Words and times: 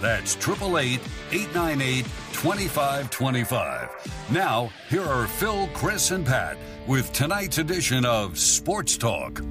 That's 0.00 0.36
888 0.36 1.00
898 1.32 2.04
2525. 2.32 4.30
Now, 4.30 4.70
here 4.88 5.02
are 5.02 5.26
Phil, 5.26 5.68
Chris, 5.74 6.12
and 6.12 6.24
Pat 6.24 6.56
with 6.86 7.12
tonight's 7.12 7.58
edition 7.58 8.04
of 8.04 8.38
Sports 8.38 8.96
Talk. 8.96 9.42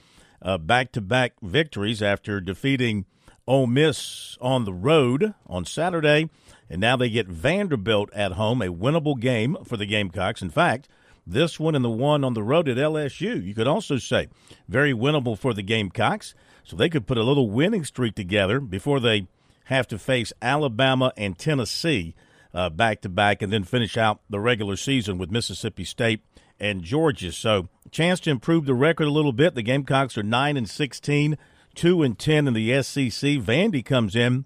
back 0.59 0.91
to 0.93 1.01
back 1.01 1.33
victories 1.41 2.01
after 2.01 2.39
defeating 2.39 3.05
Ole 3.49 3.67
Miss 3.67 4.37
on 4.39 4.65
the 4.65 4.73
road 4.73 5.33
on 5.47 5.65
Saturday. 5.65 6.29
And 6.69 6.79
now 6.79 6.95
they 6.95 7.09
get 7.09 7.27
Vanderbilt 7.27 8.13
at 8.13 8.33
home, 8.33 8.61
a 8.61 8.67
winnable 8.67 9.19
game 9.19 9.57
for 9.65 9.75
the 9.75 9.87
Gamecocks. 9.87 10.43
In 10.43 10.51
fact, 10.51 10.87
this 11.25 11.59
one 11.59 11.75
and 11.75 11.83
the 11.83 11.89
one 11.89 12.23
on 12.23 12.35
the 12.35 12.43
road 12.43 12.69
at 12.69 12.77
LSU, 12.77 13.43
you 13.43 13.55
could 13.55 13.67
also 13.67 13.97
say 13.97 14.27
very 14.67 14.93
winnable 14.93 15.37
for 15.37 15.53
the 15.53 15.63
Gamecocks. 15.63 16.35
So 16.63 16.75
they 16.75 16.89
could 16.89 17.07
put 17.07 17.17
a 17.17 17.23
little 17.23 17.49
winning 17.49 17.83
streak 17.83 18.13
together 18.13 18.59
before 18.59 18.99
they 18.99 19.27
have 19.65 19.87
to 19.87 19.97
face 19.97 20.31
Alabama 20.41 21.11
and 21.17 21.37
Tennessee 21.37 22.13
back 22.53 23.01
to 23.01 23.09
back, 23.09 23.41
and 23.41 23.51
then 23.51 23.63
finish 23.63 23.97
out 23.97 24.21
the 24.29 24.39
regular 24.39 24.75
season 24.75 25.17
with 25.17 25.31
Mississippi 25.31 25.83
State 25.83 26.21
and 26.59 26.83
Georgia. 26.83 27.31
So, 27.31 27.69
chance 27.91 28.19
to 28.21 28.29
improve 28.29 28.65
the 28.65 28.73
record 28.73 29.07
a 29.07 29.11
little 29.11 29.33
bit. 29.33 29.55
The 29.55 29.61
Gamecocks 29.61 30.17
are 30.17 30.23
nine 30.23 30.57
and 30.57 30.69
16, 30.69 31.37
two 31.75 32.03
and 32.03 32.17
ten 32.17 32.47
in 32.47 32.53
the 32.53 32.83
SEC. 32.83 33.11
Vandy 33.39 33.83
comes 33.83 34.15
in 34.15 34.45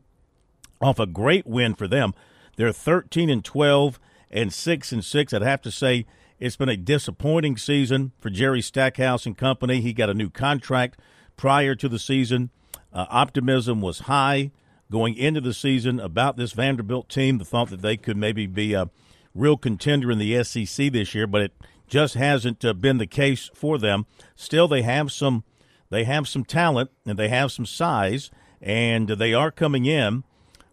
off 0.82 1.00
a 1.00 1.08
great 1.08 1.48
win 1.48 1.74
for 1.74 1.88
them. 1.88 2.14
They're 2.58 2.72
13 2.72 3.30
and 3.30 3.44
12 3.44 4.00
and 4.30 4.54
six 4.54 4.92
and 4.92 5.04
six. 5.04 5.34
I'd 5.34 5.42
have 5.42 5.62
to 5.62 5.72
say 5.72 6.06
it's 6.40 6.56
been 6.56 6.70
a 6.70 6.78
disappointing 6.78 7.58
season 7.58 8.12
for 8.20 8.30
Jerry 8.30 8.62
Stackhouse 8.62 9.26
and 9.26 9.38
company. 9.38 9.82
He 9.82 9.94
got 9.94 10.10
a 10.10 10.14
new 10.14 10.30
contract 10.30 11.00
prior 11.38 11.76
to 11.76 11.88
the 11.88 12.00
season. 12.00 12.50
Uh, 12.92 13.06
optimism 13.10 13.82
was 13.82 14.00
high 14.00 14.52
going 14.94 15.18
into 15.18 15.42
the 15.42 15.56
season 15.56 16.00
about 16.00 16.38
this 16.38 16.52
Vanderbilt 16.52 17.10
team, 17.10 17.40
the 17.40 17.44
thought 17.44 17.72
that 17.72 17.82
they 17.82 17.98
could 17.98 18.16
maybe 18.16 18.46
be 18.46 18.76
a 18.76 18.92
real 19.34 19.58
contender 19.58 20.12
in 20.12 20.20
the 20.20 20.44
SEC 20.44 20.92
this 20.92 21.16
year, 21.16 21.26
but 21.26 21.42
it 21.42 21.52
just 21.88 22.14
hasn't 22.14 22.64
uh, 22.64 22.74
been 22.74 23.00
the 23.00 23.08
case 23.08 23.50
for 23.56 23.80
them. 23.80 24.06
Still, 24.36 24.68
they 24.68 24.84
have 24.84 25.12
some 25.12 25.46
they 25.90 26.04
have 26.04 26.28
some 26.28 26.46
talent 26.46 26.92
and 27.08 27.18
they 27.18 27.28
have 27.30 27.52
some 27.52 27.66
size, 27.66 28.30
and 28.62 29.08
they 29.08 29.34
are 29.34 29.50
coming 29.50 29.88
in 29.88 30.26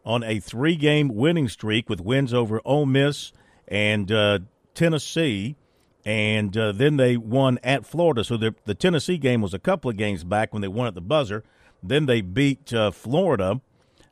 on 0.04 0.22
a 0.22 0.38
three-game 0.38 1.09
winning 1.09 1.48
streak 1.48 1.88
with 1.88 2.03
wins 2.03 2.34
over 2.34 2.60
Ole 2.66 2.84
Miss 2.84 3.32
and 3.69 4.12
uh, 4.12 4.41
Tennessee, 4.75 5.56
and 6.04 6.54
uh, 6.59 6.72
then 6.72 6.98
they 6.98 7.16
won 7.16 7.59
at 7.64 7.86
Florida. 7.86 8.22
So 8.22 8.36
the, 8.36 8.54
the 8.66 8.75
Tennessee 8.75 9.16
game 9.16 9.41
was 9.41 9.54
a 9.54 9.59
couple 9.59 9.91
of 9.91 9.97
games 9.97 10.25
back 10.25 10.53
when 10.53 10.60
they 10.60 10.69
won 10.69 10.86
at 10.86 10.94
the 10.94 11.00
buzzer. 11.00 11.42
Then 11.82 12.04
they 12.04 12.20
beat 12.20 12.75
uh, 12.75 12.91
Florida 12.91 13.62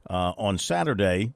uh, 0.08 0.32
on 0.36 0.58
Saturday, 0.58 1.32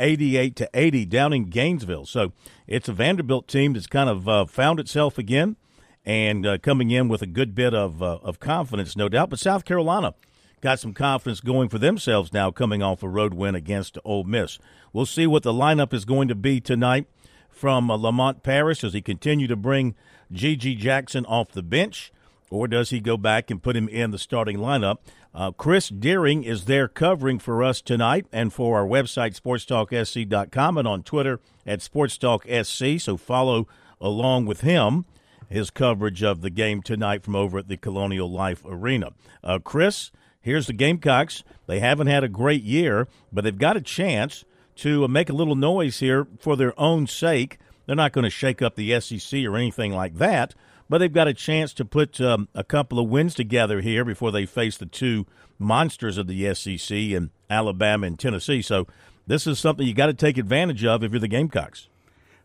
88 0.00 0.56
to 0.56 0.70
80 0.74 1.06
down 1.06 1.32
in 1.32 1.44
Gainesville. 1.44 2.06
So 2.06 2.32
it's 2.66 2.88
a 2.88 2.92
Vanderbilt 2.92 3.48
team 3.48 3.72
that's 3.72 3.86
kind 3.86 4.10
of 4.10 4.28
uh, 4.28 4.44
found 4.46 4.80
itself 4.80 5.18
again 5.18 5.56
and 6.04 6.46
uh, 6.46 6.58
coming 6.58 6.90
in 6.90 7.08
with 7.08 7.22
a 7.22 7.26
good 7.26 7.54
bit 7.54 7.74
of 7.74 8.02
uh, 8.02 8.18
of 8.22 8.38
confidence, 8.38 8.96
no 8.96 9.08
doubt. 9.08 9.30
But 9.30 9.40
South 9.40 9.64
Carolina 9.64 10.14
got 10.60 10.78
some 10.78 10.94
confidence 10.94 11.40
going 11.40 11.68
for 11.68 11.78
themselves 11.78 12.32
now, 12.32 12.50
coming 12.50 12.82
off 12.82 13.02
a 13.02 13.08
road 13.08 13.34
win 13.34 13.54
against 13.54 13.98
Ole 14.04 14.24
Miss. 14.24 14.58
We'll 14.92 15.06
see 15.06 15.26
what 15.26 15.42
the 15.42 15.52
lineup 15.52 15.92
is 15.92 16.04
going 16.04 16.28
to 16.28 16.34
be 16.34 16.60
tonight 16.60 17.06
from 17.50 17.90
uh, 17.90 17.96
Lamont 17.96 18.42
Paris 18.42 18.84
as 18.84 18.92
he 18.92 19.02
continue 19.02 19.46
to 19.48 19.56
bring 19.56 19.94
GG 20.32 20.78
Jackson 20.78 21.26
off 21.26 21.52
the 21.52 21.62
bench 21.62 22.12
or 22.50 22.68
does 22.68 22.90
he 22.90 23.00
go 23.00 23.16
back 23.16 23.50
and 23.50 23.62
put 23.62 23.76
him 23.76 23.88
in 23.88 24.10
the 24.10 24.18
starting 24.18 24.58
lineup? 24.58 24.98
Uh, 25.34 25.50
Chris 25.50 25.88
Deering 25.88 26.44
is 26.44 26.64
there 26.64 26.88
covering 26.88 27.38
for 27.38 27.62
us 27.62 27.82
tonight 27.82 28.26
and 28.32 28.52
for 28.52 28.78
our 28.78 28.86
website, 28.86 29.38
sportstalksc.com, 29.38 30.78
and 30.78 30.88
on 30.88 31.02
Twitter 31.02 31.40
at 31.66 31.80
sportstalksc. 31.80 33.00
So 33.00 33.16
follow 33.16 33.66
along 34.00 34.46
with 34.46 34.62
him 34.62 35.04
his 35.48 35.70
coverage 35.70 36.22
of 36.22 36.40
the 36.40 36.50
game 36.50 36.82
tonight 36.82 37.22
from 37.22 37.36
over 37.36 37.58
at 37.58 37.68
the 37.68 37.76
Colonial 37.76 38.30
Life 38.30 38.62
Arena. 38.64 39.10
Uh, 39.44 39.58
Chris, 39.58 40.10
here's 40.40 40.66
the 40.66 40.72
Gamecocks. 40.72 41.44
They 41.66 41.80
haven't 41.80 42.08
had 42.08 42.24
a 42.24 42.28
great 42.28 42.62
year, 42.62 43.06
but 43.32 43.44
they've 43.44 43.56
got 43.56 43.76
a 43.76 43.80
chance 43.80 44.44
to 44.76 45.06
make 45.08 45.30
a 45.30 45.34
little 45.34 45.54
noise 45.54 46.00
here 46.00 46.26
for 46.40 46.56
their 46.56 46.78
own 46.78 47.06
sake. 47.06 47.58
They're 47.86 47.96
not 47.96 48.12
going 48.12 48.24
to 48.24 48.30
shake 48.30 48.60
up 48.60 48.74
the 48.74 49.00
SEC 49.00 49.44
or 49.44 49.56
anything 49.56 49.92
like 49.92 50.16
that 50.16 50.54
but 50.88 50.98
they've 50.98 51.12
got 51.12 51.28
a 51.28 51.34
chance 51.34 51.72
to 51.74 51.84
put 51.84 52.20
um, 52.20 52.48
a 52.54 52.64
couple 52.64 52.98
of 52.98 53.08
wins 53.08 53.34
together 53.34 53.80
here 53.80 54.04
before 54.04 54.30
they 54.30 54.46
face 54.46 54.76
the 54.76 54.86
two 54.86 55.26
monsters 55.58 56.18
of 56.18 56.26
the 56.26 56.54
SEC 56.54 56.96
in 56.96 57.30
Alabama 57.50 58.06
and 58.06 58.18
Tennessee. 58.18 58.62
So 58.62 58.86
this 59.26 59.46
is 59.46 59.58
something 59.58 59.86
you 59.86 59.94
got 59.94 60.06
to 60.06 60.14
take 60.14 60.38
advantage 60.38 60.84
of 60.84 61.02
if 61.02 61.12
you're 61.12 61.20
the 61.20 61.28
Gamecocks. 61.28 61.88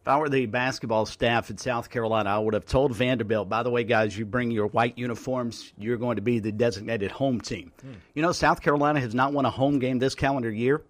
If 0.02 0.08
I 0.08 0.18
were 0.18 0.30
the 0.30 0.48
basketball 0.48 1.06
staff 1.06 1.52
in 1.52 1.60
South 1.60 1.92
Carolina, 1.92 2.32
I 2.32 2.40
would 2.40 2.56
have 2.56 2.66
told 2.66 2.96
Vanderbilt, 2.96 3.48
by 3.48 3.62
the 3.62 3.70
way, 3.70 3.84
guys, 3.84 4.18
you 4.18 4.26
bring 4.26 4.50
your 4.50 4.66
white 4.66 4.98
uniforms, 4.98 5.74
you're 5.78 5.98
going 5.98 6.16
to 6.16 6.24
be 6.24 6.40
the 6.40 6.52
designated 6.52 7.12
home 7.12 7.40
team. 7.40 7.72
Hmm. 7.82 7.94
You 8.16 8.24
know, 8.24 8.32
South 8.32 8.62
Carolina 8.62 9.00
has 9.00 9.14
not 9.14 9.32
won 9.32 9.46
a 9.46 9.52
home 9.52 9.78
game 9.78 10.00
this 10.00 10.16
calendar 10.16 10.50
year. 10.50 10.82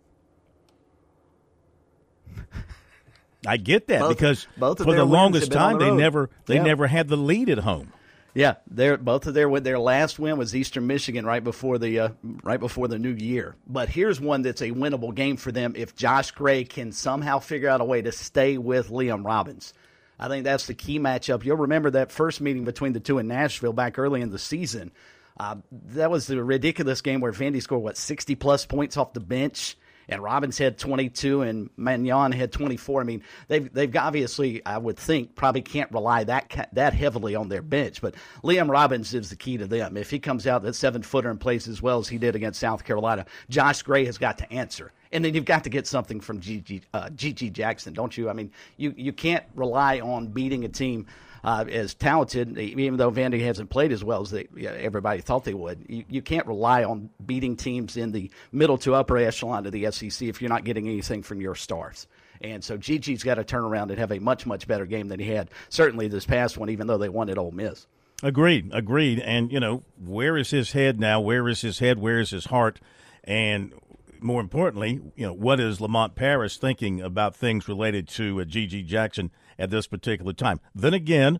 I 3.46 3.57
get 3.57 3.88
that 3.88 4.02
both, 4.02 4.18
because 4.18 4.47
both 4.57 4.84
for 4.84 4.94
the 4.94 5.06
longest 5.06 5.52
time 5.52 5.79
the 5.79 5.85
they 5.85 5.91
never 5.91 6.29
they 6.46 6.56
yeah. 6.56 6.63
never 6.63 6.88
had 6.88 7.07
the 7.07 7.18
lead 7.18 7.50
at 7.50 7.59
home. 7.59 7.91
Yeah, 8.34 8.56
their 8.68 8.97
both 8.97 9.28
of 9.28 9.34
their 9.34 9.59
their 9.59 9.79
last 9.79 10.18
win 10.18 10.38
was 10.38 10.56
Eastern 10.56 10.88
Michigan 10.88 11.25
right 11.25 11.44
before 11.44 11.78
the 11.78 12.00
uh, 12.00 12.09
right 12.44 12.59
before 12.59 12.88
the 12.88 12.99
new 12.99 13.11
year. 13.11 13.55
But 13.67 13.90
here's 13.90 14.22
one 14.22 14.41
that's 14.41 14.61
a 14.61 14.72
winnable 14.72 15.14
game 15.14 15.38
for 15.38 15.52
them 15.52 15.73
if 15.76 15.96
Josh 15.96 16.32
Gray 16.32 16.64
can 16.64 16.91
somehow 16.91 17.40
figure 17.40 17.67
out 17.67 17.82
a 17.82 17.85
way 17.85 18.02
to 18.02 18.11
stay 18.11 18.58
with 18.58 18.90
Liam 18.90 19.26
Robbins. 19.26 19.73
I 20.17 20.28
think 20.28 20.44
that's 20.44 20.67
the 20.67 20.76
key 20.76 20.99
matchup. 20.99 21.44
You'll 21.44 21.58
remember 21.58 21.90
that 21.91 22.11
first 22.11 22.41
meeting 22.41 22.64
between 22.64 22.94
the 22.94 22.99
two 22.99 23.17
in 23.17 23.28
Nashville 23.28 23.73
back 23.73 23.97
early 23.97 24.22
in 24.22 24.29
the 24.29 24.40
season. 24.40 24.91
Uh, 25.37 25.55
that 25.87 26.11
was 26.11 26.28
the 26.28 26.41
ridiculous 26.44 27.02
game 27.02 27.22
where 27.22 27.32
Vandy 27.34 27.61
scored 27.61 27.84
what 27.84 27.97
sixty 27.97 28.35
plus 28.35 28.66
points 28.66 28.96
off 28.96 29.14
the 29.14 29.20
bench 29.20 29.76
and 30.09 30.22
Robbins 30.22 30.58
had 30.58 30.78
22 30.78 31.42
and 31.42 31.70
Manjon 31.78 32.34
had 32.34 32.52
24. 32.52 33.02
I 33.02 33.03
mean, 33.03 33.24
they've 33.48 33.72
they've 33.74 33.96
obviously, 33.96 34.66
I 34.66 34.78
would 34.78 34.98
think, 34.98 35.36
probably 35.36 35.62
can't 35.62 35.92
rely 35.92 36.24
that 36.26 36.70
that 36.74 36.94
heavily 36.94 37.36
on 37.36 37.50
their 37.50 37.62
bench. 37.62 38.02
But 38.02 38.16
Liam 38.44 38.70
Robbins 38.70 39.14
is 39.14 39.30
the 39.30 39.36
key 39.36 39.58
to 39.58 39.68
them. 39.68 39.98
If 39.98 40.09
he 40.09 40.20
comes 40.20 40.48
out 40.48 40.64
that 40.64 40.74
seven 40.74 41.02
footer 41.02 41.30
and 41.30 41.40
plays 41.40 41.68
as 41.68 41.82
well 41.82 42.00
as 42.00 42.08
he 42.08 42.18
did 42.18 42.36
against 42.36 42.59
South 42.59 42.84
Carolina, 42.84 43.26
Josh 43.50 43.82
Gray 43.82 44.06
has 44.06 44.18
got 44.18 44.38
to 44.40 44.52
answer. 44.52 44.92
And 45.14 45.26
then 45.26 45.34
you've 45.34 45.46
got 45.46 45.64
to 45.66 45.70
get 45.70 45.88
something 45.88 46.22
from 46.22 46.40
GG, 46.40 46.84
uh, 46.94 47.09
Jackson, 47.09 47.94
don't 47.94 48.16
you? 48.18 48.30
I 48.30 48.34
mean, 48.34 48.52
you, 48.78 48.94
you 48.96 49.12
can't 49.12 49.44
rely 49.56 50.00
on 50.00 50.28
beating 50.28 50.64
a 50.64 50.70
team 50.70 51.06
uh, 51.43 51.66
as 51.70 51.93
talented, 51.93 52.58
even 52.58 52.97
though 52.97 53.11
Vandy 53.11 53.41
hasn't 53.41 53.70
played 53.70 53.91
as 53.91 54.03
well 54.03 54.22
as 54.22 54.32
they, 54.32 54.47
everybody 54.66 55.22
thought 55.22 55.43
they 55.43 55.53
would. 55.53 55.85
You, 55.88 56.05
you 56.09 56.22
can't 56.22 56.46
rely 56.47 56.84
on 56.84 57.09
beating 57.26 57.55
teams 57.55 57.97
in 57.97 58.11
the 58.11 58.29
middle 58.52 58.78
to 58.79 58.96
upper 58.96 59.17
echelon 59.17 59.66
of 59.66 59.72
the 59.72 59.91
SEC 59.91 60.28
if 60.28 60.41
you're 60.41 60.49
not 60.49 60.64
getting 60.64 60.88
anything 60.88 61.23
from 61.23 61.41
your 61.41 61.55
stars. 61.55 62.08
And 62.41 62.64
so 62.64 62.78
GG's 62.78 63.23
got 63.23 63.35
to 63.35 63.43
turn 63.43 63.64
around 63.64 63.91
and 63.91 63.99
have 63.99 64.11
a 64.11 64.20
much, 64.20 64.46
much 64.46 64.67
better 64.67 64.85
game 64.85 65.08
than 65.08 65.20
he 65.20 65.28
had, 65.28 65.49
certainly 65.70 66.08
this 66.08 66.26
past 66.26 66.58
one, 66.58 66.70
even 66.70 66.88
though 66.88 66.97
they 66.97 67.09
won 67.09 67.29
at 67.29 67.38
Ole 67.38 67.52
Miss. 67.52 67.87
Agreed, 68.23 68.70
agreed. 68.72 69.20
And, 69.20 69.52
you 69.52 69.59
know, 69.59 69.84
where 70.03 70.37
is 70.37 70.52
his 70.52 70.73
head 70.73 70.99
now? 70.99 71.20
Where 71.22 71.47
is 71.47 71.61
his 71.61 71.79
head? 71.79 71.99
Where 71.99 72.20
is 72.20 72.29
his 72.29 72.46
heart? 72.46 72.79
And 73.23 73.73
more 74.20 74.41
importantly, 74.41 75.02
you 75.16 75.26
know, 75.26 75.34
what 75.34 75.59
is 75.59 75.82
Lamont 75.82 76.16
Paris 76.16 76.58
thinking 76.58 77.02
about 77.02 77.35
things 77.35 77.67
related 77.67 78.08
to 78.09 78.41
uh, 78.41 78.44
GG 78.44 78.85
Jackson 78.85 79.32
at 79.61 79.69
this 79.69 79.87
particular 79.87 80.34
time? 80.34 80.59
Then 80.75 80.93
again, 80.93 81.40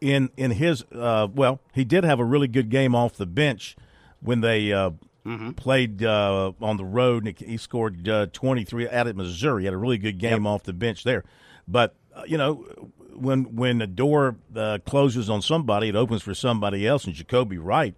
in 0.00 0.30
in 0.36 0.52
his 0.52 0.84
uh, 0.92 1.28
well, 1.32 1.60
he 1.72 1.84
did 1.84 2.04
have 2.04 2.18
a 2.18 2.24
really 2.24 2.48
good 2.48 2.70
game 2.70 2.94
off 2.94 3.14
the 3.14 3.26
bench 3.26 3.76
when 4.20 4.40
they 4.40 4.72
uh, 4.72 4.90
mm-hmm. 5.24 5.50
played 5.52 6.02
uh, 6.02 6.52
on 6.60 6.76
the 6.76 6.84
road. 6.84 7.26
And 7.26 7.38
he 7.38 7.56
scored 7.56 8.08
uh, 8.08 8.26
23 8.32 8.88
out 8.88 9.06
at 9.06 9.16
Missouri. 9.16 9.62
He 9.62 9.64
had 9.66 9.74
a 9.74 9.78
really 9.78 9.98
good 9.98 10.18
game 10.18 10.44
yep. 10.44 10.50
off 10.50 10.62
the 10.64 10.72
bench 10.72 11.04
there. 11.04 11.24
But 11.66 11.94
uh, 12.14 12.22
you 12.26 12.38
know, 12.38 12.64
when 13.14 13.56
when 13.56 13.78
the 13.78 13.86
door 13.86 14.36
uh, 14.56 14.78
closes 14.86 15.28
on 15.28 15.42
somebody, 15.42 15.88
it 15.88 15.96
opens 15.96 16.22
for 16.22 16.34
somebody 16.34 16.86
else. 16.86 17.04
And 17.04 17.14
Jacoby 17.14 17.58
Wright 17.58 17.94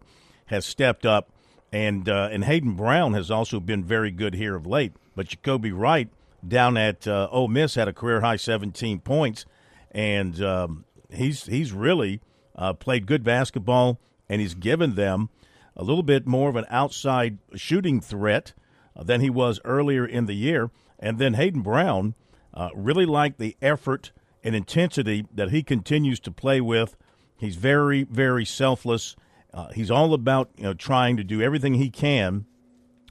has 0.47 0.67
stepped 0.67 1.07
up, 1.07 1.31
and 1.73 2.09
uh, 2.09 2.29
and 2.33 2.45
Hayden 2.45 2.75
Brown 2.75 3.15
has 3.15 3.31
also 3.31 3.61
been 3.61 3.85
very 3.85 4.11
good 4.11 4.35
here 4.35 4.57
of 4.57 4.67
late. 4.67 4.93
But 5.15 5.29
Jacoby 5.29 5.73
Wright 5.73 6.09
down 6.47 6.77
at 6.77 7.07
uh, 7.07 7.29
Ole 7.31 7.49
Miss 7.49 7.75
had 7.75 7.89
a 7.89 7.93
career 7.93 8.21
high 8.21 8.37
17 8.37 9.01
points, 9.01 9.45
and 9.91 10.43
um, 10.43 10.85
he's 11.11 11.47
he's 11.47 11.73
really 11.73 12.21
uh, 12.57 12.73
played 12.73 13.07
good 13.07 13.25
basketball, 13.25 14.01
and 14.29 14.41
he's 14.41 14.55
given 14.55 14.95
them 14.95 15.29
a 15.77 15.85
little 15.85 16.03
bit 16.03 16.27
more 16.27 16.49
of 16.49 16.57
an 16.57 16.67
outside 16.69 17.39
shooting 17.55 18.01
threat 18.01 18.53
uh, 18.97 19.03
than 19.03 19.21
he 19.21 19.31
was 19.31 19.61
earlier 19.65 20.05
in 20.05 20.27
the 20.27 20.35
year. 20.35 20.71
And 20.99 21.19
then 21.19 21.35
Hayden 21.35 21.63
Brown 21.63 22.15
uh, 22.53 22.71
really 22.75 23.07
liked 23.07 23.39
the 23.39 23.57
effort 23.63 24.13
and 24.43 24.55
intensity 24.55 25.27
that 25.35 25.51
he 25.51 25.63
continues 25.63 26.21
to 26.21 26.31
play 26.31 26.61
with. 26.61 26.97
He's 27.37 27.57
very, 27.57 28.05
very 28.05 28.45
selfless. 28.45 29.17
Uh, 29.53 29.69
he's 29.69 29.91
all 29.91 30.15
about 30.15 30.51
you 30.57 30.65
know 30.65 30.75
trying 30.75 31.17
to 31.17 31.25
do 31.25 31.41
everything 31.41 31.75
he 31.75 31.91
can 31.91 32.47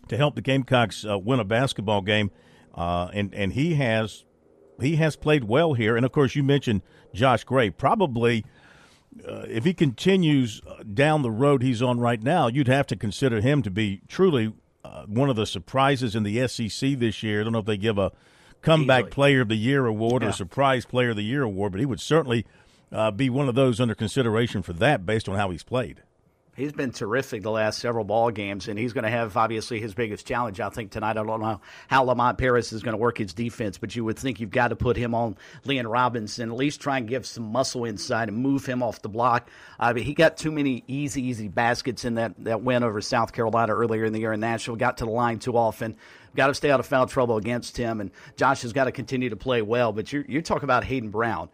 to 0.07 0.17
help 0.17 0.35
the 0.35 0.41
Gamecocks 0.41 1.05
uh, 1.05 1.17
win 1.17 1.39
a 1.39 1.43
basketball 1.43 2.01
game, 2.01 2.31
uh, 2.79 3.09
and 3.13 3.33
and 3.35 3.53
he 3.53 3.75
has 3.75 4.23
he 4.79 4.95
has 4.95 5.17
played 5.17 5.43
well 5.43 5.73
here. 5.73 5.97
And 5.97 6.05
of 6.05 6.13
course, 6.13 6.35
you 6.35 6.43
mentioned 6.43 6.81
Josh 7.13 7.43
Gray. 7.43 7.69
Probably, 7.69 8.45
uh, 9.27 9.43
if 9.49 9.65
he 9.65 9.73
continues 9.73 10.61
uh, 10.65 10.83
down 10.83 11.21
the 11.21 11.29
road 11.29 11.61
he's 11.61 11.81
on 11.81 11.99
right 11.99 12.23
now, 12.23 12.47
you'd 12.47 12.69
have 12.69 12.87
to 12.87 12.95
consider 12.95 13.41
him 13.41 13.61
to 13.63 13.69
be 13.69 14.01
truly 14.07 14.53
uh, 14.85 15.03
one 15.07 15.29
of 15.29 15.35
the 15.35 15.45
surprises 15.45 16.15
in 16.15 16.23
the 16.23 16.47
SEC 16.47 16.97
this 16.97 17.21
year. 17.21 17.41
I 17.41 17.43
don't 17.43 17.51
know 17.51 17.59
if 17.59 17.65
they 17.65 17.77
give 17.77 17.97
a 17.97 18.13
comeback 18.61 19.01
Easily. 19.01 19.11
player 19.11 19.41
of 19.41 19.49
the 19.49 19.55
year 19.55 19.85
award 19.85 20.23
yeah. 20.23 20.29
or 20.29 20.31
surprise 20.31 20.85
player 20.85 21.09
of 21.09 21.17
the 21.17 21.23
year 21.23 21.43
award, 21.43 21.73
but 21.73 21.79
he 21.79 21.85
would 21.85 21.99
certainly 21.99 22.45
uh, 22.93 23.11
be 23.11 23.29
one 23.29 23.49
of 23.49 23.55
those 23.55 23.81
under 23.81 23.93
consideration 23.93 24.61
for 24.61 24.71
that 24.73 25.05
based 25.05 25.27
on 25.27 25.35
how 25.35 25.49
he's 25.49 25.63
played. 25.63 26.01
He's 26.59 26.73
been 26.73 26.91
terrific 26.91 27.41
the 27.41 27.51
last 27.51 27.79
several 27.79 28.03
ball 28.03 28.31
games, 28.31 28.67
and 28.67 28.77
he's 28.77 28.91
going 28.91 29.05
to 29.05 29.09
have 29.09 29.37
obviously 29.37 29.79
his 29.79 29.93
biggest 29.93 30.27
challenge. 30.27 30.59
I 30.59 30.67
think 30.67 30.91
tonight. 30.91 31.11
I 31.11 31.23
don't 31.23 31.39
know 31.39 31.61
how 31.87 32.03
Lamont 32.03 32.37
Paris 32.37 32.73
is 32.73 32.83
going 32.83 32.91
to 32.91 32.97
work 32.97 33.17
his 33.17 33.33
defense, 33.33 33.77
but 33.77 33.95
you 33.95 34.03
would 34.03 34.19
think 34.19 34.41
you've 34.41 34.51
got 34.51 34.67
to 34.67 34.75
put 34.75 34.97
him 34.97 35.15
on 35.15 35.37
Leon 35.63 35.87
Robinson, 35.87 36.49
at 36.49 36.57
least 36.57 36.81
try 36.81 36.97
and 36.97 37.07
give 37.07 37.25
some 37.25 37.45
muscle 37.45 37.85
inside 37.85 38.27
and 38.27 38.35
move 38.35 38.65
him 38.65 38.83
off 38.83 39.01
the 39.01 39.07
block. 39.07 39.49
Mean, 39.81 40.03
he 40.03 40.13
got 40.13 40.35
too 40.35 40.51
many 40.51 40.83
easy, 40.85 41.23
easy 41.23 41.47
baskets 41.47 42.03
in 42.03 42.15
that 42.15 42.33
that 42.43 42.61
win 42.61 42.83
over 42.83 42.99
South 42.99 43.31
Carolina 43.31 43.73
earlier 43.73 44.03
in 44.03 44.11
the 44.11 44.19
year 44.19 44.33
in 44.33 44.41
Nashville. 44.41 44.75
Got 44.75 44.97
to 44.97 45.05
the 45.05 45.11
line 45.11 45.39
too 45.39 45.55
often 45.55 45.95
got 46.35 46.47
to 46.47 46.53
stay 46.53 46.69
out 46.69 46.79
of 46.79 46.85
foul 46.85 47.07
trouble 47.07 47.37
against 47.37 47.75
him, 47.75 48.01
and 48.01 48.11
Josh 48.35 48.61
has 48.63 48.71
got 48.71 48.83
to 48.83 48.91
continue 48.91 49.29
to 49.29 49.35
play 49.35 49.61
well. 49.61 49.93
But 49.93 50.11
you 50.11 50.25
you 50.27 50.41
talk 50.41 50.63
about 50.63 50.83
Hayden 50.83 51.09
Brown, 51.09 51.49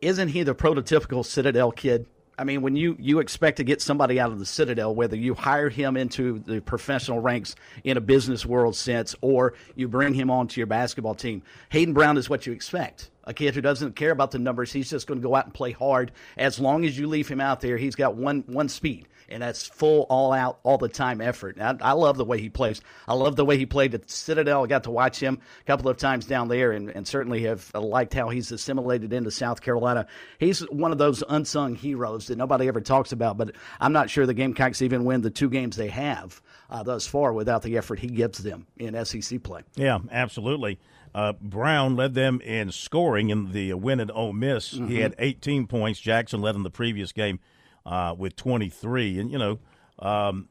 isn't 0.00 0.28
he 0.28 0.42
the 0.42 0.54
prototypical 0.54 1.24
Citadel 1.24 1.70
kid? 1.70 2.06
I 2.40 2.44
mean, 2.44 2.62
when 2.62 2.74
you, 2.74 2.96
you 2.98 3.18
expect 3.18 3.58
to 3.58 3.64
get 3.64 3.82
somebody 3.82 4.18
out 4.18 4.32
of 4.32 4.38
the 4.38 4.46
Citadel, 4.46 4.94
whether 4.94 5.14
you 5.14 5.34
hire 5.34 5.68
him 5.68 5.94
into 5.98 6.38
the 6.38 6.62
professional 6.62 7.20
ranks 7.20 7.54
in 7.84 7.98
a 7.98 8.00
business 8.00 8.46
world 8.46 8.74
sense 8.74 9.14
or 9.20 9.52
you 9.76 9.88
bring 9.88 10.14
him 10.14 10.30
onto 10.30 10.58
your 10.58 10.66
basketball 10.66 11.14
team, 11.14 11.42
Hayden 11.68 11.92
Brown 11.92 12.16
is 12.16 12.30
what 12.30 12.46
you 12.46 12.54
expect. 12.54 13.10
A 13.24 13.34
kid 13.34 13.54
who 13.54 13.60
doesn't 13.60 13.94
care 13.94 14.10
about 14.10 14.30
the 14.30 14.38
numbers, 14.38 14.72
he's 14.72 14.88
just 14.88 15.06
going 15.06 15.20
to 15.20 15.28
go 15.28 15.34
out 15.34 15.44
and 15.44 15.52
play 15.52 15.72
hard. 15.72 16.12
As 16.38 16.58
long 16.58 16.86
as 16.86 16.98
you 16.98 17.08
leave 17.08 17.28
him 17.28 17.42
out 17.42 17.60
there, 17.60 17.76
he's 17.76 17.94
got 17.94 18.14
one 18.16 18.42
one 18.46 18.70
speed 18.70 19.06
and 19.30 19.42
that's 19.42 19.66
full, 19.66 20.06
all 20.08 20.32
out, 20.32 20.60
all 20.62 20.78
the 20.78 20.88
time 20.88 21.20
effort. 21.20 21.60
I, 21.60 21.76
I, 21.80 21.92
love 21.92 22.16
the 22.16 22.24
way 22.24 22.40
he 22.40 22.48
plays. 22.48 22.80
I 23.06 23.14
love 23.14 23.36
the 23.36 23.44
way 23.44 23.56
he 23.56 23.66
played 23.66 23.94
at 23.94 24.10
Citadel. 24.10 24.64
I 24.64 24.66
got 24.66 24.84
to 24.84 24.90
watch 24.90 25.20
him 25.20 25.40
a 25.60 25.64
couple 25.64 25.88
of 25.88 25.96
times 25.96 26.26
down 26.26 26.48
there, 26.48 26.72
and, 26.72 26.90
and 26.90 27.06
certainly 27.06 27.42
have 27.44 27.72
liked 27.74 28.14
how 28.14 28.28
he's 28.28 28.52
assimilated 28.52 29.12
into 29.12 29.30
South 29.30 29.60
Carolina. 29.60 30.06
He's 30.38 30.60
one 30.70 30.92
of 30.92 30.98
those 30.98 31.22
unsung 31.28 31.74
heroes 31.74 32.26
that 32.26 32.38
nobody 32.38 32.68
ever 32.68 32.80
talks 32.80 33.12
about, 33.12 33.36
but 33.36 33.52
I'm 33.80 33.92
not 33.92 34.10
sure 34.10 34.26
the 34.26 34.34
Gamecocks 34.34 34.82
even 34.82 35.04
win 35.04 35.20
the 35.22 35.30
two 35.30 35.48
games 35.48 35.76
they 35.76 35.88
have 35.88 36.40
uh, 36.68 36.82
thus 36.82 37.06
far 37.06 37.32
without 37.32 37.62
the 37.62 37.76
effort 37.76 37.98
he 37.98 38.08
gives 38.08 38.38
them 38.38 38.66
in 38.78 39.04
SEC 39.04 39.42
play. 39.42 39.62
Yeah, 39.76 39.98
absolutely. 40.10 40.78
Uh, 41.14 41.32
Brown 41.40 41.96
led 41.96 42.14
them 42.14 42.40
in 42.40 42.70
scoring 42.70 43.30
in 43.30 43.52
the 43.52 43.74
win 43.74 43.98
at 44.00 44.14
Ole 44.14 44.32
Miss. 44.32 44.74
Mm-hmm. 44.74 44.86
He 44.86 45.00
had 45.00 45.14
18 45.18 45.66
points. 45.66 46.00
Jackson 46.00 46.40
led 46.40 46.54
in 46.54 46.62
the 46.62 46.70
previous 46.70 47.10
game 47.12 47.40
uh, 47.86 48.14
with 48.16 48.36
23. 48.36 49.18
And, 49.18 49.30
you 49.30 49.38
know, 49.38 49.58
um, 49.98 50.48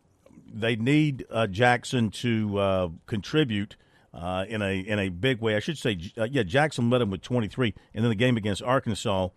they 0.51 0.75
need 0.75 1.25
uh, 1.29 1.47
Jackson 1.47 2.09
to 2.11 2.57
uh, 2.57 2.89
contribute 3.05 3.75
uh, 4.13 4.45
in 4.47 4.61
a 4.61 4.79
in 4.79 4.97
a 4.97 5.09
big 5.09 5.39
way. 5.39 5.55
I 5.55 5.59
should 5.59 5.77
say, 5.77 5.99
uh, 6.17 6.23
yeah, 6.23 6.43
Jackson 6.43 6.89
led 6.89 6.99
them 6.99 7.11
with 7.11 7.21
23. 7.21 7.73
And 7.93 8.03
then 8.03 8.09
the 8.09 8.15
game 8.15 8.37
against 8.37 8.63
Arkansas, 8.63 9.29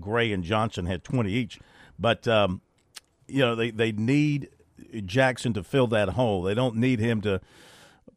Gray 0.00 0.32
and 0.32 0.44
Johnson 0.44 0.86
had 0.86 1.02
20 1.02 1.32
each. 1.32 1.58
But, 1.98 2.28
um, 2.28 2.60
you 3.26 3.40
know, 3.40 3.54
they, 3.54 3.70
they 3.70 3.92
need 3.92 4.48
Jackson 5.04 5.52
to 5.54 5.62
fill 5.62 5.86
that 5.88 6.10
hole. 6.10 6.42
They 6.42 6.54
don't 6.54 6.76
need 6.76 7.00
him 7.00 7.20
to 7.22 7.40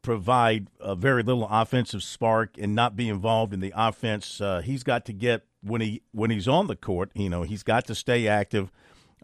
provide 0.03 0.67
a 0.79 0.95
very 0.95 1.23
little 1.23 1.47
offensive 1.49 2.03
spark 2.03 2.57
and 2.59 2.75
not 2.75 2.95
be 2.95 3.09
involved 3.09 3.53
in 3.53 3.59
the 3.59 3.73
offense. 3.75 4.39
Uh, 4.39 4.61
he's 4.61 4.83
got 4.83 5.05
to 5.05 5.13
get 5.13 5.43
when 5.61 5.81
he 5.81 6.01
when 6.11 6.29
he's 6.29 6.47
on 6.47 6.67
the 6.67 6.75
court. 6.75 7.09
You 7.15 7.29
know, 7.29 7.41
he's 7.43 7.63
got 7.63 7.85
to 7.87 7.95
stay 7.95 8.27
active. 8.27 8.71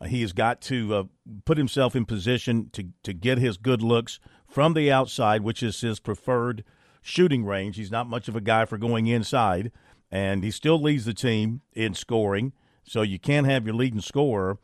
He 0.07 0.21
has 0.21 0.31
got 0.31 0.61
to 0.61 0.95
uh, 0.95 1.03
put 1.45 1.57
himself 1.57 1.95
in 1.95 2.05
position 2.05 2.69
to, 2.73 2.85
to 3.03 3.13
get 3.13 3.37
his 3.37 3.57
good 3.57 3.81
looks 3.81 4.19
from 4.47 4.73
the 4.73 4.91
outside, 4.91 5.41
which 5.41 5.61
is 5.61 5.81
his 5.81 5.99
preferred 5.99 6.63
shooting 7.01 7.45
range. 7.45 7.75
He's 7.75 7.91
not 7.91 8.07
much 8.07 8.27
of 8.27 8.35
a 8.35 8.41
guy 8.41 8.65
for 8.65 8.77
going 8.77 9.07
inside, 9.07 9.71
and 10.09 10.43
he 10.43 10.51
still 10.51 10.81
leads 10.81 11.05
the 11.05 11.13
team 11.13 11.61
in 11.73 11.93
scoring. 11.93 12.53
So 12.83 13.01
you 13.01 13.19
can't 13.19 13.47
have 13.47 13.65
your 13.65 13.75
leading 13.75 14.01
scorer 14.01 14.57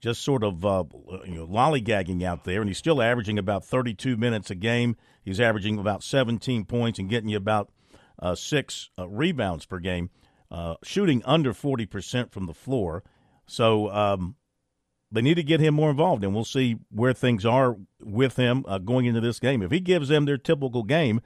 just 0.00 0.22
sort 0.22 0.44
of 0.44 0.64
uh, 0.64 0.84
you 1.24 1.34
know, 1.34 1.46
lollygagging 1.46 2.22
out 2.22 2.44
there, 2.44 2.60
and 2.60 2.68
he's 2.68 2.78
still 2.78 3.02
averaging 3.02 3.38
about 3.38 3.64
32 3.64 4.16
minutes 4.16 4.50
a 4.50 4.54
game. 4.54 4.96
He's 5.24 5.40
averaging 5.40 5.78
about 5.78 6.02
17 6.02 6.64
points 6.64 6.98
and 6.98 7.10
getting 7.10 7.28
you 7.28 7.36
about 7.36 7.70
uh, 8.20 8.34
six 8.34 8.90
uh, 8.98 9.08
rebounds 9.08 9.66
per 9.66 9.78
game, 9.78 10.10
uh, 10.50 10.76
shooting 10.82 11.22
under 11.24 11.52
40% 11.52 12.30
from 12.30 12.46
the 12.46 12.54
floor. 12.54 13.02
So 13.46 13.90
um, 13.90 14.36
they 15.10 15.22
need 15.22 15.34
to 15.34 15.42
get 15.42 15.60
him 15.60 15.74
more 15.74 15.90
involved, 15.90 16.22
and 16.22 16.34
we'll 16.34 16.44
see 16.44 16.76
where 16.90 17.12
things 17.12 17.46
are 17.46 17.76
with 18.00 18.36
him 18.36 18.64
uh, 18.68 18.78
going 18.78 19.06
into 19.06 19.20
this 19.20 19.40
game. 19.40 19.62
If 19.62 19.70
he 19.70 19.80
gives 19.80 20.08
them 20.08 20.24
their 20.24 20.38
typical 20.38 20.82
game, 20.82 21.20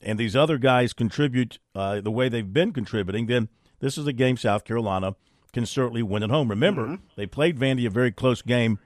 and 0.00 0.18
these 0.18 0.36
other 0.36 0.58
guys 0.58 0.92
contribute 0.92 1.58
uh, 1.74 2.00
the 2.00 2.10
way 2.10 2.28
they've 2.28 2.52
been 2.52 2.72
contributing, 2.72 3.26
then 3.26 3.48
this 3.80 3.98
is 3.98 4.06
a 4.06 4.12
game 4.12 4.36
South 4.36 4.64
Carolina 4.64 5.16
can 5.52 5.66
certainly 5.66 6.02
win 6.02 6.22
at 6.22 6.30
home. 6.30 6.48
Remember, 6.48 6.84
mm-hmm. 6.84 7.04
they 7.16 7.26
played 7.26 7.58
Vandy 7.58 7.86
a 7.86 7.90
very 7.90 8.12
close 8.12 8.42
game 8.42 8.78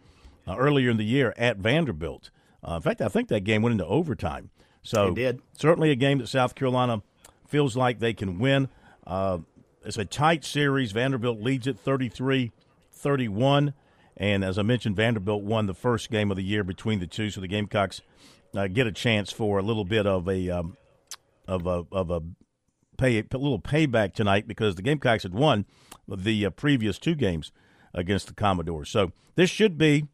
uh, 0.47 0.56
earlier 0.56 0.88
in 0.90 0.97
the 0.97 1.04
year 1.04 1.35
at 1.37 1.59
Vanderbilt. 1.59 2.30
Uh, 2.66 2.76
in 2.76 2.82
fact, 2.82 3.00
I 3.00 3.09
think 3.09 3.28
that 3.28 3.40
game 3.40 3.62
went 3.62 3.73
into 3.73 3.87
overtime. 3.87 4.50
So 4.82 5.14
certainly 5.59 5.90
a 5.90 5.97
game 5.97 6.18
that 6.18 6.28
South 6.28 6.54
Carolina 6.54 7.02
feels 7.47 7.76
like 7.76 7.99
they 7.99 8.14
can 8.14 8.38
win. 8.38 8.68
Uh, 9.06 9.38
it's 9.85 9.99
a 9.99 10.04
tight 10.04 10.44
series. 10.44 10.92
Vanderbilt 10.92 11.40
leads 11.40 11.66
it 11.66 11.78
33 11.78 12.52
31. 12.92 13.75
And 14.20 14.44
as 14.44 14.58
I 14.58 14.62
mentioned, 14.62 14.96
Vanderbilt 14.96 15.42
won 15.42 15.66
the 15.66 15.74
first 15.74 16.10
game 16.10 16.30
of 16.30 16.36
the 16.36 16.44
year 16.44 16.62
between 16.62 17.00
the 17.00 17.06
two, 17.06 17.30
so 17.30 17.40
the 17.40 17.48
Gamecocks 17.48 18.02
uh, 18.54 18.66
get 18.66 18.86
a 18.86 18.92
chance 18.92 19.32
for 19.32 19.58
a 19.58 19.62
little 19.62 19.86
bit 19.86 20.06
of 20.06 20.28
a 20.28 20.50
um, 20.50 20.76
of 21.48 21.66
a 21.66 21.84
of 21.90 22.10
a 22.10 22.20
pay 22.98 23.18
a 23.18 23.24
little 23.32 23.58
payback 23.58 24.12
tonight 24.12 24.46
because 24.46 24.74
the 24.74 24.82
Gamecocks 24.82 25.22
had 25.22 25.32
won 25.32 25.64
the 26.06 26.44
uh, 26.44 26.50
previous 26.50 26.98
two 26.98 27.14
games 27.14 27.50
against 27.94 28.26
the 28.26 28.34
Commodores. 28.34 28.90
So 28.90 29.10
this 29.36 29.48
should 29.48 29.78
be, 29.78 30.06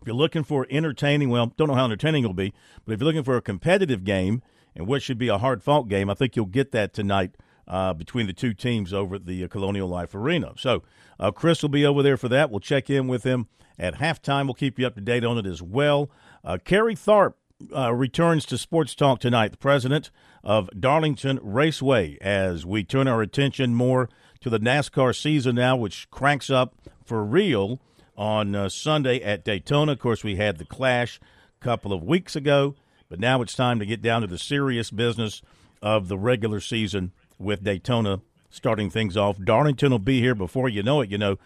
if 0.00 0.06
you're 0.06 0.16
looking 0.16 0.42
for 0.42 0.66
entertaining, 0.68 1.30
well, 1.30 1.52
don't 1.56 1.68
know 1.68 1.74
how 1.74 1.84
entertaining 1.84 2.24
it'll 2.24 2.34
be, 2.34 2.52
but 2.84 2.92
if 2.92 3.00
you're 3.00 3.06
looking 3.06 3.22
for 3.22 3.36
a 3.36 3.42
competitive 3.42 4.02
game 4.02 4.42
and 4.74 4.88
what 4.88 5.00
should 5.00 5.16
be 5.16 5.28
a 5.28 5.38
hard 5.38 5.62
fought 5.62 5.88
game, 5.88 6.10
I 6.10 6.14
think 6.14 6.34
you'll 6.34 6.46
get 6.46 6.72
that 6.72 6.92
tonight 6.92 7.36
uh, 7.68 7.92
between 7.92 8.26
the 8.26 8.32
two 8.32 8.54
teams 8.54 8.92
over 8.92 9.16
at 9.16 9.26
the 9.26 9.44
uh, 9.44 9.48
Colonial 9.48 9.88
Life 9.88 10.14
Arena. 10.14 10.54
So 10.56 10.82
uh, 11.20 11.30
Chris 11.30 11.62
will 11.62 11.68
be 11.68 11.84
over 11.86 12.02
there 12.02 12.16
for 12.16 12.28
that. 12.28 12.50
We'll 12.50 12.60
check 12.60 12.88
in 12.90 13.06
with 13.06 13.24
him 13.24 13.46
at 13.78 13.96
halftime. 13.96 14.46
We'll 14.46 14.54
keep 14.54 14.78
you 14.78 14.86
up 14.86 14.94
to 14.94 15.00
date 15.00 15.24
on 15.24 15.38
it 15.38 15.46
as 15.46 15.62
well. 15.62 16.10
Uh, 16.42 16.58
Kerry 16.64 16.94
Tharp 16.94 17.34
uh, 17.76 17.92
returns 17.92 18.46
to 18.46 18.58
Sports 18.58 18.94
Talk 18.94 19.20
tonight, 19.20 19.52
the 19.52 19.58
president 19.58 20.10
of 20.42 20.70
Darlington 20.78 21.38
Raceway, 21.42 22.16
as 22.20 22.64
we 22.64 22.84
turn 22.84 23.08
our 23.08 23.20
attention 23.20 23.74
more 23.74 24.08
to 24.40 24.48
the 24.48 24.60
NASCAR 24.60 25.14
season 25.14 25.56
now, 25.56 25.76
which 25.76 26.10
cranks 26.10 26.48
up 26.48 26.74
for 27.04 27.24
real 27.24 27.80
on 28.16 28.54
uh, 28.54 28.68
Sunday 28.68 29.20
at 29.20 29.44
Daytona. 29.44 29.92
Of 29.92 29.98
course, 29.98 30.24
we 30.24 30.36
had 30.36 30.58
the 30.58 30.64
clash 30.64 31.20
a 31.60 31.64
couple 31.64 31.92
of 31.92 32.02
weeks 32.02 32.36
ago, 32.36 32.76
but 33.08 33.20
now 33.20 33.42
it's 33.42 33.54
time 33.54 33.78
to 33.80 33.86
get 33.86 34.00
down 34.00 34.22
to 34.22 34.26
the 34.26 34.38
serious 34.38 34.90
business 34.90 35.42
of 35.82 36.08
the 36.08 36.18
regular 36.18 36.60
season 36.60 37.12
with 37.38 37.62
Daytona 37.64 38.20
starting 38.50 38.90
things 38.90 39.16
off. 39.16 39.36
Darlington 39.38 39.90
will 39.90 39.98
be 39.98 40.20
here 40.20 40.34
before 40.34 40.68
you 40.68 40.82
know 40.82 41.00
it. 41.00 41.10
You 41.10 41.18
know, 41.18 41.38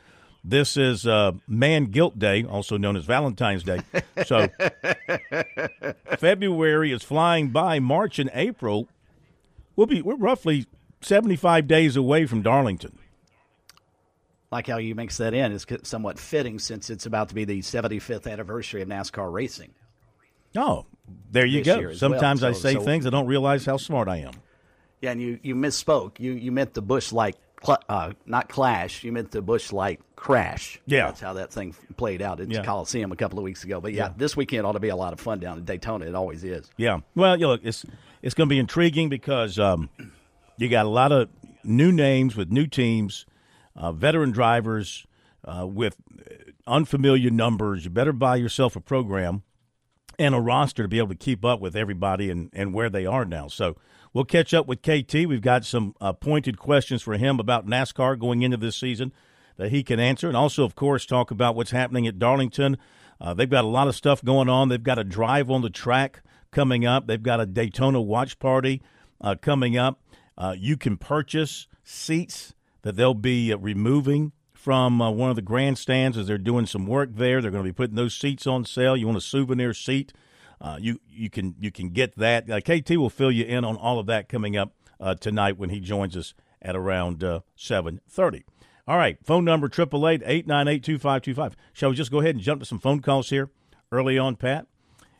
this 0.44 0.76
is 0.76 1.06
uh, 1.06 1.32
Man 1.46 1.86
Guilt 1.86 2.18
Day, 2.18 2.44
also 2.44 2.76
known 2.76 2.96
as 2.96 3.04
Valentine's 3.04 3.62
Day. 3.62 3.80
So 4.26 4.48
February 6.18 6.92
is 6.92 7.02
flying 7.02 7.50
by. 7.50 7.78
March 7.78 8.18
and 8.18 8.30
April, 8.34 8.88
we'll 9.76 9.86
be 9.86 10.02
we're 10.02 10.16
roughly 10.16 10.66
seventy 11.00 11.36
five 11.36 11.66
days 11.66 11.96
away 11.96 12.26
from 12.26 12.42
Darlington. 12.42 12.98
Like 14.50 14.66
how 14.66 14.76
you 14.76 14.94
mix 14.94 15.16
that 15.16 15.32
in 15.32 15.50
is 15.52 15.64
somewhat 15.82 16.18
fitting 16.18 16.58
since 16.58 16.90
it's 16.90 17.06
about 17.06 17.30
to 17.30 17.34
be 17.34 17.46
the 17.46 17.60
75th 17.60 18.30
anniversary 18.30 18.82
of 18.82 18.88
NASCAR 18.88 19.32
racing. 19.32 19.72
Oh, 20.54 20.84
there 21.30 21.46
you 21.46 21.64
go. 21.64 21.94
Sometimes 21.94 22.42
well. 22.42 22.52
so, 22.52 22.58
I 22.58 22.72
say 22.72 22.74
so, 22.74 22.82
things 22.82 23.06
I 23.06 23.10
don't 23.10 23.26
realize 23.26 23.64
how 23.64 23.78
smart 23.78 24.08
I 24.08 24.18
am. 24.18 24.34
Yeah, 25.02 25.10
and 25.10 25.20
you, 25.20 25.38
you 25.42 25.54
misspoke. 25.54 26.20
You 26.20 26.32
you 26.32 26.52
meant 26.52 26.74
the 26.74 26.80
Busch 26.80 27.12
Light, 27.12 27.36
uh, 27.88 28.12
not 28.24 28.48
clash. 28.48 29.02
You 29.02 29.12
meant 29.12 29.32
the 29.32 29.42
Busch 29.42 29.72
Light 29.72 30.00
crash. 30.14 30.80
Yeah, 30.86 31.06
that's 31.06 31.20
how 31.20 31.34
that 31.34 31.52
thing 31.52 31.74
played 31.96 32.22
out 32.22 32.40
at 32.40 32.48
yeah. 32.48 32.62
Coliseum 32.62 33.10
a 33.10 33.16
couple 33.16 33.38
of 33.38 33.44
weeks 33.44 33.64
ago. 33.64 33.80
But 33.80 33.92
yeah, 33.92 34.06
yeah, 34.06 34.12
this 34.16 34.36
weekend 34.36 34.64
ought 34.64 34.72
to 34.72 34.80
be 34.80 34.90
a 34.90 34.96
lot 34.96 35.12
of 35.12 35.20
fun 35.20 35.40
down 35.40 35.58
in 35.58 35.64
Daytona. 35.64 36.06
It 36.06 36.14
always 36.14 36.44
is. 36.44 36.70
Yeah. 36.76 37.00
Well, 37.16 37.38
you 37.38 37.48
look, 37.48 37.62
it's 37.64 37.84
it's 38.22 38.34
going 38.34 38.48
to 38.48 38.52
be 38.52 38.60
intriguing 38.60 39.08
because 39.08 39.58
um, 39.58 39.90
you 40.56 40.68
got 40.68 40.86
a 40.86 40.88
lot 40.88 41.10
of 41.10 41.28
new 41.64 41.90
names 41.90 42.36
with 42.36 42.52
new 42.52 42.68
teams, 42.68 43.26
uh, 43.74 43.90
veteran 43.90 44.30
drivers 44.30 45.04
uh, 45.44 45.66
with 45.66 45.96
unfamiliar 46.66 47.30
numbers. 47.30 47.84
You 47.84 47.90
better 47.90 48.12
buy 48.12 48.36
yourself 48.36 48.76
a 48.76 48.80
program 48.80 49.42
and 50.18 50.34
a 50.34 50.40
roster 50.40 50.84
to 50.84 50.88
be 50.88 50.98
able 50.98 51.08
to 51.08 51.14
keep 51.14 51.44
up 51.44 51.60
with 51.60 51.74
everybody 51.74 52.30
and, 52.30 52.50
and 52.52 52.72
where 52.72 52.88
they 52.88 53.06
are 53.06 53.24
now. 53.24 53.48
So 53.48 53.76
We'll 54.14 54.24
catch 54.24 54.52
up 54.52 54.66
with 54.66 54.82
KT. 54.82 55.14
We've 55.26 55.40
got 55.40 55.64
some 55.64 55.94
uh, 56.00 56.12
pointed 56.12 56.58
questions 56.58 57.02
for 57.02 57.16
him 57.16 57.40
about 57.40 57.66
NASCAR 57.66 58.18
going 58.18 58.42
into 58.42 58.58
this 58.58 58.76
season 58.76 59.12
that 59.56 59.70
he 59.70 59.82
can 59.82 60.00
answer, 60.00 60.28
and 60.28 60.36
also, 60.36 60.64
of 60.64 60.74
course, 60.74 61.06
talk 61.06 61.30
about 61.30 61.54
what's 61.54 61.70
happening 61.70 62.06
at 62.06 62.18
Darlington. 62.18 62.76
Uh, 63.20 63.32
they've 63.32 63.48
got 63.48 63.64
a 63.64 63.68
lot 63.68 63.88
of 63.88 63.94
stuff 63.94 64.24
going 64.24 64.48
on. 64.48 64.68
They've 64.68 64.82
got 64.82 64.98
a 64.98 65.04
drive 65.04 65.50
on 65.50 65.62
the 65.62 65.70
track 65.70 66.22
coming 66.50 66.84
up. 66.84 67.06
They've 67.06 67.22
got 67.22 67.40
a 67.40 67.46
Daytona 67.46 68.00
watch 68.00 68.38
party 68.38 68.82
uh, 69.20 69.36
coming 69.40 69.76
up. 69.76 70.00
Uh, 70.36 70.54
you 70.58 70.76
can 70.76 70.96
purchase 70.96 71.66
seats 71.84 72.54
that 72.82 72.96
they'll 72.96 73.14
be 73.14 73.52
uh, 73.52 73.58
removing 73.58 74.32
from 74.52 75.00
uh, 75.00 75.10
one 75.10 75.30
of 75.30 75.36
the 75.36 75.42
grandstands 75.42 76.16
as 76.16 76.26
they're 76.26 76.38
doing 76.38 76.66
some 76.66 76.86
work 76.86 77.10
there. 77.14 77.40
They're 77.40 77.50
going 77.50 77.64
to 77.64 77.68
be 77.68 77.74
putting 77.74 77.96
those 77.96 78.14
seats 78.14 78.46
on 78.46 78.64
sale. 78.64 78.96
You 78.96 79.06
want 79.06 79.18
a 79.18 79.22
souvenir 79.22 79.74
seat? 79.74 80.12
Uh, 80.62 80.78
you 80.80 81.00
you 81.10 81.28
can 81.28 81.56
you 81.58 81.72
can 81.72 81.90
get 81.90 82.16
that. 82.16 82.48
Uh, 82.48 82.60
KT 82.60 82.90
will 82.92 83.10
fill 83.10 83.32
you 83.32 83.44
in 83.44 83.64
on 83.64 83.76
all 83.76 83.98
of 83.98 84.06
that 84.06 84.28
coming 84.28 84.56
up 84.56 84.72
uh, 85.00 85.14
tonight 85.16 85.58
when 85.58 85.70
he 85.70 85.80
joins 85.80 86.16
us 86.16 86.34
at 86.62 86.76
around 86.76 87.24
uh, 87.24 87.40
seven 87.56 88.00
thirty. 88.08 88.44
All 88.86 88.96
right, 88.96 89.18
phone 89.24 89.44
number 89.44 89.68
triple 89.68 90.08
eight 90.08 90.22
eight 90.24 90.46
nine 90.46 90.68
eight 90.68 90.84
two 90.84 90.98
five 90.98 91.22
two 91.22 91.34
five. 91.34 91.56
Shall 91.72 91.90
we 91.90 91.96
just 91.96 92.12
go 92.12 92.20
ahead 92.20 92.36
and 92.36 92.44
jump 92.44 92.60
to 92.60 92.66
some 92.66 92.78
phone 92.78 93.00
calls 93.00 93.30
here 93.30 93.50
early 93.90 94.16
on, 94.16 94.36
Pat? 94.36 94.66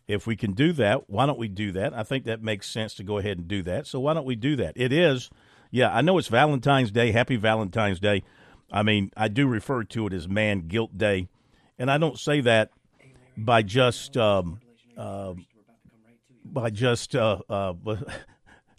If 0.06 0.26
we 0.26 0.36
can 0.36 0.52
do 0.52 0.72
that, 0.74 1.10
why 1.10 1.26
don't 1.26 1.38
we 1.38 1.48
do 1.48 1.72
that? 1.72 1.92
I 1.92 2.04
think 2.04 2.24
that 2.24 2.42
makes 2.42 2.70
sense 2.70 2.94
to 2.94 3.04
go 3.04 3.18
ahead 3.18 3.38
and 3.38 3.48
do 3.48 3.62
that. 3.62 3.86
So 3.86 3.98
why 4.00 4.14
don't 4.14 4.26
we 4.26 4.36
do 4.36 4.56
that? 4.56 4.72
It 4.76 4.92
is, 4.92 5.30
yeah, 5.70 5.94
I 5.94 6.02
know 6.02 6.18
it's 6.18 6.28
Valentine's 6.28 6.90
Day. 6.90 7.12
Happy 7.12 7.36
Valentine's 7.36 8.00
Day. 8.00 8.22
I 8.70 8.82
mean, 8.82 9.10
I 9.16 9.28
do 9.28 9.46
refer 9.46 9.84
to 9.84 10.06
it 10.06 10.12
as 10.12 10.28
Man 10.28 10.66
Guilt 10.66 10.98
Day, 10.98 11.28
and 11.78 11.90
I 11.90 11.98
don't 11.98 12.18
say 12.18 12.40
that 12.40 12.70
by 13.36 13.62
just 13.62 14.16
um, 14.16 14.60
uh, 14.96 15.34
by 16.44 16.70
just 16.70 17.14
uh, 17.14 17.38
uh, 17.48 17.74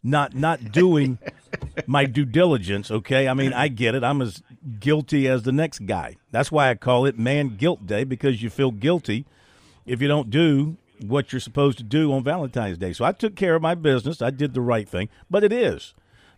not 0.03 0.35
not 0.35 0.71
doing 0.71 1.17
my 1.87 2.05
due 2.05 2.25
diligence. 2.25 2.91
Okay, 2.91 3.27
I 3.27 3.33
mean 3.33 3.53
I 3.53 3.67
get 3.67 3.95
it. 3.95 4.03
I'm 4.03 4.21
as 4.21 4.41
guilty 4.79 5.27
as 5.27 5.43
the 5.43 5.51
next 5.51 5.85
guy. 5.85 6.17
That's 6.31 6.51
why 6.51 6.69
I 6.69 6.75
call 6.75 7.05
it 7.05 7.17
Man 7.17 7.55
Guilt 7.57 7.85
Day 7.85 8.03
because 8.03 8.41
you 8.41 8.49
feel 8.49 8.71
guilty 8.71 9.25
if 9.85 10.01
you 10.01 10.07
don't 10.07 10.29
do 10.29 10.77
what 11.01 11.31
you're 11.31 11.39
supposed 11.39 11.77
to 11.77 11.83
do 11.83 12.13
on 12.13 12.23
Valentine's 12.23 12.77
Day. 12.77 12.93
So 12.93 13.05
I 13.05 13.11
took 13.11 13.35
care 13.35 13.55
of 13.55 13.61
my 13.61 13.75
business. 13.75 14.21
I 14.21 14.29
did 14.29 14.53
the 14.53 14.61
right 14.61 14.87
thing. 14.87 15.09
But 15.29 15.43
it 15.43 15.51
is 15.51 15.93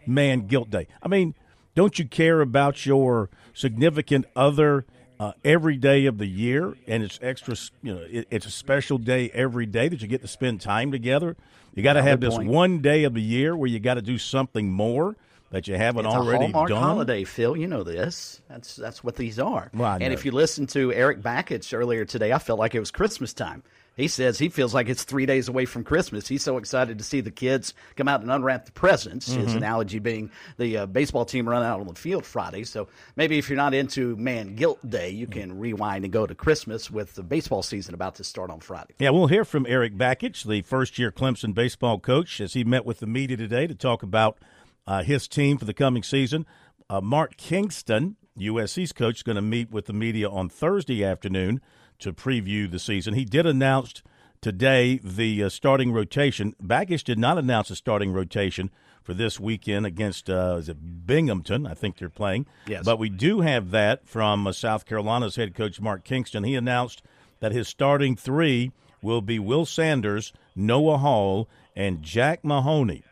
Man 0.08 0.48
Guilt 0.48 0.70
Day. 0.70 0.88
I 1.02 1.08
mean, 1.08 1.36
don't 1.76 2.00
you 2.00 2.06
care 2.06 2.42
about 2.42 2.86
your 2.86 3.30
significant 3.54 4.26
other? 4.36 4.86
Uh, 5.20 5.34
every 5.44 5.78
day 5.78 6.06
of 6.06 6.18
the 6.18 6.26
year, 6.26 6.76
and 6.88 7.04
it's 7.04 7.20
extra. 7.22 7.56
You 7.82 7.96
know, 7.96 8.06
it, 8.10 8.28
it's 8.30 8.46
a 8.46 8.52
special 8.52 8.98
day 8.98 9.30
every 9.34 9.66
day 9.66 9.88
that 9.88 10.02
you 10.02 10.08
get 10.08 10.22
to 10.22 10.28
spend 10.28 10.62
time 10.62 10.92
together. 10.92 11.36
You 11.74 11.84
got 11.84 11.94
to 11.94 12.02
have 12.02 12.22
this 12.22 12.36
point. 12.36 12.50
one 12.50 12.80
day 12.80 13.04
of 13.04 13.14
the 13.14 13.22
year 13.22 13.56
where 13.56 13.68
you 13.68 13.80
got 13.80 13.96
to 13.96 14.02
do 14.02 14.18
something 14.18 14.72
more 14.72 15.16
that 15.52 15.68
you 15.68 15.76
haven't 15.76 16.06
it's 16.06 16.16
already 16.16 16.46
a 16.46 16.48
Hallmark 16.48 16.70
done. 16.70 16.82
holiday, 16.82 17.24
Phil. 17.24 17.56
You 17.56 17.68
know 17.68 17.84
this. 17.84 18.42
That's 18.50 18.76
that's 18.76 19.04
what 19.04 19.16
these 19.16 19.40
are. 19.40 19.70
Well, 19.74 19.98
and 20.00 20.14
if 20.14 20.26
you 20.26 20.32
listen 20.32 20.68
to 20.68 20.94
Eric 20.94 21.22
Bakich 21.22 21.74
earlier 21.74 22.06
today, 22.06 22.34
I 22.34 22.40
felt 22.40 22.60
like 22.60 22.76
it 22.76 22.80
was 22.80 22.92
Christmas 22.92 23.34
time. 23.34 23.64
He 23.96 24.10
says 24.10 24.38
he 24.38 24.50
feels 24.50 24.74
like 24.74 24.90
it's 24.90 25.04
three 25.04 25.26
days 25.26 25.48
away 25.48 25.66
from 25.66 25.84
Christmas. 25.84 26.28
He's 26.28 26.44
so 26.44 26.58
excited 26.58 26.98
to 26.98 27.04
see 27.04 27.22
the 27.22 27.32
kids 27.32 27.74
come 27.96 28.08
out 28.08 28.22
and 28.22 28.30
unwrap 28.30 28.66
the 28.66 28.74
presents. 28.74 29.30
Mm-hmm. 29.30 29.42
His 29.42 29.54
analogy 29.56 30.00
being 30.00 30.32
the 30.58 30.80
uh, 30.80 30.86
baseball 30.86 31.24
team 31.24 31.48
run 31.48 31.64
out 31.64 31.80
on 31.80 31.88
the 31.88 31.96
field 31.96 32.26
Friday. 32.26 32.66
So 32.66 32.90
maybe 33.16 33.38
if 33.38 33.50
you're 33.50 33.58
not 33.58 33.74
into 33.74 34.16
Man 34.18 34.56
Guilt 34.56 34.88
Day, 34.88 35.12
you 35.12 35.28
can 35.28 35.58
rewind 35.58 36.04
and 36.04 36.12
go 36.12 36.26
to 36.28 36.36
Christmas 36.36 36.92
with 36.92 37.16
the 37.16 37.24
baseball 37.24 37.64
season 37.64 37.94
about 37.94 38.16
to 38.16 38.24
start 38.26 38.50
on 38.50 38.60
Friday. 38.60 38.94
Yeah, 39.00 39.12
we'll 39.12 39.28
hear 39.28 39.46
from 39.46 39.66
Eric 39.66 39.96
Bakich, 39.96 40.44
the 40.44 40.62
first 40.62 41.00
year 41.00 41.12
Clemson 41.12 41.54
baseball 41.54 42.00
coach, 42.00 42.42
as 42.42 42.54
he 42.54 42.66
met 42.66 42.86
with 42.86 43.00
the 43.00 43.08
media 43.08 43.38
today 43.38 43.66
to 43.66 43.76
talk 43.76 44.04
about 44.04 44.38
uh, 44.86 45.04
his 45.04 45.28
team 45.28 45.58
for 45.58 45.66
the 45.66 45.74
coming 45.74 46.04
season. 46.04 46.46
Uh, 46.90 47.00
Mark 47.00 47.38
Kingston, 47.38 48.18
USC's 48.38 48.92
coach, 48.92 49.18
is 49.18 49.24
going 49.24 49.38
to 49.38 49.42
meet 49.42 49.72
with 49.72 49.86
the 49.86 49.94
media 49.94 50.30
on 50.30 50.50
Thursday 50.50 51.04
afternoon 51.04 51.62
to 52.00 52.14
preview 52.14 52.70
the 52.70 52.80
season. 52.80 53.14
He 53.14 53.26
did 53.26 53.46
announce 53.46 54.04
today 54.42 55.00
the 55.04 55.44
uh, 55.44 55.50
starting 55.50 55.92
rotation. 55.92 56.56
Bakich 56.62 57.04
did 57.04 57.20
not 57.20 57.38
announce 57.38 57.70
a 57.70 57.76
starting 57.76 58.12
rotation 58.12 58.70
for 59.04 59.14
this 59.14 59.40
weekend 59.40 59.86
against 59.86 60.30
uh, 60.30 60.58
is 60.60 60.68
it 60.68 61.06
Binghamton? 61.06 61.68
I 61.68 61.76
think 61.76 61.98
they're 61.98 62.10
playing. 62.10 62.48
Yes. 62.68 62.84
But 62.84 62.98
we 62.98 63.10
do 63.10 63.42
have 63.42 63.72
that 63.72 64.08
from 64.08 64.48
uh, 64.48 64.52
South 64.52 64.86
Carolina's 64.86 65.36
head 65.36 65.54
coach 65.54 65.80
Mark 65.80 66.04
Kingston. 66.04 66.44
He 66.44 66.56
announced 66.56 67.02
that 67.40 67.52
his 67.52 67.68
starting 67.68 68.16
three 68.16 68.72
will 69.02 69.22
be 69.22 69.38
Will 69.38 69.66
Sanders, 69.66 70.34
Noah 70.56 70.98
Hall, 70.98 71.48
and 71.76 72.02
Jack 72.02 72.44
Mahoney. 72.44 73.04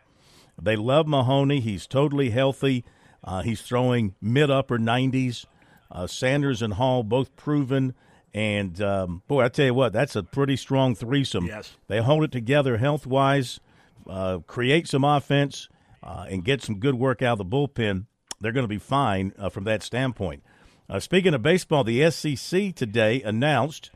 They 0.60 0.76
love 0.76 1.08
Mahoney. 1.08 1.60
He's 1.60 1.86
totally 1.86 2.32
healthy. 2.32 2.84
Uh, 3.24 3.42
he's 3.42 3.62
throwing 3.62 4.16
mid 4.22 4.50
upper 4.50 4.78
90s. 4.78 5.46
Uh, 5.92 6.08
Sanders 6.08 6.62
and 6.62 6.74
Hall 6.74 7.04
both 7.04 7.36
proven 7.36 7.94
and 8.34 8.82
um, 8.82 9.22
boy, 9.28 9.44
I 9.44 9.50
tell 9.50 9.66
you 9.66 9.74
what, 9.74 9.94
that's 9.94 10.16
a 10.16 10.24
pretty 10.24 10.56
strong 10.56 10.96
threesome. 10.96 11.46
Yes, 11.46 11.74
they 11.88 12.02
hold 12.02 12.24
it 12.24 12.32
together 12.32 12.78
health 12.78 13.06
wise, 13.06 13.60
uh, 14.08 14.40
create 14.48 14.88
some 14.88 15.04
offense, 15.04 15.70
uh, 16.02 16.26
and 16.30 16.44
get 16.44 16.62
some 16.62 16.80
good 16.80 16.96
work 16.96 17.22
out 17.22 17.40
of 17.40 17.50
the 17.50 17.58
bullpen. 17.58 18.06
They're 18.42 18.52
going 18.52 18.66
to 18.66 18.70
be 18.70 18.80
fine 18.80 19.34
uh, 19.38 19.50
from 19.50 19.64
that 19.66 19.84
standpoint. 19.84 20.44
Uh, 20.90 21.00
speaking 21.00 21.34
of 21.34 21.42
baseball, 21.42 21.84
the 21.84 22.10
SEC 22.12 22.76
today 22.76 23.22
announced 23.22 23.92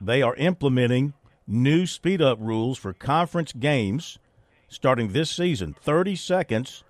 they 0.00 0.22
are 0.22 0.36
implementing 0.36 1.14
new 1.46 1.86
speed 1.86 2.22
up 2.22 2.38
rules 2.40 2.78
for 2.78 2.92
conference 2.92 3.52
games 3.52 4.18
starting 4.68 5.12
this 5.12 5.30
season. 5.30 5.74
Thirty 5.80 6.14
seconds 6.14 6.84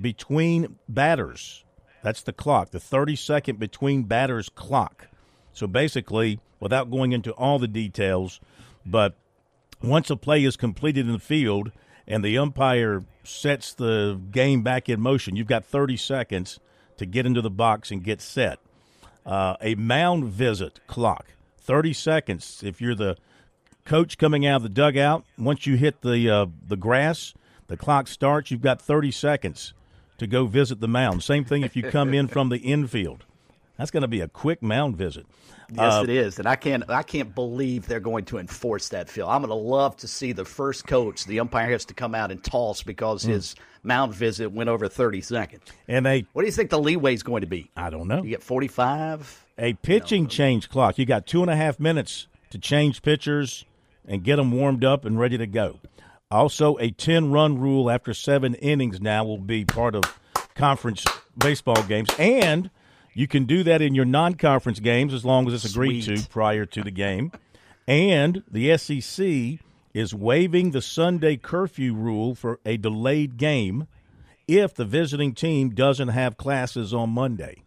between 0.00 0.78
batters. 0.88 1.64
That's 2.02 2.22
the 2.22 2.32
clock. 2.32 2.70
The 2.70 2.80
thirty 2.80 3.16
second 3.16 3.58
between 3.58 4.04
batters 4.04 4.48
clock. 4.48 5.08
So 5.58 5.66
basically, 5.66 6.38
without 6.60 6.88
going 6.88 7.10
into 7.10 7.32
all 7.32 7.58
the 7.58 7.66
details, 7.66 8.38
but 8.86 9.16
once 9.82 10.08
a 10.08 10.14
play 10.14 10.44
is 10.44 10.56
completed 10.56 11.06
in 11.06 11.12
the 11.12 11.18
field 11.18 11.72
and 12.06 12.24
the 12.24 12.38
umpire 12.38 13.02
sets 13.24 13.74
the 13.74 14.20
game 14.30 14.62
back 14.62 14.88
in 14.88 15.00
motion, 15.00 15.34
you've 15.34 15.48
got 15.48 15.64
30 15.64 15.96
seconds 15.96 16.60
to 16.96 17.06
get 17.06 17.26
into 17.26 17.42
the 17.42 17.50
box 17.50 17.90
and 17.90 18.04
get 18.04 18.20
set. 18.20 18.60
Uh, 19.26 19.56
a 19.60 19.74
mound 19.74 20.26
visit 20.26 20.78
clock, 20.86 21.26
30 21.58 21.92
seconds. 21.92 22.62
If 22.64 22.80
you're 22.80 22.94
the 22.94 23.16
coach 23.84 24.16
coming 24.16 24.46
out 24.46 24.58
of 24.58 24.62
the 24.62 24.68
dugout, 24.68 25.24
once 25.36 25.66
you 25.66 25.74
hit 25.74 26.02
the 26.02 26.30
uh, 26.30 26.46
the 26.68 26.76
grass, 26.76 27.34
the 27.66 27.76
clock 27.76 28.06
starts. 28.06 28.52
You've 28.52 28.62
got 28.62 28.80
30 28.80 29.10
seconds 29.10 29.74
to 30.18 30.28
go 30.28 30.46
visit 30.46 30.78
the 30.78 30.86
mound. 30.86 31.24
Same 31.24 31.44
thing 31.44 31.64
if 31.64 31.74
you 31.74 31.82
come 31.82 32.14
in 32.14 32.28
from 32.28 32.48
the 32.48 32.58
infield. 32.58 33.24
That's 33.78 33.92
going 33.92 34.02
to 34.02 34.08
be 34.08 34.20
a 34.20 34.28
quick 34.28 34.62
mound 34.62 34.96
visit. 34.96 35.24
Yes, 35.70 35.94
uh, 35.94 36.02
it 36.02 36.10
is, 36.10 36.38
and 36.38 36.48
I 36.48 36.56
can't 36.56 36.88
I 36.90 37.02
can't 37.02 37.34
believe 37.34 37.86
they're 37.86 38.00
going 38.00 38.24
to 38.26 38.38
enforce 38.38 38.88
that. 38.88 39.08
Phil, 39.08 39.28
I'm 39.28 39.42
going 39.42 39.50
to 39.50 39.54
love 39.54 39.96
to 39.98 40.08
see 40.08 40.32
the 40.32 40.44
first 40.44 40.86
coach 40.86 41.24
the 41.24 41.40
umpire 41.40 41.70
has 41.70 41.84
to 41.86 41.94
come 41.94 42.14
out 42.14 42.30
and 42.30 42.42
toss 42.42 42.82
because 42.82 43.24
mm. 43.24 43.28
his 43.28 43.54
mound 43.82 44.14
visit 44.14 44.50
went 44.50 44.68
over 44.68 44.88
30 44.88 45.20
seconds. 45.20 45.62
And 45.86 46.04
they, 46.06 46.26
what 46.32 46.42
do 46.42 46.46
you 46.46 46.52
think 46.52 46.70
the 46.70 46.78
leeway 46.78 47.14
is 47.14 47.22
going 47.22 47.42
to 47.42 47.46
be? 47.46 47.70
I 47.76 47.90
don't 47.90 48.08
know. 48.08 48.22
You 48.22 48.30
get 48.30 48.42
45. 48.42 49.46
A 49.58 49.74
pitching 49.74 50.26
change 50.26 50.68
clock. 50.68 50.98
You 50.98 51.04
got 51.04 51.26
two 51.26 51.42
and 51.42 51.50
a 51.50 51.56
half 51.56 51.78
minutes 51.78 52.28
to 52.50 52.58
change 52.58 53.02
pitchers 53.02 53.64
and 54.06 54.24
get 54.24 54.36
them 54.36 54.50
warmed 54.52 54.84
up 54.84 55.04
and 55.04 55.18
ready 55.18 55.36
to 55.38 55.46
go. 55.46 55.80
Also, 56.30 56.76
a 56.78 56.90
10 56.90 57.30
run 57.30 57.58
rule 57.58 57.90
after 57.90 58.14
seven 58.14 58.54
innings 58.54 59.00
now 59.00 59.24
will 59.24 59.38
be 59.38 59.64
part 59.64 59.94
of 59.94 60.18
conference 60.54 61.04
baseball 61.38 61.82
games. 61.84 62.08
And 62.18 62.70
you 63.18 63.26
can 63.26 63.46
do 63.46 63.64
that 63.64 63.82
in 63.82 63.96
your 63.96 64.04
non 64.04 64.34
conference 64.34 64.78
games 64.78 65.12
as 65.12 65.24
long 65.24 65.48
as 65.48 65.52
it's 65.52 65.74
agreed 65.74 66.04
Sweet. 66.04 66.20
to 66.20 66.28
prior 66.28 66.64
to 66.66 66.84
the 66.84 66.92
game. 66.92 67.32
And 67.88 68.44
the 68.48 68.78
SEC 68.78 69.58
is 69.92 70.14
waiving 70.14 70.70
the 70.70 70.80
Sunday 70.80 71.36
curfew 71.36 71.94
rule 71.94 72.36
for 72.36 72.60
a 72.64 72.76
delayed 72.76 73.36
game 73.36 73.88
if 74.46 74.72
the 74.72 74.84
visiting 74.84 75.34
team 75.34 75.70
doesn't 75.70 76.08
have 76.08 76.36
classes 76.36 76.94
on 76.94 77.10
Monday. 77.10 77.64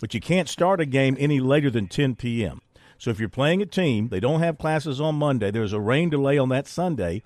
But 0.00 0.14
you 0.14 0.20
can't 0.20 0.48
start 0.48 0.80
a 0.80 0.86
game 0.86 1.16
any 1.18 1.40
later 1.40 1.68
than 1.68 1.88
10 1.88 2.14
p.m. 2.14 2.60
So 2.96 3.10
if 3.10 3.18
you're 3.18 3.28
playing 3.28 3.62
a 3.62 3.66
team, 3.66 4.10
they 4.10 4.20
don't 4.20 4.38
have 4.38 4.56
classes 4.56 5.00
on 5.00 5.16
Monday, 5.16 5.50
there's 5.50 5.72
a 5.72 5.80
rain 5.80 6.10
delay 6.10 6.38
on 6.38 6.50
that 6.50 6.68
Sunday. 6.68 7.24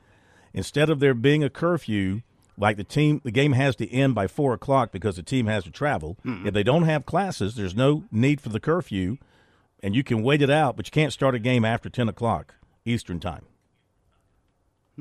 Instead 0.55 0.89
of 0.89 0.99
there 0.99 1.13
being 1.13 1.45
a 1.45 1.51
curfew, 1.51 2.23
like 2.61 2.77
the 2.77 2.85
team, 2.85 3.21
the 3.25 3.31
game 3.31 3.53
has 3.53 3.75
to 3.77 3.91
end 3.91 4.15
by 4.15 4.27
four 4.27 4.53
o'clock 4.53 4.93
because 4.93 5.17
the 5.17 5.23
team 5.23 5.47
has 5.47 5.65
to 5.65 5.71
travel. 5.71 6.19
Mm-hmm. 6.25 6.47
If 6.49 6.55
they 6.55 6.63
don't 6.63 6.83
have 6.85 7.07
classes, 7.07 7.55
there's 7.55 7.75
no 7.75 8.05
need 8.13 8.41
for 8.41 8.51
the 8.51 8.61
curfew, 8.61 9.17
and 9.83 9.97
you 9.97 10.05
can 10.05 10.23
wait 10.23 10.43
it 10.43 10.51
out, 10.51 10.77
but 10.77 10.87
you 10.87 10.91
can't 10.91 11.13
start 11.13 11.35
a 11.35 11.39
game 11.39 11.65
after 11.65 11.89
ten 11.89 12.09
o'clock 12.09 12.55
Eastern 12.85 13.19
time. 13.19 13.47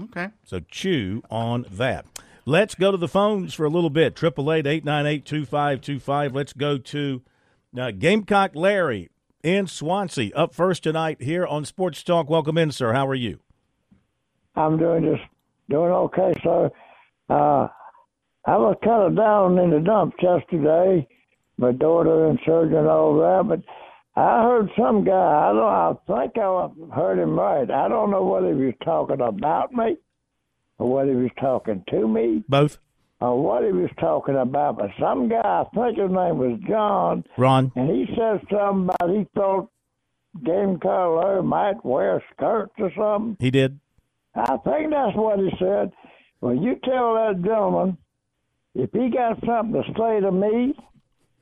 Okay. 0.01 0.29
So 0.45 0.61
chew 0.61 1.21
on 1.29 1.65
that. 1.69 2.05
Let's 2.45 2.73
go 2.73 2.91
to 2.91 2.97
the 2.97 3.07
phones 3.07 3.53
for 3.53 3.65
a 3.65 3.69
little 3.69 3.89
bit. 3.89 4.15
Triple 4.15 4.51
eight 4.51 4.65
eight 4.65 4.85
nine 4.85 5.05
eight 5.05 5.25
two 5.25 5.45
five 5.45 5.81
two 5.81 5.99
five. 5.99 6.33
Let's 6.33 6.53
go 6.53 6.77
to 6.77 7.21
uh, 7.77 7.91
Gamecock 7.91 8.55
Larry 8.55 9.09
in 9.43 9.67
Swansea 9.67 10.31
up 10.35 10.55
first 10.55 10.83
tonight 10.83 11.21
here 11.21 11.45
on 11.45 11.65
Sports 11.65 12.01
Talk. 12.03 12.29
Welcome 12.29 12.57
in, 12.57 12.71
sir. 12.71 12.93
How 12.93 13.07
are 13.07 13.15
you? 13.15 13.39
I'm 14.55 14.77
doing 14.77 15.03
just 15.03 15.29
doing 15.69 15.91
okay, 15.91 16.33
sir. 16.41 16.71
Uh, 17.29 17.67
I 18.45 18.57
was 18.57 18.77
kind 18.83 19.03
of 19.03 19.15
down 19.15 19.57
in 19.59 19.69
the 19.69 19.79
dumps 19.79 20.17
yesterday. 20.21 21.07
My 21.57 21.71
daughter 21.73 22.27
and 22.27 22.39
surgeon 22.45 22.77
and 22.77 22.87
all 22.87 23.17
that, 23.17 23.43
but 23.47 23.61
I 24.19 24.43
heard 24.43 24.69
some 24.77 25.03
guy. 25.03 25.13
I 25.13 25.53
don't. 25.53 25.63
I 25.63 25.93
think 26.07 26.37
I 26.37 26.95
heard 26.95 27.19
him 27.19 27.37
right. 27.37 27.69
I 27.69 27.87
don't 27.89 28.11
know 28.11 28.23
whether 28.23 28.53
he 28.55 28.65
was 28.65 28.73
talking 28.83 29.19
about 29.19 29.73
me 29.73 29.97
or 30.77 30.91
whether 30.91 31.11
he 31.11 31.17
was 31.17 31.31
talking 31.39 31.83
to 31.89 32.07
me. 32.07 32.43
Both. 32.47 32.79
Or 33.21 33.43
what 33.43 33.65
he 33.65 33.73
was 33.73 33.89
talking 33.99 34.37
about, 34.37 34.77
but 34.77 34.91
some 34.97 35.27
guy, 35.27 35.41
I 35.43 35.65
think 35.75 35.97
his 35.97 36.09
name 36.09 36.37
was 36.37 36.57
John. 36.69 37.25
Ron. 37.37 37.69
And 37.75 37.89
he 37.89 38.05
said 38.15 38.39
something 38.49 38.89
about 38.95 39.09
he 39.09 39.27
thought 39.35 39.69
Game 40.45 40.79
Color 40.79 41.43
might 41.43 41.83
wear 41.83 42.23
skirts 42.33 42.71
or 42.77 42.91
something. 42.97 43.35
He 43.39 43.51
did. 43.51 43.77
I 44.35 44.55
think 44.57 44.91
that's 44.91 45.17
what 45.17 45.39
he 45.39 45.49
said. 45.59 45.91
Well, 46.41 46.55
you 46.55 46.75
tell 46.83 47.15
that 47.15 47.41
gentleman 47.43 47.97
if 48.75 48.91
he 48.91 49.09
got 49.09 49.39
something 49.45 49.81
to 49.81 49.93
say 49.97 50.19
to 50.21 50.31
me 50.31 50.73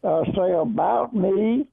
or 0.01 0.25
say 0.25 0.53
about 0.53 1.13
me, 1.13 1.67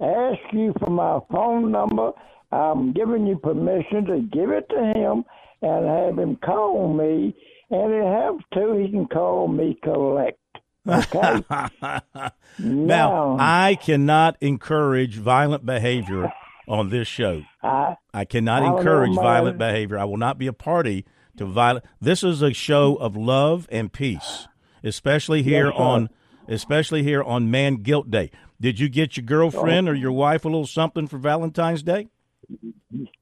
ask 0.00 0.40
you 0.52 0.74
for 0.78 0.90
my 0.90 1.20
phone 1.30 1.70
number. 1.70 2.12
I'm 2.50 2.92
giving 2.92 3.26
you 3.26 3.36
permission 3.36 4.06
to 4.06 4.20
give 4.32 4.50
it 4.50 4.68
to 4.70 4.92
him 4.94 5.24
and 5.62 5.86
have 5.86 6.18
him 6.18 6.36
call 6.36 6.92
me. 6.92 7.34
And 7.70 7.92
if 7.92 8.02
he 8.02 8.06
has 8.06 8.34
to, 8.54 8.78
he 8.78 8.90
can 8.90 9.06
call 9.06 9.48
me 9.48 9.78
collect. 9.82 10.38
Okay. 10.86 11.44
now, 11.50 12.30
now, 12.58 13.36
I 13.40 13.76
cannot 13.80 14.36
encourage 14.40 15.16
violent 15.16 15.64
behavior 15.64 16.32
on 16.68 16.90
this 16.90 17.08
show. 17.08 17.42
I, 17.62 17.96
I 18.12 18.24
cannot 18.24 18.62
I 18.62 18.76
encourage 18.76 19.14
violent 19.14 19.58
behavior. 19.58 19.98
I 19.98 20.04
will 20.04 20.18
not 20.18 20.38
be 20.38 20.46
a 20.46 20.52
party 20.52 21.04
to 21.36 21.46
violence. 21.46 21.84
This 22.00 22.22
is 22.22 22.42
a 22.42 22.52
show 22.52 22.96
of 22.96 23.16
love 23.16 23.68
and 23.70 23.92
peace, 23.92 24.48
especially 24.82 25.42
here 25.42 25.66
yes, 25.66 25.76
on 25.76 26.10
especially 26.48 27.02
here 27.02 27.22
on 27.22 27.50
Man 27.50 27.76
Guilt 27.76 28.10
Day. 28.10 28.30
Did 28.60 28.78
you 28.78 28.88
get 28.88 29.16
your 29.16 29.24
girlfriend 29.24 29.88
or 29.88 29.94
your 29.94 30.12
wife 30.12 30.44
a 30.44 30.48
little 30.48 30.66
something 30.66 31.06
for 31.06 31.18
Valentine's 31.18 31.82
Day? 31.82 32.08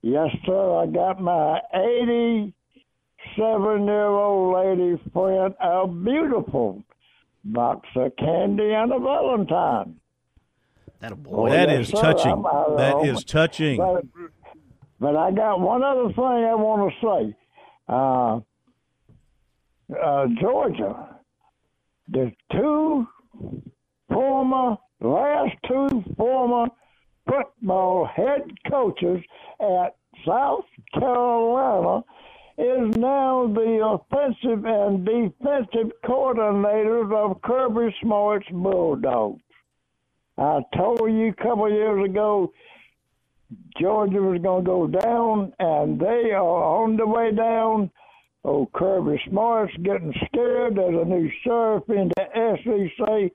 Yes, 0.02 0.28
sir. 0.44 0.76
I 0.76 0.86
got 0.86 1.20
my 1.20 1.60
87 1.74 2.52
year 3.86 4.06
old 4.06 4.54
lady 4.54 5.02
friend 5.12 5.54
a 5.60 5.86
beautiful 5.86 6.82
box 7.44 7.88
of 7.96 8.12
candy 8.16 8.72
and 8.72 8.92
a 8.92 8.98
Valentine. 8.98 9.96
That, 11.00 11.20
boy. 11.22 11.48
Oh, 11.48 11.50
that 11.50 11.68
yes, 11.68 11.80
is 11.80 11.88
sir. 11.88 12.00
touching. 12.00 12.44
Uh, 12.46 12.76
that 12.76 12.94
oh, 12.94 13.04
is 13.04 13.24
touching. 13.24 13.76
But, 13.78 14.04
but 15.00 15.16
I 15.16 15.32
got 15.32 15.60
one 15.60 15.82
other 15.82 16.08
thing 16.12 16.22
I 16.22 16.54
want 16.54 16.92
to 16.92 17.06
say. 17.06 17.36
Uh, 17.88 18.40
uh, 20.02 20.26
Georgia, 20.40 21.16
the 22.08 22.32
two 22.52 23.06
former, 24.08 24.76
last 25.00 25.56
two 25.68 26.04
former 26.16 26.66
football 27.26 28.08
head 28.14 28.42
coaches 28.70 29.22
at 29.60 29.96
South 30.26 30.64
Carolina 30.94 32.02
is 32.58 32.96
now 32.96 33.46
the 33.46 33.80
offensive 33.82 34.64
and 34.64 35.04
defensive 35.04 35.92
coordinators 36.04 37.12
of 37.12 37.40
Kirby 37.42 37.94
Smart's 38.02 38.46
Bulldogs. 38.52 39.40
I 40.38 40.60
told 40.76 41.00
you 41.00 41.28
a 41.28 41.42
couple 41.42 41.66
of 41.66 41.72
years 41.72 42.04
ago 42.04 42.52
Georgia 43.80 44.20
was 44.20 44.40
going 44.42 44.64
to 44.64 44.70
go 44.70 44.86
down, 44.86 45.52
and 45.58 45.98
they 45.98 46.32
are 46.32 46.42
on 46.82 46.96
the 46.96 47.06
way 47.06 47.32
down. 47.32 47.90
Oh, 48.44 48.68
Kirby 48.74 49.20
Smart's 49.28 49.72
getting 49.82 50.12
scared. 50.26 50.76
There's 50.76 51.00
a 51.00 51.08
new 51.08 51.30
sheriff 51.44 51.84
in 51.88 52.10
the 52.16 52.56
SEC. 52.64 53.32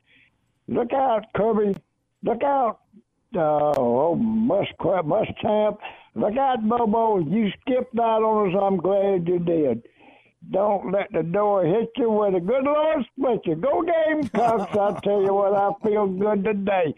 Look 0.67 0.91
out, 0.93 1.25
Kirby. 1.35 1.75
Look 2.23 2.43
out. 2.43 2.81
Uh, 3.35 3.73
oh, 3.77 4.15
Muskrat, 4.15 5.05
Muschamp. 5.05 5.77
Look 6.15 6.37
out, 6.37 6.67
Bobo. 6.67 7.19
You 7.19 7.49
skipped 7.61 7.97
out 7.99 8.23
on 8.23 8.49
us. 8.49 8.61
I'm 8.61 8.77
glad 8.77 9.27
you 9.27 9.39
did. 9.39 9.83
Don't 10.51 10.91
let 10.91 11.11
the 11.11 11.23
door 11.23 11.65
hit 11.65 11.89
you 11.97 12.09
with 12.09 12.35
a 12.35 12.39
good 12.39 12.63
Lord 12.63 13.05
split 13.11 13.41
you. 13.45 13.55
Go 13.55 13.83
Gamecocks. 13.83 14.75
I 14.77 14.99
tell 15.03 15.21
you 15.21 15.33
what, 15.33 15.53
I 15.53 15.71
feel 15.83 16.07
good 16.07 16.43
today. 16.43 16.93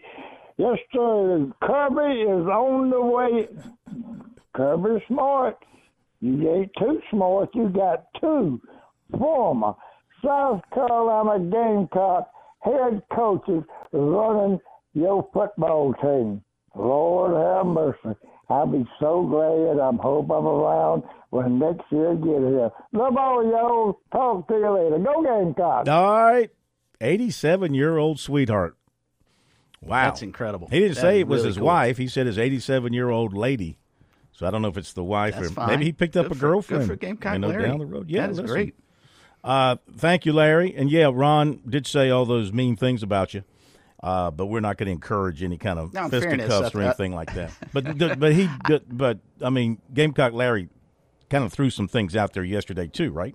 Yes, 0.60 0.76
sir. 0.92 1.50
Kirby 1.62 2.20
is 2.20 2.46
on 2.46 2.90
the 2.90 3.00
way. 3.00 3.48
Kirby 4.54 5.02
smart. 5.08 5.56
You 6.20 6.50
ain't 6.52 6.70
too 6.78 7.00
smart. 7.10 7.48
You 7.54 7.70
got 7.70 8.04
two 8.20 8.60
former 9.18 9.72
South 10.22 10.60
Carolina 10.74 11.38
Gamecock 11.50 12.30
head 12.58 13.00
coaches 13.10 13.64
running 13.92 14.58
your 14.92 15.26
football 15.32 15.94
team. 15.94 16.42
Lord 16.74 17.32
have 17.34 17.64
mercy. 17.64 18.18
I'll 18.50 18.66
be 18.66 18.84
so 19.00 19.24
glad. 19.24 19.82
I 19.82 19.90
hope 20.02 20.30
I'm 20.30 20.46
around 20.46 21.04
when 21.30 21.58
next 21.58 21.90
year 21.90 22.14
get 22.16 22.36
here. 22.36 22.70
Love 22.92 23.16
all 23.16 23.42
y'all. 23.42 23.98
Talk 24.12 24.46
to 24.48 24.54
you 24.54 24.70
later. 24.70 24.98
Go 24.98 25.22
Gamecock. 25.22 25.88
All 25.88 26.22
right. 26.22 26.50
87 27.00 27.72
year 27.72 27.96
old 27.96 28.20
sweetheart. 28.20 28.76
Wow, 29.82 30.04
that's 30.04 30.22
incredible. 30.22 30.68
He 30.68 30.80
didn't 30.80 30.96
that 30.96 31.00
say 31.00 31.20
it 31.20 31.26
was 31.26 31.40
really 31.40 31.48
his 31.48 31.56
cool. 31.56 31.66
wife. 31.66 31.96
He 31.96 32.08
said 32.08 32.26
his 32.26 32.38
87 32.38 32.92
year 32.92 33.08
old 33.08 33.34
lady. 33.34 33.78
So 34.32 34.46
I 34.46 34.50
don't 34.50 34.62
know 34.62 34.68
if 34.68 34.76
it's 34.76 34.92
the 34.92 35.04
wife 35.04 35.34
that's 35.34 35.48
or 35.48 35.54
fine. 35.54 35.68
maybe 35.68 35.84
he 35.86 35.92
picked 35.92 36.16
up 36.16 36.28
good 36.28 36.36
a 36.36 36.40
girlfriend. 36.40 36.84
For, 36.84 36.96
good 36.96 37.00
for 37.00 37.06
Gamecock 37.06 37.32
you 37.34 37.38
know, 37.40 37.48
Larry. 37.48 37.62
down 37.62 37.78
the 37.78 37.86
road. 37.86 38.10
Yeah, 38.10 38.26
that's 38.26 38.40
great. 38.40 38.74
Uh, 39.42 39.76
thank 39.96 40.26
you, 40.26 40.32
Larry. 40.32 40.74
And 40.74 40.90
yeah, 40.90 41.10
Ron 41.12 41.60
did 41.68 41.86
say 41.86 42.10
all 42.10 42.24
those 42.24 42.52
mean 42.52 42.76
things 42.76 43.02
about 43.02 43.34
you. 43.34 43.44
Uh, 44.02 44.30
but 44.30 44.46
we're 44.46 44.60
not 44.60 44.78
going 44.78 44.86
to 44.86 44.92
encourage 44.92 45.42
any 45.42 45.58
kind 45.58 45.78
of 45.78 45.92
fisticuffs 46.10 46.74
or 46.74 46.80
anything 46.80 47.14
like 47.14 47.34
that. 47.34 47.52
But 47.72 48.18
but 48.18 48.32
he 48.32 48.48
but 48.88 49.18
I 49.42 49.50
mean 49.50 49.78
Gamecock 49.92 50.32
Larry 50.32 50.70
kind 51.28 51.44
of 51.44 51.52
threw 51.52 51.68
some 51.68 51.86
things 51.86 52.16
out 52.16 52.32
there 52.32 52.44
yesterday 52.44 52.86
too, 52.86 53.10
right? 53.10 53.34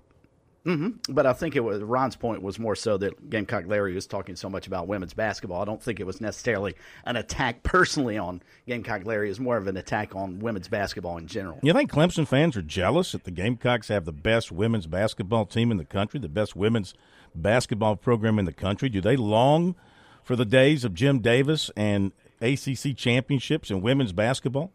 Mm-hmm. 0.66 1.12
But 1.14 1.26
I 1.26 1.32
think 1.32 1.54
it 1.54 1.60
was 1.60 1.80
Ron's 1.80 2.16
point 2.16 2.42
was 2.42 2.58
more 2.58 2.74
so 2.74 2.96
that 2.98 3.30
Gamecock 3.30 3.66
Larry 3.66 3.94
was 3.94 4.06
talking 4.06 4.34
so 4.34 4.50
much 4.50 4.66
about 4.66 4.88
women's 4.88 5.14
basketball. 5.14 5.62
I 5.62 5.64
don't 5.64 5.82
think 5.82 6.00
it 6.00 6.06
was 6.06 6.20
necessarily 6.20 6.74
an 7.04 7.16
attack 7.16 7.62
personally 7.62 8.18
on 8.18 8.42
Gamecock 8.66 9.06
Larry. 9.06 9.28
It 9.28 9.30
was 9.30 9.40
more 9.40 9.56
of 9.56 9.68
an 9.68 9.76
attack 9.76 10.16
on 10.16 10.40
women's 10.40 10.68
basketball 10.68 11.18
in 11.18 11.28
general. 11.28 11.60
You 11.62 11.72
think 11.72 11.90
Clemson 11.90 12.26
fans 12.26 12.56
are 12.56 12.62
jealous 12.62 13.12
that 13.12 13.24
the 13.24 13.30
Gamecocks 13.30 13.88
have 13.88 14.04
the 14.04 14.12
best 14.12 14.50
women's 14.50 14.88
basketball 14.88 15.46
team 15.46 15.70
in 15.70 15.76
the 15.76 15.84
country, 15.84 16.18
the 16.18 16.28
best 16.28 16.56
women's 16.56 16.94
basketball 17.34 17.96
program 17.96 18.38
in 18.38 18.44
the 18.44 18.52
country? 18.52 18.88
Do 18.88 19.00
they 19.00 19.16
long 19.16 19.76
for 20.24 20.34
the 20.34 20.44
days 20.44 20.84
of 20.84 20.94
Jim 20.94 21.20
Davis 21.20 21.70
and 21.76 22.12
ACC 22.40 22.96
championships 22.96 23.70
in 23.70 23.82
women's 23.82 24.12
basketball? 24.12 24.72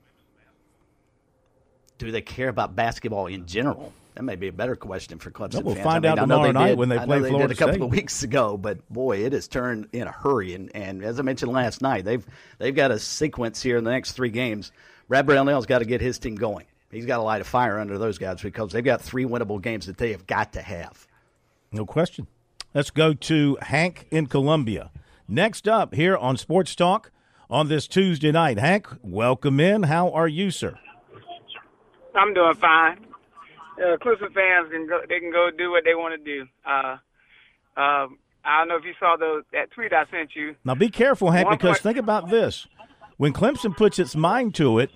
Do 2.06 2.12
they 2.12 2.22
care 2.22 2.50
about 2.50 2.76
basketball 2.76 3.28
in 3.28 3.46
general? 3.46 3.94
That 4.16 4.24
may 4.24 4.36
be 4.36 4.48
a 4.48 4.52
better 4.52 4.76
question 4.76 5.20
for 5.20 5.32
Clemson 5.32 5.54
no, 5.56 5.60
we'll 5.62 5.76
fans. 5.76 5.86
find 5.86 6.06
I 6.06 6.10
mean, 6.10 6.20
out 6.20 6.24
tomorrow 6.24 6.52
night 6.52 6.70
did, 6.70 6.78
when 6.80 6.90
they 6.90 6.98
I 6.98 7.06
play 7.06 7.20
they 7.20 7.30
Florida 7.30 7.48
did 7.50 7.58
a 7.58 7.60
couple 7.60 7.74
State. 7.76 7.84
of 7.84 7.92
weeks 7.92 8.24
ago, 8.24 8.58
but 8.58 8.88
boy, 8.90 9.20
it 9.20 9.34
has 9.34 9.48
turned 9.48 9.88
in 9.94 10.08
a 10.08 10.12
hurry. 10.12 10.54
And, 10.54 10.76
and 10.76 11.04
as 11.04 11.20
I 11.20 11.22
mentioned 11.22 11.52
last 11.52 11.82
night, 11.82 12.04
they've 12.04 12.26
they've 12.58 12.76
got 12.76 12.92
a 12.92 13.00
sequence 13.00 13.62
here 13.62 13.78
in 13.78 13.84
the 13.84 13.92
next 13.92 14.14
three 14.14 14.32
games. 14.32 14.72
Brad 15.08 15.26
Brownell's 15.26 15.66
got 15.66 15.80
to 15.80 15.86
get 15.86 16.02
his 16.02 16.20
team 16.20 16.36
going. 16.36 16.66
He's 16.90 17.06
got 17.06 17.18
to 17.18 17.24
light 17.24 17.42
a 17.42 17.46
fire 17.46 17.80
under 17.80 17.98
those 17.98 18.18
guys 18.18 18.42
because 18.42 18.72
they've 18.72 18.84
got 18.84 19.02
three 19.02 19.26
winnable 19.26 19.62
games 19.62 19.86
that 19.86 19.98
they 19.98 20.12
have 20.12 20.28
got 20.28 20.54
to 20.54 20.62
have. 20.62 21.08
No 21.72 21.86
question. 21.86 22.28
Let's 22.74 22.90
go 22.90 23.14
to 23.14 23.58
Hank 23.62 24.08
in 24.12 24.28
Columbia. 24.28 24.92
Next 25.28 25.68
up 25.68 25.96
here 25.96 26.18
on 26.18 26.36
Sports 26.36 26.76
Talk 26.76 27.12
on 27.50 27.70
this 27.70 27.88
Tuesday 27.88 28.32
night. 28.32 28.58
Hank, 28.58 28.88
welcome 29.02 29.60
in. 29.62 29.84
How 29.84 30.10
are 30.12 30.28
you, 30.28 30.52
sir? 30.52 30.78
I'm 32.16 32.34
doing 32.34 32.54
fine. 32.56 32.98
Uh, 33.78 33.98
Clemson 33.98 34.34
fans 34.34 34.70
can 34.72 34.88
go. 34.88 35.00
They 35.08 35.20
can 35.20 35.32
go 35.32 35.50
do 35.58 35.72
what 35.72 35.84
they 35.86 35.96
want 35.96 36.14
to 36.18 36.24
do. 36.24 36.46
Uh, 36.66 36.98
um, 37.78 38.18
I 38.44 38.60
don't 38.60 38.68
know 38.68 38.76
if 38.78 38.84
you 38.86 38.94
saw 39.00 39.16
those 39.18 39.44
that 39.54 39.72
tweet 39.72 39.94
I 39.94 40.06
sent 40.12 40.36
you. 40.36 40.56
Now 40.66 40.76
be 40.76 40.90
careful, 40.90 41.32
Hank, 41.32 41.46
One 41.48 41.58
because 41.58 41.78
point- 41.78 41.84
think 41.84 41.98
about 41.98 42.30
this. 42.30 42.68
When 43.18 43.34
Clemson 43.34 43.76
puts 43.78 44.00
its 44.00 44.16
mind 44.16 44.56
to 44.56 44.80
it, 44.80 44.90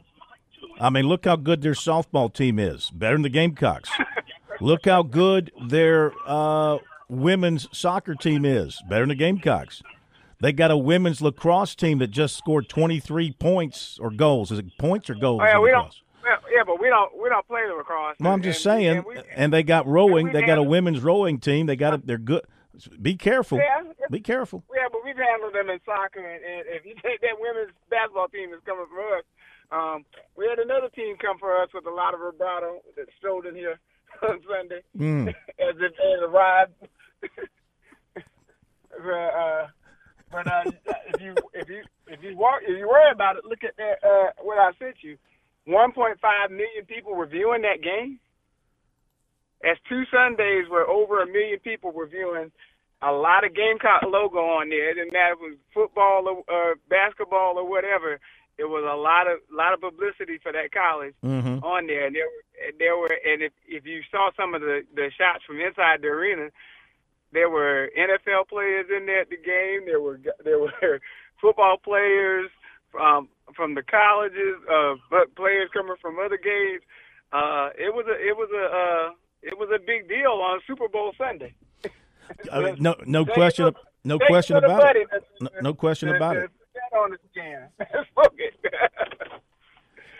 I 0.80 0.90
mean, 0.90 1.08
look 1.08 1.26
how 1.26 1.36
good 1.36 1.62
their 1.62 1.74
softball 1.74 2.34
team 2.34 2.60
is. 2.60 2.90
Better 2.90 3.16
than 3.16 3.22
the 3.22 3.30
Gamecocks. 3.30 3.90
look 4.62 4.86
how 4.86 5.04
good 5.04 5.52
their 5.68 6.12
uh, 6.26 6.80
women's 7.08 7.68
soccer 7.72 8.16
team 8.16 8.44
is. 8.44 8.82
Better 8.90 9.04
than 9.04 9.10
the 9.10 9.16
Gamecocks. 9.16 9.84
They 10.42 10.52
got 10.52 10.70
a 10.72 10.78
women's 10.78 11.22
lacrosse 11.22 11.76
team 11.76 12.00
that 12.00 12.08
just 12.08 12.36
scored 12.36 12.68
23 12.68 13.32
points 13.34 13.98
or 14.02 14.12
goals. 14.12 14.52
Is 14.52 14.60
it 14.60 14.78
points 14.78 15.10
or 15.10 15.16
goals? 15.16 15.42
Oh 15.44 15.48
yeah, 15.48 15.60
we 15.60 15.70
don't. 15.70 15.84
lacrosse? 15.84 16.02
Well, 16.26 16.40
yeah, 16.52 16.64
but 16.66 16.80
we 16.82 16.90
don't. 16.90 17.12
We 17.22 17.30
don't 17.30 17.48
play 17.48 17.62
the 17.70 17.76
lacrosse. 17.76 18.16
Well, 18.20 18.34
I'm 18.34 18.42
just 18.42 18.66
and- 18.66 18.74
saying, 18.82 18.98
and 18.98 19.06
we- 19.06 19.22
and 19.36 19.54
they 19.54 19.64
got 19.64 19.86
rowing. 19.88 20.32
They 20.32 20.42
got 20.42 20.58
a 20.58 20.64
women's 20.64 21.02
rowing 21.02 21.40
team. 21.40 21.68
They 21.68 21.76
got 21.76 21.94
a, 21.94 21.98
they're 22.04 22.18
good. 22.18 22.42
Be 23.02 23.16
careful. 23.16 23.60
Yeah. 23.60 23.84
Be 24.12 24.20
careful. 24.20 24.64
Yeah, 24.76 24.88
but 24.92 25.02
we've 25.06 25.16
handled 25.16 25.54
them 25.54 25.70
in 25.70 25.80
soccer, 25.86 26.20
and, 26.20 26.44
and 26.44 26.64
if 26.68 26.84
you 26.86 26.94
take 26.96 27.22
that 27.22 27.40
women's 27.40 27.72
basketball 27.90 28.28
team 28.28 28.52
that's 28.52 28.64
coming 28.66 28.86
for 28.92 29.18
us, 29.18 29.24
um, 29.72 30.04
we 30.36 30.46
had 30.50 30.60
another 30.60 30.90
team 30.90 31.16
come 31.22 31.38
for 31.40 31.56
us 31.62 31.70
with 31.74 31.86
a 31.86 31.90
lot 31.92 32.14
of 32.14 32.20
vibrato 32.20 32.82
that 32.98 33.06
strolled 33.18 33.46
in 33.46 33.56
here 33.56 33.80
on 34.28 34.42
Sunday 34.50 34.82
Mm. 34.98 35.30
as 35.60 35.76
if 35.80 35.94
as 35.94 36.20
a 36.22 36.28
ride. 36.28 36.68
uh, 38.18 39.10
uh, 39.10 39.68
but 40.32 40.48
uh, 40.48 40.64
if 41.14 41.22
you 41.22 41.34
if 41.54 41.70
you 41.70 41.82
if 42.08 42.22
you 42.24 42.36
walk 42.38 42.62
if 42.64 42.78
you 42.78 42.88
worry 42.88 43.12
about 43.12 43.38
it, 43.38 43.46
look 43.46 43.64
at 43.64 43.76
that 43.78 44.04
uh, 44.04 44.32
what 44.44 44.58
I 44.58 44.72
sent 44.80 44.96
you. 45.02 45.18
1.5 45.68 46.50
million 46.52 46.86
people 46.88 47.16
were 47.16 47.26
viewing 47.26 47.62
that 47.64 47.82
game. 47.82 48.20
That's 49.64 49.80
two 49.90 50.04
Sundays 50.12 50.70
where 50.70 50.88
over 50.88 51.22
a 51.22 51.28
million 51.28 51.60
people 51.60 51.92
were 51.92 52.06
viewing 52.08 52.52
a 53.02 53.12
lot 53.12 53.44
of 53.44 53.56
Gamecock 53.56 54.04
logo 54.04 54.40
on 54.40 54.70
there. 54.70 54.92
It 54.92 54.96
didn't 54.96 55.14
matter 55.14 55.34
if 55.34 55.40
it 55.42 55.50
was 55.50 55.58
football 55.74 56.28
or 56.28 56.72
uh, 56.72 56.76
basketball 56.90 57.58
or 57.58 57.68
whatever. 57.68 58.20
It 58.58 58.64
was 58.66 58.86
a 58.88 58.96
lot 58.96 59.28
of 59.28 59.40
lot 59.52 59.74
of 59.74 59.82
publicity 59.82 60.40
for 60.42 60.52
that 60.54 60.72
college 60.72 61.14
Mhm. 61.24 61.62
on 61.64 61.88
there. 61.88 62.06
And 62.06 62.16
there 62.16 62.26
were 62.26 62.68
and 62.68 62.80
there 62.80 62.98
were 62.98 63.12
and 63.26 63.42
if 63.44 63.52
if 63.68 63.86
you 63.86 64.02
saw 64.12 64.32
some 64.38 64.56
of 64.56 64.62
the 64.62 64.86
the 64.94 65.12
shots 65.18 65.44
from 65.46 65.60
inside 65.60 66.02
the 66.02 66.08
arena, 66.08 66.50
there 67.34 67.50
were 67.50 67.90
NFL 67.98 68.48
players 68.48 68.88
in 68.96 69.06
there 69.08 69.22
at 69.22 69.30
the 69.30 69.38
game. 69.38 69.86
There 69.86 70.00
were 70.00 70.20
there 70.44 70.60
were 70.60 71.02
football 71.42 71.78
players 71.84 72.50
from 72.92 73.28
from 73.56 73.76
the 73.76 73.84
colleges, 73.84 74.56
uh, 74.72 74.96
players 75.36 75.70
coming 75.74 75.96
from 76.02 76.18
other 76.20 76.38
games. 76.38 76.82
Uh, 77.32 77.70
it 77.78 77.94
was 77.94 78.06
a 78.08 78.14
it 78.14 78.36
was 78.36 78.50
a 78.54 78.66
uh, 78.66 79.14
it 79.42 79.58
was 79.58 79.70
a 79.74 79.80
big 79.80 80.08
deal 80.08 80.32
on 80.32 80.60
Super 80.68 80.88
Bowl 80.88 81.14
Sunday. 81.18 81.54
I 82.52 82.62
mean, 82.62 82.76
no, 82.80 82.96
no 83.06 83.26
question. 83.26 83.72
No 84.04 84.20
question 84.20 84.58
about 84.58 84.96
it. 84.96 85.08
No, 85.42 85.50
no 85.62 85.74
question 85.74 86.10
about 86.10 86.38
it. 86.38 86.52
sat 86.74 86.98
on 86.98 87.12
the 87.12 87.18
it. 88.38 88.54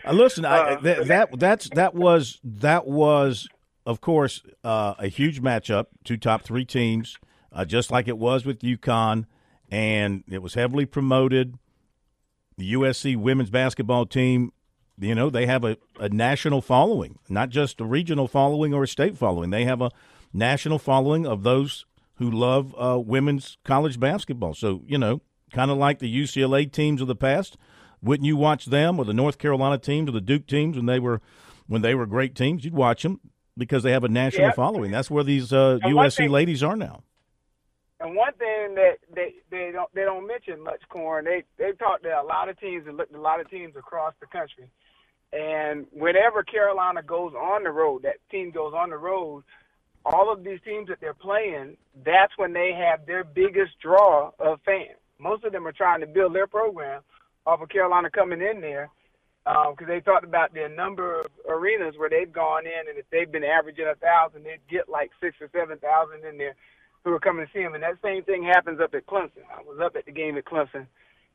Uh, 0.04 0.12
listen, 0.12 0.44
I, 0.44 0.58
Uh, 0.58 0.80
that, 0.80 1.06
that 1.06 1.38
that's 1.38 1.68
that 1.70 1.94
was 1.94 2.40
that 2.44 2.86
was 2.86 3.48
of 3.84 4.00
course 4.00 4.42
uh, 4.64 4.94
a 4.98 5.08
huge 5.08 5.40
matchup, 5.40 5.86
two 6.04 6.16
top 6.16 6.42
three 6.42 6.64
teams, 6.64 7.16
uh, 7.52 7.64
just 7.64 7.90
like 7.90 8.08
it 8.08 8.18
was 8.18 8.44
with 8.44 8.60
UConn, 8.60 9.26
and 9.70 10.24
it 10.28 10.42
was 10.42 10.54
heavily 10.54 10.86
promoted. 10.86 11.58
The 12.58 12.72
USC 12.72 13.16
women's 13.16 13.50
basketball 13.50 14.06
team, 14.06 14.50
you 14.98 15.14
know, 15.14 15.28
they 15.28 15.44
have 15.44 15.62
a, 15.62 15.76
a 16.00 16.08
national 16.08 16.62
following, 16.62 17.18
not 17.28 17.50
just 17.50 17.82
a 17.82 17.84
regional 17.84 18.26
following 18.28 18.72
or 18.72 18.84
a 18.84 18.88
state 18.88 19.16
following. 19.18 19.50
They 19.50 19.64
have 19.64 19.82
a 19.82 19.90
national 20.32 20.78
following 20.78 21.26
of 21.26 21.42
those 21.42 21.84
who 22.14 22.30
love 22.30 22.74
uh, 22.78 22.98
women's 22.98 23.58
college 23.62 24.00
basketball. 24.00 24.54
So 24.54 24.80
you 24.86 24.96
know, 24.96 25.20
kind 25.52 25.70
of 25.70 25.76
like 25.76 25.98
the 25.98 26.22
UCLA 26.22 26.70
teams 26.72 27.02
of 27.02 27.08
the 27.08 27.14
past. 27.16 27.58
Wouldn't 28.02 28.26
you 28.26 28.36
watch 28.38 28.66
them 28.66 28.98
or 28.98 29.04
the 29.04 29.12
North 29.12 29.36
Carolina 29.36 29.76
teams 29.76 30.08
or 30.08 30.12
the 30.12 30.20
Duke 30.22 30.46
teams 30.46 30.76
when 30.76 30.86
they 30.86 30.98
were 30.98 31.20
when 31.66 31.82
they 31.82 31.94
were 31.94 32.06
great 32.06 32.34
teams? 32.34 32.64
You'd 32.64 32.72
watch 32.74 33.02
them 33.02 33.20
because 33.58 33.82
they 33.82 33.92
have 33.92 34.04
a 34.04 34.08
national 34.08 34.46
Yeah. 34.48 34.52
following. 34.52 34.90
That's 34.92 35.10
where 35.10 35.24
these 35.24 35.52
uh, 35.52 35.78
USC 35.82 36.16
thing- 36.16 36.30
ladies 36.30 36.62
are 36.62 36.76
now. 36.76 37.02
And 38.00 38.14
one 38.14 38.32
thing 38.34 38.74
that 38.74 38.96
they 39.14 39.34
they 39.50 39.70
don't 39.72 39.92
they 39.94 40.02
don't 40.02 40.26
mention 40.26 40.62
much, 40.62 40.82
Corn. 40.88 41.24
They 41.24 41.44
they 41.58 41.72
talked 41.72 42.02
to 42.02 42.10
a 42.10 42.22
lot 42.22 42.48
of 42.48 42.58
teams 42.60 42.86
and 42.86 42.96
looked 42.96 43.12
at 43.12 43.18
a 43.18 43.22
lot 43.22 43.40
of 43.40 43.48
teams 43.50 43.74
across 43.76 44.12
the 44.20 44.26
country. 44.26 44.68
And 45.32 45.86
whenever 45.92 46.42
Carolina 46.42 47.02
goes 47.02 47.32
on 47.34 47.64
the 47.64 47.70
road, 47.70 48.02
that 48.02 48.16
team 48.30 48.50
goes 48.50 48.74
on 48.76 48.90
the 48.90 48.96
road, 48.96 49.44
all 50.04 50.32
of 50.32 50.44
these 50.44 50.60
teams 50.64 50.88
that 50.88 50.98
they're 51.00 51.14
playing, 51.14 51.76
that's 52.04 52.32
when 52.36 52.52
they 52.52 52.72
have 52.72 53.06
their 53.06 53.24
biggest 53.24 53.72
draw 53.82 54.30
of 54.38 54.60
fans. 54.64 54.98
Most 55.18 55.44
of 55.44 55.52
them 55.52 55.66
are 55.66 55.72
trying 55.72 56.00
to 56.00 56.06
build 56.06 56.34
their 56.34 56.46
program 56.46 57.02
off 57.44 57.60
of 57.60 57.68
Carolina 57.70 58.10
coming 58.10 58.40
in 58.40 58.60
there 58.60 58.88
um, 59.46 59.72
because 59.72 59.88
they 59.88 60.00
talked 60.00 60.24
about 60.24 60.54
their 60.54 60.68
number 60.68 61.20
of 61.20 61.26
arenas 61.48 61.94
where 61.96 62.10
they've 62.10 62.32
gone 62.32 62.66
in, 62.66 62.88
and 62.88 62.98
if 62.98 63.06
they've 63.10 63.30
been 63.30 63.44
averaging 63.44 63.86
a 63.86 63.94
thousand, 63.96 64.44
they'd 64.44 64.60
get 64.70 64.88
like 64.88 65.10
six 65.20 65.36
or 65.40 65.48
seven 65.52 65.78
thousand 65.78 66.24
in 66.24 66.38
there 66.38 66.54
who 67.06 67.12
are 67.14 67.20
coming 67.20 67.46
to 67.46 67.52
see 67.52 67.60
him. 67.60 67.74
And 67.74 67.84
that 67.84 67.94
same 68.02 68.24
thing 68.24 68.42
happens 68.42 68.80
up 68.80 68.92
at 68.92 69.06
Clemson. 69.06 69.46
I 69.56 69.62
was 69.62 69.78
up 69.80 69.94
at 69.94 70.06
the 70.06 70.12
game 70.12 70.36
at 70.36 70.44
Clemson. 70.44 70.86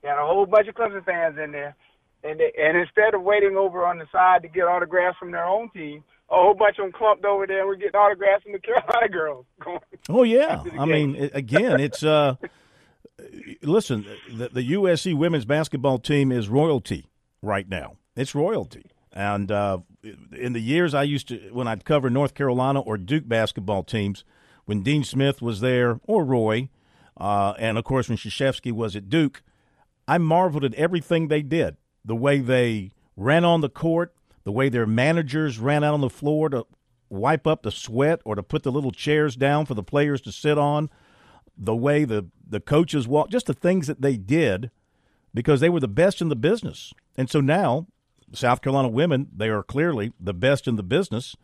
Got 0.04 0.22
a 0.22 0.26
whole 0.28 0.46
bunch 0.46 0.68
of 0.68 0.76
Clemson 0.76 1.04
fans 1.06 1.38
in 1.42 1.54
there. 1.54 1.76
And 2.24 2.40
they, 2.40 2.52
and 2.62 2.78
instead 2.78 3.14
of 3.14 3.24
waiting 3.24 3.56
over 3.56 3.86
on 3.86 3.98
the 3.98 4.06
side 4.12 4.42
to 4.42 4.50
get 4.50 4.64
autographs 4.64 5.18
from 5.18 5.32
their 5.32 5.46
own 5.46 5.70
team, 5.70 6.04
a 6.30 6.36
whole 6.36 6.54
bunch 6.54 6.78
of 6.78 6.84
them 6.84 6.92
clumped 6.92 7.24
over 7.24 7.48
there 7.48 7.60
and 7.60 7.68
we're 7.68 7.76
getting 7.76 7.96
autographs 7.96 8.44
from 8.44 8.52
the 8.52 8.60
Carolina 8.60 9.10
girls. 9.10 9.46
Oh 10.10 10.24
yeah, 10.24 10.62
I 10.74 10.86
game. 10.86 11.14
mean, 11.14 11.30
again, 11.34 11.80
it's 11.80 12.04
uh, 12.04 12.36
listen, 13.62 14.06
the, 14.30 14.50
the 14.50 14.72
USC 14.74 15.16
women's 15.16 15.46
basketball 15.46 16.00
team 16.00 16.32
is 16.32 16.50
royalty 16.50 17.08
right 17.42 17.68
now. 17.68 17.96
It's 18.16 18.36
royalty, 18.36 18.92
and 19.14 19.52
uh, 19.52 19.80
in 20.34 20.54
the 20.54 20.60
years 20.60 20.94
I 20.94 21.04
used 21.04 21.30
to 21.30 21.38
when 21.52 21.68
I'd 21.68 21.86
cover 21.86 22.10
North 22.10 22.34
Carolina 22.34 22.82
or 22.82 22.98
Duke 22.98 23.28
basketball 23.28 23.84
teams, 23.84 24.24
when 24.72 24.84
Dean 24.84 25.04
Smith 25.04 25.42
was 25.42 25.60
there 25.60 26.00
or 26.06 26.24
Roy, 26.24 26.70
uh, 27.18 27.54
and 27.60 27.78
of 27.78 27.84
course 27.84 28.08
when 28.08 28.18
Krzyzewski 28.18 28.72
was 28.72 28.96
at 28.96 29.10
Duke, 29.10 29.44
I 30.08 30.18
marveled 30.18 30.64
at 30.64 30.74
everything 30.76 31.28
they 31.28 31.42
did. 31.42 31.76
The 32.06 32.16
way 32.16 32.40
they 32.40 32.92
ran 33.18 33.44
on 33.44 33.60
the 33.60 33.68
court, 33.68 34.16
the 34.46 34.52
way 34.54 34.70
their 34.70 34.86
managers 34.86 35.60
ran 35.60 35.84
out 35.84 35.94
on 35.94 36.00
the 36.00 36.10
floor 36.10 36.48
to 36.48 36.66
wipe 37.10 37.46
up 37.46 37.64
the 37.64 37.72
sweat 37.72 38.22
or 38.24 38.36
to 38.36 38.44
put 38.44 38.64
the 38.64 38.72
little 38.72 38.94
chairs 38.94 39.36
down 39.36 39.66
for 39.66 39.74
the 39.74 39.84
players 39.84 40.22
to 40.22 40.32
sit 40.32 40.58
on, 40.58 40.90
the 41.58 41.76
way 41.76 42.06
the, 42.06 42.28
the 42.48 42.62
coaches 42.62 43.10
walked, 43.10 43.34
just 43.34 43.48
the 43.48 43.54
things 43.54 43.88
that 43.88 44.02
they 44.02 44.16
did 44.16 44.72
because 45.34 45.60
they 45.60 45.68
were 45.68 45.82
the 45.82 45.90
best 45.90 46.22
in 46.22 46.30
the 46.30 46.36
business. 46.38 46.94
And 47.18 47.30
so 47.30 47.42
now, 47.42 47.88
South 48.32 48.62
Carolina 48.62 48.88
women, 48.88 49.28
they 49.36 49.50
are 49.50 49.64
clearly 49.64 50.14
the 50.18 50.34
best 50.34 50.66
in 50.66 50.78
the 50.78 50.82
business. 50.82 51.36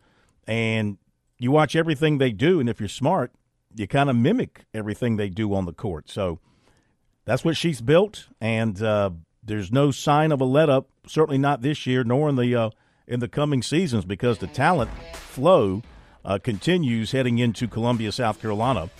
And 0.46 0.96
you 1.38 1.50
watch 1.50 1.76
everything 1.76 2.18
they 2.18 2.32
do, 2.32 2.60
and 2.60 2.68
if 2.68 2.80
you're 2.80 2.88
smart, 2.88 3.32
you 3.74 3.86
kind 3.86 4.10
of 4.10 4.16
mimic 4.16 4.64
everything 4.74 5.16
they 5.16 5.28
do 5.28 5.54
on 5.54 5.66
the 5.66 5.72
court. 5.72 6.10
So 6.10 6.40
that's 7.24 7.44
what 7.44 7.56
she's 7.56 7.80
built, 7.80 8.26
and 8.40 8.80
uh, 8.82 9.10
there's 9.42 9.70
no 9.70 9.90
sign 9.90 10.32
of 10.32 10.40
a 10.40 10.44
let 10.44 10.68
up. 10.68 10.88
Certainly 11.06 11.38
not 11.38 11.62
this 11.62 11.86
year, 11.86 12.04
nor 12.04 12.28
in 12.28 12.36
the 12.36 12.54
uh, 12.54 12.70
in 13.06 13.20
the 13.20 13.28
coming 13.28 13.62
seasons, 13.62 14.04
because 14.04 14.38
the 14.38 14.46
talent 14.46 14.90
flow 15.14 15.82
uh, 16.24 16.38
continues 16.38 17.12
heading 17.12 17.38
into 17.38 17.68
Columbia, 17.68 18.12
South 18.12 18.40
Carolina 18.40 18.90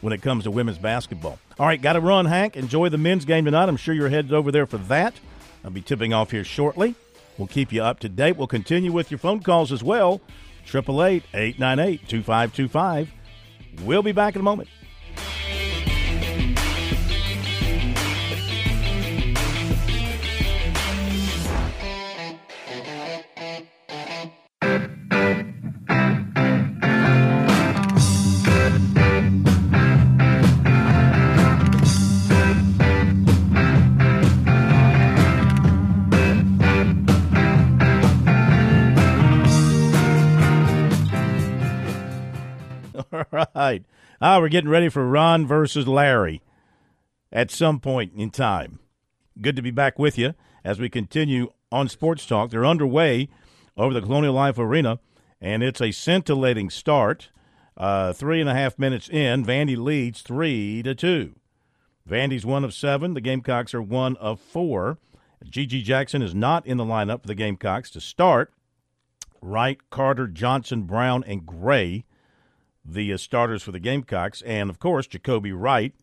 when 0.00 0.12
it 0.12 0.22
comes 0.22 0.44
to 0.44 0.50
women's 0.50 0.78
basketball. 0.78 1.38
All 1.58 1.66
right, 1.66 1.80
got 1.80 1.94
to 1.94 2.00
run, 2.00 2.26
Hank. 2.26 2.56
Enjoy 2.56 2.88
the 2.88 2.98
men's 2.98 3.24
game 3.24 3.44
tonight. 3.44 3.68
I'm 3.68 3.76
sure 3.76 3.94
you're 3.94 4.08
headed 4.08 4.32
over 4.32 4.52
there 4.52 4.66
for 4.66 4.78
that. 4.78 5.14
I'll 5.64 5.70
be 5.70 5.82
tipping 5.82 6.12
off 6.12 6.30
here 6.30 6.44
shortly. 6.44 6.94
We'll 7.36 7.48
keep 7.48 7.72
you 7.72 7.82
up 7.82 8.00
to 8.00 8.08
date. 8.08 8.36
We'll 8.36 8.46
continue 8.46 8.92
with 8.92 9.10
your 9.10 9.18
phone 9.18 9.40
calls 9.40 9.72
as 9.72 9.82
well. 9.82 10.20
888 10.68 11.24
898 11.34 12.08
2525. 12.08 13.12
We'll 13.84 14.02
be 14.02 14.12
back 14.12 14.34
in 14.34 14.40
a 14.40 14.44
moment. 14.44 14.68
Right. 43.68 43.84
Ah, 44.22 44.40
we're 44.40 44.48
getting 44.48 44.70
ready 44.70 44.88
for 44.88 45.06
Ron 45.06 45.46
versus 45.46 45.86
Larry 45.86 46.40
at 47.30 47.50
some 47.50 47.80
point 47.80 48.14
in 48.16 48.30
time. 48.30 48.78
Good 49.42 49.56
to 49.56 49.62
be 49.62 49.70
back 49.70 49.98
with 49.98 50.16
you 50.16 50.32
as 50.64 50.80
we 50.80 50.88
continue 50.88 51.52
on 51.70 51.90
Sports 51.90 52.24
Talk. 52.24 52.48
They're 52.48 52.64
underway 52.64 53.28
over 53.76 53.92
the 53.92 54.00
Colonial 54.00 54.32
Life 54.32 54.58
Arena, 54.58 55.00
and 55.38 55.62
it's 55.62 55.82
a 55.82 55.92
scintillating 55.92 56.70
start. 56.70 57.28
Uh, 57.76 58.14
three 58.14 58.40
and 58.40 58.48
a 58.48 58.54
half 58.54 58.78
minutes 58.78 59.06
in, 59.06 59.44
Vandy 59.44 59.76
leads 59.76 60.22
three 60.22 60.82
to 60.82 60.94
two. 60.94 61.34
Vandy's 62.08 62.46
one 62.46 62.64
of 62.64 62.72
seven. 62.72 63.12
The 63.12 63.20
Gamecocks 63.20 63.74
are 63.74 63.82
one 63.82 64.16
of 64.16 64.40
four. 64.40 64.96
GG 65.44 65.82
Jackson 65.82 66.22
is 66.22 66.34
not 66.34 66.66
in 66.66 66.78
the 66.78 66.86
lineup 66.86 67.20
for 67.20 67.28
the 67.28 67.34
Gamecocks 67.34 67.90
to 67.90 68.00
start. 68.00 68.50
Wright, 69.42 69.78
Carter, 69.90 70.26
Johnson, 70.26 70.84
Brown, 70.84 71.22
and 71.24 71.44
Gray 71.44 72.06
the 72.90 73.12
uh, 73.12 73.16
starters 73.16 73.62
for 73.62 73.72
the 73.72 73.80
Gamecocks. 73.80 74.42
And, 74.42 74.70
of 74.70 74.78
course, 74.78 75.06
Jacoby 75.06 75.52
Wright 75.52 75.94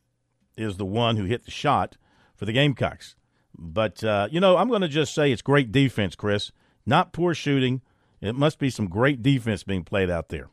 is 0.58 0.78
the 0.78 0.86
one 0.86 1.18
who 1.18 1.26
hit 1.26 1.46
the 1.46 1.52
shot 1.52 1.98
for 2.36 2.46
the 2.46 2.54
Gamecocks. 2.54 3.16
But, 3.58 4.04
uh, 4.04 4.28
you 4.32 4.40
know, 4.40 4.58
I'm 4.58 4.70
going 4.70 4.82
to 4.82 4.88
just 4.88 5.14
say 5.14 5.32
it's 5.32 5.42
great 5.42 5.72
defense, 5.72 6.16
Chris. 6.16 6.52
Not 6.86 7.14
poor 7.14 7.34
shooting. 7.34 7.82
It 8.22 8.36
must 8.36 8.60
be 8.60 8.70
some 8.70 8.88
great 8.88 9.22
defense 9.22 9.64
being 9.64 9.84
played 9.84 10.10
out 10.10 10.30
there. 10.30 10.50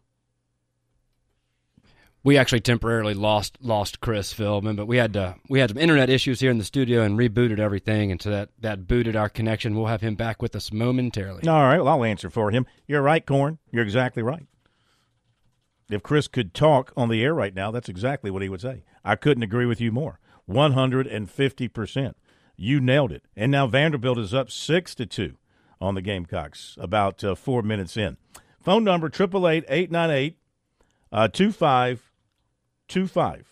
We 2.25 2.39
actually 2.39 2.61
temporarily 2.61 3.15
lost 3.15 3.59
lost 3.61 3.99
Chris 3.99 4.33
Philbin, 4.33 4.77
but 4.77 4.87
we 4.87 4.97
had 4.97 5.13
to, 5.15 5.35
we 5.49 5.59
had 5.59 5.71
some 5.71 5.79
internet 5.79 6.09
issues 6.09 6.39
here 6.39 6.53
in 6.53 6.59
the 6.59 6.65
studio 6.65 7.03
and 7.03 7.19
rebooted 7.19 7.59
everything, 7.59 8.13
and 8.13 8.23
so 8.23 8.31
that 8.31 8.51
that 8.61 8.87
booted 8.87 9.17
our 9.17 9.29
connection. 9.29 9.75
We'll 9.75 9.87
have 9.87 10.03
him 10.03 10.15
back 10.15 10.41
with 10.41 10.55
us 10.55 10.73
momentarily. 10.73 11.49
All 11.49 11.65
right, 11.65 11.79
well 11.79 11.89
I'll 11.89 12.05
answer 12.05 12.31
for 12.31 12.53
him. 12.53 12.65
You're 12.87 13.03
right, 13.03 13.27
Corn. 13.27 13.59
You're 13.73 13.83
exactly 13.83 14.23
right. 14.23 14.47
If 15.93 16.03
Chris 16.03 16.29
could 16.29 16.55
talk 16.55 16.93
on 16.97 17.09
the 17.09 17.23
air 17.23 17.35
right 17.35 17.55
now, 17.55 17.71
that's 17.71 17.89
exactly 17.89 18.31
what 18.31 18.43
he 18.43 18.49
would 18.49 18.61
say. 18.61 18.85
I 19.05 19.17
couldn't 19.17 19.43
agree 19.43 19.67
with 19.67 19.81
you 19.81 19.93
more. 19.93 20.19
150%. 20.49 22.15
You 22.57 22.81
nailed 22.81 23.13
it. 23.13 23.25
And 23.37 23.53
now 23.53 23.67
Vanderbilt 23.67 24.19
is 24.19 24.35
up 24.35 24.51
6 24.51 24.95
to 24.97 25.07
2 25.07 25.37
on 25.81 25.95
the 25.95 26.03
Gamecocks 26.03 26.77
about 26.79 27.25
uh, 27.25 27.35
4 27.35 27.63
minutes 27.63 27.97
in. 27.97 28.19
Phone 28.61 28.85
number 28.85 29.09
888 29.09 30.37
uh, 31.11 31.29
2525. 31.29 33.47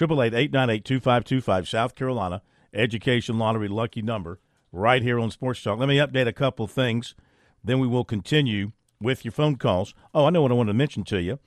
888 0.00 0.84
2525 0.84 1.68
South 1.68 1.94
Carolina 1.94 2.42
Education 2.72 3.38
Lottery 3.38 3.68
lucky 3.68 4.02
number 4.02 4.40
right 4.72 5.02
here 5.02 5.18
on 5.18 5.30
Sports 5.30 5.62
Talk. 5.62 5.78
Let 5.78 5.88
me 5.88 5.98
update 5.98 6.26
a 6.26 6.32
couple 6.32 6.66
things, 6.66 7.14
then 7.62 7.78
we 7.78 7.86
will 7.86 8.04
continue 8.04 8.72
with 9.00 9.24
your 9.24 9.32
phone 9.32 9.56
calls. 9.56 9.94
Oh, 10.14 10.26
I 10.26 10.30
know 10.30 10.42
what 10.42 10.50
I 10.50 10.54
want 10.54 10.68
to 10.68 10.74
mention 10.74 11.04
to 11.04 11.20
you. 11.20 11.38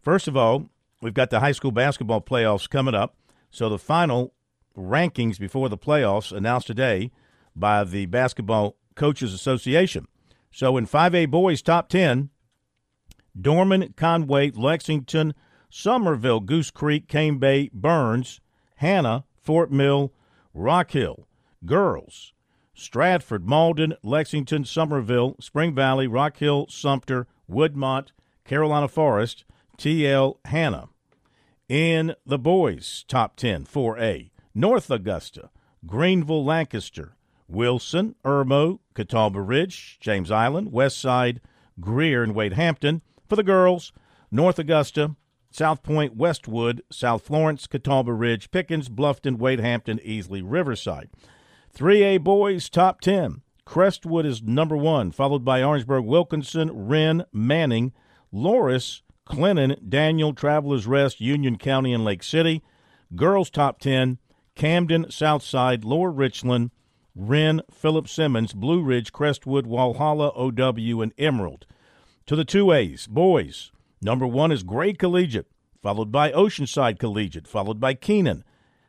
First 0.00 0.28
of 0.28 0.36
all, 0.36 0.68
we've 1.00 1.14
got 1.14 1.30
the 1.30 1.40
high 1.40 1.52
school 1.52 1.72
basketball 1.72 2.20
playoffs 2.20 2.68
coming 2.68 2.94
up. 2.94 3.16
So 3.50 3.68
the 3.68 3.78
final 3.78 4.34
rankings 4.76 5.38
before 5.38 5.68
the 5.68 5.78
playoffs 5.78 6.36
announced 6.36 6.66
today 6.66 7.10
by 7.54 7.84
the 7.84 8.06
Basketball 8.06 8.76
Coaches 8.94 9.32
Association. 9.32 10.06
So 10.52 10.76
in 10.76 10.86
5A 10.86 11.30
boys 11.30 11.62
top 11.62 11.88
10, 11.88 12.30
Dorman, 13.40 13.94
Conway, 13.96 14.50
Lexington, 14.50 15.34
Summerville, 15.70 16.40
Goose 16.40 16.70
Creek, 16.70 17.08
Cane 17.08 17.38
Bay, 17.38 17.70
Byrnes, 17.72 18.40
Hanna, 18.76 19.24
Fort 19.42 19.70
Mill, 19.70 20.12
Rock 20.54 20.90
Hill. 20.92 21.26
Girls, 21.64 22.32
Stratford, 22.76 23.46
Mauldin, 23.46 23.96
Lexington, 24.02 24.64
Summerville, 24.64 25.34
Spring 25.40 25.74
Valley, 25.74 26.06
Rock 26.06 26.36
Hill, 26.36 26.66
Sumter, 26.68 27.26
Woodmont, 27.50 28.08
Carolina 28.44 28.86
Forest, 28.86 29.44
TL 29.78 30.36
Hanna. 30.44 30.90
In 31.68 32.14
the 32.26 32.38
boys' 32.38 33.04
top 33.08 33.36
10, 33.36 33.64
4A, 33.64 34.30
North 34.54 34.90
Augusta, 34.90 35.50
Greenville, 35.86 36.44
Lancaster, 36.44 37.16
Wilson, 37.48 38.14
Irmo, 38.24 38.80
Catawba 38.94 39.40
Ridge, 39.40 39.98
James 39.98 40.30
Island, 40.30 40.70
West 40.70 40.98
Side, 40.98 41.40
Greer, 41.80 42.22
and 42.22 42.34
Wade 42.34 42.52
Hampton. 42.52 43.02
For 43.28 43.36
the 43.36 43.42
girls, 43.42 43.92
North 44.30 44.58
Augusta, 44.58 45.16
South 45.50 45.82
Pointe, 45.82 46.14
Westwood, 46.14 46.82
South 46.90 47.22
Florence, 47.26 47.66
Catawba 47.66 48.12
Ridge, 48.12 48.50
Pickens, 48.50 48.88
Bluffton, 48.88 49.38
Wade 49.38 49.60
Hampton, 49.60 49.98
Easley, 49.98 50.42
Riverside. 50.44 51.08
3A 51.76 52.24
boys 52.24 52.70
top 52.70 53.02
10. 53.02 53.42
Crestwood 53.66 54.24
is 54.24 54.40
number 54.40 54.78
one, 54.78 55.10
followed 55.10 55.44
by 55.44 55.62
Orangeburg, 55.62 56.06
Wilkinson, 56.06 56.70
Wren, 56.72 57.26
Manning, 57.34 57.92
Loris, 58.32 59.02
Clinton, 59.26 59.76
Daniel, 59.86 60.32
Travelers 60.32 60.86
Rest, 60.86 61.20
Union 61.20 61.58
County, 61.58 61.92
and 61.92 62.02
Lake 62.02 62.22
City. 62.22 62.62
Girls 63.14 63.50
top 63.50 63.78
10. 63.78 64.16
Camden, 64.54 65.10
Southside, 65.10 65.84
Lower 65.84 66.10
Richland, 66.10 66.70
Wren, 67.14 67.60
Philip 67.70 68.08
Simmons, 68.08 68.54
Blue 68.54 68.82
Ridge, 68.82 69.12
Crestwood, 69.12 69.66
Walhalla, 69.66 70.32
OW, 70.34 71.02
and 71.02 71.12
Emerald. 71.18 71.66
To 72.24 72.34
the 72.34 72.46
2As, 72.46 73.06
boys. 73.06 73.70
Number 74.00 74.26
one 74.26 74.50
is 74.50 74.62
Gray 74.62 74.94
Collegiate, 74.94 75.50
followed 75.82 76.10
by 76.10 76.32
Oceanside 76.32 76.98
Collegiate, 76.98 77.46
followed 77.46 77.78
by 77.78 77.92
Keenan. 77.92 78.44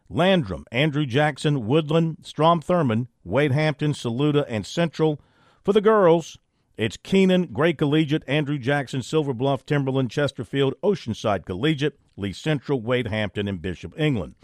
Landrum, 0.09 0.65
Andrew 0.71 1.05
Jackson, 1.05 1.67
Woodland, 1.67 2.17
Strom 2.23 2.61
Thurmond, 2.61 3.07
Wade 3.23 3.51
Hampton, 3.51 3.93
Saluda, 3.93 4.45
and 4.47 4.65
Central. 4.65 5.19
For 5.63 5.73
the 5.73 5.81
girls, 5.81 6.37
it's 6.77 6.95
Keenan, 6.95 7.47
Gray 7.47 7.73
Collegiate, 7.73 8.23
Andrew 8.27 8.57
Jackson, 8.57 9.01
Silver 9.01 9.33
Bluff, 9.33 9.65
Timberland, 9.65 10.11
Chesterfield, 10.11 10.75
Oceanside 10.83 11.45
Collegiate, 11.45 11.99
Lee 12.15 12.33
Central, 12.33 12.81
Wade 12.81 13.07
Hampton, 13.07 13.47
and 13.47 13.61
Bishop 13.61 13.93
England. 13.99 14.35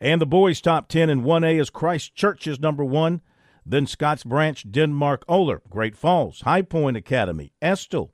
And 0.00 0.20
the 0.20 0.26
boys' 0.26 0.60
top 0.60 0.88
10 0.88 1.08
in 1.10 1.22
1A 1.22 1.60
is 1.60 1.70
Christ 1.70 2.14
Church 2.14 2.46
is 2.46 2.58
number 2.58 2.84
one, 2.84 3.20
then 3.64 3.86
Scotts 3.86 4.24
Branch, 4.24 4.64
Denmark, 4.70 5.24
Olar, 5.28 5.60
Great 5.70 5.96
Falls, 5.96 6.40
High 6.40 6.62
Point 6.62 6.96
Academy, 6.96 7.52
Estill, 7.62 8.10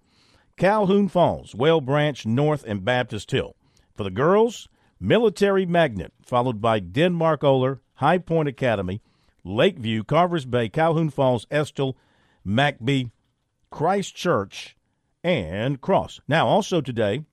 Calhoun 0.56 1.08
Falls, 1.08 1.54
Whale 1.54 1.80
Branch, 1.80 2.26
North, 2.26 2.64
and 2.66 2.84
Baptist 2.84 3.30
Hill. 3.30 3.56
For 3.94 4.04
the 4.04 4.10
girls, 4.10 4.68
Military 5.00 5.64
Magnet, 5.64 6.12
followed 6.22 6.60
by 6.60 6.78
Denmark 6.78 7.42
Olar, 7.42 7.80
High 7.94 8.18
Point 8.18 8.48
Academy, 8.48 9.00
Lakeview, 9.44 10.04
Carvers 10.04 10.44
Bay, 10.44 10.68
Calhoun 10.68 11.08
Falls, 11.08 11.46
Estill, 11.50 11.96
McBee, 12.46 13.10
Christ 13.70 14.14
Church, 14.14 14.76
and 15.24 15.80
Cross. 15.80 16.20
Now, 16.28 16.46
also 16.46 16.80
today, 16.80 17.24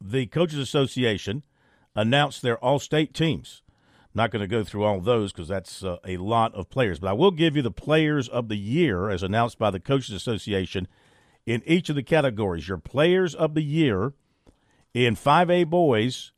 the 0.00 0.26
Coaches 0.26 0.58
Association 0.58 1.42
announced 1.94 2.40
their 2.40 2.58
all 2.58 2.78
state 2.78 3.12
teams. 3.12 3.62
Not 4.14 4.30
going 4.30 4.40
to 4.40 4.48
go 4.48 4.64
through 4.64 4.84
all 4.84 5.00
those 5.00 5.32
because 5.32 5.48
that's 5.48 5.84
uh, 5.84 5.98
a 6.04 6.16
lot 6.16 6.54
of 6.54 6.68
players, 6.68 6.98
but 6.98 7.08
I 7.08 7.12
will 7.12 7.30
give 7.30 7.56
you 7.56 7.62
the 7.62 7.70
players 7.70 8.28
of 8.28 8.48
the 8.48 8.56
year 8.56 9.08
as 9.08 9.22
announced 9.22 9.58
by 9.58 9.70
the 9.70 9.78
Coaches 9.78 10.14
Association 10.14 10.88
in 11.46 11.62
each 11.64 11.88
of 11.88 11.96
the 11.96 12.02
categories. 12.02 12.68
Your 12.68 12.78
players 12.78 13.34
of 13.34 13.54
the 13.54 13.62
year 13.62 14.14
in 14.94 15.14
5A 15.14 15.66
boys, 15.66 16.32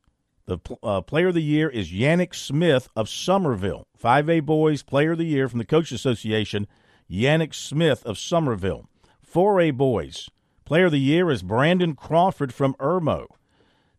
the 0.53 0.77
uh, 0.83 1.01
player 1.01 1.29
of 1.29 1.35
the 1.35 1.43
year 1.43 1.69
is 1.69 1.93
Yannick 1.93 2.35
Smith 2.35 2.89
of 2.95 3.09
Summerville. 3.09 3.87
5A 4.03 4.45
boys 4.45 4.83
player 4.83 5.13
of 5.13 5.19
the 5.19 5.25
year 5.25 5.49
from 5.49 5.59
the 5.59 5.65
Coach 5.65 5.93
Association, 5.93 6.67
Yannick 7.11 7.55
Smith 7.55 8.05
of 8.05 8.19
Summerville. 8.19 8.89
4A 9.27 9.77
boys 9.77 10.29
player 10.65 10.87
of 10.87 10.93
the 10.93 10.99
year 10.99 11.31
is 11.31 11.43
Brandon 11.43 11.95
Crawford 11.95 12.53
from 12.53 12.75
Irmo. 12.75 13.27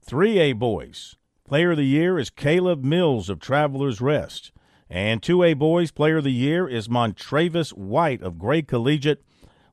3A 0.05 0.57
boys 0.57 1.15
player 1.47 1.71
of 1.71 1.77
the 1.77 1.85
year 1.85 2.19
is 2.19 2.29
Caleb 2.29 2.83
Mills 2.83 3.29
of 3.29 3.39
Travelers 3.39 4.01
Rest. 4.01 4.51
And 4.89 5.21
2A 5.21 5.57
boys 5.57 5.91
player 5.91 6.17
of 6.17 6.23
the 6.23 6.31
year 6.31 6.67
is 6.67 6.87
Montravis 6.87 7.73
White 7.73 8.21
of 8.21 8.37
Gray 8.37 8.61
Collegiate. 8.61 9.23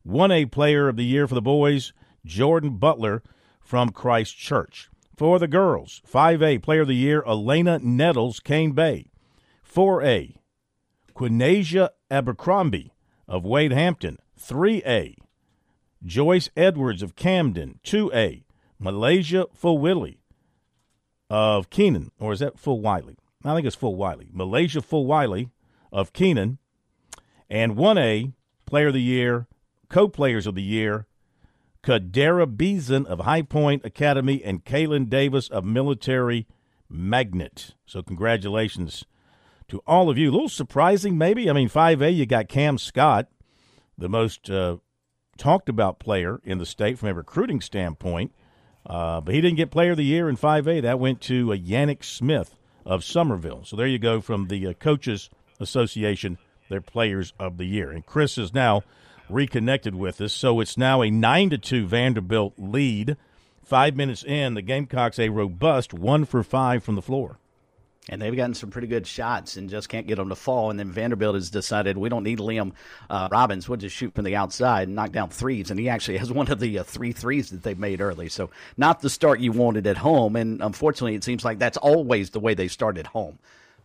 1A 0.07 0.51
player 0.51 0.89
of 0.89 0.97
the 0.97 1.05
year 1.05 1.27
for 1.27 1.35
the 1.35 1.43
boys, 1.43 1.93
Jordan 2.25 2.77
Butler 2.79 3.23
from 3.61 3.91
Christ 3.91 4.37
Church. 4.37 4.90
For 5.21 5.39
the 5.39 5.49
girls, 5.49 6.01
5A 6.11 6.63
Player 6.63 6.81
of 6.81 6.89
the 6.89 6.95
Year, 6.95 7.23
Elena 7.27 7.79
Nettles, 7.79 8.41
Cane 8.41 8.73
Bay. 8.73 9.11
4A, 9.71 10.37
Quinasia 11.15 11.91
Abercrombie 12.11 12.95
of 13.29 13.45
Wade 13.45 13.71
Hampton. 13.71 14.17
3A, 14.41 15.17
Joyce 16.03 16.49
Edwards 16.57 17.03
of 17.03 17.17
Camden. 17.17 17.81
2A, 17.85 18.45
Milaysia 18.79 19.45
Fulwiley 19.55 20.21
of 21.29 21.69
Keenan. 21.69 22.13
Or 22.19 22.33
is 22.33 22.39
that 22.39 22.59
Full 22.59 22.81
Wiley? 22.81 23.19
I 23.45 23.55
think 23.55 23.67
it's 23.67 23.77
Full 23.77 23.97
Wiley. 23.97 24.31
Malaysia 24.33 24.81
Full 24.81 25.05
Wiley 25.05 25.51
of 25.93 26.15
Keenan. 26.15 26.57
And 27.51 27.77
1A, 27.77 28.33
Player 28.65 28.87
of 28.87 28.95
the 28.95 29.03
Year, 29.03 29.49
Co 29.91 30.09
Players 30.09 30.47
of 30.47 30.55
the 30.55 30.63
Year, 30.63 31.09
Kadera 31.83 32.57
Beeson 32.57 33.07
of 33.07 33.21
High 33.21 33.43
Point 33.43 33.85
Academy 33.85 34.43
and 34.45 34.65
Kaylin 34.65 35.09
Davis 35.09 35.49
of 35.49 35.65
Military 35.65 36.47
Magnet. 36.89 37.75
So, 37.87 38.03
congratulations 38.03 39.05
to 39.69 39.83
all 39.87 40.11
of 40.11 40.19
you. 40.19 40.31
A 40.31 40.33
little 40.33 40.49
surprising, 40.49 41.17
maybe. 41.17 41.49
I 41.49 41.53
mean, 41.53 41.69
5A, 41.69 42.15
you 42.15 42.27
got 42.27 42.49
Cam 42.49 42.77
Scott, 42.77 43.29
the 43.97 44.09
most 44.09 44.51
uh, 44.51 44.77
talked 45.39 45.69
about 45.69 45.99
player 45.99 46.41
in 46.45 46.59
the 46.59 46.67
state 46.67 46.99
from 46.99 47.09
a 47.09 47.15
recruiting 47.15 47.61
standpoint. 47.61 48.33
Uh, 48.87 49.21
but 49.21 49.35
he 49.35 49.41
didn't 49.41 49.57
get 49.57 49.71
Player 49.71 49.93
of 49.93 49.97
the 49.97 50.05
Year 50.05 50.29
in 50.29 50.37
5A. 50.37 50.83
That 50.83 50.99
went 50.99 51.21
to 51.23 51.53
uh, 51.53 51.57
Yannick 51.57 52.03
Smith 52.03 52.57
of 52.85 53.05
Summerville. 53.05 53.65
So 53.65 53.77
there 53.77 53.87
you 53.87 53.99
go 53.99 54.21
from 54.21 54.49
the 54.49 54.67
uh, 54.67 54.73
Coaches 54.75 55.29
Association, 55.59 56.39
their 56.69 56.81
Players 56.81 57.33
of 57.39 57.59
the 57.59 57.67
Year. 57.67 57.91
And 57.91 58.05
Chris 58.05 58.39
is 58.39 58.55
now 58.55 58.83
reconnected 59.31 59.95
with 59.95 60.21
us. 60.21 60.33
So 60.33 60.61
it's 60.61 60.77
now 60.77 61.03
a 61.03 61.11
9 61.11 61.51
to 61.51 61.59
2 61.59 61.87
Vanderbilt 61.87 62.55
lead. 62.59 63.17
Five 63.65 63.95
minutes 63.95 64.25
in, 64.25 64.55
the 64.55 64.63
Gamecocks 64.63 65.19
a 65.19 65.29
robust 65.29 65.95
one 65.95 66.25
for 66.25 66.43
five 66.43 66.83
from 66.83 66.97
the 66.97 67.03
floor. 67.03 67.39
And 68.09 68.21
they've 68.21 68.35
gotten 68.35 68.55
some 68.55 68.71
pretty 68.71 68.89
good 68.89 69.07
shots 69.07 69.57
and 69.57 69.71
just 69.71 69.89
can't 69.89 70.07
get 70.09 70.17
them 70.17 70.31
to 70.31 70.35
fall. 70.35 70.71
And 70.71 70.81
then 70.81 70.91
Vanderbilt 70.91 71.37
has 71.37 71.51
decided 71.51 71.97
we 71.97 72.09
don't 72.09 72.25
need 72.25 72.41
Liam 72.41 72.73
uh, 73.09 73.29
Robbins. 73.31 73.69
We'll 73.69 73.77
just 73.77 73.95
shoot 73.95 74.15
from 74.15 74.25
the 74.25 74.35
outside 74.35 74.89
and 74.89 74.97
knock 74.97 75.13
down 75.13 75.29
threes. 75.29 75.71
And 75.71 75.79
he 75.79 75.89
actually 75.89 76.19
has 76.19 76.33
one 76.33 76.51
of 76.51 76.59
the 76.59 76.81
uh, 76.81 76.83
three 76.83 77.13
threes 77.13 77.51
that 77.51 77.63
they 77.63 77.75
made 77.75 78.01
early. 78.01 78.29
So 78.29 78.51
not 78.77 79.01
the 79.01 79.11
start 79.11 79.39
you 79.39 79.53
wanted 79.53 79.87
at 79.87 79.99
home. 79.99 80.35
And 80.35 80.61
unfortunately, 80.63 81.15
it 81.15 81.23
seems 81.23 81.45
like 81.45 81.61
that's 81.61 81.77
always 81.77 82.31
the 82.31 82.41
way 82.41 82.55
they 82.55 82.69
start 82.69 82.99
at 82.99 83.07
home. 83.07 83.39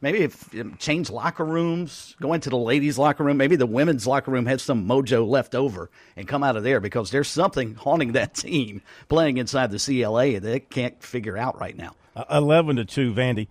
Maybe 0.06 0.22
if 0.22 0.78
change 0.78 1.10
locker 1.10 1.44
rooms, 1.44 2.16
go 2.22 2.34
into 2.34 2.52
the 2.52 2.58
ladies' 2.58 3.00
locker 3.00 3.24
room. 3.24 3.38
Maybe 3.38 3.56
the 3.56 3.66
women's 3.66 4.06
locker 4.06 4.30
room 4.30 4.46
has 4.46 4.62
some 4.62 4.88
mojo 4.88 5.28
left 5.28 5.56
over 5.56 5.90
and 6.16 6.28
come 6.28 6.44
out 6.44 6.56
of 6.56 6.62
there 6.62 6.80
because 6.80 7.10
there's 7.10 7.28
something 7.28 7.74
haunting 7.80 8.12
that 8.12 8.36
team 8.36 8.84
playing 9.10 9.38
inside 9.38 9.72
the 9.72 9.80
CLA 9.80 10.34
that 10.34 10.42
they 10.42 10.60
can't 10.60 11.02
figure 11.02 11.36
out 11.36 11.60
right 11.60 11.76
now. 11.76 11.96
Uh, 12.16 12.24
Eleven 12.30 12.76
to 12.76 12.86
two, 12.86 13.16
Vandy, 13.16 13.48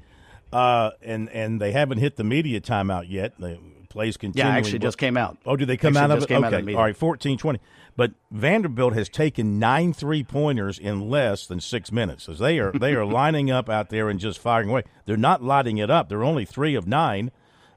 uh, 0.53 0.93
and 1.03 1.29
and 1.31 1.61
they 1.61 1.73
haven't 1.73 1.99
hit 1.99 2.15
the 2.15 2.23
media 2.23 2.61
timeout 2.61 3.07
yet. 3.09 3.33
The 3.37 3.59
plays 3.95 4.17
continue. 4.17 4.51
Yeah, 4.51 4.57
actually, 4.57 4.81
just 4.81 4.99
came 4.99 5.17
out. 5.17 5.39
Oh, 5.47 5.57
did 5.57 5.69
they 5.69 5.77
come 5.77 5.97
actually 5.97 6.03
out 6.03 6.19
of 6.19 6.23
it? 6.25 6.29
came 6.29 6.45
okay, 6.45 6.57
out 6.57 6.77
all 6.77 6.83
right, 6.83 6.99
14-20. 6.99 7.61
But 7.97 8.11
Vanderbilt 8.33 8.93
has 8.95 9.09
taken 9.09 9.61
nine 9.61 9.93
three 9.93 10.25
pointers 10.25 10.81
in 10.81 11.09
less 11.09 11.47
than 11.47 11.61
six 11.61 11.93
minutes. 11.93 12.29
As 12.29 12.41
they 12.41 12.59
are 12.59 12.73
they 12.73 12.95
are 12.95 13.07
lining 13.23 13.53
up 13.53 13.71
out 13.71 13.89
there 13.89 14.11
and 14.11 14.19
just 14.19 14.41
firing 14.41 14.69
away. 14.69 14.83
They're 15.07 15.17
not 15.17 15.45
lighting 15.45 15.79
it 15.79 15.91
up. 15.91 16.09
They're 16.09 16.25
only 16.25 16.45
three 16.45 16.75
of 16.75 16.89
nine, 16.89 17.31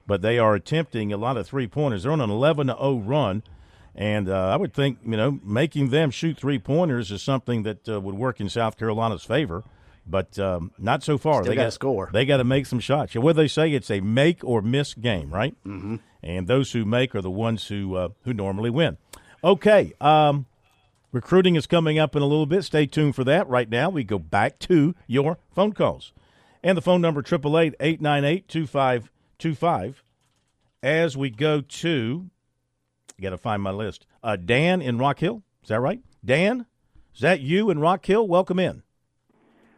but 0.08 0.23
they 0.23 0.39
are 0.39 0.56
attempting 0.56 1.13
a 1.13 1.17
lot 1.17 1.38
of 1.38 1.47
three 1.47 1.67
pointers. 1.67 2.01
They're 2.01 2.12
on 2.12 2.19
an 2.19 2.32
eleven 2.32 2.65
to 2.67 2.73
zero 2.73 2.97
run, 2.97 3.43
and 3.93 4.27
uh, 4.27 4.49
I 4.49 4.56
would 4.56 4.73
think 4.73 4.97
you 5.06 5.17
know 5.17 5.39
making 5.43 5.89
them 5.89 6.10
shoot 6.10 6.36
three 6.36 6.58
pointers 6.58 7.12
is 7.12 7.21
something 7.21 7.62
that 7.62 7.88
uh, 7.88 8.01
would 8.01 8.15
work 8.15 8.41
in 8.41 8.49
South 8.49 8.75
Carolina's 8.75 9.23
favor. 9.23 9.63
But 10.10 10.39
um, 10.39 10.71
not 10.80 11.03
so 11.03 11.17
far. 11.17 11.43
Still 11.43 11.51
they 11.51 11.56
gotta 11.58 11.71
score. 11.71 12.10
They 12.12 12.25
got 12.25 12.38
to 12.38 12.43
make 12.43 12.65
some 12.65 12.80
shots. 12.80 13.13
What 13.15 13.36
they 13.36 13.47
say, 13.47 13.73
it's 13.73 13.91
a 13.91 13.99
make 13.99 14.43
or 14.43 14.62
miss 14.62 14.93
game, 14.93 15.30
right? 15.32 15.56
Mm-hmm. 15.65 15.97
And 16.23 16.47
those 16.47 16.71
who 16.71 16.86
make 16.86 17.13
are 17.15 17.21
the 17.21 17.30
ones 17.30 17.67
who 17.67 17.95
uh, 17.95 18.10
who 18.23 18.34
normally 18.34 18.69
win. 18.69 18.97
Okay, 19.43 19.93
um, 20.01 20.45
recruiting 21.12 21.56
is 21.56 21.67
coming 21.67 21.99
up 21.99 22.15
in 22.15 22.21
a 22.21 22.25
little 22.25 22.45
bit. 22.45 22.63
Stay 22.63 22.86
tuned 22.86 23.15
for 23.15 23.23
that. 23.23 23.47
Right 23.47 23.69
now, 23.69 23.89
we 23.89 24.03
go 24.03 24.19
back 24.19 24.60
to 24.60 24.95
your 25.08 25.38
phone 25.53 25.73
calls. 25.73 26.13
And 26.63 26.77
the 26.77 26.82
phone 26.82 27.01
number, 27.01 27.21
888-898-2525. 27.21 29.95
As 30.84 31.17
we 31.17 31.30
go 31.30 31.62
to, 31.62 32.30
got 33.21 33.30
to 33.32 33.38
find 33.38 33.62
my 33.62 33.71
list, 33.71 34.06
uh, 34.23 34.36
Dan 34.36 34.82
in 34.82 34.97
Rock 34.97 35.19
Hill. 35.19 35.43
Is 35.63 35.69
that 35.69 35.80
right? 35.80 36.01
Dan, 36.23 36.65
is 37.13 37.21
that 37.21 37.41
you 37.41 37.69
in 37.69 37.80
Rock 37.80 38.06
Hill? 38.06 38.27
Welcome 38.27 38.60
in. 38.60 38.84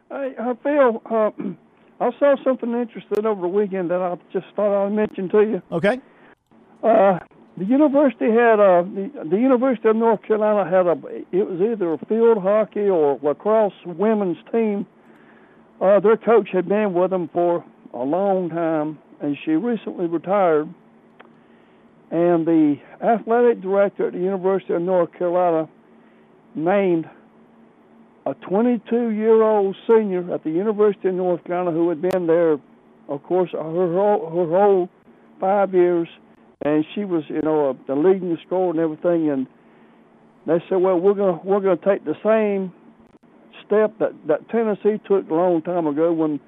Hey, 0.10 0.34
uh, 0.40 0.54
Phil, 0.64 1.02
uh, 1.10 1.32
I 2.02 2.12
saw 2.18 2.36
something 2.44 2.74
interesting 2.74 3.26
over 3.26 3.42
the 3.42 3.48
weekend 3.48 3.92
that 3.92 4.02
I 4.02 4.16
just 4.34 4.48
thought 4.56 4.86
I'd 4.86 4.94
mention 4.94 5.30
to 5.30 5.42
you. 5.42 5.62
Okay. 5.72 6.02
Uh, 6.84 7.20
the 7.58 7.66
university 7.66 8.32
had 8.32 8.60
a 8.60 8.88
the, 8.88 9.12
the 9.30 9.38
University 9.38 9.90
of 9.90 9.96
North 9.98 10.22
Carolina 10.24 10.70
had 10.70 10.88
a 10.88 10.92
it 11.32 11.48
was 11.48 11.60
either 11.60 11.94
a 11.94 11.98
field 12.06 12.38
hockey 12.38 12.88
or 12.88 13.20
lacrosse 13.22 13.74
women's 13.86 14.38
team. 14.52 14.88
Uh, 15.82 16.00
their 16.00 16.18
coach 16.18 16.50
had 16.52 16.70
been 16.70 16.94
with 16.94 17.10
them 17.12 17.30
for 17.34 17.64
a 17.94 18.04
long 18.04 18.50
time, 18.50 18.98
and 19.22 19.38
she 19.44 19.52
recently 19.52 20.08
retired. 20.08 20.74
And 22.12 22.46
the 22.46 22.78
athletic 23.02 23.62
director 23.62 24.08
at 24.08 24.14
the 24.14 24.20
University 24.20 24.74
of 24.74 24.82
North 24.82 25.12
Carolina 25.14 25.70
named 26.56 27.10
a 28.26 28.34
22 28.36 29.10
year 29.10 29.42
old 29.44 29.76
senior 29.86 30.34
at 30.34 30.44
the 30.44 30.50
University 30.50 31.10
of 31.10 31.16
North 31.16 31.44
Carolina 31.44 31.76
who 31.76 31.90
had 31.90 32.02
been 32.02 32.26
there, 32.26 32.54
of 33.10 33.24
course, 33.24 33.52
her 33.52 33.62
her 33.62 34.48
whole 34.48 34.90
five 35.40 35.74
years, 35.74 36.08
and 36.62 36.86
she 36.94 37.06
was, 37.06 37.24
you 37.28 37.42
know, 37.42 37.78
the 37.88 37.96
leading 37.96 38.38
scorer 38.46 38.72
and 38.72 38.80
everything. 38.80 39.30
And 39.30 39.48
they 40.46 40.64
said, 40.68 40.78
well, 40.78 41.00
we're 41.00 41.14
gonna 41.14 41.40
we're 41.44 41.62
gonna 41.62 41.78
take 41.78 42.06
the 42.06 42.16
same 42.24 42.74
step 43.66 43.98
that 44.00 44.12
that 44.28 44.50
Tennessee 44.50 45.02
took 45.08 45.30
a 45.30 45.34
long 45.34 45.62
time 45.62 45.88
ago 45.88 46.12
when, 46.12 46.40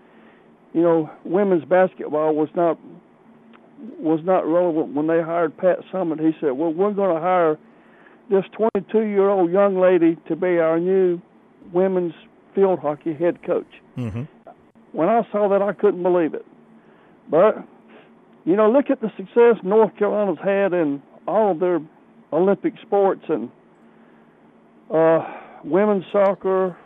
you 0.74 0.82
know, 0.82 1.10
women's 1.24 1.66
basketball 1.66 2.36
was 2.36 2.50
not 2.56 2.78
was 4.00 4.20
not 4.24 4.46
relevant 4.46 4.94
when 4.94 5.08
they 5.08 5.22
hired 5.22 5.58
Pat 5.58 5.80
Summitt. 5.92 6.20
He 6.20 6.32
said, 6.40 6.52
well, 6.52 6.74
we're 6.74 6.94
going 6.94 7.16
to 7.16 7.22
hire 7.22 7.58
this 8.30 8.44
22 8.54 9.00
year 9.02 9.30
old 9.30 9.52
young 9.52 9.80
lady 9.80 10.18
to 10.28 10.36
be 10.36 10.60
our 10.60 10.80
new 10.80 11.22
women's 11.74 12.14
field 12.54 12.80
hockey 12.80 13.14
head 13.14 13.44
coach. 13.44 13.68
Mm-hmm. 13.98 14.24
When 14.92 15.10
I 15.10 15.22
saw 15.32 15.50
that, 15.50 15.62
I 15.62 15.74
couldn't 15.74 16.04
believe 16.04 16.34
it. 16.34 16.46
But, 17.30 17.66
you 18.46 18.56
know, 18.56 18.72
look 18.72 18.90
at 18.90 19.02
the 19.02 19.12
success 19.18 19.56
North 19.64 19.96
Carolina's 19.98 20.40
had 20.44 20.74
in 20.74 21.02
all 21.28 21.52
of 21.52 21.60
their 21.60 21.80
Olympic 22.34 22.74
sports 22.82 23.22
and 23.30 23.50
uh, 24.94 25.20
women's 25.64 26.06
soccer, 26.12 26.78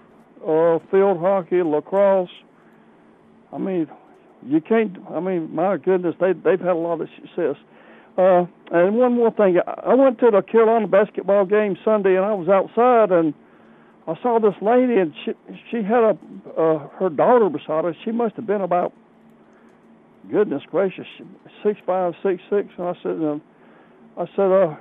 uh, 0.46 0.80
field 0.92 1.20
hockey, 1.20 1.64
lacrosse. 1.64 2.30
I 3.54 3.58
mean, 3.58 3.88
you 4.46 4.62
can't. 4.62 4.98
I 5.10 5.20
mean, 5.20 5.54
my 5.54 5.78
goodness, 5.78 6.16
they 6.20 6.34
they've 6.34 6.60
had 6.60 6.70
a 6.70 6.76
lot 6.76 7.02
of 7.02 7.08
success. 7.16 7.56
Uh, 8.18 8.46
and 8.72 8.96
one 8.96 9.14
more 9.14 9.32
thing, 9.32 9.58
I 9.68 9.94
went 9.94 10.20
to 10.20 10.32
the 10.32 10.42
Carolina 10.42 10.88
basketball 10.88 11.46
game 11.46 11.78
Sunday, 11.84 12.16
and 12.16 12.24
I 12.24 12.34
was 12.34 12.48
outside, 12.48 13.12
and 13.12 13.34
I 14.08 14.16
saw 14.22 14.40
this 14.40 14.56
lady, 14.62 15.00
and 15.00 15.14
she 15.26 15.32
she 15.70 15.78
had 15.78 16.04
a 16.04 16.18
uh, 16.58 16.88
her 17.00 17.10
daughter 17.10 17.50
beside 17.50 17.86
her. 17.86 17.96
She 18.06 18.12
must 18.12 18.36
have 18.36 18.46
been 18.46 18.62
about, 18.62 18.94
goodness 20.32 20.64
gracious, 20.70 21.08
six 21.64 21.80
five, 21.86 22.14
six 22.24 22.42
six. 22.50 22.68
And 22.78 22.88
I 22.88 22.94
said, 23.04 23.12
um, 23.12 23.42
I 24.18 24.26
said, 24.36 24.52
uh, 24.52 24.76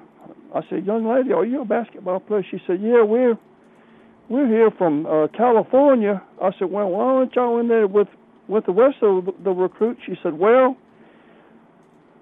I 0.55 0.61
said, 0.69 0.87
young 0.87 1.07
lady, 1.07 1.33
are 1.33 1.45
you 1.45 1.63
a 1.63 1.65
basketball 1.65 2.21
player? 2.21 2.45
She 2.51 2.59
said, 2.67 2.81
yeah, 2.81 3.03
we're 3.03 3.39
we're 4.29 4.49
here 4.49 4.71
from 4.71 5.07
uh, 5.07 5.29
California. 5.29 6.23
I 6.43 6.51
said, 6.59 6.71
well, 6.71 6.89
why 6.89 7.05
aren't 7.05 7.35
y'all 7.35 7.59
in 7.61 7.69
there 7.69 7.87
with 7.87 8.09
with 8.49 8.67
the 8.67 8.73
rest 8.73 8.97
of 9.03 9.29
the 9.43 9.51
recruits? 9.51 10.01
She 10.07 10.15
said, 10.23 10.35
well. 10.39 10.77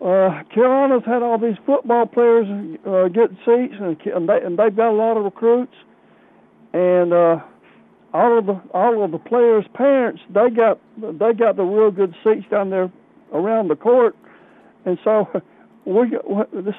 Uh, 0.01 0.43
Carolina's 0.53 1.05
had 1.07 1.23
all 1.23 1.39
these 1.39 1.55
football 1.65 2.07
players 2.07 2.45
uh, 2.85 3.07
get 3.07 3.31
seats, 3.47 3.75
and, 3.79 3.97
and 4.05 4.29
they 4.29 4.39
and 4.45 4.59
they've 4.59 4.75
got 4.75 4.91
a 4.91 4.99
lot 4.99 5.17
of 5.17 5.23
recruits 5.23 5.77
and 6.73 7.13
uh, 7.13 7.37
all 8.13 8.39
of 8.39 8.47
the 8.47 8.61
all 8.73 9.05
of 9.05 9.11
the 9.11 9.19
players' 9.19 9.65
parents 9.75 10.21
they 10.29 10.51
got 10.51 10.79
they 10.99 11.33
got 11.33 11.57
the 11.57 11.63
real 11.63 11.91
good 11.91 12.15
seats 12.25 12.47
down 12.51 12.71
there 12.71 12.91
around 13.33 13.69
the 13.69 13.77
court, 13.77 14.17
and 14.85 14.99
so 15.05 15.29
we 15.85 16.17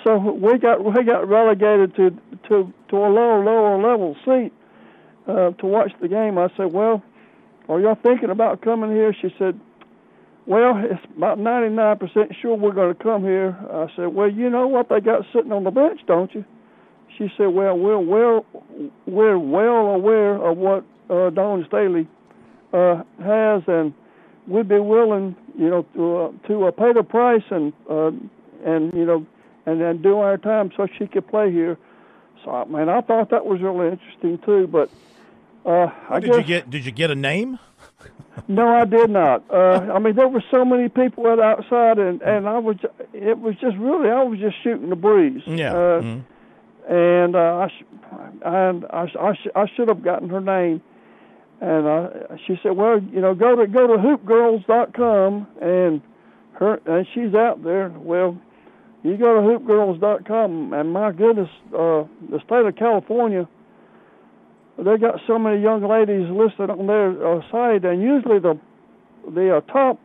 so 0.04 0.18
we 0.18 0.58
got 0.58 0.84
we 0.84 1.04
got 1.04 1.28
relegated 1.28 1.96
to 1.96 2.10
to 2.50 2.74
to 2.90 2.98
a 2.98 3.10
lower 3.10 3.44
lower 3.44 3.82
level 3.82 4.16
seat 4.26 4.52
uh, 5.28 5.52
to 5.52 5.66
watch 5.66 5.92
the 6.02 6.08
game. 6.08 6.38
I 6.38 6.50
said, 6.58 6.72
well, 6.74 7.04
are 7.70 7.80
y'all 7.80 7.98
thinking 8.02 8.30
about 8.30 8.62
coming 8.62 8.92
here? 8.92 9.16
She 9.22 9.34
said. 9.38 9.60
Well, 10.46 10.74
it's 10.84 11.00
about 11.16 11.38
99% 11.38 12.36
sure 12.42 12.58
we're 12.58 12.74
going 12.74 12.94
to 12.94 13.02
come 13.02 13.24
here. 13.24 13.58
I 13.72 13.88
said, 13.96 14.08
Well, 14.08 14.30
you 14.30 14.50
know 14.50 14.68
what 14.68 14.90
they 14.90 15.00
got 15.00 15.24
sitting 15.34 15.54
on 15.54 15.64
the 15.64 15.72
bench, 15.72 16.02
don't 16.06 16.36
you? 16.36 16.44
she 17.18 17.32
said, 17.38 17.48
"Well, 17.48 17.78
we're 17.78 18.00
well, 18.00 18.46
we're 19.06 19.38
well 19.38 19.88
aware 19.88 20.36
of 20.36 20.58
what 20.58 20.84
uh, 21.10 21.30
Dawn 21.30 21.66
Staley 21.68 22.08
uh, 22.74 23.04
has, 23.24 23.64
and 23.68 23.94
we'd 24.48 24.68
be 24.68 24.80
willing, 24.80 25.36
you 25.58 25.70
know, 25.70 25.84
to 25.96 26.18
uh, 26.18 26.48
to 26.48 26.66
uh, 26.68 26.72
pay 26.72 26.94
the 26.94 27.04
price 27.04 27.44
and 27.50 27.74
uh, 27.90 28.12
and 28.66 28.94
you 28.94 29.06
know, 29.06 29.26
and 29.66 29.80
then 29.82 30.02
do 30.02 30.20
our 30.20 30.38
time 30.38 30.72
so 30.76 30.88
she 30.98 31.08
could 31.08 31.28
play 31.28 31.52
here." 31.52 31.78
So, 32.44 32.52
I 32.52 32.66
man, 32.66 32.90
I 32.90 33.02
thought 33.02 33.30
that 33.32 33.46
was 33.46 33.62
really 33.62 33.88
interesting 33.90 34.38
too. 34.46 34.68
But 34.68 34.90
uh, 35.66 35.88
I 36.10 36.20
did 36.20 36.28
guess 36.28 36.38
you 36.38 36.44
get? 36.44 36.70
Did 36.70 36.86
you 36.86 36.92
get 36.92 37.10
a 37.12 37.16
name? 37.16 37.60
no, 38.48 38.68
I 38.68 38.86
did 38.86 39.10
not. 39.10 39.44
Uh, 39.50 39.92
I 39.94 40.00
mean, 40.00 40.16
there 40.16 40.28
were 40.28 40.44
so 40.52 40.66
many 40.66 40.90
people 40.90 41.28
at 41.32 41.40
outside, 41.40 42.00
and 42.00 42.22
and 42.22 42.48
I 42.48 42.58
was. 42.60 42.78
It 43.14 43.40
was 43.40 43.56
just 43.62 43.78
really, 43.78 44.10
I 44.10 44.24
was 44.24 44.40
just 44.40 44.56
shooting 44.64 44.90
the 44.90 44.96
breeze. 44.96 45.42
Yeah. 45.46 45.74
Uh, 45.74 46.02
Mhm. 46.02 46.24
And 46.90 47.34
uh, 47.38 47.60
I, 47.60 47.68
sh- 47.70 47.86
and 48.44 48.86
I, 48.90 49.08
sh- 49.08 49.16
I, 49.18 49.34
sh- 49.36 49.48
I 49.56 49.66
should 49.74 49.88
have 49.88 50.04
gotten 50.04 50.28
her 50.28 50.42
name. 50.42 50.82
And 51.62 51.88
uh, 51.88 52.10
she 52.46 52.60
said, 52.62 52.72
"Well, 52.76 53.00
you 53.00 53.22
know, 53.22 53.34
go 53.36 53.56
to 53.56 53.68
go 53.68 53.88
to 53.88 53.94
hoopgirls.com, 53.94 55.48
and 55.62 56.02
her 56.54 56.80
and 56.86 57.08
she's 57.14 57.34
out 57.34 57.64
there. 57.64 57.90
Well, 57.96 58.38
you 59.04 59.18
go 59.18 59.36
to 59.36 59.42
hoopgirls.com, 59.42 60.74
and 60.74 60.92
my 60.92 61.12
goodness, 61.12 61.50
uh, 61.68 62.04
the 62.30 62.40
state 62.46 62.66
of 62.66 62.76
California." 62.76 63.48
they 64.78 64.98
got 64.98 65.20
so 65.28 65.38
many 65.38 65.62
young 65.62 65.88
ladies 65.88 66.28
listed 66.32 66.72
on 66.72 66.88
their 66.88 67.12
uh, 67.26 67.42
site, 67.52 67.86
and 67.86 68.02
usually 68.02 68.40
the 68.40 68.60
the 69.34 69.58
uh, 69.58 69.62
top 69.72 70.00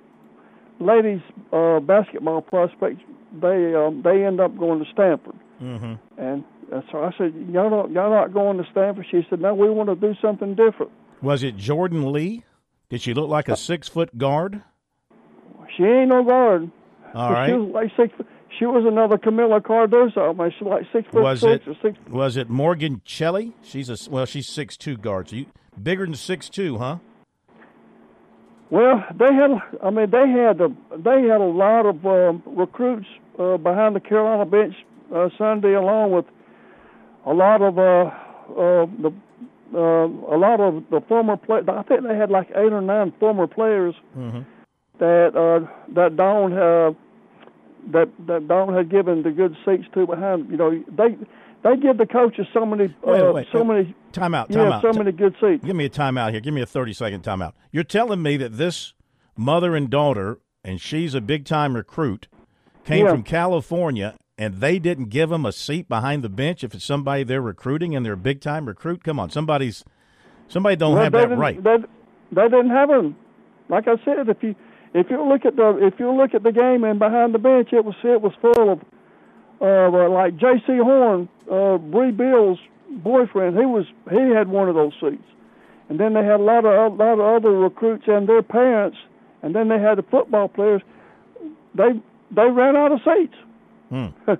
ladies 0.78 1.20
uh, 1.52 1.80
basketball 1.80 2.42
prospects 2.42 3.00
they 3.40 3.74
um, 3.74 4.02
they 4.04 4.24
end 4.24 4.40
up 4.40 4.56
going 4.58 4.84
to 4.84 4.90
Stanford. 4.92 5.34
Mm-hmm. 5.62 5.94
And 6.18 6.44
uh, 6.72 6.80
so 6.92 7.02
I 7.02 7.10
said, 7.16 7.34
y'all 7.50 7.70
not 7.70 7.90
y'all 7.90 8.10
not 8.10 8.32
going 8.32 8.58
to 8.58 8.64
Stanford? 8.70 9.06
She 9.10 9.26
said, 9.28 9.40
no, 9.40 9.54
we 9.54 9.70
want 9.70 9.88
to 9.88 9.96
do 9.96 10.14
something 10.20 10.54
different. 10.54 10.92
Was 11.22 11.42
it 11.42 11.56
Jordan 11.56 12.12
Lee? 12.12 12.44
Did 12.90 13.02
she 13.02 13.12
look 13.14 13.28
like 13.28 13.48
a 13.48 13.56
six 13.56 13.88
foot 13.88 14.16
guard? 14.16 14.62
She 15.76 15.82
ain't 15.84 16.08
no 16.08 16.24
guard. 16.24 16.70
All 17.14 17.28
She 17.30 17.34
right. 17.34 17.52
was 17.54 17.70
like 17.72 17.90
six. 17.96 18.14
She 18.58 18.64
was 18.64 18.84
another 18.86 19.18
Kamilla 19.18 19.60
Cardoso. 19.60 20.30
I 20.30 20.32
mean, 20.32 20.52
like 20.70 20.84
six 20.92 21.06
foot 21.12 21.22
Was 21.22 21.40
six 21.40 21.66
it 21.66 21.70
or 21.70 21.74
six. 21.82 21.98
was 22.08 22.36
it 22.36 22.48
Morgan 22.48 23.02
Shelley? 23.04 23.54
She's 23.62 23.90
a 23.90 23.96
well, 24.10 24.24
she's 24.26 24.48
six 24.48 24.76
two 24.76 24.96
guard. 24.96 25.28
So 25.28 25.36
you 25.36 25.46
bigger 25.80 26.06
than 26.06 26.14
six 26.14 26.48
two, 26.48 26.78
huh? 26.78 26.98
Well, 28.70 29.02
they 29.18 29.32
had. 29.32 29.50
I 29.82 29.90
mean, 29.90 30.10
they 30.10 30.28
had 30.28 30.60
a 30.60 30.68
they 30.96 31.22
had 31.22 31.40
a 31.40 31.44
lot 31.44 31.86
of 31.86 32.04
um, 32.06 32.42
recruits 32.46 33.06
uh, 33.38 33.56
behind 33.56 33.96
the 33.96 34.00
Carolina 34.00 34.44
bench 34.44 34.74
uh, 35.14 35.28
Sunday, 35.38 35.72
along 35.74 36.10
with 36.12 36.26
a 37.26 37.32
lot 37.32 37.62
of 37.62 37.78
uh, 37.78 37.82
uh, 37.82 38.86
the 39.02 39.12
uh, 39.74 39.78
a 39.78 40.38
lot 40.38 40.60
of 40.60 40.82
the 40.90 41.00
former 41.08 41.36
players. 41.36 41.64
I 41.68 41.82
think 41.82 42.02
they 42.02 42.16
had 42.16 42.30
like 42.30 42.48
eight 42.50 42.72
or 42.72 42.80
nine 42.80 43.12
former 43.20 43.46
players 43.46 43.94
Mm-hmm. 44.16 44.40
that 44.98 45.36
uh, 45.36 45.66
that 45.94 46.16
Dawn 46.16 46.52
uh, 46.52 46.92
that 47.92 48.08
that 48.26 48.48
Dawn 48.48 48.74
had 48.74 48.90
given 48.90 49.22
the 49.22 49.30
good 49.30 49.56
seats 49.64 49.84
to 49.94 50.06
behind. 50.06 50.50
You 50.50 50.56
know, 50.56 50.70
they 50.88 51.16
they 51.62 51.76
give 51.76 51.98
the 51.98 52.06
coaches 52.06 52.46
so 52.52 52.64
many 52.66 52.94
Wait, 53.02 53.20
uh, 53.20 53.32
wait, 53.32 53.46
so 53.52 53.60
uh, 53.60 53.64
many 53.64 53.94
Time 54.12 54.34
out. 54.34 54.50
Time 54.50 54.68
yeah 54.68 54.76
out. 54.76 54.82
so 54.82 54.92
Ti- 54.92 54.98
many 54.98 55.12
good 55.12 55.34
seats. 55.40 55.64
Give 55.64 55.76
me 55.76 55.84
a 55.84 55.90
timeout 55.90 56.30
here. 56.32 56.40
Give 56.40 56.54
me 56.54 56.62
a 56.62 56.66
30 56.66 56.92
second 56.94 57.22
timeout. 57.22 57.52
You're 57.72 57.84
telling 57.84 58.22
me 58.22 58.36
that 58.38 58.56
this 58.56 58.94
mother 59.36 59.76
and 59.76 59.90
daughter, 59.90 60.38
and 60.64 60.80
she's 60.80 61.14
a 61.14 61.20
big 61.20 61.44
time 61.44 61.74
recruit, 61.76 62.26
came 62.84 63.04
Yeah. 63.04 63.10
from 63.12 63.22
California, 63.22 64.14
and 64.38 64.54
they 64.54 64.78
didn't 64.78 65.06
give 65.06 65.30
them 65.30 65.44
a 65.44 65.52
seat 65.52 65.88
behind 65.88 66.22
the 66.22 66.28
bench 66.28 66.62
if 66.62 66.74
it's 66.74 66.84
somebody 66.84 67.24
they're 67.24 67.42
recruiting 67.42 67.94
and 67.96 68.06
they're 68.06 68.12
a 68.14 68.16
big 68.16 68.40
time 68.40 68.66
recruit? 68.66 69.02
Come 69.04 69.18
on, 69.18 69.30
somebody's 69.30 69.84
somebody 70.48 70.76
don't 70.76 70.94
Well, 70.94 71.04
have 71.04 71.12
that 71.12 71.36
right. 71.36 71.62
They, 71.62 71.76
they 72.32 72.42
didn't 72.48 72.70
have 72.70 72.88
them. 72.88 73.16
Like 73.68 73.88
I 73.88 73.96
said, 74.04 74.28
if 74.28 74.42
you 74.42 74.54
if 74.94 75.10
you 75.10 75.22
look 75.28 75.44
at 75.44 75.56
the 75.56 75.78
if 75.82 75.98
you 75.98 76.10
look 76.12 76.34
at 76.34 76.42
the 76.42 76.52
game 76.52 76.84
and 76.84 76.98
behind 76.98 77.34
the 77.34 77.38
bench, 77.38 77.72
it 77.72 77.84
was 77.84 77.94
it 78.04 78.22
was 78.22 78.32
full 78.40 78.72
of 78.72 78.80
uh, 79.60 80.08
like 80.08 80.36
J.C. 80.36 80.78
Horn, 80.78 81.28
uh, 81.50 81.78
Brea 81.78 82.12
Beal's 82.12 82.58
boyfriend. 83.02 83.58
He 83.58 83.66
was 83.66 83.84
he 84.10 84.30
had 84.34 84.48
one 84.48 84.68
of 84.68 84.74
those 84.76 84.92
seats, 85.00 85.26
and 85.88 85.98
then 85.98 86.14
they 86.14 86.24
had 86.24 86.40
a 86.40 86.42
lot 86.42 86.64
of 86.64 86.92
a 86.92 86.94
lot 86.94 87.14
of 87.14 87.20
other 87.20 87.50
recruits 87.50 88.04
and 88.06 88.28
their 88.28 88.42
parents, 88.42 88.96
and 89.42 89.54
then 89.54 89.68
they 89.68 89.78
had 89.78 89.98
the 89.98 90.04
football 90.04 90.48
players. 90.48 90.80
They 91.74 91.90
they 92.30 92.48
ran 92.50 92.76
out 92.76 92.92
of 92.92 93.00
seats. 93.04 93.34
Hmm. 93.90 94.06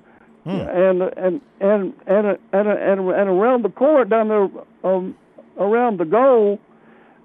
And 0.46 1.02
and 1.02 1.40
and 1.60 1.92
and 2.06 2.38
and 2.52 2.68
and, 2.68 3.28
around 3.28 3.64
the 3.64 3.68
court 3.68 4.08
down 4.08 4.28
there, 4.28 4.48
um, 4.82 5.14
around 5.58 5.98
the 5.98 6.06
goal, 6.06 6.58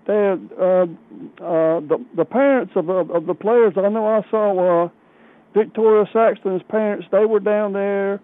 they 0.05 0.13
uh, 0.59 0.84
uh, 1.41 1.80
the 1.80 2.03
the 2.17 2.26
parents 2.26 2.74
of 2.76 2.89
of 2.89 3.11
of 3.11 3.26
the 3.26 3.34
players. 3.34 3.74
I 3.78 3.88
know 3.88 4.05
I 4.05 4.30
saw 4.30 4.86
uh, 4.86 4.89
Victaria 5.53 6.05
Saxton's 6.11 6.63
parents. 6.67 7.07
They 7.11 7.24
were 7.24 7.39
down 7.39 7.71
there, 7.71 8.19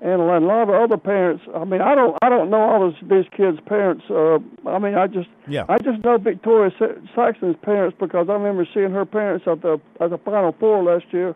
and 0.00 0.20
a 0.20 0.38
lot 0.38 0.62
of 0.62 0.70
other 0.70 0.96
parents. 0.96 1.42
I 1.52 1.64
mean, 1.64 1.80
I 1.80 1.96
don't 1.96 2.16
I 2.22 2.28
don't 2.28 2.48
know 2.48 2.60
all 2.60 2.90
these 2.90 3.08
these 3.08 3.26
kids' 3.36 3.58
parents. 3.66 4.04
Uh, 4.08 4.38
I 4.68 4.78
mean, 4.78 4.94
I 4.94 5.08
just 5.08 5.28
Yeah. 5.48 5.64
I 5.68 5.78
just 5.78 6.04
know 6.04 6.18
Victoria 6.18 6.70
Sa- 6.78 7.00
Saxton's 7.16 7.56
parents 7.62 7.96
because 7.98 8.28
I 8.28 8.34
remember 8.34 8.64
seeing 8.72 8.92
her 8.92 9.04
parents 9.04 9.48
at 9.48 9.62
the 9.62 9.80
at 9.98 10.10
the 10.10 10.18
Final 10.18 10.52
Four 10.60 10.84
last 10.84 11.06
year, 11.10 11.34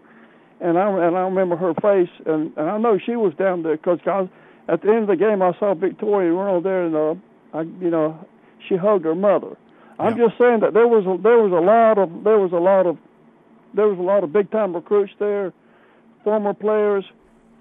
and 0.60 0.78
I 0.78 0.88
and 1.06 1.16
I 1.16 1.20
remember 1.22 1.56
her 1.56 1.74
face, 1.74 2.10
and, 2.26 2.52
and 2.56 2.70
I 2.70 2.78
know 2.78 2.98
she 3.04 3.16
was 3.16 3.32
down 3.34 3.62
there 3.62 3.76
because 3.76 3.98
at 4.68 4.82
the 4.82 4.88
end 4.88 5.02
of 5.02 5.08
the 5.08 5.16
game 5.16 5.42
I 5.42 5.52
saw 5.58 5.74
Victoria 5.74 6.32
run 6.32 6.48
over 6.54 6.60
there, 6.68 6.84
and 6.86 6.94
uh, 6.96 7.14
I 7.58 7.62
you 7.62 7.90
know 7.90 8.24
she 8.68 8.76
hugged 8.76 9.04
her 9.04 9.14
mother. 9.14 9.56
I'm 9.98 10.16
Yeah. 10.16 10.26
just 10.28 10.38
saying 10.38 10.60
that 10.60 10.72
there 10.74 10.86
was 10.88 11.04
a, 11.06 11.20
there 11.22 11.38
was 11.38 11.52
a 11.52 11.60
lot 11.64 11.98
of 11.98 12.24
there 12.24 12.38
was 12.38 12.52
a 12.52 12.56
lot 12.56 12.86
of 12.86 12.96
there 13.74 13.88
was 13.88 13.98
a 13.98 14.02
lot 14.02 14.24
of 14.24 14.32
big 14.32 14.50
time 14.50 14.74
recruits 14.74 15.12
there, 15.18 15.52
former 16.24 16.54
players, 16.54 17.04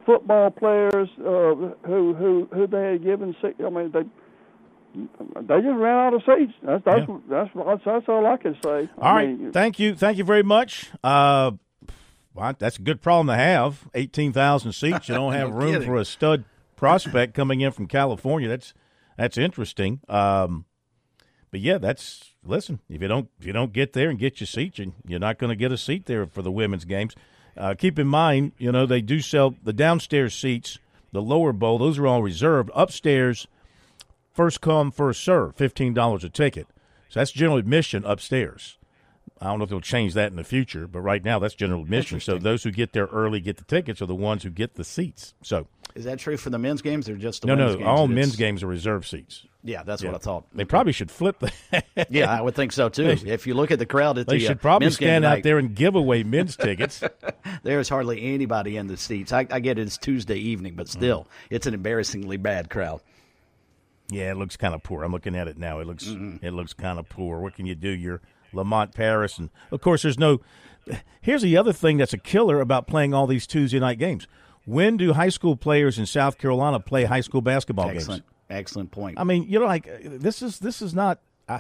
football 0.06 0.50
players 0.52 1.10
uh, 1.20 1.76
who 1.88 2.14
who 2.14 2.48
who 2.54 2.68
they 2.68 2.92
had 2.94 3.04
given. 3.04 3.36
I 3.44 3.70
mean 3.70 3.92
they. 3.92 4.04
They 4.92 5.62
just 5.62 5.78
ran 5.78 5.98
out 6.08 6.14
of 6.16 6.24
seats. 6.26 6.52
That's 6.64 6.84
that's 6.84 7.08
Yeah. 7.08 7.18
that's, 7.30 7.50
that's 7.56 7.82
that's 7.86 8.10
all 8.10 8.26
I 8.26 8.38
can 8.38 8.56
say. 8.64 8.90
All 8.98 9.04
I 9.08 9.16
right. 9.16 9.30
mean, 9.40 9.52
Thank 9.52 9.80
you. 9.80 9.94
Thank 9.94 10.18
you 10.18 10.24
very 10.24 10.42
much. 10.42 10.90
Uh, 11.04 11.52
well, 12.40 12.56
that's 12.58 12.78
a 12.78 12.82
good 12.82 13.02
problem 13.02 13.28
to 13.28 13.36
have. 13.36 13.88
18,000 13.94 14.72
seats. 14.74 15.10
You 15.10 15.16
don't 15.16 15.34
have 15.40 15.50
No 15.50 15.56
room 15.56 15.74
kidding. 15.74 15.88
for 15.88 15.96
a 15.98 16.06
stud 16.06 16.46
prospect 16.76 17.34
coming 17.34 17.62
in 17.62 17.72
from 17.72 17.88
California. 17.88 18.48
That's 18.48 18.74
that's 19.18 19.38
interesting. 19.38 20.00
Um, 20.08 20.66
but 21.52 21.60
yeah, 21.60 21.78
that's 21.78 22.34
listen. 22.46 22.80
If 22.90 23.02
you 23.02 23.08
don't 23.08 23.30
if 23.40 23.46
you 23.46 23.52
don't 23.54 23.74
get 23.74 23.94
there 23.94 24.10
and 24.10 24.18
get 24.18 24.40
your 24.40 24.48
seat, 24.48 24.80
you, 24.80 24.94
you're 25.06 25.20
not 25.20 25.38
going 25.38 25.50
to 25.50 25.56
get 25.56 25.72
a 25.72 25.78
seat 25.78 26.06
there 26.06 26.26
for 26.26 26.42
the 26.42 26.52
women's 26.52 26.86
games. 26.86 27.16
Uh, 27.58 27.74
keep 27.78 28.00
in 28.00 28.08
mind, 28.08 28.54
you 28.58 28.72
know 28.72 28.86
they 28.86 29.02
do 29.02 29.20
sell 29.20 29.56
the 29.64 29.74
downstairs 29.74 30.34
seats, 30.34 30.80
the 31.12 31.22
lower 31.22 31.52
bowl. 31.52 31.78
Those 31.78 31.98
are 32.00 32.08
all 32.08 32.24
reserved. 32.24 32.70
Upstairs, 32.74 33.48
first 34.32 34.62
come 34.62 34.92
first 34.92 35.22
serve, 35.22 35.56
fifteen 35.56 35.94
dollars 35.94 36.24
a 36.24 36.30
ticket. 36.30 36.68
So 37.10 37.20
that's 37.20 37.32
general 37.32 37.58
admission 37.58 38.06
upstairs. 38.06 38.78
I 39.42 39.46
don't 39.46 39.60
know 39.60 39.64
if 39.64 39.70
they'll 39.70 39.80
change 39.82 40.14
that 40.16 40.32
in 40.32 40.36
the 40.38 40.44
future, 40.44 40.88
but 40.88 41.00
right 41.02 41.24
now 41.24 41.40
that's 41.40 41.56
general 41.56 41.82
admission. 41.84 42.20
So 42.20 42.38
those 42.38 42.64
who 42.64 42.72
get 42.72 42.92
there 42.94 43.06
early 43.06 43.40
get 43.40 43.58
the 43.58 43.64
tickets 43.64 44.02
are 44.02 44.06
the 44.06 44.16
ones 44.16 44.44
who 44.44 44.50
get 44.50 44.76
the 44.76 44.84
seats. 44.84 45.34
So 45.44 45.68
Is 45.96 46.04
that 46.06 46.20
true 46.20 46.36
for 46.38 46.50
the 46.50 46.60
men's 46.60 46.82
games 46.82 47.08
or 47.10 47.16
just 47.16 47.42
the 47.44 47.48
no, 47.48 47.56
women's 47.56 47.72
no, 47.74 47.78
games? 47.80 47.88
all 47.88 48.08
men's 48.08 48.36
games 48.36 48.64
are 48.64 48.68
reserved 48.68 49.06
seats. 49.08 49.46
Yeah, 49.64 49.84
that's 49.84 50.02
Yeah. 50.04 50.12
what 50.12 50.16
I 50.22 50.24
thought. 50.24 50.46
They 50.54 50.64
probably 50.66 50.94
should 50.94 51.10
flip 51.12 51.40
that. 51.40 51.86
Yeah, 52.10 52.32
I 52.32 52.42
would 52.42 52.56
think 52.56 52.72
so 52.72 52.90
too. 52.90 53.10
if 53.26 53.46
you 53.48 53.54
look 53.54 53.72
at 53.72 53.80
the 53.80 53.86
crowd 53.86 54.18
at 54.18 54.28
They 54.28 54.38
the 54.40 54.46
uh, 54.46 54.48
should 54.50 54.62
probably 54.62 54.86
men's 54.86 54.96
stand 54.96 55.26
out 55.26 55.44
there 55.44 55.58
and 55.58 55.74
give 55.76 55.96
away 55.96 56.24
men's 56.24 56.56
tickets. 56.58 57.02
There's 57.64 57.90
hardly 57.90 58.34
anybody 58.34 58.78
in 58.78 58.88
the 58.88 58.98
seats. 58.98 59.32
I, 59.34 59.48
I 59.52 59.60
get 59.60 59.78
it's 59.80 59.98
Tuesday 59.98 60.38
evening, 60.38 60.76
but 60.76 60.88
still, 60.90 61.22
Mm-hmm. 61.24 61.56
it's 61.56 61.66
an 61.68 61.74
embarrassingly 61.74 62.38
bad 62.38 62.70
crowd. 62.70 63.02
Yeah, 64.12 64.32
it 64.32 64.38
looks 64.38 64.58
kind 64.58 64.74
of 64.74 64.82
poor. 64.82 65.04
I'm 65.04 65.12
looking 65.12 65.36
at 65.36 65.48
it 65.48 65.58
now. 65.58 65.80
It 65.80 65.88
looks 65.88 66.06
Mm-hmm. 66.06 66.46
it 66.46 66.52
looks 66.52 66.74
kind 66.74 66.98
of 67.00 67.08
poor. 67.10 67.40
What 67.40 67.54
can 67.56 67.66
you 67.66 67.76
do? 67.76 67.90
You're 67.90 68.22
Lamont 68.54 68.94
Paris, 68.94 69.38
and 69.38 69.50
of 69.72 69.82
course, 69.82 70.04
there's 70.04 70.20
no. 70.20 70.42
Here's 71.22 71.42
the 71.42 71.56
other 71.58 71.74
thing 71.74 71.98
that's 71.98 72.14
a 72.14 72.18
killer 72.18 72.62
about 72.62 72.88
playing 72.88 73.14
all 73.14 73.28
these 73.28 73.46
Tuesday 73.46 73.80
night 73.80 74.00
games. 74.00 74.28
When 74.66 74.98
do 74.98 75.14
high 75.14 75.30
school 75.30 75.56
players 75.56 76.00
in 76.00 76.06
South 76.06 76.38
Carolina 76.38 76.80
play 76.80 77.04
high 77.06 77.22
school 77.22 77.42
basketball 77.42 77.90
Excellent, 77.90 78.24
games? 78.24 78.34
excellent 78.50 78.92
point. 78.92 79.20
I 79.20 79.24
mean, 79.24 79.46
you 79.48 79.60
know, 79.60 79.66
like 79.66 79.88
this 80.04 80.42
is 80.42 80.60
this 80.60 80.82
is 80.82 80.94
not. 80.94 81.20
Uh, 81.48 81.60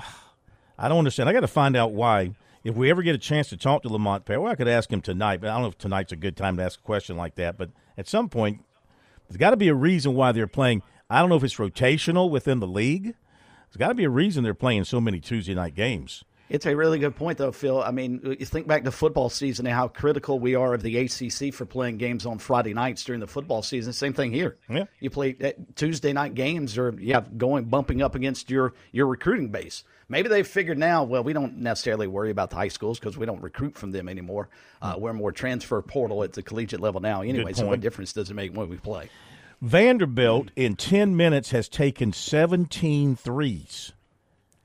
I 0.78 0.88
don't 0.88 1.00
understand. 1.00 1.30
I 1.30 1.34
got 1.34 1.42
to 1.42 1.48
find 1.48 1.76
out 1.76 1.92
why. 1.92 2.32
If 2.64 2.76
we 2.76 2.90
ever 2.90 3.02
get 3.04 3.16
a 3.16 3.20
chance 3.20 3.50
to 3.50 3.58
talk 3.58 3.84
to 3.84 3.90
Lamont 3.90 4.26
Paris, 4.26 4.42
well, 4.42 4.52
I 4.52 4.56
could 4.56 4.68
ask 4.68 4.92
him 4.92 5.02
tonight, 5.02 5.40
but 5.40 5.50
I 5.50 5.54
don't 5.54 5.62
know 5.62 5.68
if 5.70 5.78
tonight's 5.78 6.12
a 6.12 6.18
good 6.18 6.36
time 6.36 6.58
to 6.58 6.64
ask 6.64 6.80
a 6.80 6.84
question 6.84 7.16
like 7.16 7.36
that. 7.36 7.58
But 7.58 7.70
at 7.98 8.08
some 8.08 8.28
point, 8.28 8.64
there's 9.28 9.38
got 9.38 9.52
to 9.52 9.58
be 9.58 9.70
a 9.70 9.74
reason 9.76 10.14
why 10.14 10.34
they're 10.34 10.46
playing. 10.46 10.82
I 11.10 11.20
don't 11.22 11.30
know 11.30 11.38
if 11.38 11.44
it's 11.44 11.56
rotational 11.56 12.30
within 12.30 12.60
the 12.60 12.68
league. 12.68 13.04
There's 13.04 13.78
got 13.78 13.90
to 13.90 13.96
be 13.96 14.04
a 14.04 14.10
reason 14.10 14.44
they're 14.44 14.54
playing 14.54 14.84
so 14.84 15.00
many 15.00 15.20
Tuesday 15.20 15.54
night 15.56 15.74
games. 15.74 16.24
It's 16.50 16.66
a 16.66 16.76
really 16.76 16.97
good 16.97 17.16
point, 17.16 17.38
though, 17.38 17.52
Phil. 17.52 17.82
I 17.82 17.91
mean, 17.91 18.22
you 18.39 18.45
think 18.45 18.66
back 18.68 18.84
to 18.86 18.91
football 18.91 19.30
season 19.30 19.68
and 19.68 19.76
how 19.76 19.88
critical 19.88 20.39
we 20.39 20.56
are 20.56 20.74
of 20.74 20.82
the 20.82 20.97
ACC 20.97 21.54
for 21.54 21.66
playing 21.66 21.97
games 21.97 22.26
on 22.26 22.39
Friday 22.39 22.74
nights 22.74 23.04
during 23.04 23.20
the 23.20 23.28
football 23.28 23.62
season. 23.62 23.93
Same 23.93 24.14
thing 24.14 24.32
here. 24.32 24.58
Yeah. 24.68 24.86
You 25.00 25.12
play 25.12 25.36
uh, 25.43 25.52
Tuesday 25.76 26.12
night 26.12 26.34
games, 26.34 26.78
or 26.78 26.95
yeah, 27.00 27.22
going 27.38 27.66
bumping 27.66 28.02
up 28.02 28.16
against 28.16 28.50
your 28.50 28.74
your 28.91 29.06
recruiting 29.06 29.50
base. 29.50 29.84
Maybe 30.08 30.28
they've 30.28 30.47
figured 30.47 30.80
now. 30.80 31.04
Well, 31.04 31.24
we 31.24 31.34
don't 31.34 31.58
necessarily 31.58 32.08
worry 32.08 32.32
about 32.32 32.50
the 32.50 32.56
high 32.56 32.70
schools 32.70 33.00
because 33.00 33.16
we 33.16 33.28
don't 33.28 33.41
recruit 33.41 33.78
from 33.78 33.91
them 33.91 34.10
anymore. 34.10 34.50
Uh, 34.82 34.95
we're 34.97 35.14
more 35.14 35.32
transfer 35.32 35.80
portal 35.84 36.24
at 36.24 36.34
the 36.34 36.41
collegiate 36.41 36.82
level 36.82 37.00
now, 37.00 37.22
anyway. 37.22 37.54
So, 37.54 37.68
what 37.68 37.80
difference 37.80 38.14
does 38.14 38.32
it 38.32 38.34
make 38.34 38.56
when 38.56 38.70
we 38.70 38.78
play? 38.78 39.10
Vanderbilt 39.62 40.52
in 40.56 40.78
10 40.78 41.16
minutes 41.16 41.52
has 41.52 41.68
taken 41.68 42.14
17 42.14 43.16
threes. 43.18 43.91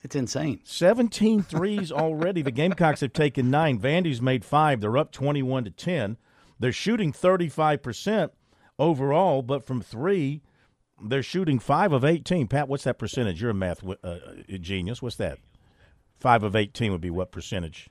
It's 0.05 0.15
insane. 0.15 0.61
17 0.65 1.43
threes 1.49 1.91
already. 1.91 2.43
The 2.43 2.51
Gamecocks 2.51 3.01
have 3.01 3.15
taken 3.15 3.51
nine. 3.51 3.81
Vandy's 3.81 4.21
made 4.21 4.45
five. 4.45 4.81
They're 4.81 4.99
up 4.99 5.11
21 5.11 5.65
to 5.65 5.71
10. 5.71 6.19
They're 6.61 6.73
shooting 6.73 7.13
35% 7.13 8.31
overall, 8.79 9.43
but 9.43 9.67
from 9.67 9.81
three, 9.81 10.43
they're 11.03 11.23
shooting 11.23 11.59
five 11.59 11.93
of 11.93 12.05
18. 12.05 12.47
Pat, 12.49 12.69
what's 12.69 12.85
that 12.85 12.99
percentage? 12.99 13.41
You're 13.41 13.51
a 13.51 13.55
math 13.55 13.83
uh, 14.05 14.19
genius. 14.61 15.03
What's 15.03 15.17
that? 15.17 15.39
Five 16.21 16.43
of 16.43 16.55
18 16.55 16.93
would 16.93 17.01
be 17.01 17.11
what 17.11 17.33
percentage? 17.33 17.89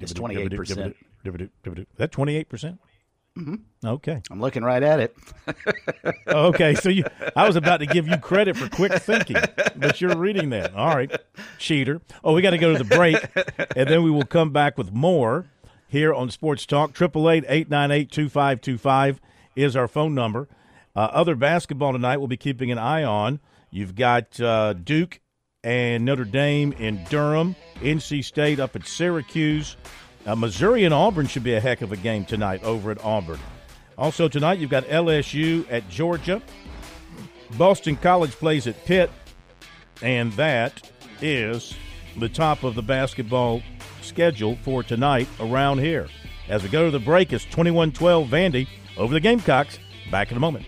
It's 0.00 0.12
28%. 0.12 0.94
That 1.96 2.12
28%? 2.12 2.78
Mm-hmm. 3.38 3.86
Okay. 3.86 4.20
I'm 4.30 4.40
looking 4.40 4.64
right 4.64 4.82
at 4.82 4.98
it. 4.98 5.16
okay, 6.26 6.74
so 6.74 6.88
you, 6.88 7.04
I 7.36 7.46
was 7.46 7.54
about 7.54 7.76
to 7.78 7.86
give 7.86 8.08
you 8.08 8.16
credit 8.16 8.56
for 8.56 8.68
quick 8.68 8.92
thinking, 8.94 9.36
but 9.76 10.00
you're 10.00 10.16
reading 10.16 10.50
that. 10.50 10.74
All 10.74 10.88
right, 10.88 11.10
cheater. 11.58 12.00
Oh, 12.24 12.34
we 12.34 12.42
got 12.42 12.50
to 12.50 12.58
go 12.58 12.72
to 12.72 12.78
the 12.78 12.96
break, 12.96 13.16
and 13.76 13.88
then 13.88 14.02
we 14.02 14.10
will 14.10 14.24
come 14.24 14.50
back 14.50 14.76
with 14.76 14.92
more 14.92 15.46
here 15.86 16.12
on 16.12 16.30
Sports 16.30 16.66
Talk. 16.66 16.92
Triple 16.92 17.30
eight 17.30 17.44
eight 17.48 17.70
nine 17.70 17.92
eight 17.92 18.10
two 18.10 18.28
five 18.28 18.60
two 18.60 18.76
five 18.76 19.20
is 19.54 19.76
our 19.76 19.86
phone 19.86 20.14
number. 20.14 20.48
Uh, 20.96 21.02
other 21.12 21.36
basketball 21.36 21.92
tonight 21.92 22.16
we'll 22.16 22.26
be 22.26 22.36
keeping 22.36 22.72
an 22.72 22.78
eye 22.78 23.04
on. 23.04 23.38
You've 23.70 23.94
got 23.94 24.40
uh, 24.40 24.72
Duke 24.72 25.20
and 25.62 26.04
Notre 26.04 26.24
Dame 26.24 26.72
in 26.72 27.04
Durham, 27.04 27.54
NC 27.76 28.24
State 28.24 28.58
up 28.58 28.74
at 28.74 28.86
Syracuse. 28.86 29.76
Uh, 30.26 30.34
Missouri 30.34 30.84
and 30.84 30.92
Auburn 30.92 31.26
should 31.26 31.44
be 31.44 31.54
a 31.54 31.60
heck 31.60 31.82
of 31.82 31.92
a 31.92 31.96
game 31.96 32.24
tonight 32.24 32.62
over 32.64 32.90
at 32.90 33.02
Auburn. 33.04 33.38
Also 33.96 34.28
tonight 34.28 34.58
you've 34.58 34.70
got 34.70 34.84
LSU 34.84 35.66
at 35.70 35.88
Georgia. 35.88 36.42
Boston 37.56 37.96
College 37.96 38.32
plays 38.32 38.66
at 38.66 38.84
Pitt, 38.84 39.10
and 40.02 40.32
that 40.34 40.90
is 41.22 41.74
the 42.16 42.28
top 42.28 42.62
of 42.62 42.74
the 42.74 42.82
basketball 42.82 43.62
schedule 44.02 44.56
for 44.62 44.82
tonight 44.82 45.28
around 45.40 45.78
here. 45.78 46.08
As 46.48 46.62
we 46.62 46.68
go 46.68 46.84
to 46.84 46.90
the 46.90 46.98
break, 46.98 47.32
it's 47.32 47.46
21-12 47.46 48.28
Vandy 48.28 48.68
over 48.96 49.12
the 49.12 49.20
Gamecocks. 49.20 49.78
Back 50.10 50.30
in 50.30 50.36
a 50.36 50.40
moment. 50.40 50.66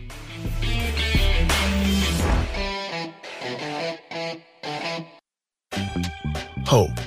hope, 6.71 7.01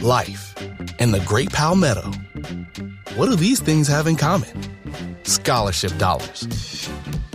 life, 0.00 0.54
and 0.98 1.12
the 1.12 1.20
Great 1.20 1.50
Palmetto. 1.50 2.02
What 3.16 3.26
do 3.26 3.36
these 3.36 3.60
things 3.60 3.88
have 3.88 4.06
in 4.06 4.16
common? 4.16 4.48
Scholarship 5.24 5.96
dollars. 5.98 6.88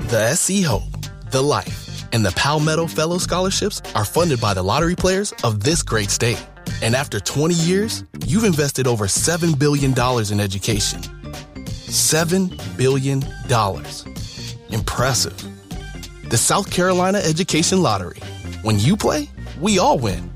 The 0.09 0.33
SC 0.35 0.63
Hope, 0.63 0.83
the 1.31 1.41
Life, 1.41 2.05
and 2.13 2.25
the 2.25 2.31
Palmetto 2.31 2.87
Fellow 2.87 3.17
Scholarships 3.17 3.81
are 3.95 4.05
funded 4.05 4.41
by 4.41 4.53
the 4.53 4.63
lottery 4.63 4.95
players 4.95 5.33
of 5.43 5.63
this 5.63 5.83
great 5.83 6.09
state. 6.09 6.43
And 6.81 6.95
after 6.95 7.19
20 7.19 7.53
years, 7.55 8.03
you've 8.25 8.43
invested 8.43 8.87
over 8.87 9.05
$7 9.05 9.57
billion 9.57 9.91
in 10.31 10.39
education. 10.39 11.01
$7 11.63 12.77
billion. 12.77 13.23
Impressive. 14.69 16.29
The 16.29 16.37
South 16.37 16.69
Carolina 16.69 17.17
Education 17.19 17.81
Lottery. 17.81 18.19
When 18.61 18.77
you 18.79 18.95
play, 18.95 19.29
we 19.59 19.79
all 19.79 19.97
win. 19.97 20.29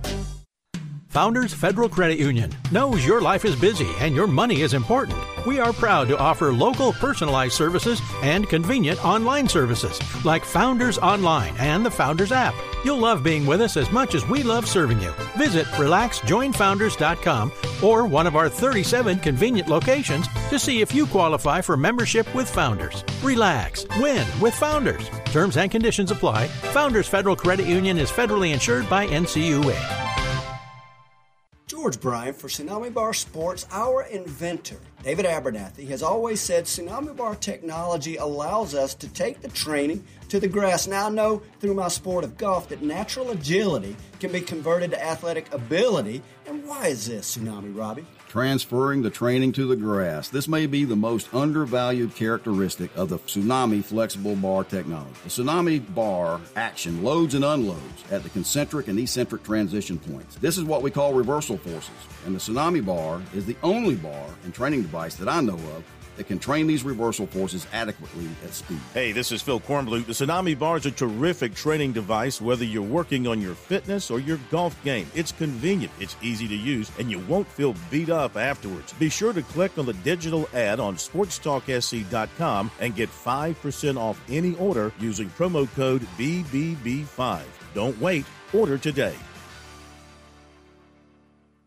Founders 1.14 1.53
Federal 1.53 1.88
Credit 1.88 2.18
Union 2.18 2.51
knows 2.72 3.05
your 3.05 3.22
life 3.22 3.45
is 3.45 3.55
busy 3.55 3.88
and 3.99 4.16
your 4.16 4.26
money 4.26 4.61
is 4.61 4.74
important. 4.74 5.20
We 5.45 5.59
are 5.59 5.72
proud 5.72 6.07
to 6.07 6.18
offer 6.18 6.51
local 6.51 6.91
personalized 6.93 7.53
services 7.53 8.01
and 8.24 8.49
convenient 8.49 9.05
online 9.05 9.47
services 9.47 9.99
like 10.26 10.43
Founders 10.43 10.97
Online 10.97 11.53
and 11.59 11.86
the 11.86 11.91
Founders 11.91 12.32
app. 12.32 12.55
You'll 12.84 12.97
love 12.97 13.24
being 13.24 13.45
with 13.45 13.61
us 13.61 13.78
as 13.78 13.91
much 13.91 14.16
as 14.16 14.28
we 14.28 14.41
love 14.41 14.68
serving 14.68 15.01
you. 15.01 15.11
Visit 15.38 15.68
relaxjoinfounders.com 15.68 17.51
or 17.84 18.07
one 18.07 18.26
of 18.26 18.36
our 18.36 18.49
37 18.49 19.20
convenient 19.20 19.70
locations 19.70 20.28
to 20.49 20.57
see 20.57 20.82
if 20.82 20.95
you 20.95 21.05
qualify 21.05 21.61
for 21.61 21.78
membership 21.78 22.34
with 22.34 22.49
Founders. 22.49 23.03
Relax, 23.22 23.86
win 23.99 24.26
with 24.41 24.55
Founders. 24.55 25.07
Terms 25.26 25.57
and 25.57 25.70
conditions 25.70 26.09
apply. 26.09 26.47
Founders 26.74 27.07
Federal 27.07 27.36
Credit 27.36 27.68
Union 27.68 27.99
is 27.99 28.09
federally 28.09 28.51
insured 28.51 28.89
by 28.89 29.05
NCUA. 29.05 30.12
George 31.84 31.99
Bryan 31.99 32.34
for 32.34 32.47
Tsunami 32.47 32.93
Bar 32.93 33.13
Sports, 33.13 33.67
our 33.69 34.03
inventor, 34.03 34.77
David 35.03 35.25
Abernathy, 35.25 35.86
has 35.89 36.01
always 36.01 36.39
said 36.39 36.63
Tsunami 36.63 37.13
Bar 37.13 37.36
technology 37.36 38.15
allows 38.15 38.73
us 38.73 38.95
to 38.95 39.09
take 39.09 39.41
the 39.41 39.49
training 39.49 40.01
to 40.29 40.39
the 40.39 40.47
grass. 40.47 40.88
Now 40.88 41.07
I 41.07 41.09
know 41.09 41.41
through 41.59 41.73
my 41.73 41.89
sport 41.89 42.23
of 42.23 42.38
golf 42.38 42.69
that 42.69 42.81
natural 42.81 43.31
agility 43.31 43.97
can 44.21 44.31
be 44.31 44.39
converted 44.39 44.91
to 44.91 45.05
athletic 45.05 45.53
ability. 45.53 46.23
And 46.47 46.65
why 46.65 46.88
is 46.88 47.05
this, 47.05 47.36
Tsunami 47.36 47.77
Robbie? 47.77 48.05
Transferring 48.34 49.03
the 49.03 49.11
training 49.11 49.51
to 49.51 49.67
the 49.67 49.75
grass. 49.75 50.29
This 50.29 50.47
may 50.47 50.65
be 50.65 50.86
the 50.86 50.95
most 50.95 51.31
undervalued 51.36 52.15
characteristic 52.15 52.89
of 52.97 53.09
the 53.09 53.19
Tsunami 53.19 53.86
flexible 53.86 54.36
bar 54.36 54.63
technology. 54.63 55.13
The 55.23 55.29
Tsunami 55.29 55.93
bar 55.93 56.41
action 56.55 57.03
loads 57.03 57.36
and 57.36 57.45
unloads 57.45 58.03
at 58.09 58.23
the 58.23 58.29
concentric 58.29 58.88
and 58.88 58.97
eccentric 58.97 59.43
transition 59.43 59.99
points. 59.99 60.38
This 60.38 60.57
is 60.57 60.63
what 60.63 60.81
we 60.81 60.89
call 60.89 61.13
reversal 61.13 61.59
forces, 61.59 61.91
and 62.25 62.34
the 62.34 62.39
Tsunami 62.39 62.84
bar 62.84 63.21
is 63.36 63.45
the 63.45 63.55
only 63.61 63.93
bar 63.93 64.25
and 64.45 64.51
training 64.51 64.81
device 64.81 65.13
that 65.17 65.29
I 65.29 65.39
know 65.39 65.53
of 65.53 65.84
that 66.18 66.28
can 66.28 66.39
train 66.39 66.68
these 66.68 66.84
reversal 66.84 67.28
forces 67.28 67.68
adequately 67.74 68.28
at 68.43 68.53
speed. 68.53 68.80
Hey, 68.93 69.11
this 69.11 69.32
is 69.32 69.41
Phil 69.41 69.59
Kornblut. 69.59 70.05
The 70.05 70.14
Tsunami 70.14 70.57
Bar 70.57 70.78
is 70.78 70.86
a 70.86 70.91
terrific 70.91 71.53
training 71.53 71.93
device, 71.93 72.41
whether 72.41 72.66
you're 72.66 72.84
working 72.84 73.28
on 73.28 73.41
your 73.41 73.55
fitness 73.55 74.11
or 74.11 74.20
your 74.20 74.39
golf 74.49 74.82
game. 74.84 75.09
It's 75.16 75.32
convenient, 75.32 75.91
it's 75.99 76.16
easy 76.22 76.47
to 76.47 76.55
use, 76.55 76.91
and 76.99 77.09
you 77.09 77.20
won't 77.20 77.47
feel 77.47 77.76
beat 77.89 78.09
up 78.09 78.38
afterwards. 78.38 78.93
Be 78.93 79.09
sure 79.09 79.34
to 79.34 79.41
click 79.41 79.78
on 79.78 79.86
the 79.86 79.93
digital 79.93 80.47
ad 80.53 80.80
on 80.80 80.95
sportstalksc.com 80.95 82.72
and 82.80 82.95
get 82.95 83.09
5% 83.09 83.97
off 83.97 84.22
any 84.30 84.55
order 84.55 84.91
using 84.99 85.30
promo 85.32 85.74
code 85.76 86.01
BBB5. 86.18 87.41
Don't 87.74 87.99
wait, 87.99 88.26
order 88.53 88.78
today. 88.78 89.16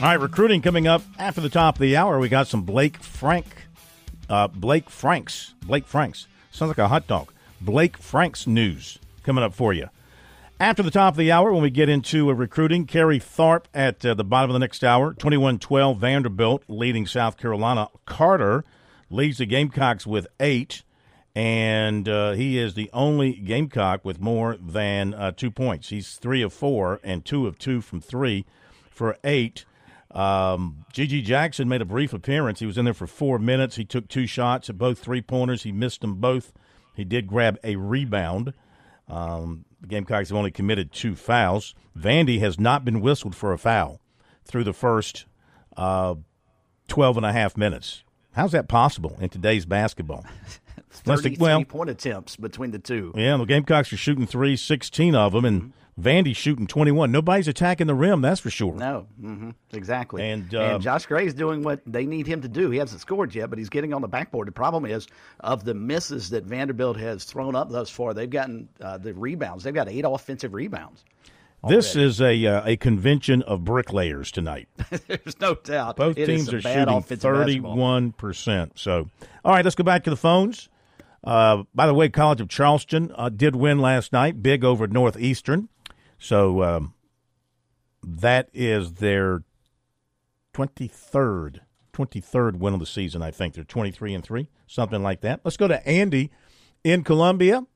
All 0.00 0.06
right, 0.06 0.14
recruiting 0.14 0.62
coming 0.62 0.86
up 0.86 1.02
after 1.18 1.42
the 1.42 1.50
top 1.50 1.74
of 1.74 1.82
the 1.82 1.94
hour. 1.94 2.18
We 2.18 2.30
got 2.30 2.46
some 2.46 2.62
Blake 2.62 2.96
Frank, 3.02 3.44
uh, 4.30 4.48
Blake 4.48 4.88
Franks, 4.88 5.52
Blake 5.66 5.86
Franks. 5.86 6.26
Sounds 6.50 6.70
like 6.70 6.78
a 6.78 6.88
hot 6.88 7.06
dog. 7.06 7.30
Blake 7.60 7.98
Franks 7.98 8.46
news 8.46 8.98
coming 9.24 9.44
up 9.44 9.52
for 9.52 9.74
you. 9.74 9.90
After 10.58 10.82
the 10.82 10.90
top 10.90 11.12
of 11.12 11.18
the 11.18 11.30
hour, 11.30 11.52
when 11.52 11.60
we 11.62 11.68
get 11.68 11.90
into 11.90 12.30
uh, 12.30 12.32
recruiting, 12.32 12.86
Kerry 12.86 13.20
Tharp 13.20 13.64
at 13.74 14.02
uh, 14.02 14.14
the 14.14 14.24
bottom 14.24 14.48
of 14.48 14.54
the 14.54 14.58
next 14.58 14.82
hour, 14.82 15.12
21-12 15.12 15.98
Vanderbilt 15.98 16.64
leading 16.66 17.06
South 17.06 17.36
Carolina. 17.36 17.88
Carter 18.06 18.64
leads 19.10 19.36
the 19.36 19.44
Gamecocks 19.44 20.06
with 20.06 20.26
eight, 20.40 20.82
and 21.34 22.08
uh, 22.08 22.32
he 22.32 22.56
is 22.58 22.72
the 22.72 22.88
only 22.94 23.34
Gamecock 23.34 24.02
with 24.02 24.18
more 24.18 24.56
than 24.56 25.12
uh, 25.12 25.32
two 25.32 25.50
points. 25.50 25.90
He's 25.90 26.14
three 26.14 26.40
of 26.40 26.54
four 26.54 27.00
and 27.04 27.22
two 27.22 27.46
of 27.46 27.58
two 27.58 27.82
from 27.82 28.00
three 28.00 28.46
for 28.88 29.18
eight. 29.24 29.66
Um, 30.10 30.84
G.G. 30.92 31.22
Jackson 31.22 31.68
made 31.68 31.82
a 31.82 31.86
brief 31.86 32.12
appearance. 32.12 32.60
He 32.60 32.66
was 32.66 32.76
in 32.76 32.84
there 32.84 32.94
for 32.94 33.06
four 33.06 33.38
minutes. 33.38 33.76
He 33.76 33.84
took 33.84 34.08
two 34.08 34.26
shots 34.26 34.68
at 34.68 34.76
both 34.76 34.98
three 34.98 35.22
pointers. 35.22 35.62
He 35.62 35.72
missed 35.72 36.00
them 36.00 36.16
both. 36.16 36.52
He 36.94 37.04
did 37.04 37.26
grab 37.26 37.58
a 37.62 37.76
rebound. 37.76 38.52
Um, 39.08 39.64
the 39.80 39.86
Gamecocks 39.86 40.28
have 40.28 40.38
only 40.38 40.50
committed 40.50 40.92
two 40.92 41.14
fouls. 41.14 41.74
Vandy 41.96 42.40
has 42.40 42.58
not 42.58 42.84
been 42.84 43.00
whistled 43.00 43.34
for 43.34 43.52
a 43.52 43.58
foul 43.58 44.00
through 44.44 44.64
the 44.64 44.72
first 44.72 45.26
uh, 45.76 46.16
12 46.88 47.18
and 47.18 47.26
a 47.26 47.32
half 47.32 47.56
minutes. 47.56 48.02
How's 48.32 48.52
that 48.52 48.68
possible 48.68 49.16
in 49.20 49.28
today's 49.28 49.66
basketball? 49.66 50.24
33 50.90 51.36
well, 51.38 51.64
point 51.64 51.90
attempts 51.90 52.36
between 52.36 52.72
the 52.72 52.78
two. 52.78 53.12
Yeah, 53.16 53.36
the 53.36 53.44
Gamecocks 53.44 53.92
are 53.92 53.96
shooting 53.96 54.26
three, 54.26 54.56
16 54.56 55.14
of 55.14 55.32
them, 55.32 55.44
and 55.44 55.72
Vandy 56.00 56.34
shooting 56.34 56.66
21. 56.66 57.12
Nobody's 57.12 57.48
attacking 57.48 57.86
the 57.86 57.94
rim, 57.94 58.20
that's 58.22 58.40
for 58.40 58.50
sure. 58.50 58.74
No, 58.74 59.06
mm-hmm. 59.20 59.50
exactly. 59.72 60.28
And, 60.28 60.54
uh, 60.54 60.60
and 60.60 60.82
Josh 60.82 61.06
Gray 61.06 61.26
is 61.26 61.34
doing 61.34 61.62
what 61.62 61.80
they 61.86 62.06
need 62.06 62.26
him 62.26 62.42
to 62.42 62.48
do. 62.48 62.70
He 62.70 62.78
hasn't 62.78 63.00
scored 63.00 63.34
yet, 63.34 63.50
but 63.50 63.58
he's 63.58 63.68
getting 63.68 63.92
on 63.92 64.02
the 64.02 64.08
backboard. 64.08 64.48
The 64.48 64.52
problem 64.52 64.86
is, 64.86 65.06
of 65.40 65.64
the 65.64 65.74
misses 65.74 66.30
that 66.30 66.44
Vanderbilt 66.44 66.96
has 66.96 67.24
thrown 67.24 67.54
up 67.54 67.70
thus 67.70 67.90
far, 67.90 68.14
they've 68.14 68.30
gotten 68.30 68.68
uh, 68.80 68.98
the 68.98 69.14
rebounds. 69.14 69.64
They've 69.64 69.74
got 69.74 69.88
eight 69.88 70.04
offensive 70.06 70.54
rebounds. 70.54 71.04
This 71.68 71.94
is 71.94 72.22
a 72.22 72.46
uh, 72.46 72.62
a 72.64 72.76
convention 72.78 73.42
of 73.42 73.64
bricklayers 73.64 74.30
tonight. 74.30 74.68
There's 75.06 75.38
no 75.40 75.54
doubt. 75.54 75.96
Both 75.96 76.16
it 76.16 76.24
teams 76.24 76.52
are 76.54 76.60
shooting 76.62 77.02
thirty 77.02 77.60
one 77.60 78.12
percent. 78.12 78.78
So, 78.78 79.10
all 79.44 79.52
right, 79.52 79.62
let's 79.62 79.76
go 79.76 79.84
back 79.84 80.04
to 80.04 80.10
the 80.10 80.16
phones. 80.16 80.70
Uh, 81.22 81.64
by 81.74 81.86
the 81.86 81.92
way, 81.92 82.08
College 82.08 82.40
of 82.40 82.48
Charleston 82.48 83.12
uh, 83.14 83.28
did 83.28 83.54
win 83.54 83.78
last 83.78 84.10
night, 84.10 84.42
big 84.42 84.64
over 84.64 84.86
Northeastern. 84.86 85.68
So 86.20 86.62
um, 86.62 86.94
that 88.02 88.50
is 88.52 88.94
their 88.94 89.42
twenty 90.52 90.86
third 90.86 91.62
twenty 91.92 92.20
third 92.20 92.60
win 92.60 92.74
of 92.74 92.80
the 92.80 92.86
season. 92.86 93.22
I 93.22 93.30
think 93.30 93.54
they're 93.54 93.64
twenty 93.64 93.90
three 93.90 94.14
and 94.14 94.22
three, 94.22 94.50
something 94.66 95.02
like 95.02 95.22
that. 95.22 95.40
Let's 95.42 95.56
go 95.56 95.66
to 95.66 95.84
Andy 95.88 96.30
in 96.84 97.04
Columbia 97.04 97.66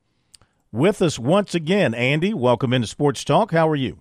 with 0.71 1.01
us 1.01 1.17
once 1.17 1.55
again. 1.55 1.93
Andy, 1.95 2.33
welcome 2.33 2.71
into 2.71 2.87
Sports 2.87 3.23
Talk. 3.23 3.51
How 3.51 3.67
are 3.67 3.75
you? 3.75 3.99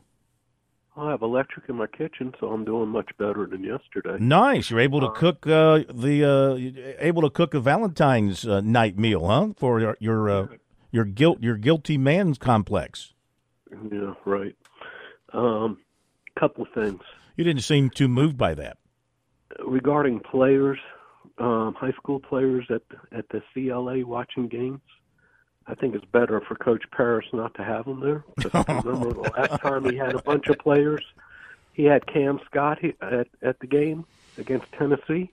I 0.96 1.10
have 1.10 1.22
electric 1.22 1.68
in 1.68 1.76
my 1.76 1.86
kitchen, 1.86 2.34
so 2.38 2.52
I'm 2.52 2.64
doing 2.64 2.88
much 2.90 3.10
better 3.18 3.46
than 3.46 3.64
yesterday. 3.64 4.16
Nice. 4.20 4.70
You're 4.70 4.78
able 4.80 5.00
to 5.00 5.06
uh, 5.06 5.12
cook 5.12 5.46
uh, 5.46 5.80
the 5.92 6.22
uh, 6.22 6.94
able 7.00 7.22
to 7.22 7.30
cook 7.30 7.54
a 7.54 7.60
Valentine's 7.60 8.46
uh, 8.46 8.60
night 8.60 8.98
meal, 8.98 9.26
huh? 9.26 9.54
For 9.56 9.80
your 9.80 9.96
your, 9.98 10.28
uh, 10.28 10.46
your 10.92 11.04
guilt 11.06 11.38
your 11.42 11.56
guilty 11.56 11.96
man's 11.96 12.36
complex. 12.36 13.13
Yeah, 13.90 14.14
right. 14.24 14.54
Um, 15.32 15.78
couple 16.38 16.64
of 16.64 16.72
things. 16.72 17.00
You 17.36 17.44
didn't 17.44 17.62
seem 17.62 17.90
too 17.90 18.08
moved 18.08 18.36
by 18.36 18.54
that. 18.54 18.78
Regarding 19.64 20.20
players, 20.20 20.78
um, 21.38 21.74
high 21.74 21.92
school 21.92 22.20
players 22.20 22.66
at 22.70 22.82
at 23.12 23.28
the 23.30 23.42
CLA 23.52 24.06
watching 24.06 24.48
games. 24.48 24.80
I 25.66 25.74
think 25.74 25.94
it's 25.94 26.04
better 26.04 26.40
for 26.40 26.56
Coach 26.56 26.84
Paris 26.94 27.26
not 27.32 27.54
to 27.54 27.64
have 27.64 27.86
them 27.86 28.00
there. 28.00 28.24
remember 28.84 29.14
the 29.14 29.32
last 29.36 29.62
time 29.62 29.88
he 29.88 29.96
had 29.96 30.14
a 30.14 30.22
bunch 30.22 30.48
of 30.48 30.58
players, 30.58 31.02
he 31.72 31.84
had 31.84 32.06
Cam 32.06 32.40
Scott 32.46 32.78
at 33.00 33.28
at 33.42 33.58
the 33.60 33.66
game 33.66 34.04
against 34.38 34.70
Tennessee. 34.72 35.30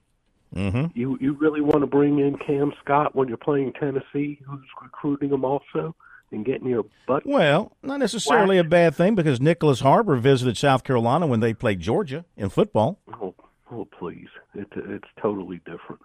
Mm-hmm. 0.56 0.98
You 0.98 1.18
you 1.22 1.34
really 1.34 1.62
want 1.62 1.82
to 1.82 1.88
bring 1.88 2.20
in 2.20 2.38
Cam 2.38 2.74
Scott 2.84 3.16
when 3.16 3.28
you're 3.28 3.38
playing 3.38 3.74
Tennessee, 3.74 4.40
who's 4.46 4.68
recruiting 4.82 5.30
him 5.30 5.46
also, 5.46 5.96
and 6.32 6.46
getting 6.46 6.68
your 6.68 6.86
butt. 7.08 7.24
Well, 7.26 7.76
not 7.84 8.00
necessarily 8.00 8.58
whacked. 8.58 8.68
a 8.68 8.70
bad 8.70 8.96
thing 8.96 9.16
because 9.16 9.40
Nyckoles 9.40 9.82
Harbor 9.82 10.16
visited 10.18 10.58
South 10.58 10.84
Carolina 10.84 11.28
when 11.28 11.40
they 11.40 11.54
played 11.54 11.80
Georgia 11.80 12.26
in 12.36 12.50
football. 12.50 13.00
Oh, 13.22 13.36
oh, 13.72 13.86
please! 13.86 14.30
It, 14.56 14.68
it's 14.76 15.08
totally 15.22 15.58
different. 15.66 16.02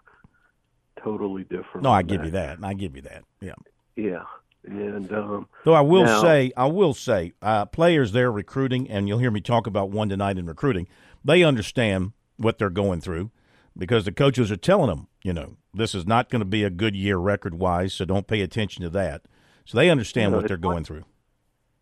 Totally 1.03 1.45
different. 1.45 1.83
No, 1.83 1.91
I 1.91 2.03
give 2.03 2.20
that. 2.20 2.24
you 2.24 2.31
that. 2.33 2.59
I 2.62 2.74
give 2.74 2.97
you 2.97 3.03
that. 3.03 3.24
Yeah. 3.41 3.55
Yeah. 3.95 4.24
And 4.64 5.12
um, 5.12 5.49
though 5.64 5.74
I 5.74 5.81
will 5.81 6.05
now, 6.05 6.20
say, 6.20 6.53
I 6.57 6.66
will 6.66 6.93
say, 6.93 7.33
uh, 7.41 7.66
players 7.66 8.11
there 8.12 8.33
recruiting, 8.33 8.91
and 8.91 9.07
you'll 9.07 9.20
hear 9.20 9.31
me 9.31 9.41
talk 9.41 9.66
about 9.66 9.91
one 9.91 10.09
tonight 10.09 10.39
in 10.39 10.47
recruiting. 10.47 10.89
They 11.24 11.45
understand 11.45 12.12
what 12.37 12.59
they're 12.59 12.70
going 12.70 13.01
through 13.01 13.31
because 13.79 14.05
the 14.05 14.12
coaches 14.12 14.51
are 14.51 14.57
telling 14.57 14.89
them, 14.89 15.07
you 15.22 15.33
know, 15.33 15.57
this 15.72 15.95
is 15.95 16.07
not 16.07 16.31
going 16.31 16.41
to 16.41 16.47
be 16.47 16.64
a 16.64 16.70
good 16.70 16.97
year 16.97 17.18
record 17.18 17.55
wise, 17.55 17.95
so 17.95 18.05
don't 18.05 18.27
pay 18.27 18.41
attention 18.41 18.83
to 18.83 18.91
that. 18.91 19.22
So 19.67 19.79
they 19.79 19.91
understand 19.91 20.27
you 20.27 20.31
know, 20.31 20.37
what 20.39 20.49
they're 20.49 20.57
going 20.57 20.85
through. 20.85 21.05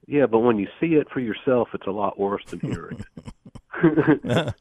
Yeah, 0.07 0.27
but 0.27 0.41
when 0.41 0.59
you 0.59 0.69
see 0.81 0.95
it 0.95 1.09
for 1.11 1.21
yourself, 1.21 1.69
it's 1.73 1.87
a 1.87 1.91
lot 1.91 2.19
worse 2.19 2.43
than 2.49 2.61
hearing 2.61 3.05
it. 3.83 4.25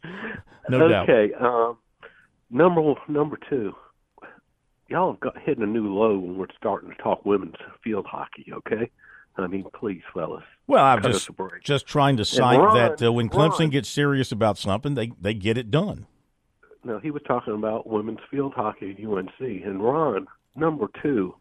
no 0.69 0.87
doubt. 0.87 1.09
Okay, 1.09 1.33
um, 1.33 1.77
number 2.49 2.93
number 3.07 3.37
two 3.49 3.73
y'all 4.93 5.11
have 5.11 5.19
got 5.19 5.37
hitting 5.41 5.63
a 5.63 5.67
new 5.67 5.93
low 5.93 6.17
when 6.17 6.37
we're 6.37 6.47
starting 6.57 6.89
to 6.89 6.95
talk 6.97 7.25
women's 7.25 7.55
field 7.83 8.05
hockey. 8.05 8.45
Okay, 8.53 8.89
I 9.37 9.47
mean, 9.47 9.65
please, 9.73 10.01
fellas. 10.13 10.43
Well, 10.67 10.83
I'm 10.83 11.01
just 11.01 11.29
just 11.63 11.87
trying 11.87 12.17
to 12.17 12.25
cite 12.25 12.59
Ron, 12.59 12.75
that 12.77 13.05
uh, 13.05 13.11
when 13.11 13.29
Clemson 13.29 13.59
Ron, 13.59 13.69
gets 13.69 13.89
serious 13.89 14.31
about 14.31 14.57
something, 14.57 14.93
they 14.93 15.11
they 15.19 15.33
get 15.33 15.57
it 15.57 15.71
done. 15.71 16.05
No, 16.85 16.99
he 16.99 17.11
was 17.11 17.23
talking 17.25 17.53
about 17.53 17.87
women's 17.87 18.19
field 18.29 18.53
hockey 18.53 18.91
at 18.91 19.05
UNC, 19.05 19.39
and 19.39 19.81
Ron, 19.81 20.27
number 20.55 20.87
two, 21.01 21.35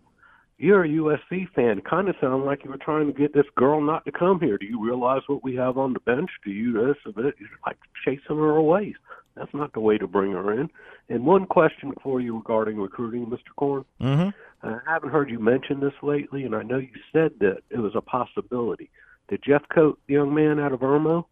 you're 0.62 0.84
a 0.84 0.88
USC 0.88 1.50
fan. 1.54 1.80
Kind 1.80 2.08
of 2.08 2.14
sound 2.20 2.44
like 2.44 2.64
you 2.64 2.70
were 2.70 2.78
trying 2.78 3.08
to 3.08 3.12
get 3.12 3.34
this 3.34 3.46
girl 3.56 3.80
not 3.80 4.04
to 4.04 4.12
come 4.12 4.38
here. 4.38 4.56
Do 4.56 4.64
you 4.64 4.82
realize 4.82 5.22
what 5.26 5.42
we 5.42 5.56
have 5.56 5.76
on 5.76 5.92
the 5.92 6.00
bench? 6.00 6.30
Do 6.44 6.52
you 6.52 6.72
this 6.72 6.96
a 7.04 7.10
bit? 7.10 7.34
You're 7.40 7.48
like 7.66 7.78
chasing 8.04 8.36
her 8.36 8.56
away. 8.56 8.94
That's 9.34 9.52
not 9.52 9.72
the 9.72 9.80
way 9.80 9.98
to 9.98 10.06
bring 10.06 10.32
her 10.32 10.52
in. 10.52 10.70
And 11.08 11.26
one 11.26 11.46
question 11.46 11.92
for 12.00 12.20
you 12.20 12.36
regarding 12.36 12.78
recruiting, 12.78 13.26
Mr. 13.26 13.50
Korn. 13.56 13.84
Mm-hmm. 14.00 14.28
I 14.66 14.78
haven't 14.86 15.10
heard 15.10 15.30
you 15.30 15.40
mention 15.40 15.80
this 15.80 15.94
lately, 16.00 16.44
and 16.44 16.54
I 16.54 16.62
know 16.62 16.78
you 16.78 16.90
said 17.12 17.32
that 17.40 17.62
it 17.70 17.78
was 17.78 17.96
a 17.96 18.00
possibility. 18.00 18.88
Did 19.28 19.42
Jeff 19.42 19.62
Coat, 19.74 19.98
the 20.06 20.14
young 20.14 20.32
man 20.32 20.60
out 20.60 20.72
of 20.72 20.80
Irmo, 20.80 21.24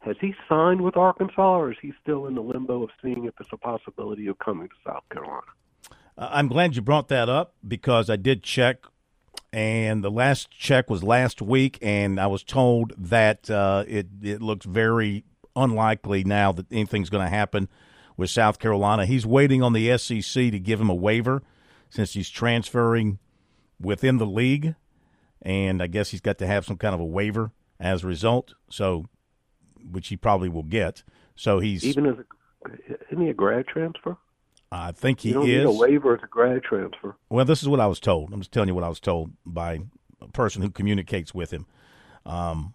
has 0.00 0.16
he 0.20 0.34
signed 0.48 0.80
with 0.80 0.96
Arkansas, 0.96 1.58
or 1.58 1.70
is 1.70 1.78
he 1.80 1.92
still 2.02 2.26
in 2.26 2.34
the 2.34 2.42
limbo 2.42 2.82
of 2.82 2.90
seeing 3.00 3.26
if 3.26 3.34
it's 3.38 3.52
a 3.52 3.56
possibility 3.56 4.26
of 4.26 4.38
coming 4.40 4.68
to 4.68 4.74
South 4.84 5.04
Carolina? 5.12 5.42
Uh, 6.16 6.28
I'm 6.30 6.48
glad 6.48 6.76
you 6.76 6.82
brought 6.82 7.08
that 7.08 7.28
up 7.28 7.54
because 7.66 8.08
I 8.08 8.16
did 8.16 8.42
check, 8.42 8.84
and 9.52 10.02
the 10.02 10.10
last 10.10 10.50
check 10.50 10.88
was 10.88 11.02
last 11.02 11.42
week, 11.42 11.78
and 11.82 12.20
I 12.20 12.26
was 12.26 12.42
told 12.44 12.92
that 12.96 13.50
uh, 13.50 13.84
it 13.86 14.06
it 14.22 14.42
looks 14.42 14.66
very 14.66 15.24
unlikely 15.56 16.24
now 16.24 16.52
that 16.52 16.70
anything's 16.72 17.10
going 17.10 17.24
to 17.24 17.30
happen 17.30 17.68
with 18.16 18.30
South 18.30 18.58
Carolina. 18.58 19.06
He's 19.06 19.26
waiting 19.26 19.62
on 19.62 19.72
the 19.72 19.96
SEC 19.98 20.50
to 20.50 20.58
give 20.58 20.80
him 20.80 20.90
a 20.90 20.94
waiver 20.94 21.42
since 21.90 22.12
he's 22.12 22.30
transferring 22.30 23.18
within 23.80 24.18
the 24.18 24.26
league, 24.26 24.74
and 25.42 25.82
I 25.82 25.86
guess 25.86 26.10
he's 26.10 26.20
got 26.20 26.38
to 26.38 26.46
have 26.46 26.64
some 26.64 26.76
kind 26.76 26.94
of 26.94 27.00
a 27.00 27.04
waiver 27.04 27.52
as 27.80 28.04
a 28.04 28.06
result. 28.06 28.54
So, 28.70 29.06
which 29.90 30.08
he 30.08 30.16
probably 30.16 30.48
will 30.48 30.62
get. 30.62 31.02
So 31.36 31.58
he's 31.58 31.84
even 31.84 32.06
as 32.06 32.14
a, 32.18 33.04
isn't 33.10 33.24
he 33.24 33.30
a 33.30 33.34
grad 33.34 33.66
transfer? 33.66 34.16
I 34.74 34.92
think 34.92 35.20
he 35.20 35.28
you 35.28 35.34
don't 35.34 35.48
is. 35.48 35.58
Need 35.58 35.64
a 35.64 35.70
waiver 35.70 36.14
a 36.14 36.26
grad 36.28 36.62
transfer. 36.62 37.16
Well, 37.28 37.44
this 37.44 37.62
is 37.62 37.68
what 37.68 37.80
I 37.80 37.86
was 37.86 38.00
told. 38.00 38.32
I'm 38.32 38.40
just 38.40 38.52
telling 38.52 38.68
you 38.68 38.74
what 38.74 38.84
I 38.84 38.88
was 38.88 39.00
told 39.00 39.30
by 39.46 39.80
a 40.20 40.28
person 40.28 40.62
who 40.62 40.70
communicates 40.70 41.32
with 41.32 41.52
him. 41.52 41.66
Um, 42.26 42.74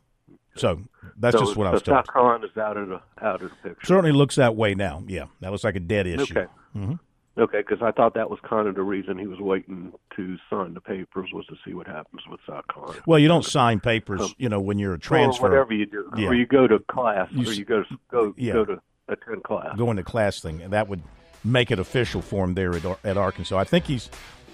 so 0.56 0.82
that's 1.18 1.38
so, 1.38 1.44
just 1.44 1.58
what 1.58 1.68
I 1.68 1.72
was 1.72 1.82
told. 1.82 2.08
Carolina 2.12 2.46
is 2.46 2.58
out 2.58 2.78
of 2.78 2.90
the 2.90 3.02
out 3.22 3.42
of 3.42 3.50
the 3.50 3.56
picture. 3.70 3.86
Certainly 3.86 4.14
looks 4.14 4.36
that 4.36 4.56
way 4.56 4.76
now. 4.76 5.04
Yeah, 5.08 5.26
that 5.42 5.52
looks 5.52 5.64
like 5.64 5.76
a 5.76 5.82
dead 5.82 6.08
issue. 6.08 6.38
Okay. 6.38 6.52
Mm-hmm. 6.76 6.94
Okay, 7.38 7.60
because 7.60 7.82
I 7.82 7.92
thought 7.92 8.16
that 8.16 8.30
was 8.30 8.40
kind 8.48 8.68
of 8.68 8.76
the 8.76 8.82
reason 8.82 9.18
he 9.18 9.28
was 9.28 9.40
waiting 9.40 9.94
to 10.18 10.38
sign 10.50 10.74
the 10.74 10.82
papers 10.82 11.30
was 11.34 11.46
to 11.46 11.56
see 11.66 11.74
what 11.74 11.88
happens 11.88 12.22
with 12.30 12.42
South 12.46 12.66
Carolina. 12.68 13.00
Well, 13.06 13.18
you 13.18 13.30
don't 13.30 13.46
sign 13.46 13.80
papers, 13.80 14.22
um, 14.22 14.34
you 14.38 14.50
know, 14.50 14.60
when 14.60 14.78
you're 14.78 14.96
a 14.96 15.00
transfer. 15.00 15.46
Or 15.46 15.50
whatever 15.50 15.74
you 15.74 15.86
do, 15.86 16.12
yeah. 16.18 16.28
or 16.28 16.34
you 16.34 16.46
go 16.46 16.68
to 16.68 16.80
class, 16.80 17.30
you, 17.32 17.48
or 17.48 17.54
you 17.54 17.64
go 17.64 17.84
go 18.12 18.34
yeah. 18.36 18.54
go 18.54 18.66
to 18.66 18.82
attend 19.08 19.44
class. 19.44 19.78
Go 19.78 19.90
into 19.90 20.04
class 20.04 20.42
thing, 20.42 20.62
and 20.62 20.74
that 20.74 20.90
would 20.90 21.02
make 21.44 21.72
it 21.72 21.80
official 21.80 22.22
for 22.22 22.44
him 22.44 22.54
there 22.54 22.74
at, 22.76 22.86
at 23.04 23.18
Arkansas. 23.18 23.58
I 23.58 23.64
think 23.64 23.86
he's. 23.86 24.10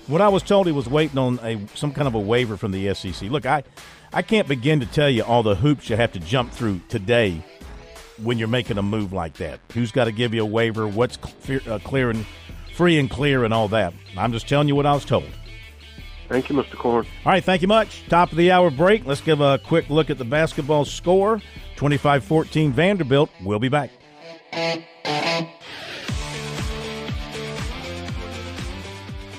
What 0.08 0.22
I 0.22 0.30
was 0.30 0.44
told, 0.44 0.68
he 0.68 0.72
was 0.72 0.88
waiting 0.88 1.18
on 1.18 1.40
a 1.42 1.60
some 1.76 1.92
kind 1.92 2.08
of 2.08 2.14
a 2.14 2.20
waiver 2.20 2.58
from 2.58 2.72
the 2.72 2.94
SEC. 2.94 3.30
Look, 3.32 3.46
I 3.46 3.64
I 4.14 4.22
can't 4.22 4.48
begin 4.48 4.80
to 4.82 4.86
tell 4.86 5.10
you 5.10 5.24
all 5.24 5.42
the 5.42 5.56
hoops 5.56 5.90
you 5.90 5.96
have 5.96 6.12
to 6.14 6.20
jump 6.20 6.52
through 6.52 6.82
today 6.90 7.42
when 8.22 8.38
you're 8.38 8.48
making 8.48 8.78
a 8.78 8.84
move 8.84 9.14
like 9.14 9.34
that. 9.36 9.60
Who's 9.74 9.92
got 9.92 10.06
to 10.06 10.12
give 10.12 10.34
you 10.34 10.44
a 10.44 10.46
waiver? 10.46 10.88
What's 10.88 11.18
clear, 11.18 11.62
uh, 11.68 11.80
clear 11.80 12.12
and 12.12 12.26
free 12.76 13.00
and 13.00 13.10
clear 13.10 13.44
and 13.44 13.54
all 13.54 13.68
that. 13.70 13.94
I'm 14.18 14.32
just 14.32 14.48
telling 14.48 14.68
you 14.68 14.76
what 14.76 14.86
I 14.86 14.94
was 14.94 15.06
told. 15.06 15.26
Thank 16.28 16.50
you, 16.50 16.56
Mr. 16.56 16.76
Korn. 16.76 17.06
All 17.26 17.32
right, 17.32 17.44
thank 17.44 17.62
you 17.62 17.68
much. 17.68 18.04
Top 18.10 18.32
of 18.32 18.38
the 18.38 18.52
hour 18.52 18.72
break. 18.72 19.06
Let's 19.06 19.22
give 19.22 19.42
a 19.42 19.60
quick 19.60 19.90
look 19.90 20.10
at 20.10 20.18
the 20.18 20.26
basketball 20.26 20.86
score. 20.86 21.42
25 21.76 22.24
14 22.24 22.72
Vanderbilt. 22.72 23.30
We'll 23.44 23.60
be 23.60 23.70
back. 23.70 23.92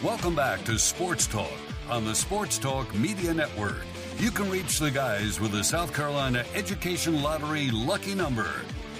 Welcome 0.05 0.34
back 0.34 0.62
to 0.64 0.78
Sports 0.78 1.26
Talk 1.26 1.57
on 1.88 2.05
the 2.05 2.14
Sports 2.14 2.59
Talk 2.59 2.94
Media 2.94 3.32
Network. 3.32 3.80
You 4.18 4.30
can 4.30 4.51
reach 4.51 4.78
the 4.78 4.90
guys 4.90 5.40
with 5.40 5.53
the 5.53 5.64
South 5.64 5.94
Carolina 5.94 6.44
Education 6.55 7.22
Lottery 7.22 7.70
lucky 7.70 8.14
number 8.14 8.51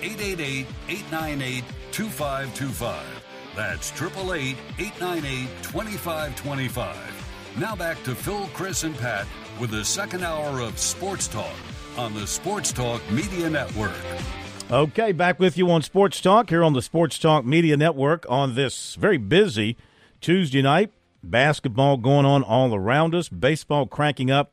888 0.01 0.66
898 0.88 1.64
2525. 1.92 3.05
That's 3.55 3.92
888 3.92 4.57
898 4.78 5.49
2525. 5.62 7.59
Now 7.59 7.76
back 7.76 8.03
to 8.05 8.14
Phil, 8.14 8.49
Chris, 8.55 8.82
and 8.84 8.97
Pat 8.97 9.26
with 9.61 9.72
the 9.72 9.84
second 9.84 10.24
hour 10.24 10.61
of 10.61 10.78
Sports 10.78 11.28
Talk 11.28 11.55
on 11.99 12.14
the 12.14 12.26
Sports 12.26 12.72
Talk 12.72 13.03
Media 13.11 13.51
Network. 13.51 13.92
Okay, 14.70 15.12
back 15.12 15.38
with 15.38 15.59
you 15.59 15.70
on 15.70 15.82
Sports 15.82 16.22
Talk 16.22 16.49
here 16.49 16.64
on 16.64 16.72
the 16.72 16.82
Sports 16.82 17.18
Talk 17.18 17.44
Media 17.44 17.76
Network 17.76 18.24
on 18.30 18.55
this 18.55 18.94
very 18.94 19.18
busy 19.18 19.76
Tuesday 20.21 20.62
night. 20.62 20.93
Basketball 21.23 21.97
going 21.97 22.25
on 22.27 22.43
all 22.43 22.75
around 22.75 23.14
us. 23.14 23.29
Baseball 23.29 23.87
cranking 23.87 24.31
up 24.31 24.53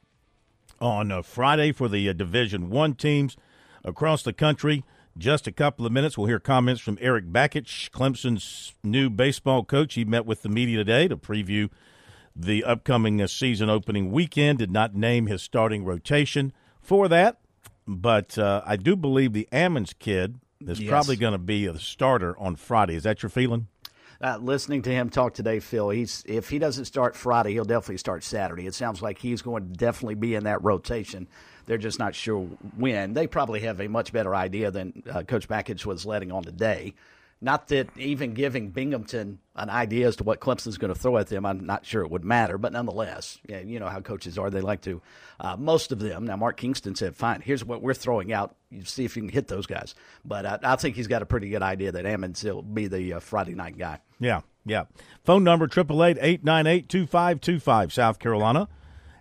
on 0.82 1.12
uh, 1.12 1.22
Friday 1.22 1.72
for 1.72 1.88
the 1.88 2.10
uh, 2.10 2.14
Division 2.14 2.70
One 2.70 2.96
teams 2.96 3.38
across 3.84 4.24
the 4.24 4.34
country. 4.34 4.84
Just 5.16 5.46
a 5.46 5.52
couple 5.52 5.86
of 5.86 5.92
minutes, 5.92 6.18
we'll 6.18 6.26
hear 6.26 6.40
comments 6.40 6.82
from 6.82 6.98
Eric 7.00 7.26
Bakich, 7.32 7.92
Clemson's 7.92 8.74
new 8.84 9.12
baseball 9.12 9.64
coach. 9.64 9.94
He 9.94 10.04
met 10.06 10.26
with 10.26 10.42
the 10.42 10.50
media 10.50 10.78
today 10.78 11.08
to 11.08 11.16
preview 11.16 11.70
the 12.36 12.64
upcoming 12.64 13.22
uh, 13.22 13.28
season 13.28 13.70
opening 13.70 14.12
weekend. 14.12 14.58
Did 14.58 14.72
not 14.72 14.96
name 14.96 15.28
his 15.28 15.44
starting 15.44 15.86
rotation 15.86 16.52
for 16.82 17.08
that, 17.10 17.38
but 17.88 18.40
uh, 18.40 18.64
I 18.66 18.76
do 18.76 18.96
believe 18.96 19.34
the 19.34 19.48
Ammons 19.52 19.94
kid 20.00 20.40
is 20.60 20.80
Yes. 20.80 20.90
probably 20.90 21.16
going 21.18 21.34
to 21.34 21.38
be 21.38 21.68
a 21.68 21.78
starter 21.78 22.36
on 22.40 22.56
Friday. 22.56 22.96
Is 22.96 23.04
that 23.04 23.22
your 23.22 23.30
feeling? 23.30 23.68
Uh, 24.24 24.38
listening 24.38 24.82
to 24.82 24.90
him 24.90 25.10
talk 25.10 25.34
today, 25.34 25.60
Phil, 25.60 25.90
he's 25.90 26.24
if 26.26 26.48
he 26.48 26.58
doesn't 26.58 26.86
start 26.86 27.14
Friday, 27.14 27.52
he'll 27.52 27.66
definitely 27.66 27.98
start 27.98 28.24
Saturday. 28.24 28.66
It 28.66 28.74
sounds 28.74 29.02
like 29.02 29.18
he's 29.20 29.42
going 29.42 29.68
to 29.68 29.74
definitely 29.74 30.16
be 30.16 30.36
in 30.36 30.46
that 30.46 30.64
rotation. 30.64 31.28
They're 31.66 31.78
just 31.78 32.00
not 32.00 32.16
sure 32.16 32.46
when. 32.78 33.12
They 33.12 33.28
probably 33.28 33.60
have 33.62 33.82
a 33.82 33.90
much 33.90 34.14
better 34.14 34.34
idea 34.34 34.72
than 34.72 35.04
uh, 35.12 35.24
Coach 35.24 35.50
Bakich 35.50 35.86
was 35.86 36.06
letting 36.06 36.32
on 36.32 36.44
today. 36.44 36.94
Not 37.44 37.68
that 37.68 37.90
even 37.98 38.34
giving 38.34 38.70
Binghamton 38.70 39.40
an 39.54 39.70
idea 39.70 40.08
as 40.08 40.16
to 40.16 40.24
what 40.24 40.40
Clemson's 40.40 40.78
going 40.78 40.94
to 40.94 41.00
throw 41.00 41.18
at 41.18 41.28
them, 41.28 41.46
I'm 41.46 41.66
not 41.66 41.86
sure 41.86 42.02
it 42.02 42.10
would 42.10 42.24
matter. 42.24 42.58
But 42.58 42.72
nonetheless, 42.72 43.38
yeah, 43.46 43.60
you 43.60 43.82
know 43.82 43.90
how 43.90 44.00
coaches 44.00 44.38
are. 44.38 44.50
They 44.50 44.62
like 44.62 44.82
to, 44.84 45.02
uh, 45.42 45.58
most 45.58 45.92
of 45.92 46.00
them. 46.00 46.26
Now, 46.26 46.38
Mark 46.38 46.56
Kingston 46.56 46.96
said, 46.96 47.18
fine, 47.18 47.42
here's 47.42 47.66
what 47.66 47.82
we're 47.82 47.94
throwing 47.94 48.32
out. 48.32 48.56
You 48.72 48.86
see 48.86 49.04
if 49.04 49.18
you 49.18 49.24
can 49.24 49.30
hit 49.30 49.50
those 49.50 49.66
guys. 49.66 49.94
But 50.24 50.46
I, 50.46 50.60
I 50.64 50.76
think 50.78 50.96
he's 50.96 51.08
got 51.08 51.22
a 51.22 51.26
pretty 51.26 51.50
good 51.50 51.62
idea 51.62 51.92
that 51.92 52.06
Ammons 52.06 52.42
will 52.46 52.62
be 52.62 52.88
the 52.88 53.16
uh, 53.16 53.20
Friday 53.20 53.56
night 53.56 53.78
guy. 53.78 54.00
Yeah, 54.22 54.40
yeah. 54.66 54.86
Phone 55.26 55.44
number 55.44 55.68
triple 55.68 56.02
eight 56.02 56.18
eight 56.22 56.46
nine 56.46 56.66
eight 56.66 56.88
two 56.88 57.06
five 57.06 57.42
two 57.42 57.60
five 57.60 57.92
South 57.92 58.20
Carolina. 58.20 58.70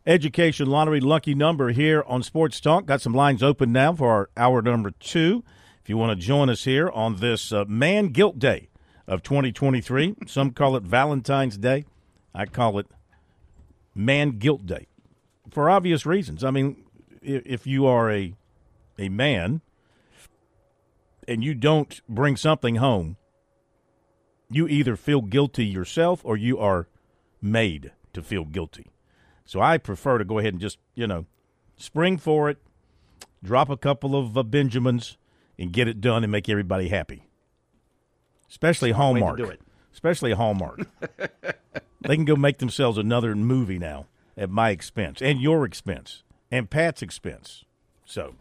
Education 0.06 0.68
Lottery 0.68 1.00
lucky 1.00 1.34
number 1.34 1.70
here 1.70 2.04
on 2.06 2.22
Sports 2.22 2.60
Talk. 2.60 2.86
Got 2.86 3.00
some 3.00 3.14
lines 3.14 3.42
open 3.42 3.72
now 3.72 3.94
for 3.94 4.10
our 4.10 4.30
hour 4.36 4.62
number 4.62 4.92
two. 4.92 5.42
If 5.82 5.88
you 5.88 5.96
want 5.96 6.18
to 6.18 6.26
join 6.26 6.48
us 6.48 6.64
here 6.64 6.88
on 6.88 7.16
this 7.16 7.52
uh, 7.52 7.64
Man 7.66 8.08
Guilt 8.08 8.38
Day 8.38 8.68
of 9.06 9.22
2023, 9.22 10.16
some 10.26 10.52
call 10.52 10.76
it 10.76 10.84
Valentine's 10.84 11.58
Day. 11.58 11.84
I 12.34 12.46
call 12.46 12.78
it 12.78 12.86
Man 13.94 14.38
Guilt 14.38 14.64
Day 14.64 14.86
for 15.50 15.68
obvious 15.68 16.06
reasons. 16.06 16.44
I 16.44 16.50
mean, 16.50 16.84
if, 17.20 17.66
you 17.66 17.86
are 17.86 18.10
a 18.10 18.34
a 18.98 19.08
man 19.08 19.60
and 21.26 21.42
you 21.42 21.54
don't 21.54 22.00
bring 22.08 22.36
something 22.36 22.76
home 22.76 23.16
you 24.54 24.68
either 24.68 24.96
feel 24.96 25.22
guilty 25.22 25.64
yourself 25.64 26.20
or 26.24 26.36
you 26.36 26.58
are 26.58 26.86
made 27.40 27.92
to 28.12 28.22
feel 28.22 28.44
guilty. 28.44 28.90
So 29.44 29.60
I 29.60 29.78
prefer 29.78 30.18
to 30.18 30.24
go 30.24 30.38
ahead 30.38 30.54
and 30.54 30.60
just, 30.60 30.78
you 30.94 31.06
know, 31.06 31.26
spring 31.76 32.18
for 32.18 32.50
it, 32.50 32.58
drop 33.42 33.70
a 33.70 33.76
couple 33.76 34.14
of 34.14 34.36
uh, 34.36 34.42
Benjamins, 34.42 35.16
and 35.58 35.72
get 35.72 35.88
it 35.88 36.00
done 36.00 36.22
and 36.22 36.32
make 36.32 36.48
everybody 36.48 36.88
happy. 36.88 37.28
Especially 38.50 38.90
Smart 38.92 39.14
way 39.14 39.20
to 39.20 39.24
Hallmark. 39.26 39.38
do 39.38 39.50
it. 39.50 39.60
Especially 39.92 40.32
Hallmark. 40.32 40.80
they 42.00 42.16
can 42.16 42.24
go 42.24 42.36
make 42.36 42.58
themselves 42.58 42.98
another 42.98 43.34
movie 43.34 43.78
now 43.78 44.06
at 44.36 44.50
my 44.50 44.70
expense 44.70 45.20
and 45.22 45.40
your 45.40 45.64
expense 45.64 46.22
and 46.50 46.70
Pat's 46.70 47.02
expense. 47.02 47.64
So, 48.04 48.34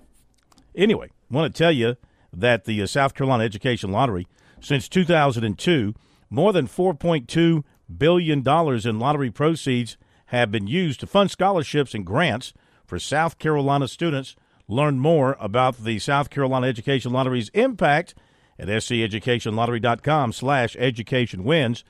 anyway, 0.76 1.10
want 1.30 1.54
to 1.54 1.58
tell 1.58 1.72
you 1.72 1.96
that 2.34 2.66
the 2.66 2.82
uh, 2.82 2.88
South 2.88 3.14
Carolina 3.14 3.44
Education 3.44 3.92
Lottery, 3.92 4.28
since 4.60 4.88
2002, 4.90 5.94
more 6.30 6.54
than 6.54 6.68
4.2 6.68 7.64
billion 7.98 8.42
dollars 8.42 8.86
in 8.86 9.00
lottery 9.00 9.32
proceeds 9.32 9.98
have 10.28 10.52
been 10.52 10.68
used 10.68 11.00
to 11.02 11.08
fund 11.08 11.30
scholarships 11.30 11.94
and 11.94 12.06
grants 12.06 12.54
for 12.86 12.98
South 13.00 13.38
Carolina 13.38 13.88
students. 13.88 14.36
Learn 14.72 15.00
more 15.00 15.36
about 15.38 15.84
the 15.84 16.00
South 16.00 16.30
Carolina 16.30 16.66
Education 16.66 17.12
Lottery's 17.12 17.50
impact 17.50 18.16
at 18.58 18.70
seducationlottery.com 18.70 20.32
slash 20.32 20.78
education 20.80 21.44
wins. 21.44 21.84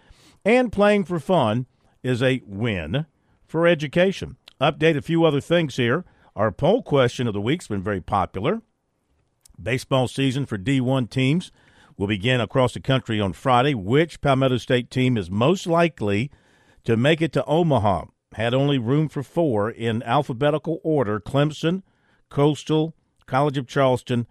And 0.44 0.72
playing 0.72 1.04
for 1.04 1.20
fun 1.20 1.68
is 2.02 2.24
a 2.24 2.42
win 2.44 3.06
for 3.46 3.68
education. 3.68 4.38
Update 4.60 4.98
a 4.98 5.04
few 5.04 5.26
other 5.26 5.40
things 5.40 5.76
here. 5.76 6.06
Our 6.36 6.52
poll 6.52 6.82
question 6.82 7.28
of 7.28 7.36
the 7.36 7.40
week's 7.42 7.68
been 7.68 7.84
very 7.84 8.02
popular. 8.02 8.64
Baseball 9.62 10.08
season 10.08 10.48
for 10.48 10.58
D1 10.58 11.12
teams 11.12 11.52
will 11.98 12.08
begin 12.08 12.42
across 12.42 12.74
the 12.74 12.80
country 12.80 13.22
on 13.22 13.34
Friday. 13.34 13.76
Which 13.76 14.22
Palmetto 14.22 14.58
State 14.58 14.90
team 14.90 15.18
is 15.18 15.30
most 15.30 15.68
likely 15.68 16.32
to 16.86 16.98
make 16.98 17.22
it 17.22 17.32
to 17.34 17.46
Omaha? 17.46 18.06
Had 18.34 18.56
only 18.56 18.80
room 18.80 19.08
for 19.08 19.22
four 19.22 19.70
in 19.70 20.02
alphabetical 20.02 20.80
order 20.84 21.20
Clemson, 21.20 21.84
Coastal, 22.32 22.96
College 23.28 23.60
of 23.60 23.68
Charleston, 23.68 24.26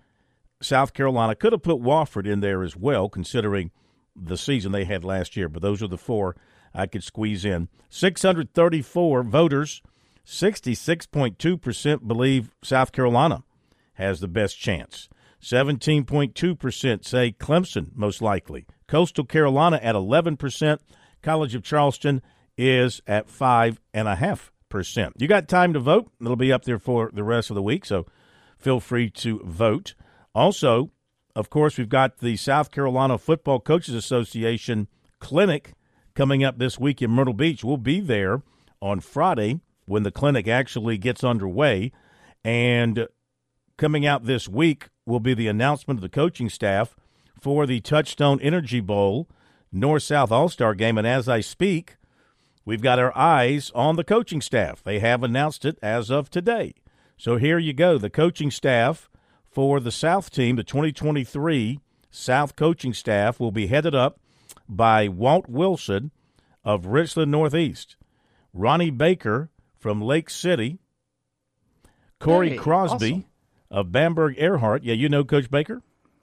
South 0.60 0.92
Carolina. 0.92 1.36
Could 1.36 1.52
have 1.52 1.62
put 1.62 1.80
Wofford 1.80 2.26
in 2.26 2.40
there 2.40 2.64
as 2.64 2.74
well, 2.74 3.08
considering 3.08 3.70
the 4.16 4.36
season 4.36 4.72
they 4.72 4.84
had 4.84 5.04
last 5.04 5.36
year, 5.36 5.48
but 5.48 5.62
those 5.62 5.82
are 5.82 5.88
the 5.88 5.96
four 5.96 6.34
I 6.74 6.86
could 6.86 7.04
squeeze 7.04 7.44
in. 7.44 7.68
634 7.90 9.22
voters, 9.22 9.82
66.2% 10.26 12.08
believe 12.08 12.50
South 12.62 12.90
Carolina 12.90 13.44
has 13.94 14.20
the 14.20 14.28
best 14.28 14.58
chance. 14.58 15.08
17.2% 15.42 17.04
say 17.04 17.32
Clemson 17.32 17.90
most 17.94 18.20
likely. 18.20 18.66
Coastal 18.86 19.24
Carolina 19.24 19.78
at 19.82 19.94
11%. 19.94 20.78
College 21.22 21.54
of 21.54 21.62
Charleston 21.62 22.22
is 22.56 23.00
at 23.06 23.28
5.5%. 23.28 24.50
You 25.18 25.28
got 25.28 25.48
time 25.48 25.72
to 25.74 25.80
vote. 25.80 26.10
It'll 26.20 26.36
be 26.36 26.52
up 26.52 26.64
there 26.64 26.78
for 26.78 27.10
the 27.12 27.24
rest 27.24 27.50
of 27.50 27.54
the 27.56 27.62
week, 27.62 27.84
so 27.84 28.06
feel 28.58 28.80
free 28.80 29.10
to 29.10 29.40
vote. 29.44 29.94
Also, 30.34 30.90
of 31.34 31.50
course, 31.50 31.76
we've 31.76 31.88
got 31.88 32.18
the 32.18 32.36
South 32.36 32.70
Carolina 32.70 33.18
Football 33.18 33.60
Coaches 33.60 33.94
Association 33.94 34.88
clinic 35.18 35.74
coming 36.14 36.42
up 36.42 36.58
this 36.58 36.78
week 36.78 37.02
in 37.02 37.10
Myrtle 37.10 37.34
Beach. 37.34 37.64
We'll 37.64 37.76
be 37.76 38.00
there 38.00 38.42
on 38.80 39.00
Friday 39.00 39.60
when 39.86 40.02
the 40.02 40.10
clinic 40.10 40.48
actually 40.48 40.98
gets 40.98 41.22
underway. 41.24 41.92
And 42.44 43.08
coming 43.76 44.06
out 44.06 44.24
this 44.24 44.48
week 44.48 44.88
will 45.06 45.20
be 45.20 45.34
the 45.34 45.48
announcement 45.48 45.98
of 45.98 46.02
the 46.02 46.08
coaching 46.08 46.48
staff 46.48 46.94
for 47.40 47.66
the 47.66 47.80
Touchstone 47.80 48.40
Energy 48.40 48.80
Bowl 48.80 49.28
North 49.72 50.02
South 50.02 50.32
All 50.32 50.48
Star 50.48 50.74
game. 50.74 50.98
And 50.98 51.06
as 51.06 51.28
I 51.28 51.40
speak, 51.40 51.96
we've 52.64 52.82
got 52.82 52.98
our 52.98 53.16
eyes 53.16 53.70
on 53.74 53.96
the 53.96 54.04
coaching 54.04 54.40
staff. 54.40 54.82
They 54.82 54.98
have 55.00 55.22
announced 55.22 55.64
it 55.64 55.78
as 55.82 56.10
of 56.10 56.30
today. 56.30 56.74
So 57.16 57.36
here 57.36 57.58
you 57.58 57.72
go. 57.72 57.98
The 57.98 58.10
coaching 58.10 58.50
staff 58.50 59.08
for 59.50 59.80
the 59.80 59.92
South 59.92 60.30
team, 60.30 60.56
the 60.56 60.64
2023 60.64 61.80
South 62.10 62.56
coaching 62.56 62.94
staff, 62.94 63.38
will 63.38 63.52
be 63.52 63.66
headed 63.66 63.94
up 63.94 64.18
by 64.68 65.08
Walt 65.08 65.48
Wilson 65.48 66.10
of 66.64 66.86
Richland 66.86 67.30
Northeast, 67.30 67.96
Ronnie 68.52 68.90
Baker 68.90 69.50
from 69.78 70.00
Lake 70.00 70.30
City, 70.30 70.78
Corey 72.18 72.50
Hey, 72.50 72.56
Crosby 72.56 73.10
awesome. 73.12 73.24
of 73.70 73.92
Bamberg 73.92 74.36
Ehrhardt. 74.36 74.80
Yeah, 74.82 74.94
you 74.94 75.08
know 75.08 75.24
Coach 75.24 75.50
Baker? 75.50 75.82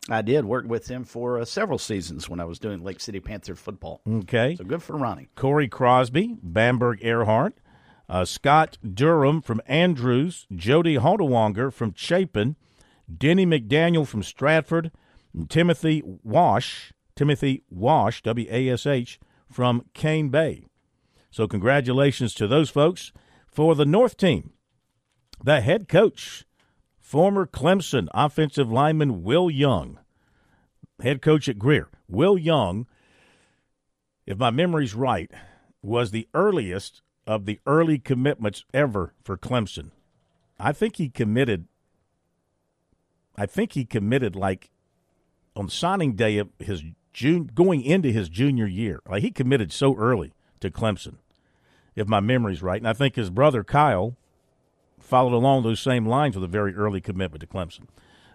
I 0.10 0.22
did 0.22 0.45
work 0.45 0.66
with 0.68 0.88
him 0.89 1.03
for 1.03 1.39
uh, 1.39 1.45
several 1.45 1.78
seasons 1.78 2.30
when 2.30 2.39
I 2.39 2.45
was 2.45 2.60
doing 2.60 2.84
Lake 2.84 2.99
City 2.99 3.20
Panther 3.20 3.55
football. 3.55 4.01
Okay. 4.08 4.55
So 4.55 4.64
good 4.64 4.82
for 4.82 4.95
Ronnie. 4.97 5.28
Corey 5.36 5.68
Crosby, 5.68 6.38
Bamberg 6.41 7.01
Ehrhardt, 7.01 7.53
uh, 8.08 8.24
Scott 8.24 8.78
Durham 8.93 9.41
from 9.41 9.62
Andrews, 9.68 10.47
Jody 10.55 10.95
Haldewanger 10.95 11.74
from 11.74 11.93
Chapin, 11.93 12.55
Denny 13.14 13.45
McDaniel 13.45 14.08
from 14.08 14.24
Stratford, 14.24 14.91
and 15.34 15.49
Timothy 15.49 16.01
Wash, 16.24 16.93
Timothy 17.16 17.64
Wash, 17.70 18.22
W 18.24 18.47
A 18.49 18.70
S 18.70 18.86
H, 18.86 19.20
from 19.51 19.86
Cane 19.93 20.30
Bay. 20.30 20.66
So 21.32 21.47
congratulations 21.47 22.34
to 22.36 22.47
those 22.47 22.70
folks. 22.70 23.12
For 23.47 23.76
the 23.76 23.86
North 23.86 24.18
team, 24.18 24.51
the 25.43 25.62
head 25.62 25.88
coach, 25.89 26.45
former 27.08 27.47
Clemson 27.47 28.08
offensive 28.14 28.70
lineman 28.70 29.24
Will 29.24 29.49
Young, 29.49 29.99
head 31.01 31.22
coach 31.22 31.47
at 31.47 31.58
Greer. 31.58 31.89
Will 32.10 32.38
Young 32.38 32.86
if 34.28 34.38
my 34.38 34.51
memory's 34.51 34.93
right, 34.93 35.32
was 35.82 36.12
the 36.12 36.28
earliest 36.34 37.01
of 37.26 37.45
the 37.45 37.60
early 37.66 37.97
commitments 37.97 38.66
ever 38.74 39.14
for 39.24 39.38
Clemson. 39.38 39.91
I 40.60 40.74
think 40.74 40.97
he 40.97 41.10
committed. 41.10 41.66
I 43.38 43.45
think 43.45 43.72
he 43.72 43.86
committed 43.86 44.36
like 44.36 44.70
on 45.55 45.70
signing 45.70 46.14
day 46.14 46.38
of 46.38 46.49
his 46.60 46.84
June 47.14 47.49
going 47.53 47.82
into 47.84 48.12
his 48.12 48.28
junior 48.28 48.68
year. 48.68 48.99
Like 49.08 49.24
he 49.24 49.32
committed 49.32 49.72
so 49.72 49.95
early 49.95 50.34
to 50.60 50.70
Clemson, 50.70 51.16
if 51.95 52.08
my 52.08 52.20
memory's 52.20 52.62
right, 52.62 52.82
and 52.82 52.88
I 52.88 52.93
think 52.93 53.16
his 53.16 53.30
brother 53.30 53.64
Kyle 53.64 54.18
followed 54.99 55.33
along 55.33 55.63
those 55.63 55.79
same 55.79 56.05
lines 56.05 56.35
with 56.35 56.43
a 56.43 56.47
very 56.47 56.75
early 56.75 57.01
commitment 57.01 57.41
to 57.41 57.47
Clemson. 57.47 57.87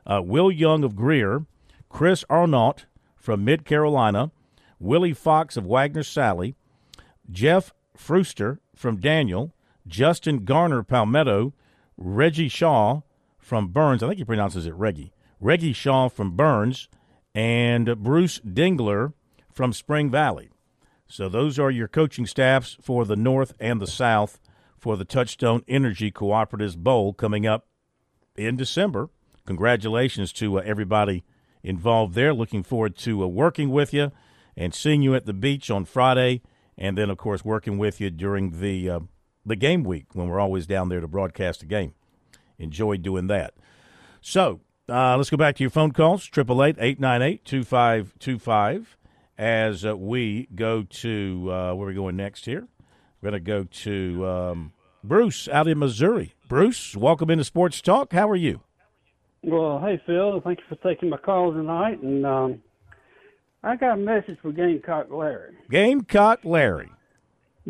Uh, 0.06 0.20
Will 0.22 0.50
Young 0.50 0.84
of 0.84 0.96
Greer, 0.96 1.46
Chris 1.88 2.24
Arnott 2.28 2.86
from 3.16 3.44
Mid 3.44 3.64
Carolina, 3.64 4.30
Willie 4.78 5.12
Fox 5.12 5.56
of 5.56 5.64
Wagener 5.64 6.04
Salley, 6.04 6.54
Jeff 7.30 7.72
Fruster 7.96 8.58
from 8.74 8.98
Daniel, 8.98 9.54
Justin 9.86 10.44
Garner 10.44 10.82
Palmetto, 10.82 11.52
Reggie 11.96 12.48
Shaw 12.48 13.02
from 13.38 13.68
Byrnes. 13.68 14.02
I 14.02 14.08
think 14.08 14.18
he 14.18 14.24
pronounces 14.24 14.66
it 14.66 14.74
Reggie. 14.74 15.12
Reggie 15.40 15.72
Shaw 15.72 16.08
from 16.08 16.36
Byrnes, 16.36 16.88
and 17.34 17.96
Bruce 18.02 18.38
Dingler 18.40 19.12
from 19.52 19.72
Spring 19.72 20.10
Valley. 20.10 20.50
So 21.06 21.28
those 21.28 21.58
are 21.58 21.70
your 21.70 21.88
coaching 21.88 22.26
staffs 22.26 22.76
for 22.80 23.04
the 23.04 23.16
North 23.16 23.54
and 23.60 23.80
the 23.80 23.86
South 23.86 24.38
for 24.82 24.96
the 24.96 25.04
Touchstone 25.04 25.62
Energy 25.68 26.10
Cooperatives 26.10 26.76
Bowl 26.76 27.12
coming 27.12 27.46
up 27.46 27.68
in 28.34 28.56
December. 28.56 29.10
Congratulations 29.46 30.32
to 30.32 30.58
uh, 30.58 30.62
everybody 30.64 31.22
involved 31.62 32.14
there. 32.14 32.34
Looking 32.34 32.64
forward 32.64 32.96
to 32.98 33.22
uh, 33.22 33.28
working 33.28 33.70
with 33.70 33.94
you 33.94 34.10
and 34.56 34.74
seeing 34.74 35.00
you 35.00 35.14
at 35.14 35.24
the 35.24 35.32
beach 35.32 35.70
on 35.70 35.84
Friday, 35.84 36.42
and 36.76 36.98
then 36.98 37.10
of 37.10 37.16
course 37.16 37.44
working 37.44 37.78
with 37.78 38.00
you 38.00 38.10
during 38.10 38.58
the 38.58 38.90
uh, 38.90 38.98
the 39.46 39.54
game 39.54 39.84
week 39.84 40.06
when 40.14 40.26
we're 40.26 40.40
always 40.40 40.66
down 40.66 40.88
there 40.88 40.98
to 40.98 41.06
broadcast 41.06 41.62
a 41.62 41.66
game. 41.66 41.94
Enjoy 42.58 42.96
doing 42.96 43.28
that. 43.28 43.54
So 44.20 44.62
uh, 44.88 45.16
let's 45.16 45.30
go 45.30 45.36
back 45.36 45.54
to 45.56 45.62
your 45.62 45.70
phone 45.70 45.92
calls, 45.92 46.28
888-898-2525, 46.28 48.86
as 49.38 49.84
uh, 49.84 49.96
we 49.96 50.48
go 50.56 50.82
to, 50.82 51.52
uh, 51.52 51.72
where 51.74 51.86
are 51.86 51.90
we 51.90 51.94
going 51.94 52.16
next 52.16 52.46
here? 52.46 52.66
We're 53.22 53.30
going 53.30 53.44
to 53.44 53.46
go 53.46 53.64
to 53.64 54.26
um, 54.26 54.72
Bruce 55.04 55.46
out 55.46 55.68
in 55.68 55.78
Missouri. 55.78 56.34
Bruce, 56.48 56.96
welcome 56.96 57.30
into 57.30 57.44
Sports 57.44 57.80
Talk. 57.80 58.12
How 58.12 58.28
are 58.28 58.36
you? 58.36 58.62
Well, 59.44 59.78
hey, 59.78 60.02
Phil. 60.04 60.40
Thank 60.40 60.58
you 60.58 60.64
for 60.68 60.88
taking 60.88 61.08
my 61.08 61.18
call 61.18 61.52
tonight. 61.52 62.02
And 62.02 62.26
um, 62.26 62.62
I 63.62 63.76
got 63.76 63.92
a 63.92 63.96
message 63.96 64.38
for 64.42 64.50
Gamecock 64.50 65.06
Larry. 65.08 65.54
Gamecock 65.70 66.40
Larry. 66.42 66.90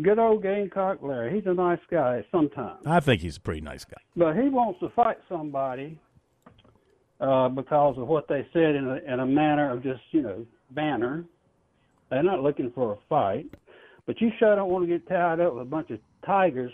Good 0.01 0.17
old 0.17 0.41
Gamecock 0.41 1.03
Larry. 1.03 1.35
He's 1.35 1.45
a 1.45 1.53
nice 1.53 1.79
guy 1.91 2.25
sometimes. 2.31 2.81
I 2.87 2.99
think 2.99 3.21
he's 3.21 3.37
a 3.37 3.41
pretty 3.41 3.61
nice 3.61 3.85
guy. 3.85 4.01
But 4.15 4.35
he 4.35 4.49
wants 4.49 4.79
to 4.79 4.89
fight 4.89 5.17
somebody 5.29 5.99
uh, 7.21 7.49
because 7.49 7.99
of 7.99 8.07
what 8.07 8.27
they 8.27 8.47
said 8.53 8.75
in 8.75 8.87
a, 8.87 9.13
in 9.13 9.19
a 9.19 9.25
manner 9.27 9.71
of 9.71 9.83
just, 9.83 10.01
you 10.09 10.23
know, 10.23 10.47
banner. 10.71 11.25
They're 12.09 12.23
not 12.23 12.41
looking 12.41 12.71
for 12.73 12.93
a 12.93 12.97
fight. 13.07 13.45
But 14.05 14.19
you 14.21 14.31
sure 14.39 14.55
don't 14.55 14.69
want 14.69 14.83
to 14.83 14.87
get 14.87 15.07
tied 15.07 15.39
up 15.39 15.53
with 15.53 15.61
a 15.61 15.65
bunch 15.65 15.89
of 15.91 15.99
tigers 16.25 16.71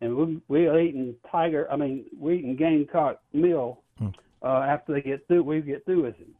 and 0.00 0.16
we, 0.16 0.40
we're 0.48 0.80
eating 0.80 1.14
tiger, 1.30 1.68
I 1.70 1.76
mean, 1.76 2.04
we're 2.18 2.32
eating 2.34 2.56
Gamecock 2.56 3.20
meal 3.32 3.80
Hmm. 3.98 4.08
uh, 4.42 4.48
after 4.48 4.94
they 4.94 5.02
get 5.02 5.26
through, 5.28 5.42
we 5.44 5.60
get 5.60 5.84
through 5.84 6.02
with 6.04 6.16
him. 6.16 6.34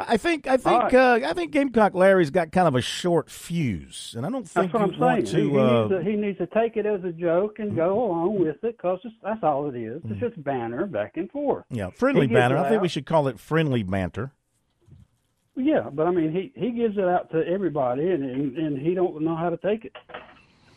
I 0.00 0.16
think 0.16 0.46
I 0.46 0.56
think 0.56 0.80
right. 0.92 0.94
uh, 0.94 1.28
I 1.28 1.32
think 1.32 1.50
Gamecock 1.50 1.92
Larry's 1.92 2.30
got 2.30 2.52
kind 2.52 2.68
of 2.68 2.76
a 2.76 2.80
short 2.80 3.28
fuse, 3.28 4.14
and 4.16 4.24
I 4.24 4.30
don't 4.30 4.48
think 4.48 4.70
That's 4.70 4.74
what 4.74 4.94
I'm 4.94 5.00
want 5.00 5.26
saying. 5.28 5.48
to. 5.48 5.50
he, 5.50 5.58
uh, 5.58 5.80
needs 5.82 5.90
to, 5.90 6.10
he 6.10 6.16
needs 6.16 6.38
to 6.38 6.46
take 6.46 6.76
it 6.76 6.86
as 6.86 7.02
a 7.02 7.10
joke 7.10 7.58
and 7.58 7.74
go 7.74 8.04
along 8.04 8.38
with 8.38 8.62
it 8.62 8.76
because 8.76 9.00
that's 9.24 9.42
all 9.42 9.68
it 9.68 9.76
is. 9.76 10.00
Hmm. 10.02 10.12
It's 10.12 10.20
just 10.20 10.42
banner 10.44 10.86
back 10.86 11.16
and 11.16 11.28
forth. 11.32 11.64
yeah, 11.70 11.90
friendly 11.90 12.28
banter. 12.28 12.56
I 12.56 12.68
think 12.68 12.80
we 12.80 12.88
should 12.88 13.06
call 13.06 13.26
it 13.26 13.40
friendly 13.40 13.82
banter. 13.82 14.30
Yeah, 15.60 15.90
but 15.92 16.06
I 16.06 16.12
mean, 16.12 16.30
he 16.30 16.52
he 16.54 16.70
gives 16.70 16.96
it 16.96 17.04
out 17.04 17.30
to 17.32 17.44
everybody, 17.44 18.10
and 18.12 18.22
and, 18.22 18.56
and 18.56 18.78
he 18.78 18.94
don't 18.94 19.20
know 19.22 19.34
how 19.34 19.50
to 19.50 19.56
take 19.56 19.84
it. 19.84 19.92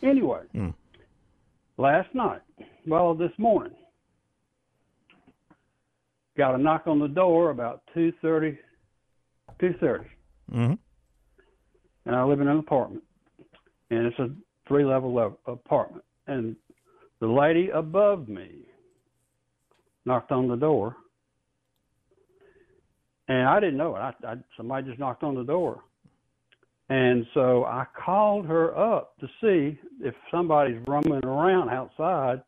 Anyway, 0.02 0.42
Hmm. 0.52 0.70
last 1.78 2.14
night, 2.16 2.42
well, 2.88 3.14
this 3.14 3.32
morning, 3.38 3.74
got 6.36 6.56
a 6.56 6.58
knock 6.58 6.88
on 6.88 6.98
the 6.98 7.08
door 7.08 7.52
about 7.52 7.84
two 7.94 8.12
thirty. 8.24 8.58
Two 9.60 9.76
thirty, 9.80 10.06
Mm-hmm. 10.52 10.74
and 12.08 12.16
I 12.16 12.24
live 12.24 12.42
in 12.42 12.48
an 12.48 12.58
apartment, 12.58 13.04
and 13.92 14.08
it's 14.08 14.18
a 14.18 14.32
three 14.68 14.84
level 14.84 15.38
apartment, 15.46 16.04
and 16.26 16.56
the 17.20 17.28
lady 17.28 17.70
above 17.70 18.28
me 18.28 18.66
knocked 20.06 20.32
on 20.32 20.48
the 20.48 20.56
door, 20.56 20.96
and 23.32 23.48
I 23.48 23.60
didn't 23.62 23.78
know 23.78 23.96
it. 23.96 24.00
I, 24.00 24.14
I 24.28 24.36
somebody 24.58 24.88
just 24.88 25.00
knocked 25.00 25.24
on 25.24 25.36
the 25.36 25.44
door, 25.44 25.82
and 26.90 27.26
so 27.34 27.64
I 27.64 27.86
called 28.06 28.46
her 28.48 28.78
up 28.78 29.18
to 29.20 29.28
see 29.40 29.80
if 30.02 30.14
somebody's 30.30 30.82
roaming 30.86 31.24
around 31.24 31.70
outside 31.70 32.42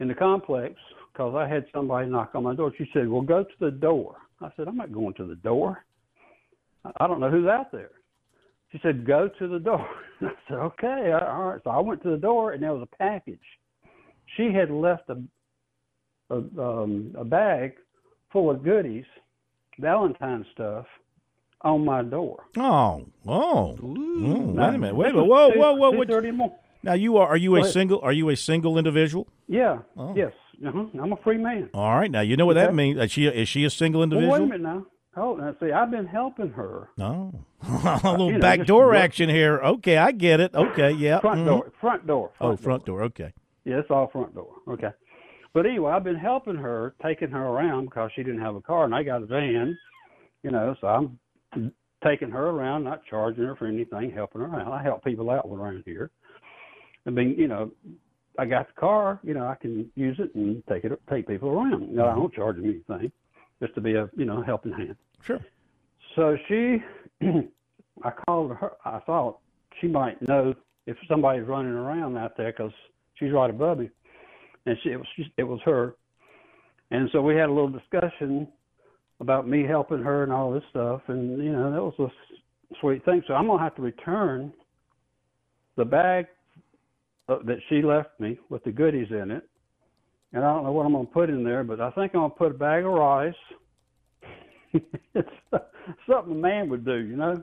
in 0.00 0.08
the 0.08 0.14
complex 0.14 0.74
because 1.12 1.34
I 1.34 1.48
had 1.48 1.64
somebody 1.72 2.10
knock 2.10 2.32
on 2.34 2.42
my 2.42 2.54
door. 2.54 2.72
She 2.76 2.88
said, 2.92 3.08
"Well, 3.08 3.22
go 3.22 3.44
to 3.44 3.54
the 3.60 3.70
door." 3.70 4.16
I 4.42 4.50
said, 4.56 4.68
"I'm 4.68 4.76
not 4.76 4.92
going 4.92 5.14
to 5.14 5.24
the 5.24 5.36
door. 5.36 5.84
I- 7.00 7.06
don't 7.06 7.20
know 7.20 7.30
who's 7.30 7.46
out 7.46 7.72
there." 7.72 7.92
She 8.72 8.78
said, 8.82 9.06
"Go 9.06 9.28
to 9.38 9.48
the 9.48 9.58
door." 9.58 9.88
I 10.20 10.32
said, 10.48 10.58
"Okay, 10.58 11.12
all 11.12 11.44
right." 11.50 11.60
So 11.64 11.70
I 11.70 11.80
went 11.80 12.02
to 12.02 12.10
the 12.10 12.18
door, 12.18 12.52
and 12.52 12.62
there 12.62 12.74
was 12.74 12.82
a 12.82 12.96
package. 12.96 13.58
She 14.36 14.52
had 14.52 14.70
left 14.70 15.08
a 15.08 15.22
a, 16.30 16.36
um, 16.58 17.14
a 17.18 17.24
bag 17.24 17.74
full 18.32 18.50
of 18.50 18.64
goodies, 18.64 19.04
Valentine 19.78 20.44
stuff, 20.52 20.86
on 21.62 21.84
my 21.84 22.02
door. 22.02 22.44
Oh, 22.56 23.06
oh, 23.26 23.76
Ooh, 23.82 24.54
wait 24.54 24.74
a 24.74 24.78
minute, 24.78 24.94
wait 24.94 25.10
a 25.10 25.12
minute, 25.14 25.26
was 25.26 25.52
whoa, 25.56 25.58
whoa, 25.58 25.74
whoa! 25.74 25.90
what- 25.90 26.08
2:30 26.08 26.18
in 26.18 26.24
the 26.24 26.32
morning. 26.32 26.58
Now 26.82 26.92
you 26.92 27.16
are 27.16 27.26
are 27.26 27.36
you 27.36 27.56
a 27.56 27.64
single 27.64 28.00
are 28.02 28.12
you 28.12 28.28
a 28.28 28.36
single 28.36 28.76
individual? 28.76 29.26
Yeah. 29.48 29.78
Oh. 29.96 30.14
Yes. 30.14 30.32
Uh-huh. 30.64 30.84
I'm 31.02 31.12
a 31.12 31.16
free 31.16 31.38
man. 31.38 31.70
All 31.72 31.96
right, 31.96 32.10
now 32.10 32.20
you 32.20 32.36
know 32.36 32.44
what 32.44 32.54
that 32.54 32.74
means. 32.74 33.00
Is 33.00 33.10
she 33.10 33.26
is 33.26 33.48
she 33.48 33.64
a 33.64 33.70
single 33.70 34.00
Well, 34.00 34.04
individual? 34.04 34.32
wait 34.32 34.42
a 34.42 34.46
minute 34.46 34.62
now. 34.62 34.86
Oh, 35.16 35.36
now 35.36 35.54
see, 35.60 35.72
I've 35.72 35.90
been 35.90 36.06
helping 36.06 36.50
her. 36.50 36.90
No, 36.98 37.44
a 37.62 38.00
little 38.04 38.32
know, 38.32 38.38
backdoor 38.38 38.94
action 38.94 39.30
here. 39.30 39.60
Okay, 39.60 39.96
I 39.96 40.12
get 40.12 40.40
it. 40.40 40.54
Okay, 40.54 40.90
yeah. 40.90 41.20
Front 41.20 41.40
mhm. 41.40 41.46
door. 41.46 41.72
Front 41.80 42.06
door. 42.06 42.30
Oh, 42.40 42.56
front 42.56 42.84
door. 42.84 43.02
Okay. 43.04 43.32
Yeah, 43.64 43.78
it's 43.78 43.90
all 43.90 44.08
front 44.08 44.34
door. 44.34 44.52
Okay. 44.68 44.90
But 45.54 45.66
anyway, 45.66 45.92
I've 45.92 46.04
been 46.04 46.16
helping 46.16 46.56
her, 46.56 46.94
taking 47.02 47.30
her 47.30 47.46
around 47.46 47.86
because 47.86 48.10
she 48.14 48.24
didn't 48.24 48.40
have 48.40 48.56
a 48.56 48.60
car, 48.60 48.84
and 48.84 48.94
I 48.94 49.04
got 49.04 49.22
a 49.22 49.26
van, 49.26 49.78
you 50.42 50.50
know. 50.50 50.74
So 50.80 50.88
I'm 50.88 51.72
taking 52.04 52.30
her 52.30 52.48
around, 52.48 52.84
not 52.84 53.02
charging 53.08 53.44
her 53.44 53.54
for 53.54 53.66
anything, 53.66 54.10
helping 54.10 54.42
her 54.42 54.60
out. 54.60 54.72
I 54.72 54.82
help 54.82 55.04
people 55.04 55.30
out 55.30 55.46
around 55.46 55.84
here. 55.86 56.10
I 57.06 57.10
mean, 57.10 57.36
you 57.38 57.46
know, 57.46 57.70
I 58.38 58.46
got 58.46 58.66
the 58.66 58.80
car, 58.80 59.20
you 59.22 59.32
know, 59.32 59.46
I 59.46 59.54
can 59.54 59.90
use 59.94 60.16
it 60.18 60.34
and 60.34 60.62
take 60.68 60.84
it, 60.84 61.00
take 61.08 61.28
people 61.28 61.50
around. 61.50 61.88
You 61.88 61.96
know, 61.96 62.06
I 62.06 62.08
mm-hmm. 62.08 62.20
don't 62.20 62.34
charge 62.34 62.56
them 62.56 62.64
anything, 62.64 63.12
just 63.62 63.74
to 63.76 63.80
be 63.80 63.94
a, 63.94 64.10
you 64.16 64.24
know, 64.24 64.42
helping 64.42 64.72
hand. 64.72 64.96
Sure. 65.24 65.40
So 66.16 66.36
she, 66.48 66.82
I 68.02 68.10
called 68.26 68.56
her. 68.56 68.72
I 68.84 68.98
thought 69.00 69.38
she 69.80 69.86
might 69.86 70.20
know 70.26 70.54
if 70.86 70.96
somebody's 71.08 71.46
running 71.46 71.72
around 71.72 72.16
out 72.16 72.36
there 72.36 72.52
because 72.52 72.72
she's 73.14 73.32
right 73.32 73.50
above 73.50 73.78
me, 73.78 73.90
and 74.66 74.76
she 74.82 74.90
it 74.90 74.96
was 74.96 75.06
she, 75.16 75.32
it 75.36 75.44
was 75.44 75.60
her, 75.64 75.94
and 76.90 77.08
so 77.12 77.22
we 77.22 77.34
had 77.36 77.48
a 77.48 77.52
little 77.52 77.68
discussion 77.68 78.48
about 79.20 79.48
me 79.48 79.64
helping 79.64 80.02
her 80.02 80.22
and 80.22 80.32
all 80.32 80.52
this 80.52 80.64
stuff, 80.70 81.02
and 81.08 81.42
you 81.42 81.52
know 81.52 81.70
that 81.70 81.82
was 81.82 81.94
a 81.98 82.76
sweet 82.80 83.04
thing. 83.04 83.22
So 83.26 83.34
I'm 83.34 83.46
gonna 83.46 83.62
have 83.62 83.74
to 83.76 83.82
return 83.82 84.52
the 85.76 85.84
bag 85.84 86.26
uh, 87.28 87.38
that 87.44 87.58
she 87.68 87.82
left 87.82 88.18
me 88.20 88.38
with 88.48 88.64
the 88.64 88.72
goodies 88.72 89.10
in 89.10 89.30
it, 89.30 89.48
and 90.32 90.44
I 90.44 90.52
don't 90.52 90.64
know 90.64 90.72
what 90.72 90.86
I'm 90.86 90.92
gonna 90.92 91.06
put 91.06 91.30
in 91.30 91.44
there, 91.44 91.64
but 91.64 91.80
I 91.80 91.90
think 91.90 92.12
I'm 92.14 92.20
gonna 92.20 92.30
put 92.30 92.50
a 92.52 92.58
bag 92.58 92.84
of 92.84 92.92
rice. 92.92 93.34
it's 95.14 95.28
something 96.08 96.32
a 96.32 96.36
man 96.36 96.68
would 96.68 96.84
do, 96.84 96.96
you 96.96 97.16
know. 97.16 97.42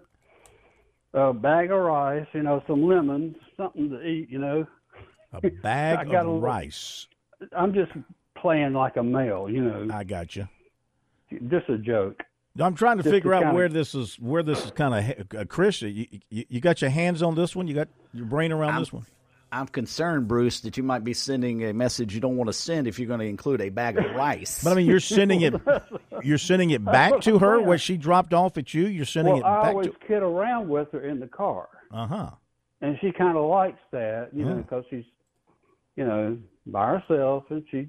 A 1.14 1.34
bag 1.34 1.72
of 1.72 1.80
rice, 1.80 2.26
you 2.34 2.44
know, 2.44 2.64
some 2.68 2.84
lemons, 2.84 3.36
something 3.58 3.90
to 3.90 4.02
eat, 4.02 4.30
you 4.30 4.40
know. 4.40 4.66
A 5.34 5.50
bag 5.50 6.08
of 6.08 6.12
little- 6.14 6.42
rice. 6.42 7.08
I'm 7.56 7.74
just 7.74 7.92
playing 8.36 8.74
like 8.74 8.98
a 8.98 9.04
male, 9.04 9.50
you 9.50 9.62
know. 9.64 9.88
I 9.94 10.04
got 10.04 10.36
you. 10.36 10.48
Just 11.50 11.70
a 11.70 11.78
joke. 11.78 12.24
I'm 12.60 12.76
trying 12.76 12.98
to 12.98 13.04
Just 13.04 13.14
figure 13.14 13.32
to 13.32 13.38
out 13.38 13.42
kinda- 13.44 13.56
where 13.56 13.70
this 13.70 13.96
is. 13.96 14.16
Where 14.20 14.44
this 14.44 14.66
is 14.66 14.72
kind 14.72 14.94
of 15.32 15.40
uh, 15.40 15.46
Chris. 15.46 15.82
You, 15.82 16.06
you, 16.30 16.46
you 16.50 16.60
got 16.60 16.82
your 16.82 16.90
hands 16.92 17.22
on 17.24 17.36
this 17.36 17.56
one. 17.56 17.68
You 17.68 17.74
got 17.76 17.88
your 18.14 18.26
brain 18.26 18.52
around 18.52 18.80
this 18.80 18.92
one. 18.92 19.06
I'm 19.54 19.68
concerned, 19.68 20.28
Bruce, 20.30 20.62
that 20.62 20.78
you 20.78 20.84
might 20.84 21.04
be 21.04 21.14
sending 21.14 21.64
a 21.66 21.74
message 21.74 22.14
you 22.14 22.22
don't 22.22 22.38
want 22.38 22.48
to 22.48 22.54
send 22.54 22.88
if 22.88 22.98
you're 23.00 23.08
going 23.08 23.20
to 23.20 23.26
include 23.26 23.60
a 23.62 23.68
bag 23.70 23.98
of 23.98 24.06
rice. 24.16 24.64
But 24.64 24.72
I 24.72 24.76
mean, 24.76 24.86
you're 24.86 25.00
sending 25.02 25.42
it. 25.42 25.54
You're 26.24 26.38
sending 26.38 26.70
it 26.70 26.86
back 26.86 27.22
to 27.22 27.40
her 27.40 27.60
where 27.62 27.80
she 27.80 27.98
dropped 27.98 28.32
off 28.34 28.56
at 28.60 28.76
you. 28.76 28.86
You're 28.86 29.06
sending 29.06 29.34
well, 29.34 29.42
it 29.44 29.46
I 29.46 29.62
back 29.64 29.70
always 29.72 29.88
to. 29.88 29.94
kid 30.08 30.22
around 30.22 30.70
with 30.70 30.92
her 30.92 31.02
in 31.02 31.20
the 31.20 31.26
car, 31.28 31.68
Uh 31.90 32.06
huh. 32.06 32.30
and 32.82 32.96
she 33.02 33.12
kind 33.12 33.36
of 33.36 33.50
likes 33.50 33.80
that, 33.92 34.30
you 34.32 34.46
know, 34.46 34.56
because 34.58 34.84
she's, 34.92 35.04
you 35.96 36.06
know, 36.06 36.38
by 36.68 36.98
herself, 37.00 37.44
and 37.50 37.64
she 37.72 37.88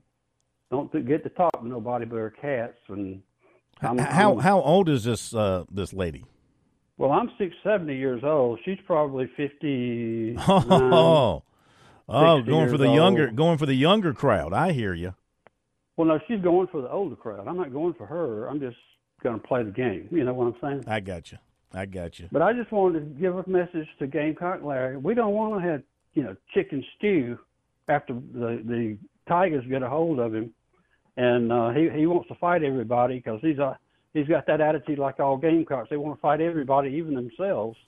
don't 0.70 0.90
get 1.06 1.22
to 1.24 1.28
talk 1.30 1.52
to 1.60 1.66
nobody 1.66 2.04
but 2.04 2.16
her 2.16 2.30
cats 2.30 2.78
and 2.88 3.22
I'm, 3.80 3.98
how 3.98 4.30
I'm- 4.32 4.38
how 4.40 4.60
old 4.60 4.88
is 4.88 5.04
this 5.04 5.34
uh, 5.34 5.64
this 5.70 5.92
lady? 5.92 6.24
Well, 6.98 7.10
I'm 7.10 7.30
six 7.38 7.54
seventy 7.64 7.96
years 7.96 8.22
old. 8.22 8.60
She's 8.64 8.78
probably 8.86 9.28
fifty. 9.36 10.36
Oh, 10.38 11.42
oh, 12.08 12.42
going 12.42 12.68
for 12.70 12.78
the 12.78 12.88
younger, 12.90 13.28
going 13.30 13.58
for 13.58 13.66
the 13.66 13.74
younger 13.74 14.12
crowd. 14.12 14.52
I 14.52 14.72
hear 14.72 14.92
you. 14.94 15.14
Well, 15.96 16.06
no, 16.08 16.18
she's 16.28 16.40
going 16.40 16.68
for 16.68 16.80
the 16.82 16.90
older 16.90 17.16
crowd. 17.16 17.46
I'm 17.48 17.56
not 17.56 17.72
going 17.72 17.94
for 17.94 18.06
her. 18.06 18.46
I'm 18.48 18.60
just 18.60 18.76
going 19.22 19.38
to 19.40 19.46
play 19.46 19.62
the 19.62 19.70
game. 19.70 20.08
You 20.10 20.24
know 20.24 20.32
what 20.34 20.46
I'm 20.46 20.54
saying? 20.60 20.84
I 20.86 21.00
got 21.00 21.30
you. 21.32 21.38
I 21.72 21.86
got 21.86 22.18
you. 22.18 22.28
But 22.32 22.42
I 22.42 22.52
just 22.52 22.72
wanted 22.72 23.00
to 23.00 23.20
give 23.20 23.36
a 23.36 23.44
message 23.48 23.86
to 23.98 24.06
Gamecock 24.06 24.62
Larry. 24.62 24.96
We 24.96 25.14
don't 25.14 25.32
want 25.34 25.62
to 25.62 25.68
have 25.68 25.82
you 26.14 26.22
know 26.22 26.36
chicken 26.54 26.84
stew 26.98 27.38
after 27.88 28.14
the 28.14 28.62
the 28.64 28.98
Tigers 29.28 29.64
get 29.68 29.82
a 29.82 29.88
hold 29.88 30.18
of 30.18 30.34
him, 30.34 30.52
and 31.16 31.52
uh, 31.52 31.70
he 31.70 31.88
he 31.90 32.06
wants 32.06 32.28
to 32.28 32.34
fight 32.36 32.62
everybody 32.62 33.16
because 33.16 33.40
he's 33.42 33.58
a 33.58 33.78
he's 34.14 34.26
got 34.28 34.46
that 34.46 34.60
attitude 34.60 34.98
like 34.98 35.20
all 35.20 35.36
Gamecocks. 35.36 35.90
They 35.90 35.96
want 35.96 36.16
to 36.16 36.20
fight 36.20 36.40
everybody, 36.40 36.90
even 36.90 37.14
themselves, 37.14 37.78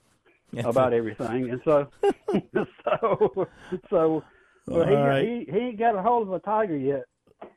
Yes, 0.53 0.65
about 0.67 0.93
sir. 0.93 0.97
everything. 0.99 1.51
And 1.51 1.61
so 1.65 1.89
so 2.85 3.47
so 3.91 4.25
well, 4.67 4.87
he, 4.89 4.95
All 4.95 5.07
right. 5.07 5.25
he 5.27 5.47
he 5.51 5.59
ain't 5.59 5.79
got 5.79 5.95
a 5.97 6.03
hold 6.03 6.27
of 6.29 6.33
a 6.35 6.39
tiger 6.39 6.77
yet. 6.77 7.05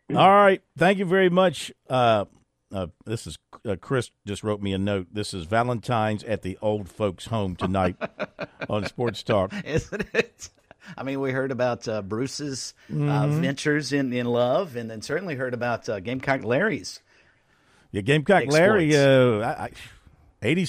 All 0.15 0.29
right. 0.29 0.61
Thank 0.77 0.97
you 0.99 1.05
very 1.05 1.29
much. 1.29 1.71
Uh, 1.89 2.25
uh, 2.73 2.87
this 3.05 3.25
is 3.27 3.37
uh, 3.65 3.75
Chris. 3.79 4.11
Just 4.25 4.43
wrote 4.43 4.61
me 4.61 4.73
a 4.73 4.77
note. 4.77 5.07
This 5.13 5.33
is 5.33 5.45
Valentine's 5.45 6.23
at 6.25 6.41
the 6.41 6.57
old 6.61 6.89
folks' 6.89 7.25
home 7.27 7.55
tonight 7.55 7.95
on 8.69 8.85
Sports 8.85 9.23
Talk. 9.23 9.53
Isn't 9.65 10.05
it? 10.13 10.49
I 10.95 11.03
mean, 11.03 11.19
we 11.19 11.31
heard 11.31 11.51
about 11.51 11.87
uh, 11.87 12.01
Bruce's 12.01 12.73
uh, 12.89 12.93
Mhm. 12.93 13.41
ventures 13.41 13.91
in, 13.93 14.13
in 14.13 14.25
love, 14.27 14.75
and 14.75 14.89
then 14.89 15.01
certainly 15.01 15.35
heard 15.35 15.53
about 15.53 15.89
uh, 15.89 15.99
Gamecock 15.99 16.43
Larry's. 16.43 17.01
Yeah, 17.91 18.01
Gamecock 18.01 18.45
Larry. 18.47 18.95
Uh, 18.95 19.39
I, 19.39 19.63
I, 19.63 19.69
eighty. 20.43 20.65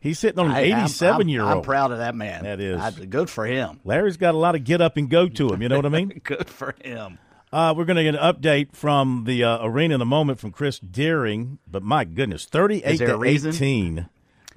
He's 0.00 0.18
sitting 0.18 0.38
on 0.38 0.46
an 0.46 0.52
I- 0.52 0.68
I'm- 0.70 0.78
eighty-seven 0.80 1.28
year 1.28 1.42
old. 1.42 1.50
I'm 1.52 1.62
proud 1.62 1.90
of 1.92 1.98
that 1.98 2.14
man. 2.14 2.44
That 2.44 2.60
is 2.60 2.80
I- 2.80 2.90
good 3.06 3.30
for 3.30 3.46
him. 3.46 3.80
Larry's 3.84 4.16
got 4.16 4.34
a 4.34 4.38
lot 4.38 4.54
of 4.54 4.64
get 4.64 4.80
up 4.80 4.96
and 4.96 5.08
go 5.08 5.28
to 5.28 5.48
him. 5.48 5.62
You 5.62 5.68
know 5.68 5.76
what 5.76 5.86
I 5.86 5.90
mean? 5.90 6.08
good 6.24 6.48
for 6.48 6.74
him. 6.82 7.18
Uh, 7.52 7.72
we're 7.76 7.84
going 7.84 7.96
to 7.96 8.02
get 8.02 8.16
an 8.16 8.20
update 8.20 8.74
from 8.74 9.24
the 9.24 9.42
uh, 9.44 9.64
arena 9.64 9.94
in 9.94 10.00
a 10.00 10.04
moment 10.04 10.38
from 10.40 10.50
Chris 10.50 10.78
Deering. 10.80 11.58
But 11.66 11.82
my 11.82 12.04
goodness, 12.04 12.44
thirty-eight 12.44 12.94
Is 12.94 12.98
there 12.98 13.08
to 13.08 13.16
reason? 13.16 13.50
eighteen, 13.54 14.08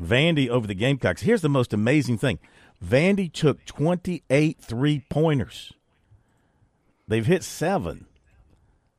Vandy 0.02 0.50
over 0.50 0.66
the 0.68 0.74
Gamecocks. 0.74 1.22
Here's 1.22 1.42
the 1.42 1.50
most 1.50 1.74
amazing 1.74 2.18
thing: 2.18 2.40
Vandy 2.84 3.32
took 3.32 3.66
28 3.66 4.58
three 4.62 5.06
pointers. 5.10 5.74
They've 7.08 7.26
hit 7.26 7.44
seven, 7.44 8.06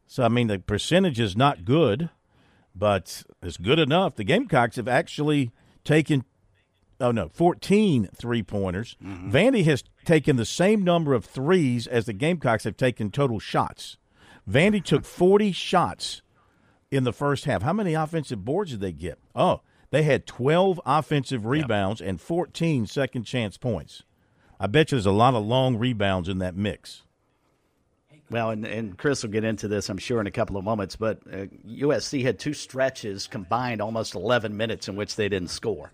so 0.07 0.25
I 0.25 0.29
mean 0.29 0.49
the 0.49 0.59
percentage 0.59 1.21
is 1.21 1.37
not 1.37 1.65
good, 1.65 2.11
but 2.75 3.23
it's 3.43 3.57
good 3.57 3.79
enough. 3.79 4.17
The 4.17 4.25
Gamecocks 4.25 4.77
have 4.77 4.89
actually 4.89 5.53
taken 5.85 6.25
oh 7.01 7.13
no, 7.13 7.29
14 7.29 8.09
three 8.15 8.43
pointers. 8.43 8.97
Mm-hmm. 9.03 9.31
Vandy 9.31 9.65
has 9.65 9.85
taken 10.05 10.37
the 10.37 10.45
same 10.45 10.83
number 10.83 11.15
of 11.15 11.25
threes 11.25 11.87
as 11.87 12.07
the 12.07 12.13
Gamecocks 12.13 12.65
have 12.65 12.77
taken 12.77 13.11
total 13.11 13.39
shots. 13.39 13.97
Vandy 14.49 14.83
took 14.83 15.05
40 15.05 15.53
shots 15.53 16.23
in 16.91 17.05
the 17.05 17.13
first 17.13 17.45
half. 17.45 17.63
How 17.63 17.73
many 17.73 17.95
offensive 17.95 18.45
boards 18.45 18.73
did 18.73 18.81
they 18.81 18.93
get? 18.93 19.19
Oh, 19.35 19.61
they 19.91 20.03
had 20.03 20.27
12 20.27 20.81
offensive 20.87 21.47
rebounds 21.47 22.01
and 22.01 22.21
14 22.21 22.87
second 22.87 23.25
chance 23.25 23.57
points. 23.57 24.05
I 24.59 24.67
bet 24.67 24.93
you 24.93 24.97
there's 24.97 25.07
a 25.07 25.11
lot 25.11 25.35
of 25.35 25.45
long 25.45 25.77
rebounds 25.77 26.29
in 26.29 26.39
that 26.39 26.57
mix. 26.57 27.03
Well, 28.31 28.51
and, 28.51 28.65
and 28.65 28.97
Chris 28.97 29.25
will 29.25 29.31
get 29.31 29.43
into 29.43 29.67
this, 29.67 29.89
I'm 29.89 29.99
sure, 29.99 30.21
in 30.21 30.27
a 30.29 30.31
couple 30.31 30.57
of 30.57 30.65
moments. 30.65 30.95
But 30.95 31.19
uh, 31.27 31.47
USC 31.69 32.23
had 32.23 32.39
two 32.39 32.55
stretches 32.55 33.27
combined, 33.27 33.83
almost 33.83 34.15
11 34.15 34.57
minutes 34.57 34.87
in 34.87 34.95
which 34.95 35.17
they 35.17 35.29
didn't 35.29 35.51
score. 35.51 35.93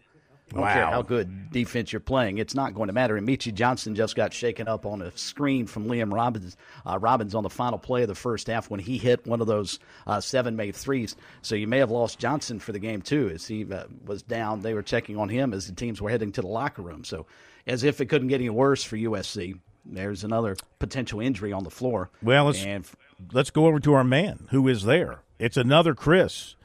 I 0.53 0.57
don't 0.57 0.64
care 0.68 0.84
Wow. 0.84 0.90
how 0.92 1.03
good 1.03 1.51
defense 1.51 1.92
you're 1.92 1.99
playing, 2.01 2.38
it's 2.38 2.55
not 2.55 2.72
going 2.74 2.86
to 2.86 2.92
matter. 2.92 3.16
And 3.16 3.26
Meechie 3.26 3.53
Johnson 3.53 3.94
just 3.97 4.14
got 4.14 4.32
shaken 4.32 4.68
up 4.68 4.86
on 4.86 5.03
a 5.03 5.11
screen 5.16 5.66
from 5.66 5.88
Liam 5.88 6.12
Robbins, 6.12 6.57
uh, 6.86 6.99
Robbins 6.99 7.34
on 7.34 7.42
the 7.42 7.51
final 7.51 7.78
play 7.78 8.03
of 8.03 8.09
the 8.09 8.14
first 8.14 8.47
half 8.47 8.70
when 8.70 8.78
he 8.78 8.97
hit 8.97 9.26
one 9.26 9.40
of 9.40 9.49
those 9.49 9.80
uh, 10.07 10.20
seven 10.20 10.55
made 10.55 10.76
threes. 10.76 11.16
So 11.42 11.55
you 11.57 11.66
may 11.66 11.78
have 11.78 11.90
lost 11.90 12.18
Johnson 12.20 12.61
for 12.61 12.70
the 12.72 12.78
game 12.78 13.03
too, 13.03 13.28
as 13.34 13.47
he 13.47 13.64
uh, 13.72 13.84
was 14.05 14.22
down. 14.22 14.61
They 14.62 14.74
were 14.74 14.82
checking 14.82 15.16
on 15.16 15.28
him 15.28 15.53
as 15.53 15.66
the 15.66 15.74
teams 15.74 16.01
were 16.01 16.11
heading 16.11 16.30
to 16.32 16.40
the 16.42 16.47
locker 16.47 16.82
room. 16.82 17.03
So 17.03 17.26
as 17.66 17.82
if 17.82 18.01
it 18.01 18.07
couldn't 18.07 18.28
get 18.28 18.36
any 18.40 18.51
worse 18.51 18.84
for 18.84 18.97
USC. 18.97 19.59
There's 19.88 20.24
another 20.24 20.57
potential 20.80 21.20
injury 21.20 21.53
on 21.53 21.62
the 21.62 21.70
floor. 21.70 22.11
Well, 22.20 22.47
let's 22.47 22.64
and 22.64 22.84
let's 23.32 23.51
go 23.51 23.66
over 23.66 23.78
to 23.78 23.94
our 23.94 24.03
man 24.03 24.49
who 24.51 24.66
is 24.66 24.82
there. 24.82 25.20
It's 25.38 25.57
another 25.57 25.94
Chris, 25.94 26.57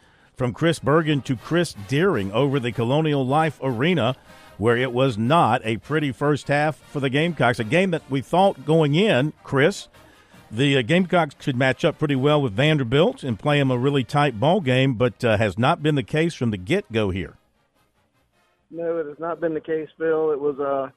from 0.42 0.54
Chris 0.54 0.80
Bergen 0.80 1.22
to 1.22 1.36
Chris 1.36 1.76
Deering 1.88 2.32
over 2.32 2.60
the 2.60 2.72
Colonial 2.72 3.24
Life 3.24 3.60
Arena, 3.62 4.16
where 4.58 4.76
it 4.76 4.92
was 4.92 5.16
not 5.16 5.62
a 5.64 5.78
pretty 5.78 6.12
first 6.12 6.48
half 6.48 6.78
for 6.78 7.00
the 7.00 7.12
Gamecocks. 7.12 7.60
A 7.60 7.64
game 7.64 7.92
that 7.92 8.02
we 8.10 8.22
thought 8.22 8.66
going 8.66 8.96
in, 8.96 9.34
Chris, 9.44 9.88
the 10.50 10.80
uh, 10.80 10.82
Gamecocks 10.82 11.36
could 11.38 11.56
match 11.56 11.86
up 11.86 12.00
pretty 12.00 12.16
well 12.16 12.42
with 12.42 12.54
Vanderbilt 12.54 13.22
and 13.22 13.38
play 13.38 13.60
them 13.60 13.70
a 13.70 13.78
really 13.78 14.04
tight 14.04 14.40
ball 14.40 14.62
game, 14.62 14.96
but 14.96 15.24
uh, 15.24 15.38
has 15.38 15.60
not 15.60 15.84
been 15.84 15.94
the 15.94 16.02
case 16.02 16.34
from 16.34 16.50
the 16.50 16.58
get 16.58 16.92
go 16.92 17.12
here. 17.12 17.36
No, 18.72 18.98
it 18.98 19.06
has 19.06 19.20
not 19.20 19.40
been 19.40 19.54
the 19.54 19.62
case, 19.62 19.90
Phil. 19.96 20.32
It 20.32 20.40
was 20.40 20.60
uh, 20.60 20.90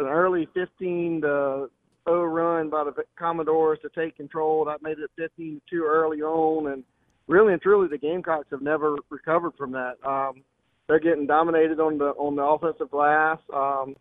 an 0.00 0.06
early 0.06 0.48
15 0.54 1.20
to 1.20 1.70
0 2.08 2.24
run 2.24 2.70
by 2.70 2.84
the 2.84 3.04
Commodores 3.18 3.80
to 3.82 3.90
take 3.90 4.16
control. 4.16 4.64
That 4.64 4.82
made 4.82 4.98
it 4.98 5.10
15 5.18 5.60
to 5.68 5.76
2 5.76 5.84
early 5.84 6.22
on, 6.22 6.72
and 6.72 6.84
really 7.28 7.52
and 7.52 7.62
truly, 7.62 7.88
the 7.88 7.98
Gamecocks 7.98 8.48
have 8.50 8.62
never 8.62 8.96
recovered 9.10 9.52
from 9.56 9.72
that. 9.72 9.94
Um, 10.04 10.42
they're 10.88 10.98
getting 10.98 11.26
dominated 11.26 11.78
on 11.78 11.98
the 11.98 12.06
on 12.06 12.34
the 12.34 12.42
offensive 12.42 12.90
glass. 12.90 13.38
Um, 13.54 13.94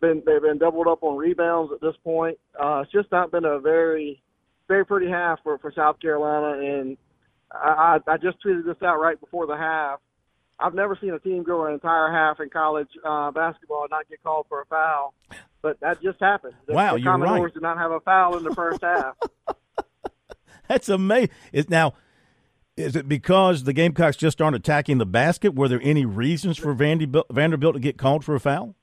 been 0.00 0.22
they've 0.24 0.40
been 0.40 0.58
doubled 0.58 0.86
up 0.86 1.02
on 1.02 1.16
rebounds 1.16 1.72
at 1.72 1.80
this 1.80 1.96
point. 2.02 2.38
Uh, 2.58 2.82
it's 2.84 2.92
just 2.92 3.10
not 3.10 3.30
been 3.30 3.44
a 3.44 3.58
very 3.58 4.22
very 4.68 4.86
pretty 4.86 5.10
half 5.10 5.40
for 5.42 5.58
for 5.58 5.72
South 5.72 6.00
Carolina, 6.00 6.58
and 6.60 6.96
I 7.50 7.98
I 8.08 8.12
I 8.12 8.16
just 8.16 8.42
tweeted 8.44 8.64
this 8.64 8.80
out 8.82 9.00
right 9.00 9.20
before 9.20 9.46
the 9.46 9.56
half. 9.56 10.00
I've 10.60 10.74
never 10.74 10.96
seen 11.00 11.10
a 11.10 11.18
team 11.18 11.42
go 11.42 11.66
an 11.66 11.72
entire 11.74 12.12
half 12.12 12.38
in 12.38 12.48
college 12.48 12.88
uh, 13.04 13.32
basketball 13.32 13.82
and 13.82 13.90
not 13.90 14.08
get 14.08 14.22
called 14.22 14.46
for 14.48 14.60
a 14.62 14.66
foul, 14.66 15.12
but 15.62 15.80
that 15.80 16.00
just 16.00 16.20
happened. 16.20 16.54
The, 16.66 16.74
Wow, 16.74 16.94
the 16.94 17.00
you're 17.00 17.12
Commodores 17.12 17.40
right. 17.42 17.54
did 17.54 17.62
not 17.62 17.76
have 17.76 17.90
a 17.90 17.98
foul 18.00 18.36
in 18.36 18.44
the 18.44 18.54
first 18.54 18.80
half. 18.80 19.16
That's 20.68 20.88
amazing. 20.88 21.30
Is 21.52 21.68
now, 21.68 21.94
is 22.76 22.96
it 22.96 23.08
because 23.08 23.64
the 23.64 23.72
Gamecocks 23.72 24.16
just 24.16 24.40
aren't 24.42 24.56
attacking 24.56 24.98
the 24.98 25.06
basket? 25.06 25.54
Were 25.54 25.68
there 25.68 25.80
any 25.82 26.04
reasons 26.04 26.58
for 26.58 26.74
Vanderbilt, 26.74 27.26
Vanderbilt 27.30 27.74
to 27.74 27.80
get 27.80 27.96
called 27.96 28.24
for 28.24 28.34
a 28.34 28.40
foul? 28.40 28.74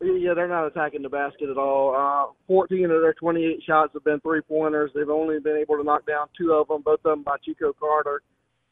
Yeah, 0.00 0.34
they're 0.34 0.48
not 0.48 0.66
attacking 0.66 1.02
the 1.02 1.08
basket 1.08 1.48
at 1.48 1.56
all. 1.56 1.94
Uh, 1.94 2.32
14 2.48 2.84
of 2.84 3.00
their 3.00 3.14
28 3.14 3.62
shots 3.64 3.92
have 3.94 4.04
been 4.04 4.20
three 4.20 4.42
pointers. 4.42 4.90
They've 4.94 5.08
only 5.08 5.38
been 5.38 5.56
able 5.56 5.76
to 5.76 5.84
knock 5.84 6.06
down 6.06 6.26
two 6.36 6.52
of 6.52 6.68
them, 6.68 6.82
both 6.82 7.00
of 7.04 7.10
them 7.10 7.22
by 7.22 7.36
Chico 7.44 7.72
Carter. 7.72 8.22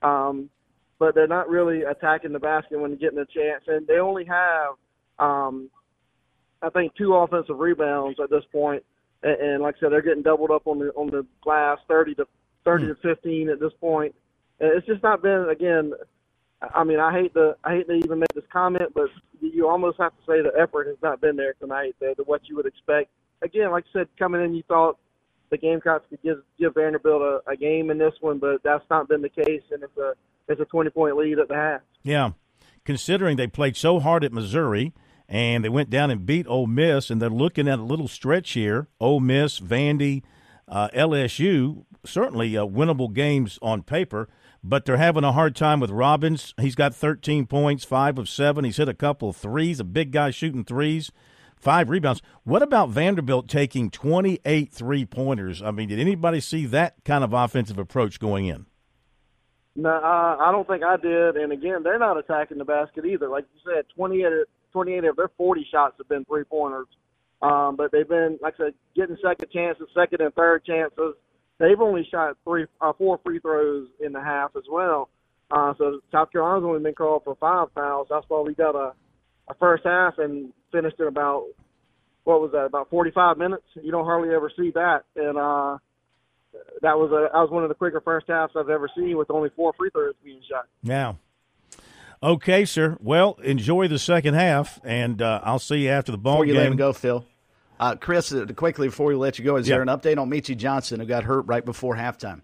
Um, 0.03 0.51
but 0.99 1.15
they're 1.15 1.29
not 1.29 1.49
really 1.49 1.83
attacking 1.83 2.33
the 2.33 2.39
basket 2.39 2.79
when 2.79 2.91
they're 2.91 3.11
getting 3.11 3.19
a 3.19 3.27
chance. 3.27 3.65
And 3.67 3.87
they 3.87 3.99
only 3.99 4.25
have, 4.25 4.75
um, 5.19 5.71
I 6.61 6.69
think, 6.71 6.95
two 6.97 7.15
offensive 7.15 7.59
rebounds 7.59 8.19
at 8.23 8.29
this 8.29 8.45
point. 8.51 8.83
And, 9.23 9.41
and 9.41 9.63
like 9.63 9.77
I 9.77 9.81
said, 9.81 9.93
they're 9.93 10.03
getting 10.03 10.23
doubled 10.23 10.51
up 10.51 10.67
on 10.67 10.81
the 10.81 10.91
on 10.91 11.07
the 11.07 11.25
glass, 11.43 11.79
30 11.89 12.17
to 12.17 12.27
30 12.65 12.89
to 12.89 12.95
15 12.97 13.49
at 13.49 13.61
this 13.61 13.73
point. 13.81 14.15
It's 14.61 14.87
just 14.87 15.03
not 15.03 15.23
been 15.23 15.49
again. 15.51 15.93
I 16.75 16.85
mean, 16.85 17.01
I 17.01 17.13
hate 17.13 17.35
to 17.35 17.57
I 17.65 17.77
hate 17.77 17.89
to 17.89 17.95
even 17.95 18.21
make 18.21 18.33
this 18.35 18.45
comment, 18.53 18.93
but 18.95 19.09
you 19.41 19.69
almost 19.69 19.99
have 19.99 20.13
to 20.13 20.23
say 20.27 20.43
the 20.43 20.53
effort 20.61 20.87
has 20.87 20.97
not 21.03 21.21
been 21.21 21.37
there 21.37 21.55
tonight. 21.55 21.97
The, 22.01 22.15
the 22.17 22.25
what 22.25 22.43
you 22.49 22.57
would 22.57 22.67
expect. 22.67 23.11
Again, 23.43 23.73
like 23.73 23.85
I 23.91 24.01
said, 24.01 24.09
coming 24.19 24.43
in, 24.43 24.55
you 24.55 24.63
thought 24.69 24.99
the 25.51 25.59
Gamecocks 25.59 26.07
could 26.09 26.23
give 26.23 26.39
give 26.59 26.75
Vanderbilt 26.75 27.23
a, 27.23 27.51
a 27.51 27.57
game 27.57 27.91
in 27.91 27.99
this 27.99 28.15
one, 28.21 28.39
but 28.39 28.63
that's 28.63 28.85
not 28.89 29.09
been 29.09 29.23
the 29.23 29.29
case, 29.29 29.63
and 29.73 29.83
it's 29.83 29.97
a 29.97 30.15
it's 30.49 30.61
a 30.61 30.65
twenty 30.67 30.91
point 30.91 31.17
lead 31.17 31.39
at 31.39 31.49
the 31.49 31.57
half. 31.57 31.81
Yeah, 32.03 32.31
considering 32.85 33.37
they 33.37 33.49
played 33.49 33.77
so 33.77 33.99
hard 33.99 34.23
at 34.23 34.33
Missouri 34.33 34.93
and 35.33 35.65
they 35.65 35.69
went 35.71 35.89
down 35.89 36.11
and 36.11 36.27
beat 36.27 36.47
Ole 36.47 36.67
Miss, 36.67 37.09
and 37.09 37.21
they're 37.21 37.31
looking 37.31 37.67
at 37.67 37.79
a 37.79 37.83
little 37.83 38.07
stretch 38.07 38.51
here: 38.53 38.89
Ole 39.01 39.19
Miss, 39.21 39.59
Vandy, 39.59 40.23
uh, 40.69 40.89
LSU. 40.95 41.85
Certainly 42.05 42.57
uh, 42.57 42.67
winnable 42.67 43.13
games 43.13 43.59
on 43.63 43.83
paper, 43.83 44.29
but 44.65 44.85
they're 44.85 44.97
having 44.97 45.25
a 45.25 45.33
hard 45.33 45.57
time 45.57 45.81
with 45.81 45.91
Robbins. 45.91 46.55
He's 46.61 46.75
got 46.75 46.95
13 46.95 47.47
points, 47.47 47.85
five 47.85 48.19
of 48.19 48.29
seven. 48.29 48.65
He's 48.65 48.77
hit 48.77 48.89
a 48.89 48.95
couple 48.95 49.31
of 49.31 49.37
threes. 49.37 49.81
A 49.81 49.85
big 49.85 50.13
guy 50.13 50.31
shooting 50.31 50.65
threes. 50.65 51.11
Five 51.57 51.91
rebounds. 51.91 52.23
What 52.45 52.63
about 52.63 52.91
Vanderbilt 52.91 53.49
taking 53.49 53.91
28 53.91 54.73
three 54.73 55.05
pointers? 55.05 55.63
I 55.63 55.71
mean, 55.71 55.89
did 55.89 56.01
anybody 56.01 56.41
see 56.41 56.67
that 56.67 56.97
kind 57.05 57.23
of 57.23 57.33
offensive 57.33 57.79
approach 57.79 58.19
going 58.19 58.47
in? 58.47 58.67
No, 59.75 59.91
I 59.91 60.51
don't 60.53 60.67
think 60.67 60.83
I 60.83 60.97
did. 60.97 61.37
And 61.37 61.53
again, 61.53 61.83
they're 61.83 61.99
not 61.99 62.19
attacking 62.19 62.59
the 62.59 62.65
basket 62.65 63.07
either. 63.07 63.29
Like 63.29 63.47
you 63.55 63.61
said, 63.65 63.85
28, 63.97 64.27
28 64.73 65.05
of 65.05 65.17
their 65.17 65.31
40 65.37 65.67
shots 65.71 65.95
have 65.99 66.09
been 66.09 66.25
three 66.25 66.45
pointers. 66.45 66.89
Um, 67.41 67.77
but 67.77 67.91
they've 67.91 68.09
been, 68.09 68.39
like 68.41 68.55
I 68.61 68.67
said, 68.67 68.75
getting 68.95 69.17
second 69.23 69.51
chances, 69.51 69.89
second 69.95 70.21
and 70.21 70.35
third 70.35 70.65
chances. 70.65 71.15
They've 71.63 71.81
only 71.81 72.05
shot 72.11 72.37
three, 72.43 72.67
uh, 72.81 72.93
four 72.99 73.21
free 73.25 73.39
throws 73.39 73.87
in 74.05 74.13
the 74.13 74.21
half 74.21 74.51
as 74.57 74.65
well. 74.69 75.09
Uh, 75.49 75.73
so 75.79 76.01
South 76.11 76.33
Carolina's 76.33 76.65
only 76.67 76.83
been 76.83 76.93
called 76.95 77.23
for 77.23 77.37
five 77.37 77.69
fouls. 77.73 78.09
That's 78.11 78.25
why 78.27 78.41
we 78.41 78.53
got 78.53 78.75
a, 78.75 78.93
a 79.49 79.55
first 79.61 79.85
half 79.85 80.19
and 80.19 80.53
finished 80.73 80.97
in 80.99 81.07
about 81.07 81.45
what 82.25 82.41
was 82.41 82.51
that 82.51 82.65
about 82.65 82.91
45 82.91 83.39
minutes. 83.39 83.63
You 83.81 83.93
don't 83.93 84.05
hardly 84.05 84.35
ever 84.35 84.51
see 84.59 84.73
that, 84.75 85.05
and 85.15 85.39
uh, 85.39 85.79
that 86.81 86.99
was 86.99 87.13
a 87.13 87.31
that 87.33 87.39
was 87.39 87.51
one 87.53 87.63
of 87.63 87.69
the 87.69 87.77
quicker 87.77 88.01
first 88.01 88.27
halves 88.29 88.55
I've 88.57 88.69
ever 88.69 88.91
seen 88.97 89.17
with 89.17 89.31
only 89.31 89.51
four 89.55 89.73
free 89.79 89.91
throws 89.91 90.15
being 90.25 90.41
shot. 90.51 90.67
Yeah. 90.83 91.15
Okay, 92.25 92.65
sir. 92.65 92.97
Well, 93.01 93.39
enjoy 93.45 93.87
the 93.87 94.01
second 94.01 94.35
half, 94.35 94.81
and 94.83 95.23
uh, 95.23 95.41
I'll 95.45 95.61
see 95.61 95.85
you 95.85 95.91
after 95.91 96.11
the 96.11 96.19
ball 96.19 96.39
Before 96.39 96.47
you 96.47 96.53
game. 96.55 96.63
let 96.63 96.71
him 96.73 96.77
go, 96.77 96.93
Phil. 96.93 97.25
Uh, 97.83 97.97
Chris, 97.97 98.33
uh, 98.33 98.47
quickly 98.55 98.87
before 98.87 99.07
we 99.07 99.15
let 99.17 99.41
you 99.41 99.45
go, 99.45 99.57
is 99.57 99.69
Yeah. 99.69 99.75
there 99.75 99.83
an 99.83 99.89
update 99.89 100.17
on 100.17 100.31
Meechie 100.31 100.57
Johnson 100.57 101.01
who 101.01 101.07
got 101.07 101.25
hurt 101.25 101.43
right 101.47 101.65
before 101.65 101.97
halftime? 101.97 102.43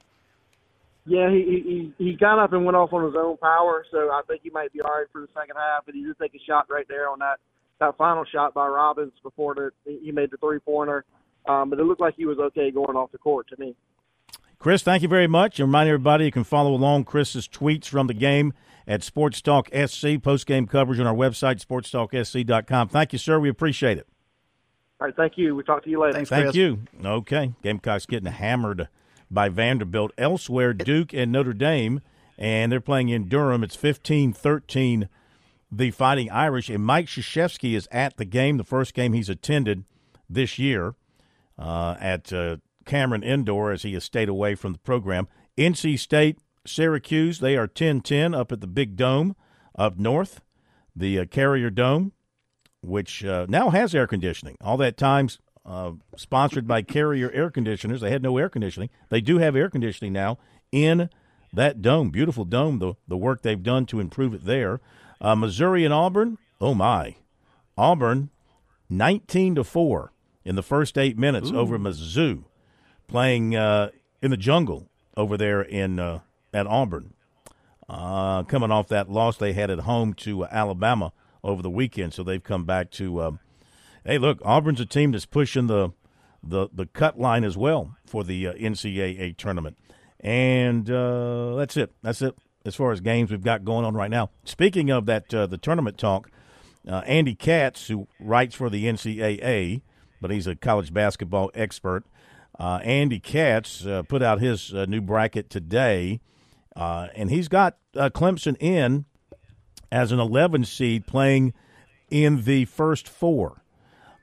Yeah, 1.06 1.30
he, 1.30 1.92
he 1.98 2.04
he 2.04 2.12
got 2.16 2.40
up 2.40 2.52
and 2.52 2.64
went 2.64 2.76
off 2.76 2.92
on 2.92 3.04
his 3.04 3.14
own 3.16 3.36
power, 3.36 3.84
so 3.92 4.10
I 4.10 4.20
think 4.26 4.42
he 4.42 4.50
might 4.50 4.72
be 4.72 4.80
all 4.80 4.90
right 4.90 5.06
for 5.12 5.20
the 5.20 5.28
second 5.32 5.54
half. 5.56 5.86
But 5.86 5.94
he 5.94 6.02
did 6.02 6.18
take 6.18 6.34
a 6.34 6.38
shot 6.44 6.66
right 6.68 6.86
there 6.88 7.08
on 7.08 7.20
that 7.20 7.38
that 7.78 7.96
final 7.96 8.24
shot 8.24 8.52
by 8.52 8.66
Robbins 8.66 9.12
before 9.22 9.54
the, 9.54 9.70
he 9.86 10.10
made 10.10 10.32
the 10.32 10.36
three 10.38 10.58
pointer. 10.58 11.04
Um, 11.46 11.70
but 11.70 11.78
it 11.78 11.84
looked 11.84 12.00
like 12.00 12.14
he 12.16 12.26
was 12.26 12.38
okay 12.38 12.72
going 12.72 12.96
off 12.96 13.12
the 13.12 13.18
court 13.18 13.46
to 13.50 13.56
me. 13.60 13.76
Chris, 14.58 14.82
thank 14.82 15.02
you 15.02 15.08
very 15.08 15.28
much. 15.28 15.60
And 15.60 15.68
remind 15.68 15.88
everybody 15.88 16.24
you 16.24 16.32
can 16.32 16.42
follow 16.42 16.74
along 16.74 17.04
Chris's 17.04 17.46
tweets 17.46 17.86
from 17.86 18.08
the 18.08 18.12
game 18.14 18.52
at 18.88 19.04
Sports 19.04 19.40
Talk 19.40 19.70
SC, 19.72 20.20
post 20.20 20.46
game 20.46 20.66
coverage 20.66 20.98
on 20.98 21.06
our 21.06 21.14
website, 21.14 21.64
sportstalksc.com. 21.64 22.88
Thank 22.88 23.12
you, 23.12 23.20
sir. 23.20 23.38
We 23.38 23.48
appreciate 23.48 23.98
it. 23.98 24.08
All 25.00 25.06
right, 25.06 25.14
thank 25.14 25.38
you. 25.38 25.54
We'll 25.54 25.64
talk 25.64 25.84
to 25.84 25.90
you 25.90 26.00
later. 26.00 26.24
Thank 26.24 26.54
you. 26.54 26.80
Okay. 27.04 27.54
Gamecocks 27.62 28.04
getting 28.06 28.32
hammered 28.32 28.88
by 29.30 29.48
Vanderbilt. 29.48 30.12
Elsewhere, 30.18 30.72
Duke 30.72 31.12
and 31.14 31.30
Notre 31.30 31.52
Dame, 31.52 32.00
and 32.36 32.72
they're 32.72 32.80
playing 32.80 33.08
in 33.08 33.28
Durham. 33.28 33.62
It's 33.62 33.76
15 33.76 34.32
13, 34.32 35.08
the 35.70 35.90
Fighting 35.92 36.30
Irish. 36.30 36.68
And 36.68 36.84
Mike 36.84 37.06
Krzyzewski 37.06 37.74
is 37.74 37.88
at 37.92 38.16
the 38.16 38.24
game, 38.24 38.56
the 38.56 38.64
first 38.64 38.92
game 38.92 39.12
he's 39.12 39.28
attended 39.28 39.84
this 40.28 40.58
year 40.58 40.94
uh, 41.56 41.94
at 42.00 42.32
uh, 42.32 42.56
Cameron 42.84 43.22
Indoor 43.22 43.70
as 43.70 43.82
he 43.82 43.94
has 43.94 44.02
stayed 44.02 44.28
away 44.28 44.56
from 44.56 44.72
the 44.72 44.78
program. 44.80 45.28
NC 45.56 45.96
State, 45.98 46.38
Syracuse, 46.66 47.38
they 47.38 47.56
are 47.56 47.68
10 47.68 48.00
10 48.00 48.34
up 48.34 48.50
at 48.50 48.60
the 48.60 48.66
Big 48.66 48.96
Dome 48.96 49.36
up 49.76 49.96
north, 49.96 50.40
the 50.94 51.20
uh, 51.20 51.24
Carrier 51.24 51.70
Dome 51.70 52.12
which 52.82 53.24
uh, 53.24 53.46
now 53.48 53.70
has 53.70 53.94
air 53.94 54.06
conditioning. 54.06 54.56
All 54.60 54.76
that 54.78 54.96
times 54.96 55.38
uh, 55.66 55.92
sponsored 56.16 56.66
by 56.66 56.82
Carrier 56.82 57.30
Air 57.32 57.50
Conditioners. 57.50 58.00
They 58.00 58.10
had 58.10 58.22
no 58.22 58.38
air 58.38 58.48
conditioning. 58.48 58.88
They 59.10 59.20
do 59.20 59.38
have 59.38 59.54
air 59.54 59.68
conditioning 59.68 60.12
now 60.12 60.38
in 60.72 61.10
that 61.52 61.82
dome. 61.82 62.10
Beautiful 62.10 62.44
dome. 62.44 62.78
The 62.78 62.94
the 63.06 63.16
work 63.16 63.42
they've 63.42 63.62
done 63.62 63.86
to 63.86 64.00
improve 64.00 64.34
it 64.34 64.44
there. 64.44 64.80
Uh, 65.20 65.34
Missouri 65.34 65.84
and 65.84 65.92
Auburn. 65.92 66.38
Oh 66.60 66.74
my, 66.74 67.16
Auburn, 67.76 68.30
nineteen 68.88 69.54
to 69.56 69.64
four 69.64 70.12
in 70.44 70.56
the 70.56 70.62
first 70.62 70.96
eight 70.96 71.18
minutes 71.18 71.50
Ooh. 71.50 71.58
over 71.58 71.78
Mizzou, 71.78 72.44
playing 73.06 73.54
uh, 73.54 73.90
in 74.22 74.30
the 74.30 74.36
jungle 74.36 74.88
over 75.16 75.36
there 75.36 75.60
in 75.60 75.98
uh, 75.98 76.20
at 76.54 76.66
Auburn. 76.66 77.12
Uh, 77.88 78.42
coming 78.42 78.70
off 78.70 78.88
that 78.88 79.10
loss 79.10 79.38
they 79.38 79.54
had 79.54 79.70
at 79.70 79.80
home 79.80 80.12
to 80.12 80.44
uh, 80.44 80.48
Alabama 80.50 81.12
over 81.48 81.62
the 81.62 81.70
weekend, 81.70 82.14
so 82.14 82.22
they've 82.22 82.42
come 82.42 82.64
back 82.64 82.90
to. 82.92 83.22
Um, 83.22 83.40
hey, 84.04 84.18
look, 84.18 84.40
Auburn's 84.44 84.80
a 84.80 84.86
team 84.86 85.12
that's 85.12 85.26
pushing 85.26 85.66
the 85.66 85.90
the 86.42 86.68
the 86.72 86.86
cut 86.86 87.18
line 87.18 87.42
as 87.42 87.56
well 87.56 87.96
for 88.06 88.22
the 88.22 88.46
uh, 88.46 88.52
NCAA 88.54 89.36
tournament, 89.36 89.78
and 90.20 90.88
uh, 90.90 91.56
that's 91.56 91.76
it. 91.76 91.92
That's 92.02 92.22
it 92.22 92.36
as 92.64 92.76
far 92.76 92.92
as 92.92 93.00
games 93.00 93.30
we've 93.30 93.42
got 93.42 93.64
going 93.64 93.84
on 93.84 93.94
right 93.94 94.10
now. 94.10 94.30
Speaking 94.44 94.90
of 94.90 95.06
that, 95.06 95.32
uh, 95.32 95.46
the 95.46 95.58
tournament 95.58 95.98
talk. 95.98 96.30
Uh, 96.86 97.02
Andy 97.06 97.34
Katz, 97.34 97.88
who 97.88 98.08
writes 98.18 98.54
for 98.54 98.70
the 98.70 98.84
NCAA, 98.84 99.82
but 100.22 100.30
he's 100.30 100.46
a 100.46 100.54
college 100.54 100.92
basketball 100.92 101.50
expert. 101.54 102.04
Uh, 102.58 102.80
Andy 102.82 103.20
Katz 103.20 103.84
uh, 103.84 104.02
put 104.02 104.22
out 104.22 104.40
his 104.40 104.72
uh, 104.72 104.86
new 104.86 105.00
bracket 105.00 105.50
today, 105.50 106.20
uh, 106.76 107.08
and 107.14 107.30
he's 107.30 107.48
got 107.48 107.76
uh, 107.94 108.08
Clemson 108.10 108.56
in 108.60 109.04
as 109.90 110.12
an 110.12 110.20
11 110.20 110.64
seed 110.64 111.06
playing 111.06 111.54
in 112.10 112.44
the 112.44 112.64
first 112.66 113.08
four. 113.08 113.62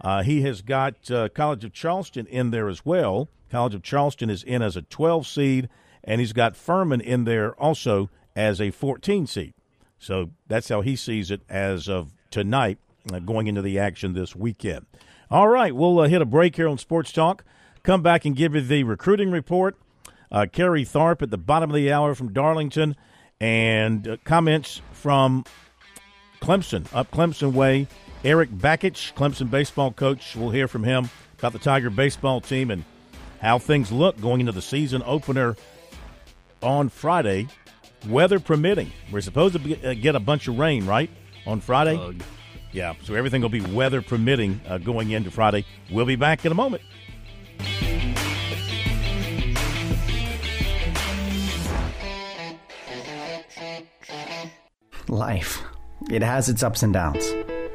Uh, 0.02 0.24
he 0.24 0.42
has 0.42 0.62
got 0.62 1.10
uh, 1.10 1.30
College 1.30 1.66
of 1.66 1.74
Charleston 1.74 2.28
in 2.28 2.52
there 2.52 2.68
as 2.68 2.86
well. 2.86 3.30
College 3.50 3.76
of 3.76 3.84
Charleston 3.84 4.30
is 4.30 4.44
in 4.44 4.62
as 4.62 4.76
a 4.76 4.82
12 4.84 5.26
seed, 5.26 5.70
and 6.04 6.20
he's 6.20 6.34
got 6.34 6.56
Furman 6.56 7.02
in 7.02 7.24
there 7.24 7.54
also 7.56 8.10
as 8.36 8.60
a 8.60 8.72
14 8.72 9.28
seed. 9.28 9.54
So 9.98 10.32
that's 10.48 10.70
how 10.70 10.82
he 10.82 10.96
sees 10.96 11.32
it 11.32 11.42
as 11.50 11.88
of 11.88 12.14
tonight, 12.30 12.78
uh, 13.12 13.20
going 13.20 13.48
into 13.48 13.62
the 13.62 13.80
action 13.80 14.14
this 14.14 14.36
weekend. 14.36 14.86
All 15.32 15.48
right, 15.48 15.74
we'll 15.76 16.00
uh, 16.00 16.08
hit 16.08 16.22
a 16.22 16.26
break 16.26 16.56
here 16.56 16.68
on 16.68 16.78
Sports 16.78 17.12
Talk. 17.12 17.44
Come 17.82 18.02
back 18.02 18.26
and 18.26 18.36
give 18.36 18.54
you 18.54 18.62
the 18.62 18.84
recruiting 18.84 19.32
report. 19.32 19.78
Uh, 20.32 20.46
Kerry 20.52 20.84
Tharp 20.84 21.22
at 21.22 21.32
the 21.32 21.38
bottom 21.38 21.70
of 21.70 21.76
the 21.76 21.92
hour 21.92 22.14
from 22.14 22.34
Darlington, 22.34 22.96
and 23.40 24.08
uh, 24.08 24.18
comments 24.24 24.82
from 24.92 25.46
Clemson, 26.42 26.88
up 26.94 27.12
Clemson 27.12 27.54
way. 27.54 27.88
Eric 28.24 28.50
Bakich, 28.50 29.14
Clemson 29.14 29.52
baseball 29.52 29.92
coach, 29.92 30.36
we'll 30.36 30.50
hear 30.50 30.68
from 30.68 30.84
him 30.84 31.10
about 31.38 31.54
the 31.54 31.60
Tiger 31.60 31.90
baseball 31.90 32.42
team 32.42 32.72
and 32.72 32.84
how 33.40 33.60
things 33.60 33.92
look 33.92 34.20
going 34.20 34.40
into 34.40 34.52
the 34.52 34.62
season 34.62 35.04
opener 35.06 35.56
on 36.64 36.90
Friday, 36.90 37.48
weather 38.08 38.40
permitting. 38.40 38.92
We're 39.12 39.22
supposed 39.22 39.54
to 39.54 39.60
be, 39.60 39.76
uh, 39.86 39.94
get 39.94 40.16
a 40.16 40.20
bunch 40.20 40.48
of 40.48 40.58
rain, 40.58 40.86
right, 40.86 41.10
on 41.46 41.60
Friday? 41.60 42.18
Yeah, 42.72 42.94
so 43.04 43.14
everything 43.14 43.42
will 43.42 43.50
be 43.50 43.62
weather 43.62 44.02
permitting 44.02 44.60
uh, 44.68 44.80
going 44.80 45.12
into 45.12 45.30
Friday. 45.30 45.66
We'll 45.92 46.06
be 46.06 46.16
back 46.16 46.46
in 46.46 46.52
a 46.52 46.56
moment. 46.56 46.84
Life. 55.10 55.62
It 56.10 56.22
has 56.22 56.50
its 56.50 56.64
ups 56.64 56.84
and 56.84 56.94
downs. 56.94 57.26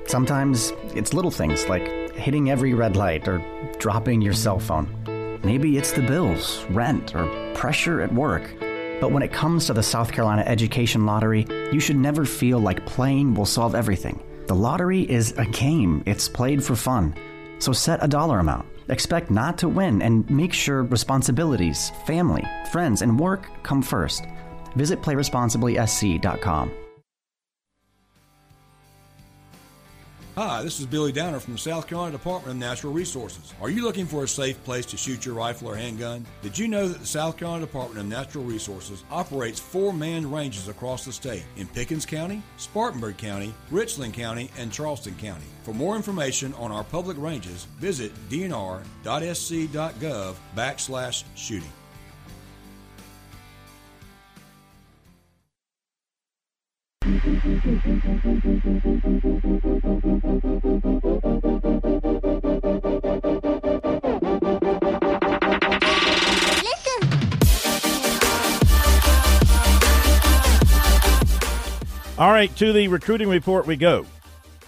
Sometimes 0.06 0.72
it's 0.94 1.14
little 1.14 1.30
things 1.30 1.68
like 1.68 2.14
hitting 2.14 2.50
every 2.50 2.74
red 2.74 2.96
light 2.96 3.28
or 3.28 3.42
dropping 3.78 4.20
your 4.20 4.32
cell 4.32 4.58
phone. 4.58 5.40
Maybe 5.44 5.78
it's 5.78 5.92
the 5.92 6.02
bills, 6.02 6.64
rent, 6.70 7.14
or 7.14 7.26
pressure 7.54 8.02
at 8.02 8.12
work. 8.12 8.52
But 9.00 9.12
when 9.12 9.22
it 9.22 9.32
comes 9.32 9.66
to 9.66 9.72
the 9.72 9.82
South 9.82 10.12
Carolina 10.12 10.42
Education 10.42 11.06
Lottery, 11.06 11.46
you 11.72 11.80
should 11.80 11.96
never 11.96 12.24
feel 12.24 12.58
like 12.58 12.84
playing 12.84 13.34
will 13.34 13.46
solve 13.46 13.74
everything. 13.74 14.22
The 14.48 14.54
lottery 14.54 15.02
is 15.02 15.32
a 15.38 15.46
game, 15.46 16.02
it's 16.06 16.28
played 16.28 16.62
for 16.62 16.76
fun. 16.76 17.14
So 17.60 17.72
set 17.72 18.04
a 18.04 18.08
dollar 18.08 18.40
amount. 18.40 18.66
Expect 18.88 19.30
not 19.30 19.56
to 19.58 19.68
win 19.68 20.02
and 20.02 20.28
make 20.28 20.52
sure 20.52 20.82
responsibilities, 20.82 21.92
family, 22.06 22.44
friends, 22.72 23.02
and 23.02 23.18
work 23.18 23.48
come 23.62 23.80
first. 23.80 24.24
Visit 24.74 25.00
playresponsiblysc.com. 25.00 26.89
Hi, 30.40 30.62
this 30.62 30.80
is 30.80 30.86
Billy 30.86 31.12
Downer 31.12 31.38
from 31.38 31.52
the 31.52 31.58
South 31.58 31.86
Carolina 31.86 32.12
Department 32.12 32.52
of 32.52 32.56
Natural 32.56 32.94
Resources. 32.94 33.52
Are 33.60 33.68
you 33.68 33.82
looking 33.82 34.06
for 34.06 34.24
a 34.24 34.26
safe 34.26 34.64
place 34.64 34.86
to 34.86 34.96
shoot 34.96 35.26
your 35.26 35.34
rifle 35.34 35.68
or 35.68 35.76
handgun? 35.76 36.24
Did 36.40 36.56
you 36.56 36.66
know 36.66 36.88
that 36.88 37.00
the 37.00 37.06
South 37.06 37.36
Carolina 37.36 37.66
Department 37.66 38.00
of 38.00 38.06
Natural 38.06 38.42
Resources 38.42 39.04
operates 39.10 39.60
four 39.60 39.92
manned 39.92 40.32
ranges 40.32 40.68
across 40.68 41.04
the 41.04 41.12
state 41.12 41.44
in 41.58 41.66
Pickens 41.66 42.06
County, 42.06 42.42
Spartanburg 42.56 43.18
County, 43.18 43.52
Richland 43.70 44.14
County, 44.14 44.50
and 44.56 44.72
Charleston 44.72 45.14
County? 45.16 45.44
For 45.62 45.74
more 45.74 45.94
information 45.94 46.54
on 46.54 46.72
our 46.72 46.84
public 46.84 47.18
ranges, 47.18 47.66
visit 47.76 48.10
dnr.sc.gov 48.30 48.84
backslash 50.56 51.24
shooting. 51.34 51.72
All 57.10 57.16
right, 72.30 72.54
to 72.56 72.72
the 72.72 72.86
recruiting 72.86 73.28
report 73.28 73.66
we 73.66 73.74
go. 73.74 74.06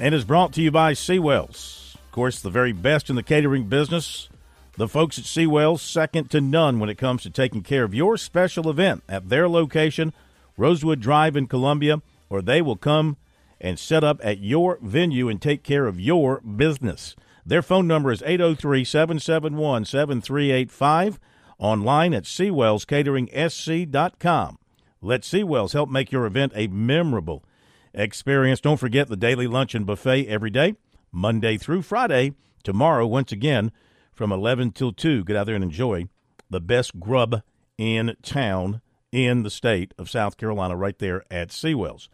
And 0.01 0.13
is 0.13 0.25
brought 0.25 0.53
to 0.55 0.63
you 0.63 0.73
by 0.73 0.95
Seawells. 0.95 1.95
Of 1.95 2.11
course, 2.11 2.41
the 2.41 2.51
very 2.51 2.73
best 2.73 3.09
in 3.09 3.15
the 3.15 3.23
catering 3.23 3.69
business. 3.69 4.29
The 4.77 4.89
folks 4.89 5.17
at 5.17 5.27
Seawells, 5.27 5.81
second 5.81 6.31
to 6.31 6.41
none 6.41 6.81
when 6.81 6.91
it 6.91 6.99
comes 6.99 7.23
to 7.23 7.31
taking 7.31 7.63
care 7.63 7.85
of 7.85 7.95
your 7.95 8.17
special 8.17 8.69
event 8.69 9.05
at 9.09 9.29
their 9.29 9.49
location, 9.49 10.13
Rosewood 10.57 10.99
Drive 10.99 11.37
in 11.37 11.47
Columbia, 11.47 12.03
or 12.33 12.41
they 12.41 12.63
will 12.63 12.77
come 12.77 13.19
and 13.61 13.79
set 13.79 14.03
up 14.03 14.19
at 14.25 14.39
your 14.39 14.79
venue 14.81 15.29
and 15.29 15.43
take 15.43 15.63
care 15.63 15.87
of 15.87 16.01
your 16.01 16.41
business. 16.41 17.15
Their 17.45 17.61
phone 17.61 17.87
number 17.87 18.11
is 18.11 18.23
803 18.23 18.85
771 18.85 19.85
7385, 19.85 21.21
online 21.59 22.15
at 22.15 22.25
SeawellsCateringSC.com. 22.25 24.59
Let 25.03 25.25
Seawells 25.25 25.75
help 25.75 25.91
make 25.91 26.11
your 26.11 26.25
event 26.25 26.53
a 26.55 26.69
memorable 26.69 27.45
experience. 27.93 28.63
Don't 28.63 28.81
forget 28.81 29.09
the 29.09 29.17
daily 29.17 29.47
luncheon 29.47 29.85
buffet 29.85 30.27
every 30.27 30.49
day, 30.49 30.77
Monday 31.13 31.59
through 31.59 31.83
Friday. 31.83 32.33
Tomorrow, 32.65 33.07
once 33.07 33.31
again, 33.31 33.73
from 34.11 34.33
11 34.33 34.73
till 34.73 34.93
2. 34.93 35.25
Get 35.25 35.37
out 35.37 35.45
there 35.45 35.57
and 35.57 35.65
enjoy 35.65 36.09
the 36.49 36.61
best 36.61 36.99
grub 36.99 37.43
in 37.77 38.17
town 38.23 38.81
in 39.11 39.43
the 39.43 39.51
state 39.51 39.93
of 39.99 40.09
South 40.09 40.39
Carolina, 40.39 40.75
right 40.75 40.99
there 40.99 41.25
at 41.31 41.51
Seawells. 41.51 42.09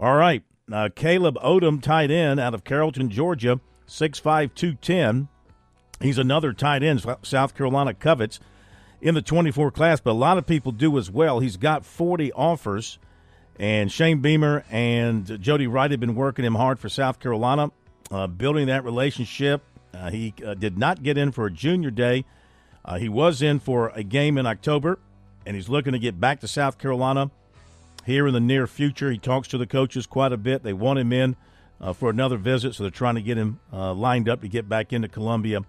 All 0.00 0.16
right, 0.16 0.42
uh, 0.72 0.88
Caleb 0.96 1.36
Odom, 1.44 1.82
tight 1.82 2.10
end 2.10 2.40
out 2.40 2.54
of 2.54 2.64
Carrollton, 2.64 3.10
Georgia, 3.10 3.60
6'5", 3.86 4.54
210. 4.54 5.28
He's 6.00 6.16
another 6.16 6.54
tight 6.54 6.82
end 6.82 7.04
South 7.22 7.54
Carolina 7.54 7.92
covets 7.92 8.40
in 9.02 9.14
the 9.14 9.20
24 9.20 9.70
class, 9.70 10.00
but 10.00 10.12
a 10.12 10.14
lot 10.14 10.38
of 10.38 10.46
people 10.46 10.72
do 10.72 10.96
as 10.96 11.10
well. 11.10 11.40
He's 11.40 11.58
got 11.58 11.84
40 11.84 12.32
offers, 12.32 12.98
and 13.58 13.92
Shane 13.92 14.22
Beamer 14.22 14.64
and 14.70 15.38
Jody 15.38 15.66
Wright 15.66 15.90
have 15.90 16.00
been 16.00 16.14
working 16.14 16.46
him 16.46 16.54
hard 16.54 16.78
for 16.78 16.88
South 16.88 17.20
Carolina, 17.20 17.70
uh, 18.10 18.26
building 18.26 18.68
that 18.68 18.84
relationship. 18.84 19.62
Uh, 19.92 20.10
he 20.10 20.32
uh, 20.46 20.54
did 20.54 20.78
not 20.78 21.02
get 21.02 21.18
in 21.18 21.30
for 21.30 21.44
a 21.44 21.50
junior 21.50 21.90
day. 21.90 22.24
Uh, 22.86 22.96
he 22.96 23.10
was 23.10 23.42
in 23.42 23.60
for 23.60 23.90
a 23.90 24.02
game 24.02 24.38
in 24.38 24.46
October, 24.46 24.98
and 25.44 25.56
he's 25.56 25.68
looking 25.68 25.92
to 25.92 25.98
get 25.98 26.18
back 26.18 26.40
to 26.40 26.48
South 26.48 26.78
Carolina 26.78 27.30
here 28.10 28.26
in 28.26 28.34
the 28.34 28.40
near 28.40 28.66
future. 28.66 29.10
He 29.10 29.18
talks 29.18 29.48
to 29.48 29.58
the 29.58 29.66
coaches 29.66 30.06
quite 30.06 30.32
a 30.32 30.36
bit. 30.36 30.62
They 30.62 30.72
want 30.72 30.98
him 30.98 31.12
in 31.12 31.36
uh, 31.80 31.92
for 31.92 32.10
another 32.10 32.36
visit, 32.36 32.74
so 32.74 32.82
they're 32.82 32.90
trying 32.90 33.14
to 33.14 33.22
get 33.22 33.38
him 33.38 33.60
uh, 33.72 33.94
lined 33.94 34.28
up 34.28 34.42
to 34.42 34.48
get 34.48 34.68
back 34.68 34.92
into 34.92 35.08
Columbia 35.08 35.60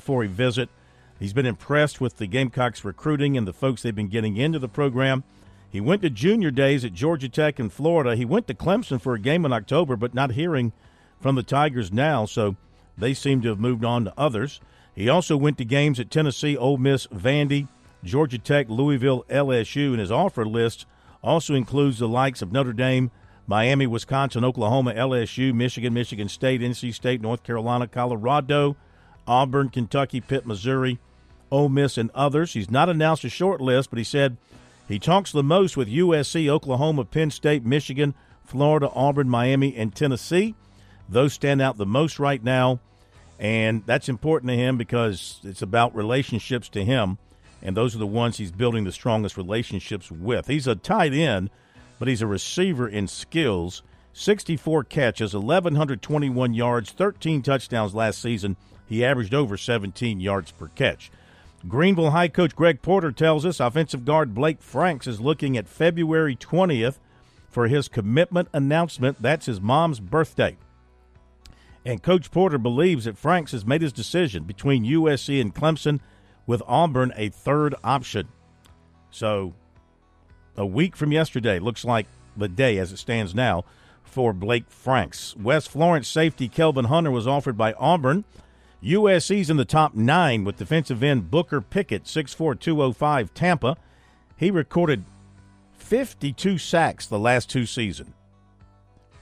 for 0.00 0.24
a 0.24 0.28
visit. 0.28 0.68
He's 1.18 1.34
been 1.34 1.46
impressed 1.46 2.00
with 2.00 2.16
the 2.16 2.26
Gamecocks 2.26 2.82
recruiting 2.82 3.36
and 3.36 3.46
the 3.46 3.52
folks 3.52 3.82
they've 3.82 3.94
been 3.94 4.08
getting 4.08 4.38
into 4.38 4.58
the 4.58 4.68
program. 4.68 5.22
He 5.70 5.80
went 5.80 6.00
to 6.02 6.10
junior 6.10 6.50
days 6.50 6.84
at 6.84 6.94
Georgia 6.94 7.28
Tech 7.28 7.60
in 7.60 7.68
Florida. 7.68 8.16
He 8.16 8.24
went 8.24 8.46
to 8.48 8.54
Clemson 8.54 9.00
for 9.00 9.14
a 9.14 9.20
game 9.20 9.44
in 9.44 9.52
October, 9.52 9.96
but 9.96 10.14
not 10.14 10.32
hearing 10.32 10.72
from 11.20 11.36
the 11.36 11.42
Tigers 11.42 11.92
now, 11.92 12.24
so 12.24 12.56
they 12.96 13.12
seem 13.12 13.42
to 13.42 13.50
have 13.50 13.60
moved 13.60 13.84
on 13.84 14.06
to 14.06 14.14
others. 14.16 14.60
He 14.94 15.08
also 15.08 15.36
went 15.36 15.58
to 15.58 15.64
games 15.64 16.00
at 16.00 16.10
Tennessee, 16.10 16.56
Ole 16.56 16.78
Miss, 16.78 17.06
Vandy, 17.08 17.68
Georgia 18.02 18.38
Tech, 18.38 18.68
Louisville, 18.70 19.24
LSU, 19.28 19.90
and 19.90 20.00
his 20.00 20.10
offer 20.10 20.46
list 20.46 20.86
also 21.22 21.54
includes 21.54 21.98
the 21.98 22.08
likes 22.08 22.42
of 22.42 22.52
Notre 22.52 22.72
Dame, 22.72 23.10
Miami, 23.46 23.86
Wisconsin, 23.86 24.44
Oklahoma, 24.44 24.94
LSU, 24.94 25.52
Michigan, 25.52 25.92
Michigan 25.92 26.28
State, 26.28 26.60
NC 26.60 26.94
State, 26.94 27.20
North 27.20 27.42
Carolina, 27.42 27.88
Colorado, 27.88 28.76
Auburn, 29.26 29.68
Kentucky, 29.68 30.20
Pitt, 30.20 30.46
Missouri, 30.46 30.98
Ole 31.50 31.68
Miss, 31.68 31.98
and 31.98 32.10
others. 32.14 32.52
He's 32.52 32.70
not 32.70 32.88
announced 32.88 33.24
a 33.24 33.28
short 33.28 33.60
list, 33.60 33.90
but 33.90 33.98
he 33.98 34.04
said 34.04 34.36
he 34.88 34.98
talks 34.98 35.32
the 35.32 35.42
most 35.42 35.76
with 35.76 35.88
USC, 35.88 36.48
Oklahoma, 36.48 37.04
Penn 37.04 37.30
State, 37.30 37.64
Michigan, 37.64 38.14
Florida, 38.44 38.90
Auburn, 38.94 39.28
Miami, 39.28 39.76
and 39.76 39.94
Tennessee. 39.94 40.54
Those 41.08 41.32
stand 41.32 41.60
out 41.60 41.76
the 41.76 41.86
most 41.86 42.18
right 42.18 42.42
now, 42.42 42.80
and 43.38 43.84
that's 43.84 44.08
important 44.08 44.50
to 44.50 44.56
him 44.56 44.76
because 44.76 45.40
it's 45.42 45.62
about 45.62 45.94
relationships 45.94 46.68
to 46.70 46.84
him, 46.84 47.18
and 47.62 47.76
those 47.76 47.94
are 47.94 47.98
the 47.98 48.06
ones 48.06 48.36
he's 48.36 48.52
building 48.52 48.84
the 48.84 48.92
strongest 48.92 49.36
relationships 49.36 50.10
with. 50.10 50.46
He's 50.46 50.66
a 50.66 50.74
tight 50.74 51.12
end, 51.12 51.50
but 51.98 52.08
he's 52.08 52.22
a 52.22 52.26
receiver 52.26 52.88
in 52.88 53.08
skills. 53.08 53.82
64 54.12 54.84
catches, 54.84 55.34
1,121 55.34 56.54
yards, 56.54 56.90
13 56.90 57.42
touchdowns 57.42 57.94
last 57.94 58.20
season. 58.20 58.56
He 58.88 59.04
averaged 59.04 59.34
over 59.34 59.56
17 59.56 60.20
yards 60.20 60.50
per 60.50 60.68
catch. 60.68 61.10
Greenville 61.68 62.10
High 62.10 62.28
coach 62.28 62.56
Greg 62.56 62.80
Porter 62.80 63.12
tells 63.12 63.44
us 63.44 63.60
offensive 63.60 64.04
guard 64.04 64.34
Blake 64.34 64.62
Franks 64.62 65.06
is 65.06 65.20
looking 65.20 65.56
at 65.56 65.68
February 65.68 66.34
20th 66.34 66.96
for 67.50 67.68
his 67.68 67.86
commitment 67.86 68.48
announcement. 68.52 69.20
That's 69.20 69.46
his 69.46 69.60
mom's 69.60 70.00
birthday. 70.00 70.56
And 71.84 72.02
Coach 72.02 72.30
Porter 72.30 72.58
believes 72.58 73.04
that 73.04 73.18
Franks 73.18 73.52
has 73.52 73.66
made 73.66 73.82
his 73.82 73.92
decision 73.92 74.44
between 74.44 74.84
USC 74.84 75.40
and 75.40 75.54
Clemson 75.54 76.00
with 76.50 76.62
Auburn 76.66 77.12
a 77.14 77.28
third 77.28 77.76
option. 77.84 78.26
So, 79.12 79.54
a 80.56 80.66
week 80.66 80.96
from 80.96 81.12
yesterday 81.12 81.60
looks 81.60 81.84
like 81.84 82.08
the 82.36 82.48
day 82.48 82.78
as 82.78 82.90
it 82.90 82.96
stands 82.96 83.36
now 83.36 83.64
for 84.02 84.32
Blake 84.32 84.68
Franks. 84.68 85.36
West 85.36 85.68
Florence 85.68 86.08
safety 86.08 86.48
Kelvin 86.48 86.86
Hunter 86.86 87.12
was 87.12 87.28
offered 87.28 87.56
by 87.56 87.72
Auburn. 87.74 88.24
USC's 88.82 89.48
in 89.48 89.58
the 89.58 89.64
top 89.64 89.94
nine 89.94 90.42
with 90.42 90.56
defensive 90.56 91.04
end 91.04 91.30
Booker 91.30 91.60
Pickett, 91.60 92.02
6'4", 92.02 92.58
205, 92.58 93.32
Tampa. 93.32 93.76
He 94.36 94.50
recorded 94.50 95.04
52 95.74 96.58
sacks 96.58 97.06
the 97.06 97.20
last 97.20 97.48
two 97.48 97.64
seasons. 97.64 98.10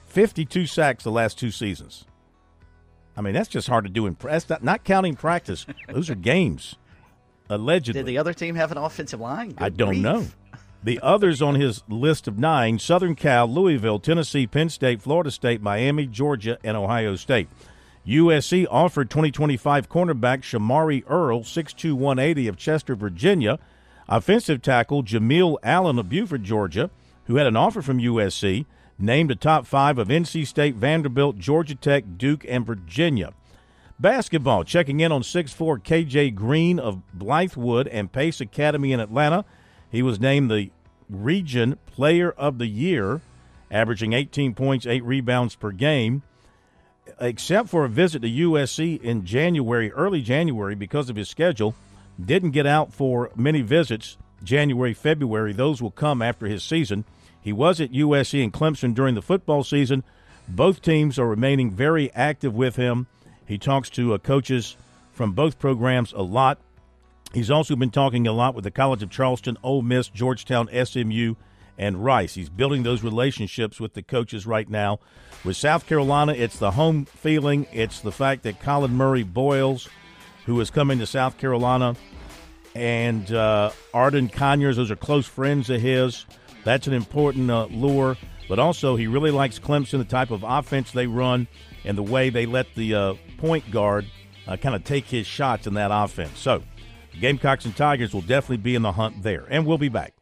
52 0.07 0.65
sacks 0.65 1.05
the 1.05 1.13
last 1.13 1.39
two 1.39 1.51
seasons. 1.51 2.07
I 3.19 3.21
mean, 3.21 3.35
that's 3.35 3.51
just 3.51 3.69
hard 3.69 3.85
to 3.85 3.91
do 3.91 4.07
in 4.07 4.15
press. 4.15 4.49
Not, 4.49 4.65
not 4.65 4.85
counting 4.85 5.15
practice. 5.15 5.67
Those 5.89 6.09
are 6.09 6.15
games, 6.15 6.77
allegedly. 7.49 8.01
Did 8.01 8.07
the 8.07 8.19
other 8.19 8.35
team 8.35 8.55
have 8.55 8.73
an 8.73 8.79
offensive 8.79 9.21
line? 9.21 9.51
Good 9.51 9.63
I 9.63 9.69
don't 9.69 9.89
grief. 9.89 10.03
know. 10.03 10.27
The 10.83 11.01
others 11.03 11.43
on 11.43 11.57
his 11.57 11.83
list 11.89 12.29
of 12.29 12.39
nine 12.39 12.79
Southern 12.79 13.15
Cal, 13.17 13.49
Louisville, 13.49 13.99
Tennessee, 13.99 14.47
Penn 14.47 14.69
State, 14.69 15.03
Florida 15.03 15.31
State, 15.31 15.61
Miami, 15.61 16.07
Georgia, 16.07 16.59
and 16.63 16.77
Ohio 16.77 17.17
State. 17.17 17.49
USC 18.07 18.67
offered 18.71 19.11
2025 19.11 19.89
cornerback 19.89 20.43
Shamari 20.43 21.03
Earl, 21.09 21.41
6'2", 21.41 21.93
180 21.93 22.49
of 22.49 22.57
Chester, 22.57 22.95
Virginia, 22.95 23.59
offensive 24.09 24.63
tackle 24.63 25.03
Jameel 25.03 25.57
Allen 25.63 25.99
of 25.99 26.09
Buford, 26.09 26.45
Georgia, 26.45 26.91
who 27.27 27.37
had 27.37 27.47
an 27.47 27.57
offer 27.57 27.83
from 27.83 27.99
USC, 27.99 28.65
named 28.99 29.31
a 29.31 29.37
top 29.37 29.67
five 29.67 29.99
of 29.99 30.09
NC 30.09 30.47
State, 30.47 30.77
Vanderbilt, 30.77 31.39
Georgia 31.39 31.75
Tech, 31.75 32.05
Duke, 32.17 32.45
and 32.49 32.65
Virginia. 32.65 33.33
Basketball, 34.01 34.65
checking 34.65 35.01
in 35.01 35.11
on 35.11 35.23
6'4 35.23 35.83
KJ 35.83 36.35
Green 36.35 36.79
of 36.79 37.03
Blythewood 37.17 37.89
and 37.91 38.13
Pace 38.13 38.41
Academy 38.41 38.93
in 38.93 39.01
Atlanta. 39.01 39.45
He 39.91 40.03
was 40.03 40.21
named 40.21 40.51
the 40.51 40.71
Region 41.11 41.79
Player 41.87 42.31
of 42.31 42.59
the 42.59 42.67
Year, 42.67 43.21
averaging 43.71 44.13
18 44.13 44.55
points, 44.55 44.87
8 44.87 45.03
rebounds 45.05 45.57
per 45.57 45.73
game 45.73 46.23
except 47.21 47.69
for 47.69 47.85
a 47.85 47.89
visit 47.89 48.23
to 48.23 48.29
USC 48.29 49.01
in 49.03 49.25
January, 49.25 49.93
early 49.93 50.23
January, 50.23 50.75
because 50.75 51.11
of 51.11 51.17
his 51.17 51.29
schedule, 51.29 51.75
didn't 52.23 52.51
get 52.51 52.67
out 52.67 52.93
for 52.93 53.31
many 53.35 53.63
visits 53.63 54.17
January, 54.43 54.95
February. 54.95 55.53
Those 55.53 55.83
will 55.83 55.91
come 55.91 56.23
after 56.23 56.47
his 56.47 56.63
season. 56.63 57.05
He 57.41 57.53
was 57.53 57.81
at 57.81 57.93
USC 57.93 58.43
and 58.43 58.53
Clemson 58.53 58.95
during 58.95 59.15
the 59.15 59.23
football 59.23 59.65
season. 59.65 60.05
Both 60.49 60.83
teams 60.83 61.19
are 61.19 61.27
remaining 61.27 61.71
very 61.71 62.13
active 62.15 62.55
with 62.55 62.77
him. 62.77 63.07
He 63.49 63.57
talks 63.57 63.89
to 63.91 64.13
uh, 64.13 64.19
coaches 64.19 64.77
from 65.11 65.33
both 65.33 65.59
programs 65.59 66.13
a 66.13 66.21
lot. 66.21 66.59
He's 67.33 67.51
also 67.51 67.77
been 67.77 67.91
talking 67.91 68.27
a 68.27 68.33
lot 68.33 68.55
with 68.55 68.65
the 68.65 68.71
College 68.71 69.03
of 69.03 69.11
Charleston, 69.11 69.57
Ole 69.63 69.83
Miss, 69.83 70.09
Georgetown, 70.09 70.69
SMU, 70.85 71.35
and 71.79 72.05
Rice. 72.05 72.35
He's 72.35 72.51
building 72.51 72.83
those 72.83 73.03
relationships 73.03 73.81
with 73.81 73.95
the 73.95 74.03
coaches 74.03 74.47
right 74.47 74.69
now. 74.69 75.01
With 75.45 75.57
South 75.57 75.87
Carolina, 75.87 76.33
it's 76.33 76.59
the 76.59 76.73
home 76.73 77.07
feeling. 77.07 77.67
It's 77.73 78.01
the 78.01 78.13
fact 78.13 78.43
that 78.43 78.61
Collin 78.61 78.95
Murray-Boyles, 78.95 79.89
who 80.45 80.61
is 80.61 80.71
coming 80.71 80.99
to 80.99 81.07
South 81.07 81.39
Carolina, 81.39 81.97
and 82.75 83.33
uh, 83.33 83.71
Arden 83.95 84.29
Conyers, 84.29 84.77
those 84.77 84.91
are 84.91 84.97
close 84.97 85.27
friends 85.27 85.71
of 85.71 85.81
his. 85.81 86.27
That's 86.65 86.87
an 86.87 86.93
important 86.93 87.51
uh, 87.51 87.67
lure. 87.67 88.17
But 88.49 88.59
also, 88.59 88.97
he 88.97 89.07
really 89.07 89.31
likes 89.31 89.59
Clemson, 89.59 89.99
the 89.99 90.05
type 90.05 90.31
of 90.31 90.43
offense 90.43 90.91
they 90.91 91.07
run, 91.07 91.49
and 91.85 91.97
the 91.97 92.03
way 92.03 92.31
they 92.31 92.47
let 92.47 92.75
the 92.75 92.95
uh, 92.95 93.15
point 93.39 93.71
guard 93.71 94.07
uh, 94.47 94.57
kind 94.57 94.75
of 94.75 94.85
take 94.85 95.07
his 95.07 95.27
shots 95.27 95.67
in 95.67 95.75
that 95.75 95.91
offense. 95.93 96.39
So, 96.39 96.63
Gamecocks 97.21 97.65
and 97.65 97.77
Tigers 97.77 98.15
will 98.15 98.23
definitely 98.23 98.59
be 98.59 98.75
in 98.75 98.83
the 98.83 98.93
hunt 98.93 99.23
there. 99.23 99.47
And 99.49 99.67
we'll 99.67 99.79
be 99.79 99.89
back. 99.89 100.15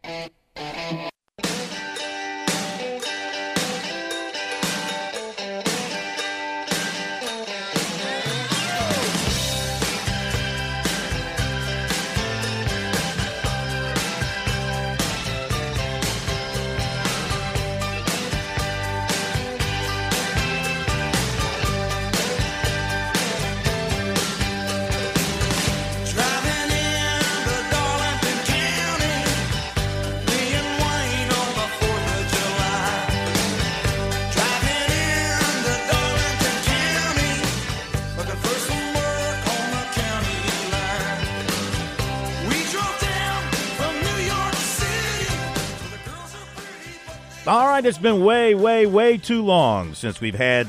It's 47.86 47.98
been 47.98 48.24
way, 48.24 48.52
way, 48.52 48.84
way 48.84 49.16
too 49.16 49.40
long 49.44 49.94
since 49.94 50.20
we've 50.20 50.34
had 50.34 50.66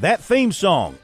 that 0.00 0.20
theme 0.20 0.50
song 0.50 0.98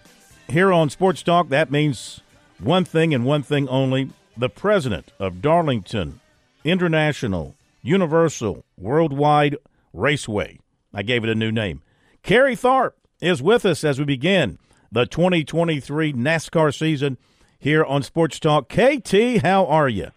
here 0.49 0.73
on 0.73 0.91
Sports 0.91 1.23
Talk. 1.23 1.51
That 1.51 1.71
means 1.71 2.21
one 2.59 2.85
thing 2.85 3.15
and 3.15 3.25
one 3.25 3.45
thing 3.45 3.69
only. 3.69 4.11
The 4.37 4.49
president 4.49 5.13
of 5.21 5.41
Darlington 5.41 6.19
International 6.65 7.55
Universal 7.81 8.65
Worldwide 8.77 9.57
Raceway. 9.93 10.59
I 10.93 11.05
gave 11.05 11.23
it 11.23 11.31
a 11.31 11.37
new 11.37 11.53
name. 11.53 11.83
Kerry 12.25 12.57
Tharp 12.57 12.93
is 13.21 13.41
with 13.41 13.65
us 13.65 13.85
as 13.85 14.01
we 14.01 14.05
begin 14.05 14.59
the 14.91 15.07
2023 15.07 16.13
NASCAR 16.13 16.77
season 16.77 17.19
here 17.57 17.85
on 17.85 18.03
Sports 18.03 18.41
Talk. 18.41 18.69
KT, 18.69 19.43
how 19.43 19.65
are 19.67 19.89
you? 19.89 20.11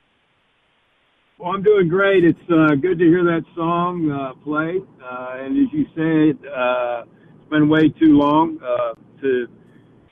Well, 1.43 1.51
I'm 1.51 1.61
doing 1.61 1.89
great. 1.89 2.23
It's 2.23 2.39
uh, 2.49 2.75
good 2.75 2.97
to 2.99 3.03
hear 3.03 3.25
that 3.25 3.43
song 3.53 4.09
uh, 4.09 4.33
play. 4.45 4.79
Uh, 5.03 5.43
and 5.43 5.57
as 5.59 5.73
you 5.73 5.85
said, 5.93 6.47
uh, 6.47 7.03
it's 7.35 7.49
been 7.49 7.67
way 7.67 7.89
too 7.89 8.17
long 8.17 8.57
uh, 8.63 8.93
to 9.19 9.47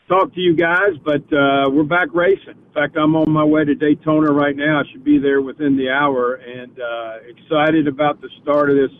talk 0.09 0.33
to 0.33 0.41
you 0.41 0.53
guys, 0.53 0.91
but 1.05 1.23
uh, 1.31 1.69
we're 1.71 1.87
back 1.87 2.09
racing. 2.13 2.49
In 2.49 2.73
fact, 2.73 2.97
I'm 2.97 3.15
on 3.15 3.31
my 3.31 3.45
way 3.45 3.63
to 3.63 3.73
Daytona 3.75 4.29
right 4.29 4.57
now. 4.57 4.81
I 4.81 4.83
should 4.91 5.05
be 5.05 5.19
there 5.19 5.41
within 5.41 5.77
the 5.77 5.89
hour, 5.89 6.33
and 6.33 6.77
uh, 6.77 7.19
excited 7.25 7.87
about 7.87 8.19
the 8.19 8.27
start 8.41 8.69
of 8.69 8.75
this 8.75 8.91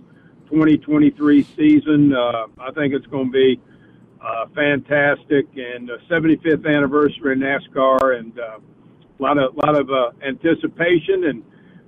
2023 0.45 1.43
season. 1.57 2.13
Uh, 2.13 2.47
I 2.61 2.71
think 2.71 2.93
it's 2.93 3.07
going 3.07 3.25
to 3.25 3.33
be 3.33 3.59
uh, 4.23 4.45
fantastic, 4.55 5.47
and 5.57 5.91
uh, 5.91 5.97
75th 6.09 6.65
anniversary 6.65 7.33
of 7.33 7.39
NASCAR, 7.39 8.17
and 8.17 8.39
uh, 8.39 8.59
a 8.63 9.21
lot 9.21 9.37
of 9.37 9.53
lot 9.57 9.77
of 9.77 9.89
uh, 9.89 10.11
anticipation 10.25 11.25
and 11.25 11.43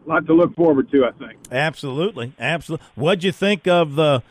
lot 0.08 0.26
to 0.28 0.34
look 0.34 0.56
forward 0.56 0.90
to. 0.92 1.06
I 1.06 1.12
think. 1.12 1.40
Absolutely, 1.52 2.34
absolutely. 2.40 2.86
What'd 2.96 3.24
you 3.24 3.32
think 3.32 3.68
of 3.68 3.96
the 3.96 4.24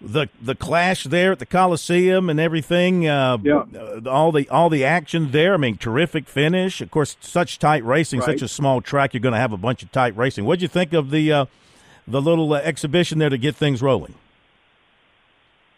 the 0.00 0.28
the 0.42 0.54
clash 0.54 1.04
there 1.04 1.32
at 1.32 1.38
the 1.38 1.46
Coliseum 1.46 2.28
and 2.28 2.38
everything? 2.38 3.08
Uh, 3.08 3.38
yeah. 3.42 3.64
all 4.06 4.32
the 4.32 4.48
all 4.50 4.68
the 4.70 4.84
action 4.84 5.30
there. 5.30 5.54
I 5.54 5.56
mean, 5.56 5.76
terrific 5.76 6.28
finish. 6.28 6.80
Of 6.80 6.90
course, 6.90 7.16
such 7.20 7.58
tight 7.58 7.84
racing, 7.84 8.20
Right. 8.20 8.26
such 8.38 8.42
a 8.42 8.48
small 8.48 8.80
track. 8.80 9.14
You're 9.14 9.20
going 9.20 9.32
to 9.34 9.38
have 9.40 9.52
a 9.52 9.56
bunch 9.56 9.82
of 9.82 9.90
tight 9.92 10.16
racing. 10.16 10.44
What'd 10.44 10.62
you 10.62 10.68
think 10.68 10.92
of 10.92 11.10
the 11.10 11.32
uh, 11.32 11.46
the 12.06 12.20
little 12.20 12.52
uh, 12.52 12.58
exhibition 12.58 13.18
there 13.18 13.30
to 13.30 13.38
get 13.38 13.56
things 13.56 13.80
rolling? 13.82 14.14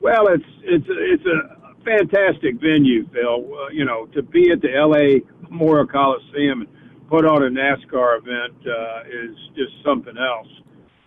Well, 0.01 0.29
it's 0.29 0.45
it's 0.63 0.87
it's 0.89 1.25
a 1.27 1.57
fantastic 1.85 2.57
venue, 2.61 3.07
Phil. 3.09 3.45
Uh, 3.55 3.69
you 3.71 3.85
know, 3.85 4.07
to 4.15 4.23
be 4.23 4.51
at 4.51 4.61
the 4.61 4.69
LA 4.69 5.21
Memorial 5.49 5.87
Coliseum 5.87 6.63
and 6.63 6.69
put 7.09 7.25
on 7.25 7.43
a 7.43 7.51
NASCAR 7.51 8.19
event 8.19 8.55
uh, 8.67 9.01
is 9.09 9.37
just 9.57 9.73
something 9.85 10.17
else. 10.17 10.49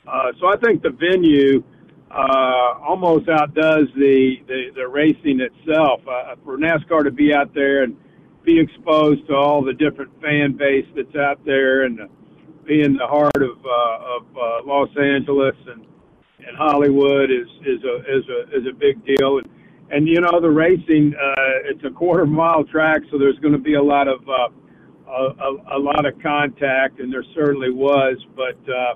Uh, 0.08 0.32
so 0.40 0.48
I 0.48 0.58
think 0.58 0.82
the 0.82 0.90
venue 0.90 1.64
uh, 2.10 2.80
almost 2.86 3.30
outdoes 3.30 3.88
the, 3.96 4.36
the 4.48 4.72
the 4.76 4.88
racing 4.88 5.40
itself. 5.40 6.02
Uh, 6.08 6.36
for 6.44 6.58
NASCAR 6.58 7.04
to 7.04 7.12
be 7.12 7.34
out 7.34 7.54
there 7.54 7.84
and 7.84 7.96
be 8.44 8.60
exposed 8.60 9.26
to 9.28 9.36
all 9.36 9.64
the 9.64 9.74
different 9.74 10.12
fan 10.22 10.58
base 10.58 10.86
that's 10.96 11.16
out 11.16 11.44
there 11.46 11.84
and 11.84 12.02
uh, 12.02 12.08
be 12.66 12.82
in 12.82 12.94
the 12.98 13.08
heart 13.08 13.38
of 13.38 13.58
uh, 13.66 14.16
of 14.18 14.24
uh, 14.36 14.66
Los 14.66 14.90
Angeles 14.98 15.56
and 15.68 15.86
and 16.46 16.58
Hollywood 16.58 17.30
is 17.30 17.48
is 17.66 17.84
a 17.84 17.98
is 18.18 18.26
a 18.30 18.58
is 18.58 18.68
a 18.68 18.74
big 18.74 19.06
deal. 19.06 19.38
And, 19.38 19.50
and 19.92 20.08
you 20.08 20.22
know 20.22 20.40
the 20.40 20.50
racing, 20.50 21.14
uh, 21.16 21.70
it's 21.70 21.84
a 21.86 21.92
quarter 21.92 22.26
mile 22.26 22.64
track, 22.64 23.02
so 23.12 23.18
there's 23.18 23.38
going 23.40 23.54
to 23.54 23.60
be 23.60 23.76
a 23.76 23.84
lot 23.84 24.08
of 24.08 24.22
uh, 24.28 24.50
a, 25.12 25.78
a, 25.78 25.80
lot 25.80 26.06
of 26.06 26.14
contact, 26.22 27.00
and 27.00 27.12
there 27.12 27.26
certainly 27.36 27.72
was. 27.72 28.18
But 28.36 28.58
uh, 28.70 28.96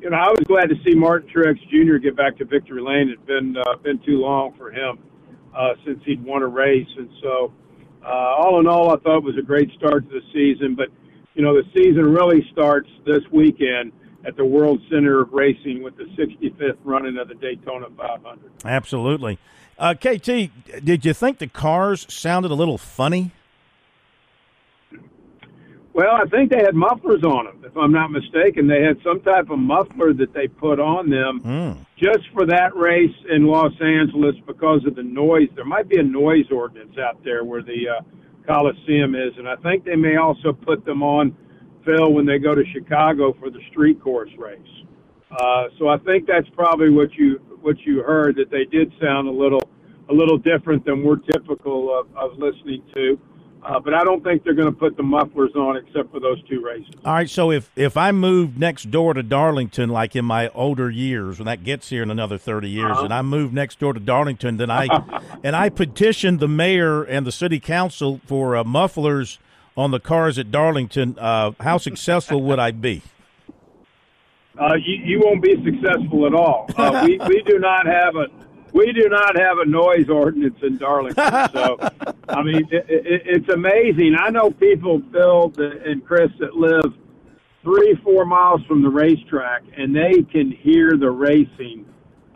you 0.00 0.10
know, 0.10 0.16
I 0.16 0.28
was 0.28 0.44
glad 0.46 0.68
to 0.68 0.76
see 0.84 0.94
Martin 0.94 1.28
Truex 1.34 1.58
Jr. 1.70 1.96
get 1.96 2.16
back 2.16 2.36
to 2.38 2.44
victory 2.44 2.80
lane. 2.80 3.08
It's 3.08 3.26
been 3.26 3.56
uh, 3.56 3.76
been 3.82 3.98
too 4.06 4.18
long 4.18 4.54
for 4.56 4.70
him 4.70 4.98
uh, 5.56 5.74
since 5.84 6.00
he'd 6.04 6.22
won 6.24 6.42
a 6.42 6.46
race, 6.46 6.88
and 6.96 7.10
so 7.22 7.52
uh, 8.04 8.08
all 8.08 8.60
in 8.60 8.66
all, 8.66 8.90
I 8.90 8.96
thought 8.98 9.18
it 9.18 9.24
was 9.24 9.36
a 9.38 9.42
great 9.42 9.70
start 9.76 10.08
to 10.08 10.20
the 10.20 10.26
season. 10.32 10.76
But 10.76 10.88
you 11.34 11.42
know, 11.42 11.54
the 11.54 11.68
season 11.74 12.04
really 12.04 12.46
starts 12.52 12.88
this 13.04 13.22
weekend 13.32 13.92
at 14.24 14.36
the 14.36 14.44
World 14.44 14.80
Center 14.90 15.20
of 15.20 15.32
Racing 15.32 15.82
with 15.82 15.96
the 15.96 16.04
65th 16.18 16.78
running 16.84 17.18
of 17.18 17.28
the 17.28 17.34
Daytona 17.34 17.86
500. 17.96 18.50
Absolutely. 18.64 19.38
Uh, 19.78 19.94
KT, 19.94 20.50
did 20.84 21.04
you 21.04 21.12
think 21.12 21.38
the 21.38 21.46
cars 21.46 22.06
sounded 22.12 22.50
a 22.50 22.54
little 22.54 22.78
funny? 22.78 23.30
Well, 25.96 26.14
I 26.14 26.26
think 26.26 26.50
they 26.50 26.58
had 26.62 26.74
mufflers 26.74 27.24
on 27.24 27.46
them, 27.46 27.64
if 27.64 27.74
I'm 27.74 27.90
not 27.90 28.10
mistaken. 28.10 28.66
They 28.66 28.82
had 28.82 28.98
some 29.02 29.22
type 29.22 29.48
of 29.48 29.58
muffler 29.58 30.12
that 30.12 30.34
they 30.34 30.46
put 30.46 30.78
on 30.78 31.08
them 31.08 31.40
Hmm. 31.40 31.82
just 31.96 32.28
for 32.34 32.44
that 32.44 32.76
race 32.76 33.16
in 33.30 33.46
Los 33.46 33.72
Angeles 33.80 34.36
because 34.46 34.84
of 34.84 34.94
the 34.94 35.02
noise. 35.02 35.48
There 35.54 35.64
might 35.64 35.88
be 35.88 35.98
a 35.98 36.02
noise 36.02 36.50
ordinance 36.52 36.98
out 36.98 37.24
there 37.24 37.44
where 37.44 37.62
the 37.62 37.88
uh, 37.88 38.00
Coliseum 38.46 39.14
is, 39.14 39.32
and 39.38 39.48
I 39.48 39.56
think 39.56 39.84
they 39.84 39.96
may 39.96 40.16
also 40.16 40.52
put 40.52 40.84
them 40.84 41.02
on, 41.02 41.34
Phil, 41.86 42.12
when 42.12 42.26
they 42.26 42.38
go 42.38 42.54
to 42.54 42.64
Chicago 42.74 43.32
for 43.40 43.48
the 43.48 43.60
street 43.70 43.98
course 43.98 44.30
race. 44.36 44.60
Uh, 45.30 45.68
so 45.78 45.88
I 45.88 45.96
think 45.96 46.26
that's 46.26 46.48
probably 46.50 46.90
what 46.90 47.14
you 47.14 47.40
what 47.62 47.80
you 47.86 48.02
heard 48.02 48.36
that 48.36 48.50
they 48.50 48.66
did 48.66 48.92
sound 49.00 49.28
a 49.28 49.32
little 49.32 49.62
a 50.10 50.12
little 50.12 50.36
different 50.36 50.84
than 50.84 51.02
we're 51.02 51.16
typical 51.16 51.98
of, 51.98 52.06
of 52.16 52.38
listening 52.38 52.82
to. 52.94 53.14
Uh, 53.14 53.35
but 53.82 53.94
I 53.94 54.04
don't 54.04 54.22
think 54.22 54.44
they're 54.44 54.54
going 54.54 54.72
to 54.72 54.78
put 54.78 54.96
the 54.96 55.02
mufflers 55.02 55.50
on 55.54 55.76
except 55.76 56.10
for 56.12 56.20
those 56.20 56.42
two 56.48 56.60
races. 56.60 56.94
All 57.04 57.14
right, 57.14 57.28
so 57.28 57.50
if 57.50 57.70
if 57.76 57.96
I 57.96 58.12
moved 58.12 58.58
next 58.58 58.90
door 58.90 59.12
to 59.14 59.22
Darlington, 59.22 59.88
like 59.90 60.14
in 60.14 60.24
my 60.24 60.48
older 60.50 60.88
years, 60.90 61.38
when 61.38 61.46
that 61.46 61.64
gets 61.64 61.88
here 61.88 62.02
in 62.02 62.10
another 62.10 62.38
thirty 62.38 62.68
years, 62.70 62.92
Uh-huh. 62.92 63.04
and 63.04 63.14
I 63.14 63.22
moved 63.22 63.52
next 63.54 63.78
door 63.80 63.92
to 63.92 64.00
Darlington, 64.00 64.56
then 64.56 64.70
I 64.70 64.88
and 65.44 65.56
I 65.56 65.68
petitioned 65.68 66.40
the 66.40 66.48
mayor 66.48 67.02
and 67.02 67.26
the 67.26 67.32
city 67.32 67.58
council 67.60 68.20
for 68.26 68.56
uh, 68.56 68.64
mufflers 68.64 69.38
on 69.76 69.90
the 69.90 70.00
cars 70.00 70.38
at 70.38 70.50
Darlington. 70.50 71.16
Uh, 71.18 71.52
how 71.60 71.76
successful 71.78 72.42
would 72.42 72.58
I 72.58 72.70
be? 72.70 73.02
Uh, 74.58 74.74
you, 74.76 74.94
you 75.04 75.20
won't 75.22 75.42
be 75.42 75.54
successful 75.64 76.26
at 76.26 76.32
all. 76.34 76.66
Uh, 76.78 77.02
we, 77.04 77.18
we 77.28 77.42
do 77.42 77.58
not 77.58 77.84
have 77.84 78.16
a 78.16 78.26
we 78.76 78.92
do 78.92 79.08
not 79.08 79.38
have 79.38 79.58
a 79.58 79.64
noise 79.64 80.08
ordinance 80.10 80.58
in 80.62 80.76
Darlington. 80.76 81.24
So, 81.52 81.78
I 82.28 82.42
mean, 82.42 82.68
it, 82.70 82.84
it, 82.88 83.22
it's 83.24 83.48
amazing. 83.48 84.14
I 84.18 84.28
know 84.28 84.50
people, 84.50 85.00
Phil 85.12 85.48
that- 85.50 85.82
and 85.86 86.04
Chris, 86.04 86.30
that 86.40 86.54
live 86.54 86.92
three, 87.62 87.94
four 88.04 88.26
miles 88.26 88.62
from 88.66 88.82
the 88.82 88.88
racetrack, 88.90 89.62
and 89.76 89.96
they 89.96 90.22
can 90.30 90.50
hear 90.50 90.96
the 90.98 91.10
racing. 91.10 91.86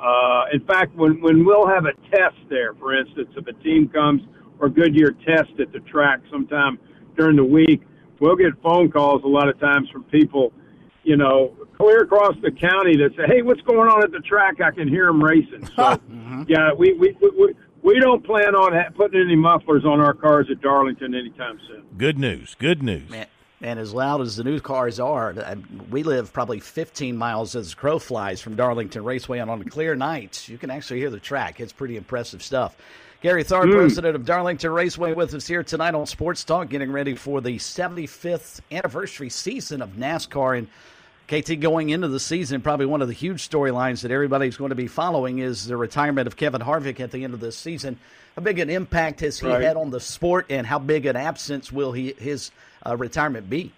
Uh, 0.00 0.44
in 0.52 0.60
fact, 0.64 0.94
when 0.96 1.20
when 1.20 1.44
we'll 1.44 1.68
have 1.68 1.84
a 1.84 1.92
test 2.10 2.38
there, 2.48 2.72
for 2.74 2.98
instance, 2.98 3.28
if 3.36 3.46
a 3.46 3.52
team 3.62 3.88
comes 3.88 4.22
or 4.58 4.70
Goodyear 4.70 5.12
test 5.26 5.52
at 5.60 5.72
the 5.72 5.80
track 5.80 6.20
sometime 6.30 6.78
during 7.18 7.36
the 7.36 7.44
week, 7.44 7.82
we'll 8.18 8.36
get 8.36 8.52
phone 8.62 8.90
calls 8.90 9.22
a 9.24 9.28
lot 9.28 9.48
of 9.48 9.60
times 9.60 9.90
from 9.90 10.04
people 10.04 10.52
you 11.02 11.16
know, 11.16 11.54
clear 11.80 12.00
across 12.02 12.34
the 12.42 12.50
county 12.50 12.96
that 12.98 13.10
say, 13.16 13.24
"Hey, 13.26 13.42
what's 13.42 13.62
going 13.62 13.88
on 13.88 14.02
at 14.04 14.12
the 14.12 14.20
track? 14.20 14.60
I 14.60 14.70
can 14.70 14.86
hear 14.88 15.06
them 15.06 15.22
racing." 15.22 15.66
So, 15.76 15.98
yeah, 16.48 16.72
we 16.76 16.92
we, 16.94 17.16
we 17.20 17.30
we 17.30 17.54
we 17.82 18.00
don't 18.00 18.24
plan 18.24 18.54
on 18.54 18.72
ha- 18.72 18.90
putting 18.94 19.20
any 19.20 19.36
mufflers 19.36 19.84
on 19.84 20.00
our 20.00 20.12
cars 20.14 20.48
at 20.50 20.60
Darlington 20.60 21.14
anytime 21.14 21.58
soon. 21.68 21.82
Good 21.96 22.18
news. 22.18 22.54
Good 22.58 22.82
news. 22.82 23.08
Man, 23.10 23.26
and 23.62 23.78
as 23.78 23.92
loud 23.94 24.20
as 24.22 24.36
the 24.36 24.44
new 24.44 24.58
cars 24.60 24.98
are, 25.00 25.30
uh, 25.36 25.54
we 25.90 26.02
live 26.02 26.32
probably 26.32 26.60
15 26.60 27.16
miles 27.16 27.54
as 27.56 27.70
the 27.70 27.76
crow 27.76 27.98
flies 27.98 28.40
from 28.40 28.56
Darlington 28.56 29.04
Raceway, 29.04 29.38
and 29.38 29.50
on 29.50 29.60
a 29.60 29.64
clear 29.64 29.94
night, 29.94 30.48
you 30.48 30.56
can 30.58 30.70
actually 30.70 30.98
hear 31.00 31.10
the 31.10 31.18
track. 31.20 31.60
It's 31.60 31.72
pretty 31.72 31.96
impressive 31.96 32.42
stuff. 32.42 32.76
Kerry 33.22 33.44
Tharp, 33.44 33.64
Hmm. 33.64 33.72
president 33.72 34.16
of 34.16 34.24
Darlington 34.24 34.70
Raceway, 34.72 35.12
with 35.12 35.34
us 35.34 35.46
here 35.46 35.62
tonight 35.62 35.94
on 35.94 36.06
Sports 36.06 36.42
Talk, 36.42 36.70
getting 36.70 36.90
ready 36.90 37.14
for 37.14 37.42
the 37.42 37.58
75th 37.58 38.60
anniversary 38.72 39.28
season 39.28 39.82
of 39.82 39.90
NASCAR. 39.90 40.56
And 40.56 40.68
KT, 41.30 41.60
going 41.60 41.90
into 41.90 42.08
the 42.08 42.18
season, 42.18 42.60
probably 42.60 42.86
one 42.86 43.02
of 43.02 43.06
the 43.06 43.14
huge 43.14 43.48
storylines 43.48 44.02
that 44.02 44.10
everybody's 44.10 44.56
going 44.56 44.70
to 44.70 44.74
be 44.74 44.88
following 44.88 45.38
is 45.38 45.64
the 45.64 45.76
retirement 45.76 46.26
of 46.26 46.36
Kevin 46.36 46.60
Harvick 46.60 46.98
at 46.98 47.12
the 47.12 47.22
end 47.22 47.34
of 47.34 47.40
this 47.40 47.56
season. 47.56 48.00
How 48.34 48.42
big 48.42 48.58
an 48.58 48.68
impact 48.68 49.20
has 49.20 49.38
he 49.38 49.46
Right. 49.46 49.62
had 49.62 49.76
on 49.76 49.90
the 49.90 50.00
sport, 50.00 50.46
and 50.50 50.66
how 50.66 50.80
big 50.80 51.06
an 51.06 51.14
absence 51.14 51.70
will 51.70 51.92
he 51.92 52.14
his 52.18 52.50
uh, 52.84 52.96
retirement 52.96 53.48
be? 53.48 53.72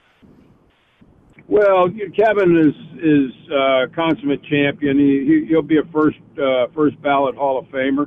Well, 1.47 1.91
Kevin 2.17 2.57
is 2.57 3.03
is 3.03 3.53
uh, 3.53 3.87
consummate 3.95 4.43
champion. 4.45 4.99
He, 4.99 5.27
he 5.27 5.47
he'll 5.49 5.61
be 5.61 5.77
a 5.77 5.85
first 5.93 6.19
uh, 6.43 6.69
first 6.75 7.01
ballot 7.03 7.35
Hall 7.35 7.59
of 7.59 7.67
Famer. 7.67 8.07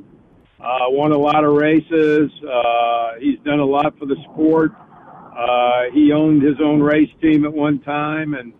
Uh, 0.60 0.90
won 0.90 1.12
a 1.12 1.18
lot 1.18 1.44
of 1.44 1.54
races. 1.54 2.32
Uh, 2.42 3.20
he's 3.20 3.38
done 3.46 3.60
a 3.60 3.66
lot 3.66 3.96
for 4.00 4.08
the 4.08 4.16
sport. 4.32 4.72
Uh, 5.38 5.84
he 5.94 6.12
owned 6.12 6.42
his 6.42 6.56
own 6.64 6.82
race 6.82 7.12
team 7.22 7.46
at 7.46 7.54
one 7.54 7.80
time, 7.82 8.34
and 8.34 8.52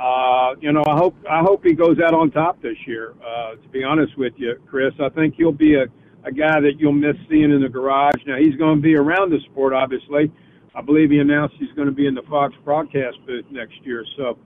uh, 0.00 0.54
you 0.60 0.72
know, 0.72 0.82
I 0.86 0.96
hope 0.96 1.14
I 1.30 1.40
hope 1.40 1.62
he 1.62 1.74
goes 1.74 1.98
out 2.00 2.14
on 2.14 2.30
top 2.30 2.62
this 2.62 2.76
year. 2.86 3.14
Uh, 3.22 3.56
to 3.56 3.68
be 3.68 3.84
honest 3.84 4.16
with 4.16 4.32
you, 4.38 4.54
Chris, 4.66 4.94
I 4.98 5.10
think 5.10 5.34
he'll 5.34 5.52
be 5.52 5.74
a, 5.74 5.84
a 6.24 6.32
guy 6.32 6.58
that 6.58 6.76
you'll 6.78 6.92
miss 6.92 7.16
seeing 7.28 7.52
in 7.52 7.60
the 7.60 7.68
garage. 7.68 8.20
Now 8.26 8.38
he's 8.38 8.56
going 8.56 8.76
to 8.76 8.82
be 8.82 8.96
around 8.96 9.30
the 9.30 9.40
sport, 9.50 9.74
obviously. 9.74 10.32
I 10.74 10.80
believe 10.80 11.10
he 11.10 11.18
announced 11.18 11.56
he's 11.58 11.72
going 11.72 11.88
to 11.88 11.94
be 11.94 12.06
in 12.06 12.14
the 12.14 12.22
Fox 12.30 12.54
broadcast 12.64 13.18
booth 13.26 13.44
next 13.50 13.74
year. 13.84 14.06
So, 14.16 14.38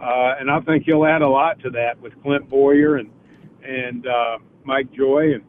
uh, 0.00 0.34
and 0.38 0.48
I 0.48 0.60
think 0.60 0.84
he'll 0.84 1.04
add 1.04 1.22
a 1.22 1.28
lot 1.28 1.58
to 1.60 1.70
that 1.70 2.00
with 2.00 2.12
Clint 2.22 2.48
Bowyer 2.48 2.98
and 2.98 3.10
and 3.64 4.06
uh, 4.06 4.38
Mike 4.64 4.92
Joy, 4.92 5.34
and 5.34 5.42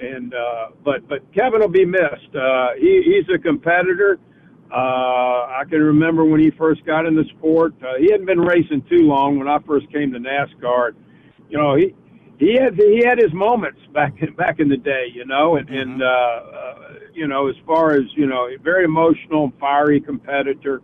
and 0.00 0.32
uh, 0.32 0.68
but 0.82 1.06
but 1.06 1.20
Kevin 1.34 1.60
will 1.60 1.68
be 1.68 1.84
missed. 1.84 2.34
Uh, 2.34 2.68
he, 2.78 3.02
he's 3.04 3.28
a 3.34 3.38
competitor. 3.38 4.18
I 4.74 5.62
can 5.68 5.80
remember 5.80 6.24
when 6.24 6.40
he 6.40 6.50
first 6.50 6.84
got 6.84 7.06
in 7.06 7.14
the 7.14 7.24
sport. 7.38 7.74
Uh, 7.82 7.98
he 7.98 8.10
hadn't 8.10 8.26
been 8.26 8.40
racing 8.40 8.82
too 8.88 9.06
long 9.06 9.38
when 9.38 9.48
I 9.48 9.58
first 9.66 9.90
came 9.92 10.12
to 10.12 10.18
NASCAR. 10.18 10.92
You 11.48 11.58
know, 11.58 11.76
he 11.76 11.94
he 12.38 12.56
had 12.60 12.74
he 12.74 13.02
had 13.04 13.18
his 13.18 13.32
moments 13.32 13.80
back 13.94 14.14
in, 14.20 14.34
back 14.34 14.60
in 14.60 14.68
the 14.68 14.76
day. 14.76 15.06
You 15.12 15.24
know, 15.24 15.56
and 15.56 15.68
and 15.68 16.02
uh, 16.02 16.06
uh, 16.06 16.74
you 17.14 17.26
know, 17.26 17.48
as 17.48 17.56
far 17.66 17.92
as 17.92 18.04
you 18.14 18.26
know, 18.26 18.48
very 18.62 18.84
emotional, 18.84 19.44
and 19.44 19.58
fiery 19.58 20.00
competitor. 20.00 20.82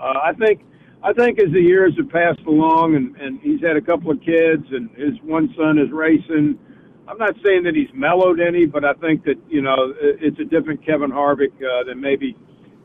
Uh, 0.00 0.14
I 0.22 0.32
think 0.32 0.62
I 1.02 1.12
think 1.12 1.38
as 1.38 1.52
the 1.52 1.60
years 1.60 1.92
have 1.98 2.08
passed 2.10 2.46
along, 2.46 2.96
and 2.96 3.16
and 3.16 3.40
he's 3.40 3.60
had 3.60 3.76
a 3.76 3.82
couple 3.82 4.10
of 4.10 4.20
kids, 4.20 4.64
and 4.70 4.90
his 4.96 5.20
one 5.22 5.52
son 5.56 5.78
is 5.78 5.90
racing. 5.92 6.58
I'm 7.06 7.18
not 7.18 7.34
saying 7.44 7.64
that 7.64 7.74
he's 7.74 7.92
mellowed 7.92 8.40
any, 8.40 8.64
but 8.64 8.82
I 8.84 8.94
think 8.94 9.24
that 9.24 9.36
you 9.48 9.60
know 9.60 9.92
it's 10.00 10.38
a 10.40 10.44
different 10.44 10.84
Kevin 10.84 11.10
Harvick 11.10 11.52
uh, 11.60 11.84
than 11.84 12.00
maybe 12.00 12.36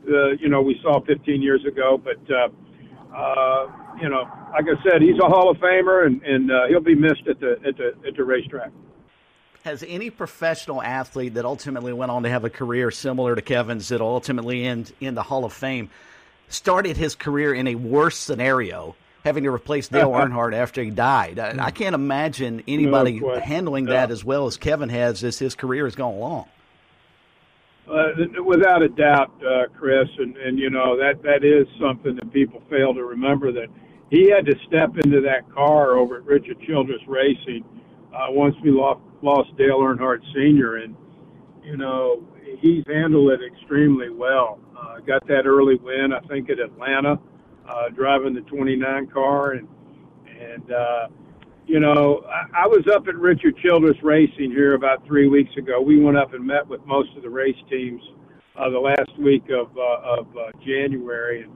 uh, 0.08 0.30
you 0.40 0.48
know 0.48 0.60
we 0.60 0.78
saw 0.82 1.00
15 1.04 1.42
years 1.42 1.64
ago. 1.66 2.00
But 2.02 2.20
uh, 2.30 2.48
uh, 3.14 3.66
you 4.00 4.08
know, 4.08 4.22
like 4.52 4.64
I 4.64 4.82
said, 4.82 5.02
he's 5.02 5.18
a 5.22 5.26
Hall 5.26 5.50
of 5.50 5.56
Famer, 5.58 6.06
and 6.06 6.22
and 6.22 6.50
uh, 6.50 6.66
he'll 6.68 6.80
be 6.80 6.94
missed 6.94 7.26
at 7.28 7.40
the 7.40 7.52
at 7.66 7.76
the 7.76 7.94
at 8.06 8.16
the 8.16 8.24
racetrack. 8.24 8.70
Has 9.64 9.84
any 9.86 10.08
professional 10.08 10.82
athlete 10.82 11.34
that 11.34 11.44
ultimately 11.44 11.92
went 11.92 12.10
on 12.10 12.22
to 12.22 12.30
have 12.30 12.44
a 12.44 12.50
career 12.50 12.90
similar 12.90 13.34
to 13.34 13.42
Kevin's 13.42 13.88
that 13.88 14.00
ultimately 14.00 14.64
end 14.64 14.90
in 15.00 15.14
the 15.14 15.22
Hall 15.22 15.44
of 15.44 15.52
Fame 15.52 15.90
started 16.48 16.96
his 16.96 17.14
career 17.14 17.52
in 17.54 17.66
a 17.66 17.74
worse 17.74 18.16
scenario, 18.16 18.96
having 19.24 19.44
to 19.44 19.50
replace 19.50 19.88
Dale 19.88 20.10
Earnhardt 20.12 20.54
after 20.54 20.82
he 20.82 20.90
died? 20.90 21.38
I, 21.38 21.66
I 21.66 21.70
can't 21.70 21.94
imagine 21.94 22.62
anybody 22.66 23.20
No 23.20 23.38
handling 23.38 23.86
that 23.86 24.10
as 24.10 24.24
well 24.24 24.46
as 24.46 24.56
Kevin 24.56 24.88
has 24.88 25.22
as 25.24 25.38
his 25.38 25.54
career 25.54 25.84
has 25.84 25.94
gone 25.94 26.14
along. 26.14 26.48
Uh, 27.90 28.42
without 28.44 28.82
a 28.82 28.88
doubt, 28.88 29.32
uh, 29.42 29.66
Chris, 29.76 30.06
and, 30.18 30.36
and 30.36 30.58
you 30.58 30.70
know 30.70 30.96
that 30.96 31.22
that 31.22 31.42
is 31.42 31.66
something 31.80 32.14
that 32.14 32.32
people 32.32 32.62
fail 32.70 32.94
to 32.94 33.02
remember 33.02 33.50
that 33.50 33.66
he 34.10 34.30
had 34.30 34.46
to 34.46 34.54
step 34.68 34.90
into 35.02 35.20
that 35.20 35.50
car 35.52 35.96
over 35.96 36.18
at 36.18 36.24
Richard 36.24 36.58
Childress 36.68 37.00
Racing 37.08 37.64
uh, 38.14 38.26
once 38.28 38.54
we 38.62 38.70
lost 38.70 39.00
lost 39.22 39.56
Dale 39.56 39.80
Earnhardt 39.80 40.22
Sr. 40.32 40.76
and 40.76 40.94
you 41.64 41.76
know 41.76 42.22
he's 42.60 42.84
handled 42.86 43.32
it 43.32 43.40
extremely 43.44 44.08
well. 44.08 44.60
Uh, 44.78 45.00
got 45.00 45.26
that 45.26 45.46
early 45.46 45.76
win, 45.76 46.12
I 46.12 46.20
think, 46.28 46.48
at 46.48 46.60
Atlanta, 46.60 47.18
uh, 47.68 47.88
driving 47.88 48.34
the 48.34 48.42
29 48.42 49.08
car, 49.08 49.52
and 49.52 49.68
and 50.40 50.72
uh, 50.72 51.08
you 51.70 51.78
know, 51.78 52.24
I, 52.26 52.64
I 52.64 52.66
was 52.66 52.84
up 52.92 53.06
at 53.06 53.14
Richard 53.14 53.56
Childress 53.64 53.96
Racing 54.02 54.50
here 54.50 54.74
about 54.74 55.06
three 55.06 55.28
weeks 55.28 55.56
ago. 55.56 55.80
We 55.80 56.02
went 56.02 56.16
up 56.16 56.34
and 56.34 56.44
met 56.44 56.66
with 56.66 56.84
most 56.84 57.16
of 57.16 57.22
the 57.22 57.30
race 57.30 57.54
teams 57.70 58.02
uh, 58.58 58.70
the 58.70 58.78
last 58.80 59.16
week 59.20 59.44
of 59.50 59.70
uh, 59.78 60.18
of 60.18 60.26
uh, 60.36 60.50
January, 60.66 61.42
and 61.44 61.52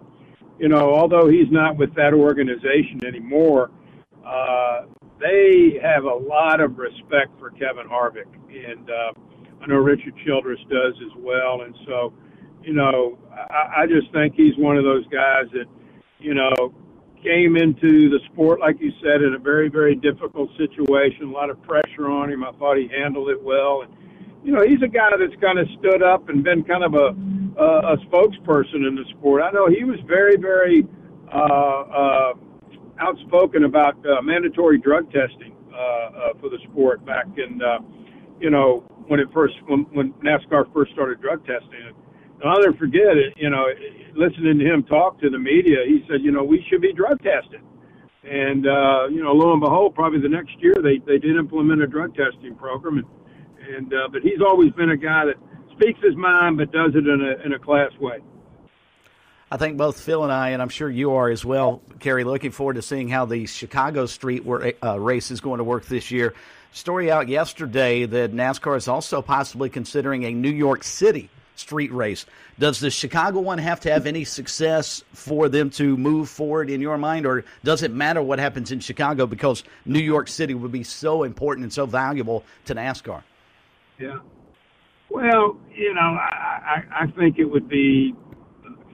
you 0.61 0.69
know, 0.69 0.95
although 0.95 1.29
he's 1.29 1.51
not 1.51 1.77
with 1.77 1.93
that 1.97 2.15
organization 2.15 3.05
anymore, 3.05 3.73
uh, 4.25 4.83
they 5.19 5.81
have 5.83 6.05
a 6.05 6.15
lot 6.15 6.61
of 6.61 6.79
respect 6.79 7.37
for 7.41 7.51
Kevin 7.51 7.89
Harvick, 7.91 8.31
and 8.49 8.89
uh, 8.89 9.13
I 9.61 9.67
know 9.67 9.79
Richard 9.79 10.15
Childress 10.25 10.61
does 10.71 10.95
as 11.05 11.13
well. 11.19 11.63
And 11.63 11.75
so, 11.87 12.13
you 12.63 12.73
know, 12.73 13.19
I, 13.33 13.83
I 13.83 13.87
just 13.89 14.13
think 14.13 14.35
he's 14.37 14.57
one 14.59 14.77
of 14.77 14.85
those 14.85 15.05
guys 15.09 15.47
that, 15.55 15.67
you 16.21 16.35
know, 16.35 16.73
came 17.25 17.57
into 17.57 18.11
the 18.11 18.21
sport, 18.31 18.61
like 18.61 18.77
you 18.81 18.93
said, 19.03 19.23
in 19.23 19.35
a 19.35 19.39
very, 19.39 19.69
very 19.69 19.97
difficult 19.97 20.51
situation, 20.59 21.25
a 21.25 21.33
lot 21.33 21.49
of 21.51 21.61
pressure 21.63 22.09
on 22.11 22.31
him. 22.31 22.45
I 22.45 22.53
thought 22.53 22.77
he 22.77 22.89
handled 22.89 23.31
it 23.31 23.43
well. 23.43 23.83
And, 23.83 23.93
you 24.45 24.53
know, 24.53 24.63
he's 24.63 24.83
a 24.83 24.89
guy 24.89 25.11
that's 25.19 25.35
kind 25.41 25.59
of 25.59 25.67
stood 25.81 26.03
up 26.03 26.29
and 26.29 26.45
been 26.45 26.63
kind 26.65 26.85
of 26.85 26.95
a, 26.95 27.17
a, 27.59 27.95
a 27.95 27.97
spokesperson 28.07 28.87
in 28.87 28.95
the 28.95 29.05
sport. 29.17 29.43
I 29.43 29.51
know 29.51 29.69
he 29.69 29.85
was 29.85 29.99
very, 30.07 30.37
very 30.37 30.87
uh, 31.33 31.81
uh, 32.01 32.33
outspoken 33.01 33.65
about 33.65 33.97
uh, 34.07 34.21
mandatory 34.23 34.79
drug 34.79 35.11
testing 35.11 35.57
uh, 35.73 35.77
uh, 35.77 36.11
for 36.41 36.51
the 36.51 36.59
sport 36.71 37.05
back 37.07 37.27
in, 37.39 37.61
uh, 37.63 37.79
you 38.39 38.51
know, 38.51 38.85
when 39.07 39.19
it 39.19 39.29
first 39.33 39.55
when, 39.67 39.81
when 39.93 40.13
NASCAR 40.15 40.73
first 40.73 40.93
started 40.93 41.21
drug 41.21 41.45
testing. 41.47 41.93
I'll 42.49 42.61
never 42.61 42.77
forget 42.77 43.17
it. 43.17 43.35
You 43.37 43.51
know, 43.51 43.67
listening 44.15 44.59
to 44.59 44.65
him 44.65 44.83
talk 44.85 45.21
to 45.21 45.31
the 45.31 45.39
media, 45.39 45.79
he 45.87 46.05
said, 46.09 46.23
you 46.23 46.33
know, 46.33 46.45
we 46.45 46.65
should 46.69 46.81
be 46.81 46.93
drug 46.93 47.19
tested. 47.23 47.61
And 48.25 48.67
uh, 48.67 49.09
you 49.09 49.23
know, 49.23 49.33
lo 49.33 49.53
and 49.53 49.61
behold, 49.61 49.95
probably 49.95 50.21
the 50.21 50.29
next 50.29 50.53
year 50.59 50.75
they 50.83 50.99
they 51.07 51.19
did 51.19 51.37
implement 51.37 51.83
a 51.83 51.87
drug 51.87 52.15
testing 52.15 52.55
program. 52.57 52.99
And 52.99 53.07
and 53.77 53.93
uh, 53.93 54.09
but 54.11 54.23
he's 54.23 54.41
always 54.41 54.73
been 54.73 54.91
a 54.91 54.97
guy 54.97 55.27
that 55.27 55.37
speaks 55.73 56.01
his 56.03 56.17
mind, 56.17 56.57
but 56.57 56.73
does 56.73 56.93
it 56.95 57.07
in 57.07 57.21
a 57.21 57.45
in 57.45 57.53
a 57.53 57.59
class 57.59 57.91
way. 58.01 58.19
I 59.51 59.57
think 59.57 59.77
both 59.77 60.01
Phil 60.01 60.25
and 60.25 60.33
I, 60.33 60.51
and 60.51 60.63
I'm 60.63 60.69
sure 60.69 60.91
you 60.91 61.13
are 61.13 61.29
as 61.29 61.45
well, 61.45 61.83
Kerry, 62.01 62.25
looking 62.25 62.51
forward 62.51 62.75
to 62.75 62.83
seeing 62.83 63.09
how 63.09 63.27
the 63.27 63.47
Chicago 63.47 64.07
Street 64.07 64.43
uh, 64.83 64.99
race 64.99 65.31
is 65.31 65.41
going 65.41 65.59
to 65.59 65.65
work 65.65 65.85
this 65.85 66.11
year. 66.11 66.35
Story 66.73 67.11
out 67.11 67.29
yesterday 67.29 68.05
that 68.05 68.33
NASCAR 68.33 68.77
is 68.77 68.89
also 68.89 69.23
possibly 69.23 69.71
considering 69.71 70.25
a 70.25 70.33
New 70.33 70.51
York 70.51 70.83
City 70.83 71.31
street 71.57 71.93
race. 71.93 72.27
Does 72.59 72.81
the 72.81 72.91
Chicago 72.91 73.41
one 73.41 73.59
have 73.59 73.81
to 73.81 73.93
have 73.93 74.07
any 74.07 74.25
success 74.25 75.03
for 75.13 75.49
them 75.49 75.71
to 75.71 75.97
move 75.97 76.29
forward 76.29 76.71
in 76.71 76.81
your 76.81 76.99
mind, 76.99 77.27
or 77.27 77.45
does 77.63 77.83
it 77.83 77.93
matter 77.93 78.23
what 78.23 78.39
happens 78.39 78.73
in 78.73 78.81
Chicago 78.81 79.27
because 79.27 79.65
New 79.85 80.01
York 80.01 80.29
City 80.29 80.55
would 80.55 80.73
be 80.73 80.83
so 80.83 81.23
important 81.23 81.65
and 81.65 81.73
so 81.73 81.87
valuable 81.87 82.45
to 82.67 82.75
NASCAR? 82.75 83.23
Yeah. 83.99 84.19
Well, 85.11 85.57
you 85.75 85.95
know, 85.95 86.01
I, 86.01 86.83
I, 86.91 87.03
I 87.03 87.07
think 87.19 87.39
it 87.39 87.45
would 87.45 87.69
be 87.69 88.15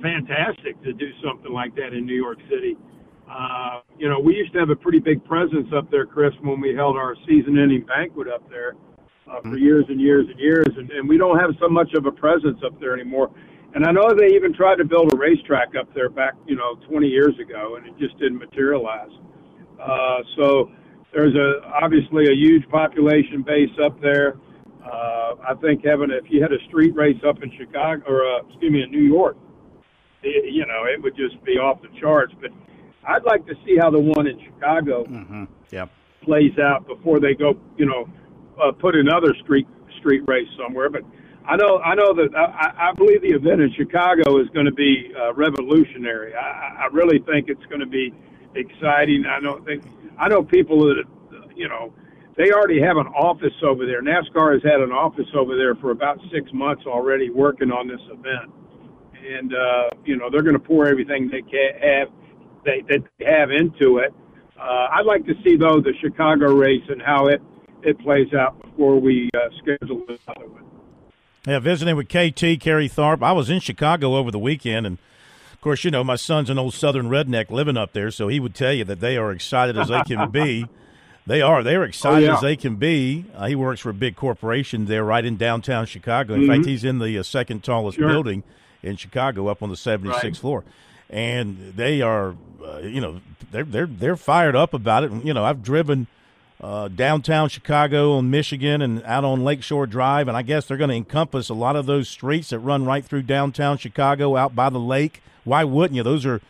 fantastic 0.03 0.81
to 0.83 0.93
do 0.93 1.11
something 1.25 1.53
like 1.53 1.75
that 1.77 1.93
in 1.93 2.05
New 2.05 2.15
York 2.15 2.39
City. 2.49 2.77
Uh, 3.31 3.81
you 3.97 4.09
know, 4.09 4.19
we 4.19 4.35
used 4.35 4.53
to 4.53 4.59
have 4.59 4.71
a 4.71 4.77
pretty 4.77 4.99
big 4.99 5.25
presence 5.25 5.69
up 5.75 5.91
there, 5.91 6.05
Chris, 6.05 6.33
when 6.41 6.61
we 6.61 6.75
held 6.75 6.97
our 6.97 7.15
season-ending 7.29 7.87
banquet 7.87 8.27
up 8.29 8.49
there 8.51 8.75
uh, 9.31 9.41
for 9.43 9.57
years 9.57 9.85
and 9.89 10.01
years 10.01 10.27
and 10.29 10.39
years, 10.39 10.67
and, 10.77 10.91
and 10.91 11.09
we 11.09 11.17
don't 11.17 11.39
have 11.39 11.51
so 11.61 11.69
much 11.69 11.93
of 11.95 12.07
a 12.07 12.13
presence 12.13 12.59
up 12.65 12.79
there 12.81 12.95
anymore. 12.95 13.31
And 13.75 13.87
I 13.87 13.93
know 13.93 14.13
they 14.19 14.35
even 14.35 14.53
tried 14.53 14.77
to 14.77 14.85
build 14.85 15.13
a 15.13 15.17
racetrack 15.17 15.77
up 15.79 15.93
there 15.95 16.09
back, 16.09 16.35
you 16.47 16.57
know, 16.57 16.75
20 16.89 17.07
years 17.07 17.39
ago, 17.39 17.77
and 17.77 17.87
it 17.87 17.97
just 17.99 18.19
didn't 18.19 18.39
materialize. 18.39 19.11
Uh, 19.81 20.19
so 20.37 20.71
there's 21.15 21.35
a 21.37 21.63
obviously 21.83 22.27
a 22.27 22.35
huge 22.35 22.69
population 22.69 23.43
base 23.43 23.71
up 23.85 24.01
there. 24.01 24.37
Uh, 24.85 25.35
I 25.49 25.55
think 25.61 25.85
having 25.85 26.11
if 26.11 26.25
you 26.31 26.43
had 26.43 26.53
a 26.53 26.59
street 26.69 26.95
race 26.95 27.21
up 27.27 27.43
in 27.43 27.51
Chicago 27.57 28.03
or 28.09 28.25
uh, 28.27 28.39
excuse 28.49 28.73
me 28.73 28.83
in 28.83 28.91
New 28.91 29.05
York, 29.05 29.37
it, 30.23 30.53
you 30.53 30.67
know, 30.67 30.85
it 30.93 31.01
would 31.03 31.17
just 31.17 31.43
be 31.45 31.53
off 31.53 31.81
the 31.83 31.89
charts. 32.01 32.33
But 32.41 32.51
I'd 33.07 33.25
like 33.25 33.47
to 33.47 33.55
see 33.65 33.77
how 33.81 33.91
the 33.91 34.01
one 34.01 34.27
in 34.27 34.39
Chicago 34.45 35.05
Mm-hmm. 35.05 35.45
Yeah. 35.71 35.87
plays 36.23 36.59
out 36.59 36.87
before 36.87 37.21
they 37.21 37.35
go, 37.35 37.55
you 37.79 37.87
know, 37.87 38.09
uh, 38.63 38.73
put 38.73 38.95
another 38.95 39.35
street 39.43 39.67
street 39.99 40.23
race 40.27 40.49
somewhere. 40.57 40.89
But 40.89 41.03
I 41.47 41.57
know 41.57 41.79
I 41.79 41.95
know 41.95 42.15
that 42.15 42.35
I, 42.37 42.91
I 42.91 42.93
believe 42.93 43.23
the 43.23 43.33
event 43.33 43.61
in 43.61 43.73
Chicago 43.77 44.41
is 44.41 44.49
going 44.49 44.67
to 44.67 44.73
be 44.73 45.13
uh, 45.19 45.35
revolutionary. 45.35 46.35
I, 46.35 46.85
I 46.85 46.89
really 46.93 47.19
think 47.21 47.49
it's 47.49 47.65
going 47.67 47.81
to 47.81 47.87
be 47.87 48.13
exciting. 48.55 49.25
I 49.27 49.41
know 49.41 49.61
think 49.65 49.85
I 50.19 50.29
know 50.29 50.43
people 50.43 50.87
that 50.87 51.05
you 51.57 51.69
know 51.69 51.93
they 52.37 52.53
already 52.53 52.81
have 52.81 52.97
an 52.97 53.07
office 53.09 53.55
over 53.63 53.87
there. 53.87 54.03
NASCAR 54.03 54.55
has 54.55 54.63
had 54.63 54.81
an 54.81 54.93
office 54.93 55.29
over 55.35 55.57
there 55.57 55.75
for 55.75 55.91
about 55.91 56.19
six 56.33 56.51
months 56.53 56.85
already 56.87 57.31
working 57.31 57.71
on 57.71 57.89
this 57.89 58.01
event, 58.07 58.53
and 59.15 59.55
uh, 59.55 59.89
you 60.05 60.17
know 60.17 60.31
they're 60.31 60.43
going 60.43 60.59
to 60.59 60.65
pour 60.65 60.87
everything 60.87 61.29
they 61.29 61.43
can 61.43 61.73
have 61.81 62.09
they, 62.65 62.83
they 62.89 63.27
have 63.27 63.51
into 63.51 63.99
it. 63.99 64.13
Uh, 64.59 64.89
I'd 64.93 65.07
like 65.07 65.25
to 65.27 65.35
see 65.43 65.57
though 65.57 65.81
the 65.81 65.95
Chicago 66.01 66.55
race 66.55 66.85
and 66.89 67.01
how 67.01 67.27
it 67.27 67.43
it 67.83 67.99
plays 68.01 68.33
out 68.35 68.61
before 68.63 68.99
we 69.01 69.29
uh, 69.35 69.39
schedule 69.59 70.03
another 70.09 70.49
one. 70.49 70.65
Yeah, 71.47 71.59
visiting 71.59 71.97
with 71.97 72.09
KT 72.09 72.61
Kerry 72.61 72.89
Tharp. 72.89 73.23
I 73.23 73.33
was 73.33 73.49
in 73.51 73.61
Chicago 73.61 74.17
over 74.17 74.31
the 74.31 74.39
weekend, 74.39 74.87
and 74.87 74.99
of 75.53 75.61
course, 75.61 75.85
you 75.85 75.91
know 75.91 76.05
my 76.05 76.17
son's 76.17 76.51
an 76.51 76.59
old 76.59 76.75
Southern 76.75 77.09
redneck 77.09 77.51
living 77.51 77.77
up 77.77 77.93
there, 77.93 78.11
so 78.11 78.29
he 78.29 78.39
would 78.41 78.55
tell 78.55 78.73
you 78.73 78.85
that 78.85 79.01
they 79.01 79.17
are 79.17 79.33
excited 79.33 79.79
as 79.79 79.89
they 79.89 80.03
can 80.03 80.31
be. 80.31 80.67
They 81.27 81.43
are. 81.43 81.63
They 81.63 81.77
are 81.77 81.85
excited 81.85 82.25
Oh, 82.29 82.33
yeah. 82.33 82.35
as 82.37 82.41
they 82.41 82.57
can 82.57 82.77
be. 82.77 83.27
Uh, 83.37 83.47
he 83.47 83.55
works 83.55 83.81
for 83.83 83.91
a 83.91 83.95
big 83.95 84.17
corporation 84.17 84.87
there, 84.87 85.05
right 85.05 85.25
in 85.25 85.37
downtown 85.37 85.85
Chicago. 85.87 86.35
In 86.35 86.47
fact, 86.49 86.63
Mhm. 86.63 86.67
he's 86.67 86.83
in 86.83 86.99
the 86.99 87.17
uh, 87.19 87.23
second 87.23 87.63
tallest 87.63 87.99
Sure. 87.99 88.09
building 88.09 88.43
in 88.83 88.97
Chicago, 88.97 89.47
up 89.47 89.63
on 89.63 89.69
the 89.69 89.77
76th 89.77 90.25
Right. 90.25 90.37
floor, 90.37 90.65
and 91.11 91.75
they 91.77 92.01
are, 92.01 92.35
uh, 92.67 92.79
you 92.79 93.01
know, 93.01 93.21
they're 93.53 93.65
they're 93.65 93.87
they're 93.87 94.17
fired 94.17 94.57
up 94.57 94.73
about 94.75 95.05
it. 95.05 95.11
And, 95.13 95.25
you 95.25 95.33
know, 95.35 95.45
I've 95.45 95.63
driven 95.63 96.07
uh, 96.61 96.89
downtown 96.89 97.49
Chicago 97.49 98.13
on 98.13 98.31
Michigan 98.31 98.83
and 98.83 99.03
out 99.05 99.25
on 99.25 99.45
Lakeshore 99.45 99.87
Drive, 99.87 100.29
and 100.29 100.37
I 100.37 100.43
guess 100.43 100.67
they're 100.67 100.77
going 100.77 100.91
to 100.91 100.97
encompass 100.97 101.49
a 101.49 101.55
lot 101.55 101.75
of 101.75 101.87
those 101.87 102.09
streets 102.09 102.51
that 102.51 102.59
run 102.59 102.85
right 102.85 103.05
through 103.05 103.23
downtown 103.23 103.79
Chicago, 103.79 104.37
out 104.37 104.55
by 104.55 104.69
the 104.69 104.79
lake. 104.81 105.23
Why 105.45 105.65
wouldn't 105.65 105.97
you? 105.97 106.03
Those 106.03 106.27
are 106.27 106.41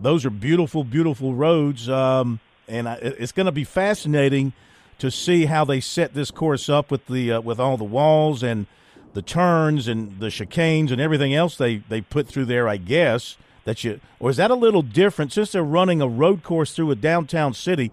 those 0.00 0.24
are 0.24 0.30
beautiful, 0.30 0.84
beautiful 0.84 1.34
roads, 1.34 1.88
um, 1.88 2.38
and 2.68 2.88
I, 2.88 2.94
it's 2.94 3.32
going 3.32 3.46
to 3.46 3.52
be 3.52 3.64
fascinating 3.64 4.52
to 4.98 5.10
see 5.10 5.46
how 5.46 5.64
they 5.64 5.80
set 5.80 6.14
this 6.14 6.30
course 6.30 6.68
up 6.68 6.90
with 6.90 7.06
the 7.06 7.32
uh, 7.32 7.40
with 7.40 7.58
all 7.58 7.76
the 7.76 7.84
walls 7.84 8.44
and 8.44 8.66
the 9.14 9.22
turns 9.22 9.88
and 9.88 10.20
the 10.20 10.26
chicanes 10.26 10.92
and 10.92 11.00
everything 11.00 11.34
else 11.34 11.56
they 11.56 11.78
they 11.88 12.00
put 12.00 12.28
through 12.28 12.44
there. 12.44 12.68
I 12.68 12.76
guess 12.76 13.36
that 13.64 13.82
you 13.82 14.00
or 14.20 14.30
is 14.30 14.36
that 14.36 14.52
a 14.52 14.54
little 14.54 14.82
different 14.82 15.32
since 15.32 15.50
they're 15.50 15.64
running 15.64 16.00
a 16.00 16.06
road 16.06 16.44
course 16.44 16.72
through 16.74 16.92
a 16.92 16.96
downtown 16.96 17.54
city? 17.54 17.90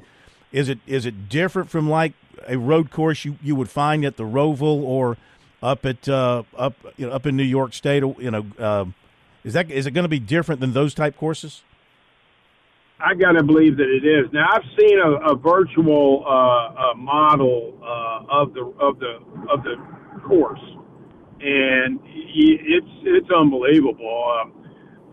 Is 0.56 0.70
it 0.70 0.80
is 0.88 1.06
it 1.06 1.28
different 1.28 1.70
from 1.70 1.90
like 1.90 2.14
a 2.48 2.58
road 2.58 2.90
course 2.90 3.26
you, 3.26 3.38
you 3.44 3.58
would 3.58 3.70
find 3.70 4.06
at 4.06 4.16
the 4.16 4.24
Roval 4.24 4.82
or 4.84 5.18
up 5.62 5.86
at 5.86 6.08
uh, 6.08 6.44
up 6.56 6.76
you 6.96 7.08
know, 7.08 7.12
up 7.12 7.26
in 7.26 7.36
New 7.36 7.44
York 7.44 7.74
State? 7.74 8.04
You 8.04 8.32
know, 8.32 8.46
uh, 8.58 8.86
is 9.44 9.52
that 9.52 9.70
is 9.70 9.86
it 9.86 9.92
going 9.92 10.06
to 10.06 10.10
be 10.10 10.20
different 10.20 10.62
than 10.62 10.72
those 10.72 10.94
type 10.94 11.18
courses? 11.18 11.62
I 13.02 13.16
got 13.16 13.34
to 13.34 13.44
believe 13.44 13.76
that 13.76 13.90
it 13.90 14.08
is. 14.08 14.32
Now 14.32 14.48
I've 14.50 14.64
seen 14.80 14.98
a, 14.98 15.34
a 15.34 15.36
virtual 15.36 16.24
uh, 16.26 16.94
a 16.94 16.96
model 16.96 17.78
uh, 17.84 18.40
of 18.42 18.54
the 18.54 18.62
of 18.80 18.98
the 19.00 19.20
of 19.52 19.62
the 19.64 19.76
course, 20.26 20.64
and 21.42 22.00
it's 22.06 22.88
it's 23.04 23.30
unbelievable. 23.30 24.40
Um, 24.40 24.54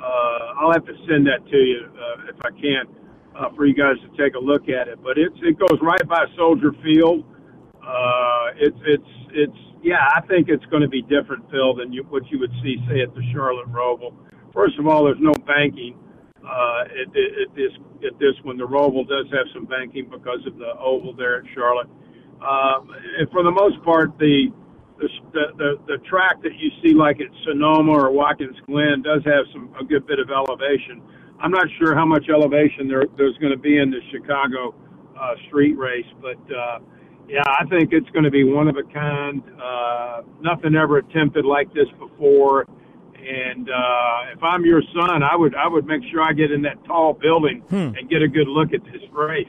uh, 0.01 0.61
I'll 0.61 0.73
have 0.73 0.87
to 0.87 0.95
send 1.09 1.27
that 1.27 1.45
to 1.51 1.57
you 1.57 1.91
uh, 1.99 2.31
if 2.31 2.37
I 2.45 2.51
can 2.51 3.02
uh, 3.37 3.51
for 3.55 3.67
you 3.67 3.75
guys 3.75 3.97
to 4.03 4.09
take 4.23 4.35
a 4.35 4.39
look 4.39 4.69
at 4.69 4.89
it. 4.89 5.03
But 5.03 5.19
it's 5.19 5.37
it 5.43 5.59
goes 5.59 5.79
right 5.81 6.07
by 6.09 6.27
Soldier 6.37 6.73
Field. 6.83 7.25
Uh, 7.83 8.47
it's 8.57 8.79
it's 8.87 9.13
it's 9.31 9.59
yeah. 9.83 10.09
I 10.15 10.21
think 10.23 10.49
it's 10.49 10.65
going 10.67 10.83
to 10.83 10.89
be 10.89 11.03
different, 11.03 11.51
Phil, 11.51 11.75
than 11.75 11.93
you, 11.93 12.05
what 12.05 12.31
you 12.31 12.39
would 12.39 12.53
see 12.63 12.77
say 12.89 13.01
at 13.01 13.15
the 13.15 13.23
Charlotte 13.33 13.71
Roval. 13.73 14.15
First 14.53 14.79
of 14.79 14.87
all, 14.87 15.05
there's 15.05 15.21
no 15.21 15.35
banking 15.47 15.99
uh, 16.45 16.85
at, 16.85 17.09
at 17.17 17.55
this 17.55 17.73
at 18.07 18.19
this 18.19 18.35
one. 18.43 18.57
The 18.57 18.67
Roval 18.67 19.07
does 19.09 19.27
have 19.33 19.47
some 19.55 19.65
banking 19.65 20.09
because 20.11 20.47
of 20.47 20.59
the 20.59 20.75
oval 20.79 21.15
there 21.15 21.39
at 21.39 21.45
Charlotte. 21.55 21.89
Uh, 22.41 22.81
and 23.19 23.31
for 23.31 23.43
the 23.43 23.51
most 23.51 23.83
part, 23.85 24.19
the 24.19 24.53
the, 24.99 25.09
the 25.57 25.79
the 25.87 25.99
track 26.09 26.43
that 26.43 26.55
you 26.59 26.71
see 26.83 26.95
like 26.95 27.21
at 27.21 27.29
Sonoma 27.45 27.93
or 27.93 28.11
Watkins 28.11 28.57
Glen 28.67 29.03
does 29.03 29.23
have 29.25 29.47
some 29.53 29.75
a 29.81 29.85
good 29.85 30.07
bit 30.07 30.19
of 30.19 30.31
elevation. 30.31 31.03
I'm 31.43 31.51
not 31.51 31.67
sure 31.79 31.95
how 31.95 32.07
much 32.07 32.27
elevation 32.31 32.89
there 32.89 33.05
there's 33.19 33.37
going 33.39 33.53
to 33.53 33.59
be 33.59 33.79
in 33.79 33.91
the 33.91 34.01
Chicago 34.13 34.75
uh, 35.21 35.35
street 35.49 35.77
race, 35.77 36.07
but 36.21 36.39
uh, 36.55 36.79
yeah, 37.29 37.43
I 37.47 37.65
think 37.67 37.93
it's 37.93 38.09
going 38.11 38.25
to 38.25 38.31
be 38.31 38.45
one 38.45 38.69
of 38.69 38.77
a 38.77 38.83
kind. 38.93 39.43
Uh, 39.63 40.23
nothing 40.41 40.75
ever 40.75 40.99
attempted 40.99 41.45
like 41.45 41.73
this 41.75 41.89
before. 41.99 42.67
And 43.15 43.69
uh, 43.71 44.33
if 44.37 44.43
I'm 44.43 44.65
your 44.65 44.83
son, 44.95 45.23
I 45.23 45.37
would 45.37 45.55
I 45.55 45.69
would 45.69 45.87
make 45.87 46.03
sure 46.11 46.23
I 46.23 46.33
get 46.33 46.51
in 46.51 46.63
that 46.63 46.85
tall 46.85 47.13
building 47.13 47.61
Hmm. 47.69 47.95
and 47.97 48.09
get 48.11 48.23
a 48.23 48.29
good 48.29 48.49
look 48.49 48.73
at 48.73 48.83
this 48.85 49.03
race. 49.13 49.47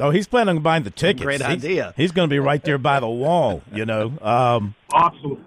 Oh, 0.00 0.10
he's 0.10 0.28
planning 0.28 0.56
on 0.58 0.62
buying 0.62 0.82
the 0.84 0.90
tickets. 0.90 1.24
Great 1.24 1.40
He's- 1.40 1.50
idea. 1.50 1.92
He's, 1.96 2.12
going 2.12 2.28
to 2.28 2.32
be 2.32 2.38
right 2.38 2.62
there 2.62 2.78
by 2.78 3.00
the 3.00 3.08
wall. 3.08 3.62
You 3.72 3.84
know. 3.84 4.12
Um, 4.22 4.74
Absolutely, 4.94 5.44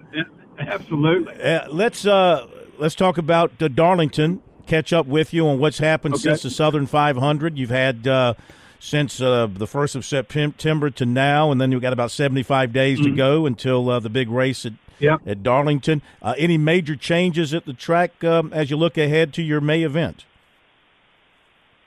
absolutely. 0.60 1.42
Uh, 1.42 1.68
let's 1.72 2.06
uh, 2.06 2.48
let's 2.78 2.96
talk 2.96 3.18
about 3.18 3.52
uh, 3.62 3.68
Darlington. 3.68 4.42
Catch 4.72 4.94
up 4.94 5.06
with 5.06 5.34
you 5.34 5.50
on 5.50 5.60
what's 5.60 5.80
happened 5.80 6.14
Okay. 6.14 6.22
since 6.22 6.44
the 6.44 6.50
Southern 6.50 6.86
500. 6.86 7.58
You've 7.58 7.72
had 7.72 8.08
uh, 8.08 8.36
since 8.80 9.20
uh, 9.20 9.50
the 9.54 9.68
first 9.68 9.98
of 9.98 10.06
September 10.06 10.90
to 10.92 11.06
now, 11.06 11.52
and 11.52 11.60
then 11.60 11.74
you've 11.74 11.82
got 11.82 11.92
about 11.92 12.10
75 12.10 12.72
days 12.72 12.98
to 13.02 13.10
Mhm. 13.10 13.18
go 13.18 13.46
until 13.46 13.90
uh, 13.90 14.00
the 14.00 14.10
big 14.10 14.30
race 14.30 14.66
at 14.66 14.72
Yep. 15.02 15.24
at 15.28 15.44
Darlington. 15.44 16.02
Uh, 16.22 16.36
any 16.38 16.58
major 16.58 16.96
changes 16.96 17.54
at 17.54 17.66
the 17.66 17.74
track 17.74 18.24
um, 18.24 18.50
as 18.54 18.70
you 18.72 18.78
look 18.78 18.98
ahead 18.98 19.34
to 19.34 19.42
your 19.42 19.60
May 19.60 19.84
event? 19.84 20.24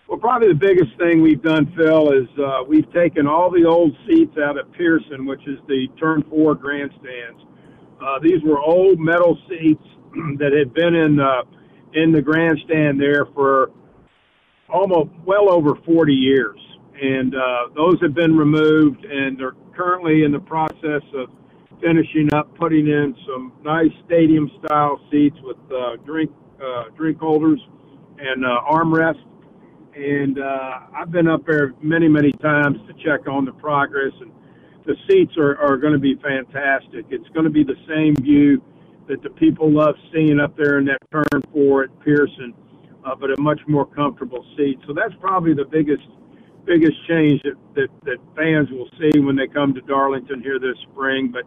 Well, 0.06 0.18
probably 0.18 0.48
the 0.48 0.54
biggest 0.54 0.94
thing 0.98 1.22
we've 1.22 1.40
done, 1.40 1.64
Phil, 1.74 2.12
is 2.12 2.28
uh, 2.38 2.64
we've 2.68 2.92
taken 2.92 3.26
all 3.26 3.50
the 3.50 3.64
old 3.64 3.96
seats 4.06 4.36
out 4.36 4.58
at 4.58 4.70
Pearson, 4.72 5.24
which 5.24 5.40
is 5.48 5.58
the 5.68 5.88
turn 5.98 6.22
four 6.28 6.54
grandstands. 6.54 7.40
Uh, 7.98 8.18
these 8.20 8.42
were 8.42 8.58
old 8.60 9.00
metal 9.00 9.38
seats 9.48 9.84
that 10.38 10.52
had 10.52 10.74
been 10.74 10.94
in 10.94 11.18
uh, 11.18 11.44
in 11.94 12.12
the 12.12 12.22
grandstand 12.22 13.00
there 13.00 13.26
for 13.34 13.70
almost 14.68 15.10
well 15.24 15.50
over 15.50 15.74
40 15.86 16.12
years, 16.12 16.58
and 17.00 17.34
uh, 17.34 17.68
those 17.74 18.00
have 18.02 18.14
been 18.14 18.36
removed, 18.36 19.04
and 19.04 19.38
they're 19.38 19.54
currently 19.76 20.24
in 20.24 20.32
the 20.32 20.40
process 20.40 21.02
of 21.14 21.28
finishing 21.80 22.32
up, 22.32 22.54
putting 22.56 22.88
in 22.88 23.14
some 23.26 23.52
nice 23.62 23.92
stadium 24.06 24.50
style 24.64 25.00
seats 25.10 25.36
with 25.42 25.56
uh, 25.72 25.96
drink 26.04 26.30
uh, 26.64 26.84
drink 26.96 27.18
holders 27.18 27.60
and 28.18 28.44
uh, 28.44 28.60
armrests 28.70 29.22
and 29.96 30.38
uh, 30.38 30.80
I've 30.94 31.10
been 31.10 31.28
up 31.28 31.46
there 31.46 31.72
many, 31.80 32.08
many 32.08 32.32
times 32.32 32.78
to 32.88 32.94
check 33.04 33.28
on 33.28 33.44
the 33.44 33.52
progress, 33.52 34.12
and 34.20 34.32
the 34.86 34.96
seats 35.08 35.32
are, 35.38 35.56
are 35.58 35.76
going 35.76 35.92
to 35.92 35.98
be 35.98 36.16
fantastic. 36.16 37.06
It's 37.10 37.28
going 37.28 37.44
to 37.44 37.50
be 37.50 37.62
the 37.62 37.76
same 37.88 38.16
view 38.16 38.62
that 39.08 39.22
the 39.22 39.30
people 39.30 39.70
love 39.70 39.94
seeing 40.12 40.40
up 40.40 40.56
there 40.56 40.78
in 40.78 40.86
that 40.86 40.98
turn 41.12 41.42
four 41.52 41.84
at 41.84 42.00
Pearson, 42.00 42.54
uh, 43.04 43.14
but 43.14 43.30
a 43.30 43.40
much 43.40 43.60
more 43.68 43.86
comfortable 43.86 44.44
seat. 44.56 44.78
So 44.86 44.94
that's 44.94 45.14
probably 45.20 45.54
the 45.54 45.64
biggest 45.64 46.04
biggest 46.64 46.96
change 47.06 47.42
that, 47.42 47.56
that, 47.74 47.88
that 48.04 48.16
fans 48.34 48.70
will 48.70 48.88
see 48.98 49.20
when 49.20 49.36
they 49.36 49.46
come 49.46 49.74
to 49.74 49.82
Darlington 49.82 50.40
here 50.40 50.58
this 50.58 50.76
spring. 50.90 51.30
But 51.30 51.44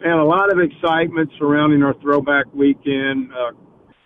man, 0.00 0.18
a 0.18 0.24
lot 0.24 0.52
of 0.52 0.58
excitement 0.60 1.30
surrounding 1.38 1.82
our 1.82 1.94
throwback 1.94 2.46
weekend. 2.54 3.32
Uh, 3.32 3.52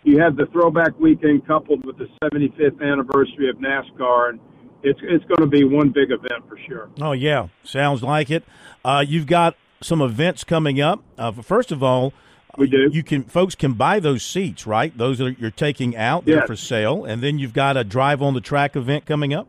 you 0.04 0.20
have 0.20 0.36
the 0.36 0.46
throwback 0.46 0.98
weekend 0.98 1.46
coupled 1.46 1.84
with 1.84 1.98
the 1.98 2.08
75th 2.22 2.80
anniversary 2.80 3.50
of 3.50 3.56
NASCAR, 3.56 4.30
and 4.30 4.40
it's 4.82 5.00
it's 5.02 5.24
going 5.24 5.40
to 5.40 5.46
be 5.46 5.64
one 5.64 5.90
big 5.90 6.10
event 6.10 6.48
for 6.48 6.58
sure. 6.66 6.88
Oh 7.00 7.12
yeah, 7.12 7.48
sounds 7.64 8.02
like 8.02 8.30
it. 8.30 8.44
Uh, 8.84 9.04
you've 9.06 9.26
got 9.26 9.56
some 9.82 10.00
events 10.00 10.44
coming 10.44 10.80
up. 10.80 11.02
Uh, 11.18 11.32
first 11.32 11.72
of 11.72 11.82
all, 11.82 12.12
we 12.56 12.68
do. 12.68 12.88
You 12.90 13.02
can 13.02 13.24
folks 13.24 13.54
can 13.54 13.74
buy 13.74 14.00
those 14.00 14.22
seats, 14.22 14.66
right? 14.66 14.96
Those 14.96 15.18
that 15.18 15.38
you're 15.38 15.50
taking 15.50 15.96
out, 15.96 16.24
they're 16.24 16.46
for 16.46 16.56
sale, 16.56 17.04
and 17.04 17.22
then 17.22 17.38
you've 17.38 17.52
got 17.54 17.76
a 17.76 17.84
drive 17.84 18.22
on 18.22 18.34
the 18.34 18.40
track 18.40 18.76
event 18.76 19.06
coming 19.06 19.34
up. 19.34 19.48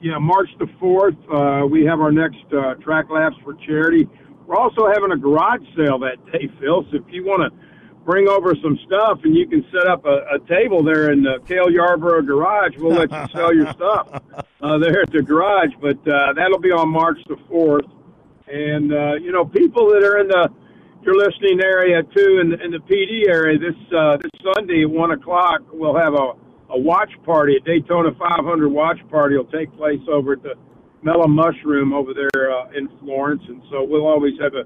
Yeah, 0.00 0.18
March 0.18 0.50
the 0.58 0.66
4th, 0.66 1.16
uh, 1.32 1.66
we 1.66 1.84
have 1.86 2.00
our 2.00 2.12
next 2.12 2.44
uh, 2.52 2.74
track 2.74 3.08
laps 3.08 3.36
for 3.42 3.54
charity. 3.66 4.06
We're 4.46 4.56
also 4.56 4.86
having 4.86 5.12
a 5.12 5.16
garage 5.16 5.62
sale 5.74 5.98
that 6.00 6.16
day, 6.30 6.50
Phil. 6.60 6.84
So 6.90 6.98
if 6.98 7.04
you 7.08 7.24
want 7.24 7.50
to 7.50 7.58
bring 8.04 8.28
over 8.28 8.54
some 8.62 8.78
stuff 8.86 9.20
and 9.24 9.34
you 9.34 9.48
can 9.48 9.64
set 9.72 9.86
up 9.86 10.04
a, 10.04 10.34
a 10.34 10.38
table 10.46 10.82
there 10.82 11.10
in 11.10 11.22
the 11.22 11.38
Cale 11.48 11.70
Yarborough 11.70 12.20
garage, 12.20 12.72
we'll 12.76 12.92
let 12.92 13.10
you 13.10 13.26
sell 13.32 13.54
your 13.54 13.72
stuff 13.72 14.20
uh, 14.60 14.76
there 14.76 15.00
at 15.00 15.10
the 15.10 15.22
garage. 15.22 15.70
But 15.80 15.96
uh, 16.06 16.34
that'll 16.34 16.60
be 16.60 16.70
on 16.70 16.90
March 16.90 17.18
the 17.26 17.36
4th. 17.50 17.90
And, 18.46 18.92
uh, 18.92 19.14
you 19.14 19.32
know, 19.32 19.46
people 19.46 19.88
that 19.88 20.02
are 20.02 20.18
in 20.18 20.28
the 20.28 20.50
your 21.04 21.16
listening 21.16 21.60
area 21.62 22.02
too, 22.02 22.38
in 22.40 22.50
the, 22.50 22.64
in 22.64 22.70
the 22.70 22.80
Pee 22.80 23.06
Dee 23.06 23.26
area, 23.28 23.58
this 23.58 23.74
uh, 23.96 24.16
this 24.16 24.30
Sunday 24.54 24.82
at 24.82 24.90
one 24.90 25.10
o'clock, 25.12 25.60
we'll 25.72 25.96
have 25.96 26.14
a, 26.14 26.32
a 26.72 26.78
watch 26.78 27.10
party, 27.24 27.56
a 27.56 27.60
Daytona 27.60 28.10
500 28.18 28.68
watch 28.68 28.98
party. 29.10 29.36
will 29.36 29.44
take 29.46 29.74
place 29.76 30.00
over 30.10 30.32
at 30.34 30.42
the 30.42 30.54
Mellow 31.02 31.26
Mushroom 31.28 31.92
over 31.92 32.12
there 32.14 32.50
uh, 32.52 32.70
in 32.76 32.88
Florence, 33.00 33.42
and 33.48 33.62
so 33.70 33.84
we'll 33.84 34.06
always 34.06 34.34
have 34.40 34.54
a 34.54 34.64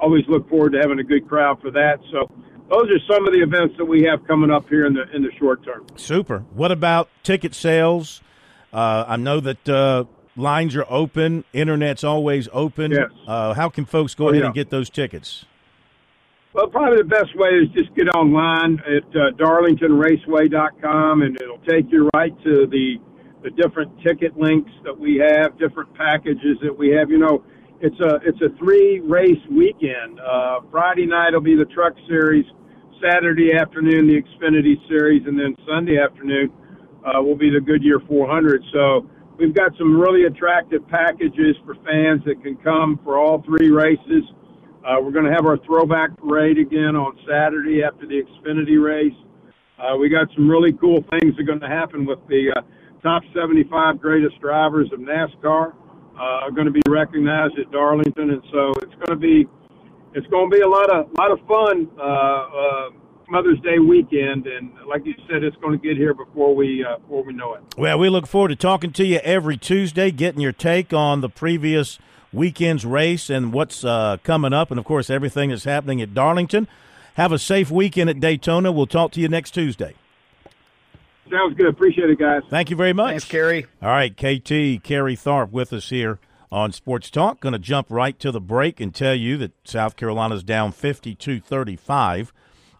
always 0.00 0.22
look 0.28 0.48
forward 0.48 0.72
to 0.72 0.78
having 0.78 0.98
a 1.00 1.04
good 1.04 1.26
crowd 1.28 1.60
for 1.60 1.70
that. 1.72 1.98
So 2.12 2.30
those 2.70 2.84
are 2.90 3.00
some 3.12 3.26
of 3.26 3.32
the 3.32 3.40
events 3.42 3.74
that 3.78 3.84
we 3.84 4.02
have 4.04 4.24
coming 4.26 4.50
up 4.50 4.68
here 4.68 4.86
in 4.86 4.94
the 4.94 5.04
in 5.14 5.22
the 5.22 5.30
short 5.38 5.64
term. 5.64 5.86
Super. 5.96 6.40
What 6.52 6.70
about 6.72 7.08
ticket 7.22 7.54
sales? 7.54 8.20
Uh, 8.72 9.04
I 9.08 9.16
know 9.16 9.40
that 9.40 9.66
uh, 9.68 10.04
lines 10.36 10.76
are 10.76 10.84
open. 10.90 11.44
Internet's 11.54 12.04
always 12.04 12.48
open. 12.52 12.90
Yes. 12.92 13.10
Uh, 13.26 13.54
how 13.54 13.70
can 13.70 13.86
folks 13.86 14.14
go 14.14 14.26
Oh, 14.26 14.28
ahead 14.28 14.40
yeah. 14.40 14.46
and 14.46 14.54
get 14.54 14.68
those 14.68 14.90
tickets? 14.90 15.46
Well, 16.58 16.66
probably 16.66 16.98
the 16.98 17.04
best 17.04 17.38
way 17.38 17.50
is 17.50 17.68
just 17.70 17.94
get 17.94 18.08
online 18.08 18.82
at 18.82 19.06
uh, 19.14 19.30
darlingtonraceway.com, 19.38 21.22
and 21.22 21.40
it'll 21.40 21.62
take 21.62 21.86
you 21.88 22.10
right 22.12 22.34
to 22.42 22.66
the 22.66 22.96
the 23.44 23.50
different 23.50 23.92
ticket 24.02 24.36
links 24.36 24.72
that 24.82 24.98
we 24.98 25.22
have, 25.22 25.56
different 25.56 25.94
packages 25.94 26.58
that 26.64 26.76
we 26.76 26.88
have. 26.88 27.10
You 27.10 27.18
know, 27.18 27.44
it's 27.78 27.94
a 28.00 28.18
it's 28.26 28.42
a 28.42 28.50
three 28.58 28.98
race 28.98 29.38
weekend. 29.48 30.18
Uh, 30.18 30.58
Friday 30.68 31.06
night 31.06 31.30
will 31.32 31.46
be 31.46 31.54
the 31.54 31.66
Truck 31.66 31.94
Series, 32.08 32.44
Saturday 33.00 33.54
afternoon 33.54 34.08
the 34.08 34.20
Xfinity 34.20 34.82
Series, 34.88 35.22
and 35.28 35.38
then 35.38 35.54
Sunday 35.64 35.96
afternoon 35.96 36.50
uh, 37.06 37.22
will 37.22 37.38
be 37.38 37.50
the 37.50 37.60
Goodyear 37.60 38.00
400. 38.08 38.64
So 38.72 39.08
we've 39.38 39.54
got 39.54 39.78
some 39.78 39.96
really 39.96 40.24
attractive 40.24 40.82
packages 40.88 41.54
for 41.64 41.76
fans 41.86 42.22
that 42.26 42.42
can 42.42 42.56
come 42.56 42.98
for 43.04 43.16
all 43.16 43.44
three 43.46 43.70
races. 43.70 44.24
Uh, 44.88 44.96
we're 45.02 45.10
going 45.10 45.26
to 45.26 45.30
have 45.30 45.44
our 45.44 45.58
throwback 45.66 46.16
parade 46.16 46.56
again 46.56 46.96
on 46.96 47.12
Saturday 47.28 47.82
after 47.84 48.06
the 48.06 48.22
Xfinity 48.24 48.82
race. 48.82 49.12
Uh, 49.78 49.94
we 49.98 50.08
got 50.08 50.28
some 50.34 50.48
really 50.48 50.72
cool 50.72 51.04
things 51.10 51.36
that 51.36 51.42
are 51.42 51.44
going 51.44 51.60
to 51.60 51.68
happen 51.68 52.06
with 52.06 52.18
the 52.28 52.50
uh, 52.56 52.62
top 53.02 53.22
75 53.34 54.00
greatest 54.00 54.40
drivers 54.40 54.90
of 54.90 55.00
NASCAR 55.00 55.74
uh, 55.74 56.22
are 56.22 56.50
going 56.50 56.64
to 56.64 56.72
be 56.72 56.80
recognized 56.88 57.58
at 57.58 57.70
Darlington, 57.70 58.30
and 58.30 58.42
so 58.50 58.72
it's 58.82 58.94
going 58.94 59.10
to 59.10 59.16
be 59.16 59.46
it's 60.14 60.26
going 60.28 60.50
to 60.50 60.56
be 60.56 60.62
a 60.62 60.68
lot 60.68 60.88
of 60.88 61.06
lot 61.18 61.30
of 61.32 61.38
fun 61.46 61.86
uh, 61.98 62.02
uh, 62.02 62.90
Mother's 63.28 63.60
Day 63.60 63.78
weekend, 63.78 64.46
and 64.46 64.72
like 64.88 65.04
you 65.04 65.12
said, 65.28 65.44
it's 65.44 65.56
going 65.58 65.78
to 65.78 65.86
get 65.86 65.98
here 65.98 66.14
before 66.14 66.56
we 66.56 66.82
uh, 66.82 66.96
before 66.96 67.24
we 67.24 67.34
know 67.34 67.54
it. 67.54 67.62
Well, 67.76 67.98
we 67.98 68.08
look 68.08 68.26
forward 68.26 68.48
to 68.48 68.56
talking 68.56 68.92
to 68.92 69.04
you 69.04 69.18
every 69.18 69.58
Tuesday, 69.58 70.10
getting 70.10 70.40
your 70.40 70.52
take 70.52 70.94
on 70.94 71.20
the 71.20 71.28
previous 71.28 71.98
weekend's 72.32 72.84
race 72.84 73.30
and 73.30 73.52
what's 73.52 73.84
uh, 73.84 74.18
coming 74.22 74.52
up, 74.52 74.70
and 74.70 74.78
of 74.78 74.84
course 74.84 75.10
everything 75.10 75.50
that's 75.50 75.64
happening 75.64 76.00
at 76.00 76.14
Darlington. 76.14 76.68
Have 77.14 77.32
a 77.32 77.38
safe 77.38 77.70
weekend 77.70 78.08
at 78.10 78.20
Daytona. 78.20 78.70
We'll 78.70 78.86
talk 78.86 79.12
to 79.12 79.20
you 79.20 79.28
next 79.28 79.50
Tuesday. 79.50 79.94
Sounds 81.30 81.56
good. 81.56 81.66
Appreciate 81.66 82.10
it, 82.10 82.18
guys. 82.18 82.42
Thank 82.48 82.70
you 82.70 82.76
very 82.76 82.92
much. 82.92 83.10
Thanks, 83.10 83.24
Kerry. 83.24 83.66
All 83.82 83.88
right, 83.88 84.14
KT, 84.16 84.82
Kerry 84.82 85.16
Tharp 85.16 85.50
with 85.50 85.72
us 85.72 85.90
here 85.90 86.18
on 86.50 86.72
Sports 86.72 87.10
Talk. 87.10 87.40
Going 87.40 87.52
to 87.52 87.58
jump 87.58 87.88
right 87.90 88.18
to 88.20 88.30
the 88.30 88.40
break 88.40 88.80
and 88.80 88.94
tell 88.94 89.14
you 89.14 89.36
that 89.38 89.52
South 89.64 89.96
Carolina's 89.96 90.42
down 90.42 90.72
52 90.72 91.40
35, 91.40 92.32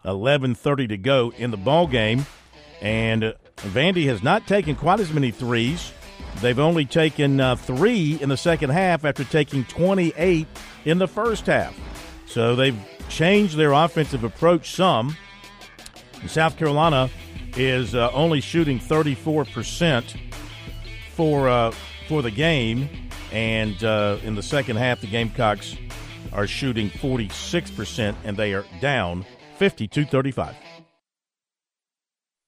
11.30 0.05 0.89
to 0.89 0.97
go 0.97 1.33
in 1.37 1.51
the 1.51 1.57
ball 1.57 1.87
game. 1.87 2.25
And 2.81 3.23
uh, 3.23 3.33
Vandy 3.57 4.05
has 4.05 4.23
not 4.23 4.47
taken 4.47 4.75
quite 4.75 4.99
as 4.99 5.11
many 5.11 5.31
threes. 5.31 5.91
They've 6.41 6.59
only 6.59 6.85
taken 6.85 7.39
uh, 7.39 7.55
three 7.55 8.17
in 8.21 8.29
the 8.29 8.37
second 8.37 8.69
half 8.69 9.03
after 9.05 9.23
taking 9.23 9.65
28 9.65 10.47
in 10.85 10.97
the 10.97 11.07
first 11.07 11.47
half. 11.47 11.77
So 12.25 12.55
they've 12.55 12.77
changed 13.09 13.57
their 13.57 13.73
offensive 13.73 14.23
approach 14.23 14.71
some. 14.71 15.15
And 16.21 16.29
South 16.29 16.57
Carolina 16.57 17.09
is 17.55 17.95
uh, 17.95 18.11
only 18.11 18.41
shooting 18.41 18.79
34% 18.79 20.17
for 21.15 21.49
uh, 21.49 21.71
for 22.07 22.21
the 22.23 22.31
game, 22.31 22.89
and 23.31 23.83
uh, 23.83 24.17
in 24.23 24.33
the 24.33 24.41
second 24.41 24.77
half, 24.77 24.99
the 24.99 25.07
Gamecocks 25.07 25.75
are 26.33 26.47
shooting 26.47 26.89
46%, 26.89 28.15
and 28.23 28.35
they 28.35 28.53
are 28.53 28.65
down 28.81 29.25
52-35. 29.59 30.55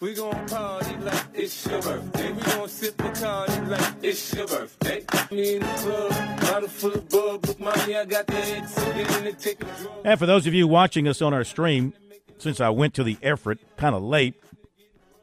We 0.00 0.14
gon' 0.14 0.46
party 0.46 0.96
like 0.98 1.24
it's 1.34 1.66
your 1.66 1.82
birthday. 1.82 2.32
We 2.32 2.40
gon' 2.42 2.68
sip 2.68 2.96
Bacardi 2.96 3.68
like 3.68 3.94
it's 4.00 4.32
your 4.32 4.46
birthday. 4.46 5.04
Me 5.32 5.56
in 5.56 5.62
the 5.62 5.66
club, 5.66 6.40
bottle 6.40 6.68
full 6.68 6.94
of 6.94 7.08
bub. 7.08 7.66
I 7.66 8.04
got 8.04 8.28
the 8.28 8.34
head, 8.34 9.20
in 9.20 9.26
and. 9.26 10.06
And 10.06 10.18
for 10.18 10.26
those 10.26 10.46
of 10.46 10.54
you 10.54 10.68
watching 10.68 11.08
us 11.08 11.20
on 11.20 11.34
our 11.34 11.42
stream, 11.42 11.94
since 12.38 12.60
I 12.60 12.68
went 12.68 12.94
to 12.94 13.02
the 13.02 13.18
effort 13.22 13.58
kind 13.76 13.96
of 13.96 14.02
late, 14.04 14.34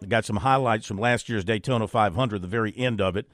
I 0.03 0.07
got 0.07 0.25
some 0.25 0.37
highlights 0.37 0.85
from 0.85 0.97
last 0.97 1.29
year's 1.29 1.45
Daytona 1.45 1.87
500, 1.87 2.41
the 2.41 2.47
very 2.47 2.77
end 2.77 2.99
of 2.99 3.15
it, 3.15 3.27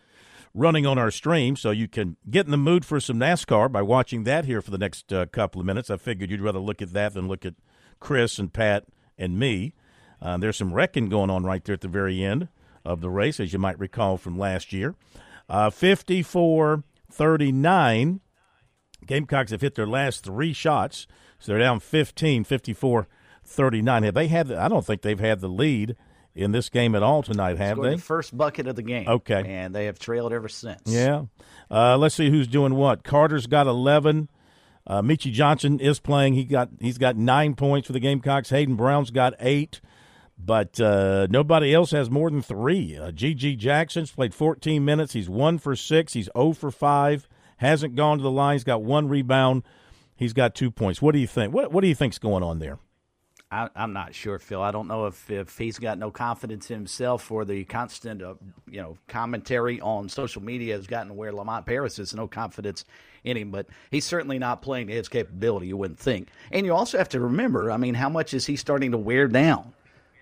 running 0.53 0.85
on 0.85 0.99
our 0.99 1.09
stream, 1.09 1.55
so 1.55 1.71
you 1.71 1.87
can 1.87 2.17
get 2.29 2.45
in 2.45 2.51
the 2.51 2.57
mood 2.57 2.85
for 2.85 2.99
some 2.99 3.17
NASCAR 3.17 3.71
by 3.71 3.81
watching 3.81 4.25
that 4.25 4.45
here 4.45 4.61
for 4.61 4.69
the 4.69 4.77
next 4.77 5.11
uh, 5.11 5.25
couple 5.25 5.59
of 5.59 5.65
minutes. 5.65 5.89
I 5.89 5.97
figured 5.97 6.29
you'd 6.29 6.41
rather 6.41 6.59
look 6.59 6.83
at 6.83 6.93
that 6.93 7.15
than 7.15 7.27
look 7.27 7.47
at 7.47 7.55
Chris 7.99 8.37
and 8.37 8.53
Pat 8.53 8.85
and 9.17 9.39
me. 9.39 9.73
Uh, 10.21 10.37
there's 10.37 10.57
some 10.57 10.73
wrecking 10.73 11.09
going 11.09 11.29
on 11.29 11.43
right 11.43 11.63
there 11.63 11.73
at 11.73 11.81
the 11.81 11.87
very 11.87 12.23
end 12.23 12.47
of 12.85 13.01
the 13.01 13.09
race, 13.09 13.39
as 13.39 13.53
you 13.53 13.59
might 13.59 13.79
recall 13.79 14.17
from 14.17 14.37
last 14.37 14.71
year. 14.71 14.95
Uh, 15.49 15.69
54 15.69 16.83
39. 17.11 18.21
Gamecocks 19.05 19.51
have 19.51 19.61
hit 19.61 19.75
their 19.75 19.87
last 19.87 20.23
three 20.23 20.53
shots, 20.53 21.07
so 21.39 21.51
they're 21.51 21.59
down 21.59 21.79
15, 21.79 22.43
54 22.43 23.07
39. 23.43 24.03
Have 24.03 24.13
they 24.13 24.27
had? 24.27 24.47
The, 24.47 24.59
I 24.59 24.67
don't 24.67 24.85
think 24.85 25.01
they've 25.01 25.19
had 25.19 25.41
the 25.41 25.47
lead 25.47 25.95
in 26.33 26.51
this 26.51 26.69
game 26.69 26.95
at 26.95 27.03
all 27.03 27.23
tonight, 27.23 27.57
have 27.57 27.75
Scored 27.77 27.91
they? 27.91 27.95
The 27.95 28.01
first 28.01 28.37
bucket 28.37 28.67
of 28.67 28.75
the 28.75 28.83
game. 28.83 29.07
Okay. 29.07 29.43
And 29.45 29.75
they 29.75 29.85
have 29.85 29.99
trailed 29.99 30.31
ever 30.31 30.47
since. 30.47 30.81
Yeah. 30.85 31.23
Uh, 31.69 31.97
let's 31.97 32.15
see 32.15 32.29
who's 32.29 32.47
doing 32.47 32.75
what. 32.75 33.03
Carter's 33.03 33.47
got 33.47 33.67
11. 33.67 34.29
Uh, 34.87 35.01
Meechie 35.01 35.31
Johnson 35.31 35.79
is 35.79 35.99
playing. 35.99 36.33
He 36.33 36.43
got 36.43 36.69
he's 36.79 36.97
got 36.97 37.15
nine 37.15 37.53
points 37.53 37.87
for 37.87 37.93
the 37.93 37.99
Gamecocks. 37.99 38.49
Hayden 38.49 38.75
Brown's 38.75 39.11
got 39.11 39.35
eight, 39.39 39.79
but 40.43 40.79
uh, 40.79 41.27
nobody 41.29 41.73
else 41.73 41.91
has 41.91 42.09
more 42.09 42.29
than 42.29 42.41
three. 42.41 42.97
Uh, 42.97 43.11
G.G. 43.11 43.55
Jackson's 43.55 44.11
played 44.11 44.33
14 44.33 44.83
minutes. 44.83 45.13
He's 45.13 45.29
one 45.29 45.57
for 45.57 45.75
six. 45.75 46.13
He's 46.13 46.29
0 46.35 46.53
for 46.53 46.71
five. 46.71 47.27
Hasn't 47.57 47.95
gone 47.95 48.17
to 48.17 48.23
the 48.23 48.31
line. 48.31 48.55
He's 48.55 48.63
got 48.63 48.81
one 48.81 49.07
rebound. 49.07 49.63
He's 50.15 50.33
got 50.33 50.55
two 50.55 50.71
points. 50.71 51.01
What 51.01 51.13
do 51.13 51.19
you 51.19 51.27
think? 51.27 51.53
What 51.53 51.71
What 51.71 51.81
do 51.81 51.87
you 51.87 51.95
think's 51.95 52.19
going 52.19 52.43
on 52.43 52.59
there? 52.59 52.79
I, 53.51 53.69
I'm 53.75 53.91
not 53.91 54.15
sure, 54.15 54.39
Phil. 54.39 54.61
I 54.61 54.71
don't 54.71 54.87
know 54.87 55.07
if, 55.07 55.29
if 55.29 55.57
he's 55.57 55.77
got 55.77 55.97
no 55.97 56.09
confidence 56.09 56.71
in 56.71 56.77
himself 56.77 57.29
or 57.29 57.43
the 57.43 57.65
constant, 57.65 58.21
uh, 58.21 58.35
you 58.69 58.81
know, 58.81 58.97
commentary 59.09 59.81
on 59.81 60.07
social 60.07 60.41
media 60.41 60.73
has 60.75 60.87
gotten 60.87 61.17
where 61.17 61.33
Lamont 61.33 61.65
Paris 61.65 61.97
has 61.97 62.15
no 62.15 62.29
confidence 62.29 62.85
in 63.25 63.35
him. 63.35 63.51
But 63.51 63.67
he's 63.89 64.05
certainly 64.05 64.39
not 64.39 64.61
playing 64.61 64.87
to 64.87 64.93
his 64.93 65.09
capability. 65.09 65.67
You 65.67 65.75
wouldn't 65.75 65.99
think. 65.99 66.29
And 66.51 66.65
you 66.65 66.73
also 66.73 66.97
have 66.97 67.09
to 67.09 67.19
remember, 67.19 67.69
I 67.69 67.77
mean, 67.77 67.93
how 67.93 68.09
much 68.09 68.33
is 68.33 68.45
he 68.45 68.55
starting 68.55 68.91
to 68.91 68.97
wear 68.97 69.27
down? 69.27 69.73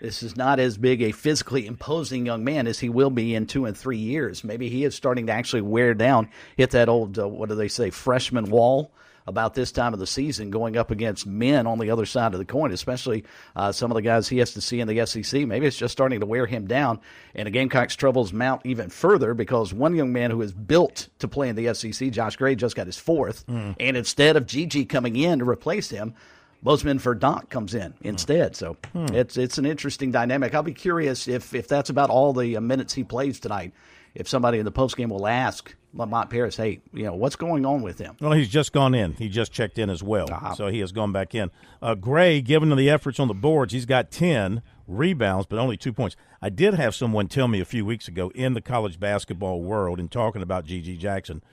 This 0.02 0.24
is 0.24 0.36
not 0.38 0.60
as 0.60 0.78
big 0.78 1.02
a 1.02 1.12
physically 1.12 1.66
imposing 1.68 2.26
young 2.26 2.44
man 2.44 2.68
as 2.68 2.80
he 2.80 2.90
will 2.90 3.10
be 3.10 3.36
in 3.36 3.46
two 3.48 3.66
and 3.66 3.76
three 3.78 3.98
years. 3.98 4.44
Maybe 4.44 4.70
he 4.70 4.84
is 4.86 4.96
starting 4.96 5.28
to 5.28 5.34
actually 5.34 5.62
wear 5.62 5.94
down, 5.94 6.30
hit 6.56 6.72
that 6.72 6.88
old, 6.90 7.20
uh, 7.20 7.28
what 7.28 7.50
do 7.50 7.56
they 7.56 7.68
say, 7.68 7.90
freshman 7.90 8.46
wall 8.50 8.92
about 9.28 9.54
this 9.54 9.72
time 9.72 9.94
of 9.94 10.00
the 10.00 10.08
season 10.08 10.50
going 10.50 10.76
up 10.76 10.90
against 10.90 11.28
men 11.28 11.68
on 11.68 11.78
the 11.78 11.92
other 11.92 12.06
side 12.06 12.34
of 12.34 12.40
the 12.40 12.46
coin, 12.46 12.72
especially 12.72 13.24
uh, 13.56 13.72
some 13.72 13.92
of 13.92 13.96
the 13.96 14.02
guys 14.02 14.28
he 14.28 14.40
has 14.40 14.54
to 14.54 14.62
see 14.62 14.80
in 14.80 14.88
the 14.88 15.06
SEC. 15.06 15.46
Maybe 15.46 15.68
it's 15.68 15.78
just 15.78 15.92
starting 15.92 16.22
to 16.22 16.26
wear 16.26 16.48
him 16.48 16.66
down, 16.66 17.00
and 17.36 17.46
the 17.46 17.52
Gamecocks' 17.52 17.96
troubles 17.96 18.34
mount 18.34 18.62
even 18.66 18.90
further 18.90 19.36
because 19.36 19.72
one 19.72 19.94
young 19.94 20.12
man 20.12 20.32
who 20.32 20.42
is 20.42 20.52
built 20.52 21.10
to 21.20 21.28
play 21.28 21.50
in 21.50 21.56
the 21.56 21.72
SEC, 21.76 22.10
Josh 22.10 22.38
Gray, 22.38 22.56
just 22.56 22.76
got 22.76 22.88
his 22.88 22.98
fourth, 22.98 23.46
Mm. 23.46 23.76
and 23.80 23.98
instead 23.98 24.36
of 24.36 24.48
GG 24.48 24.86
coming 24.90 25.16
in 25.16 25.40
to 25.40 25.46
replace 25.50 25.90
him, 25.92 26.16
Bozeman 26.62 27.00
Verdonk 27.00 27.50
comes 27.50 27.74
in 27.74 27.94
instead. 28.02 28.56
So 28.56 28.76
Hmm. 28.94 29.08
it's 29.14 29.38
it's 29.38 29.58
an 29.58 29.66
interesting 29.66 30.12
dynamic. 30.12 30.54
I'll 30.54 30.64
be 30.64 30.74
curious 30.74 31.28
if 31.28 31.54
if 31.54 31.68
that's 31.68 31.90
about 31.90 32.10
all 32.10 32.34
the 32.34 32.58
uh, 32.58 32.62
minutes 32.62 32.94
he 32.94 33.04
plays 33.04 33.40
tonight. 33.40 33.74
If 34.16 34.28
somebody 34.28 34.58
in 34.58 34.66
the 34.66 34.72
postgame 34.72 35.10
will 35.10 35.28
ask 35.28 35.76
Lamont 35.94 36.30
Paris, 36.32 36.58
hey, 36.58 36.82
you 36.94 37.04
know, 37.04 37.14
what's 37.14 37.36
going 37.36 37.64
on 37.66 37.82
with 37.84 38.00
him? 38.00 38.18
Well, 38.20 38.32
he's 38.32 38.50
just 38.50 38.74
gone 38.74 38.94
in. 38.96 39.14
He 39.14 39.30
just 39.30 39.52
checked 39.52 39.78
in 39.78 39.90
as 39.90 40.02
well, 40.04 40.28
Uh-huh. 40.32 40.56
so 40.56 40.68
he 40.68 40.80
has 40.80 40.92
gone 40.92 41.12
back 41.12 41.34
in. 41.36 41.52
Uh, 41.82 41.94
Gray, 41.96 42.42
given 42.42 42.76
the 42.76 42.90
efforts 42.90 43.20
on 43.20 43.28
the 43.28 43.34
boards, 43.36 43.72
he's 43.72 43.86
got 43.86 44.10
ten 44.12 44.62
rebounds, 44.88 45.46
but 45.46 45.60
only 45.60 45.78
two 45.78 45.94
points. 45.94 46.16
I 46.42 46.50
did 46.50 46.74
have 46.74 46.96
someone 46.96 47.28
tell 47.28 47.48
me 47.48 47.60
a 47.62 47.66
few 47.66 47.86
weeks 47.86 48.08
ago 48.08 48.32
in 48.34 48.54
the 48.56 48.62
college 48.62 49.00
basketball 49.00 49.62
world, 49.62 50.00
in 50.00 50.10
talking 50.10 50.42
about 50.42 50.66
G.G. 50.66 50.98
Jackson, 50.98 51.44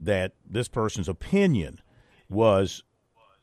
that 0.00 0.32
this 0.48 0.68
person's 0.68 1.08
opinion 1.08 1.80
was 2.30 2.84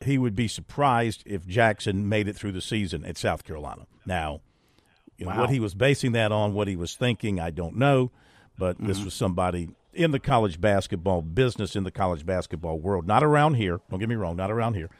he 0.04 0.18
would 0.18 0.34
be 0.36 0.48
surprised 0.48 1.22
if 1.26 1.46
Jackson 1.46 2.08
made 2.08 2.28
it 2.28 2.36
through 2.36 2.52
the 2.52 2.60
season 2.60 3.04
at 3.04 3.16
South 3.16 3.44
Carolina. 3.44 3.86
Now, 4.04 4.40
you 5.16 5.24
know, 5.26 5.32
Wow. 5.32 5.40
what 5.42 5.50
he 5.50 5.60
was 5.60 5.74
basing 5.74 6.12
that 6.12 6.32
on, 6.32 6.52
what 6.54 6.68
he 6.68 6.76
was 6.76 6.94
thinking, 6.94 7.40
I 7.40 7.50
don't 7.50 7.76
know, 7.76 8.10
but 8.58 8.76
this 8.78 9.00
Mhm. 9.00 9.04
was 9.06 9.14
somebody 9.14 9.70
in 9.94 10.10
the 10.10 10.18
college 10.20 10.60
basketball 10.60 11.22
business, 11.22 11.74
in 11.74 11.84
the 11.84 11.90
college 11.90 12.26
basketball 12.26 12.78
world, 12.78 13.06
not 13.06 13.24
around 13.24 13.54
here. 13.54 13.80
Don't 13.90 13.98
get 14.00 14.08
me 14.10 14.14
wrong, 14.14 14.36
not 14.36 14.50
around 14.50 14.74
here. 14.74 14.90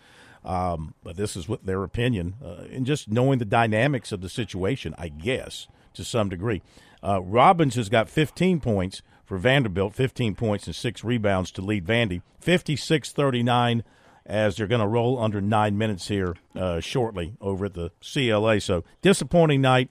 Um, 0.45 0.95
but 1.03 1.17
this 1.17 1.37
is 1.37 1.49
what 1.49 1.67
their 1.67 1.83
opinion, 1.83 2.35
uh, 2.43 2.65
and 2.73 2.87
just 2.87 3.11
knowing 3.11 3.39
the 3.39 3.45
dynamics 3.45 4.13
of 4.13 4.21
the 4.23 4.29
situation, 4.29 4.95
I 4.97 5.09
guess, 5.09 5.67
to 5.95 6.05
some 6.05 6.29
degree. 6.31 6.63
Uh, 7.03 7.21
Robbins 7.21 7.75
has 7.75 7.89
got 7.91 8.09
15 8.09 8.61
points 8.61 9.03
for 9.25 9.37
Vanderbilt, 9.39 9.93
15 9.95 10.35
points 10.35 10.67
and 10.67 10.75
six 10.75 11.03
rebounds 11.05 11.51
to 11.53 11.63
lead 11.63 11.85
Vandy, 11.85 12.23
56 12.41 13.11
39 13.13 13.83
as 14.27 14.57
they're 14.57 14.67
going 14.67 14.81
to 14.81 14.87
roll 14.87 15.19
under 15.19 15.41
nine 15.41 15.79
minutes 15.79 16.09
here 16.09 16.35
uh, 16.55 16.81
shortly 16.81 17.35
over 17.41 17.67
at 17.67 17.75
the 17.75 17.91
CLA. 18.01 18.61
So 18.61 18.85
disappointing 19.03 19.61
night 19.61 19.89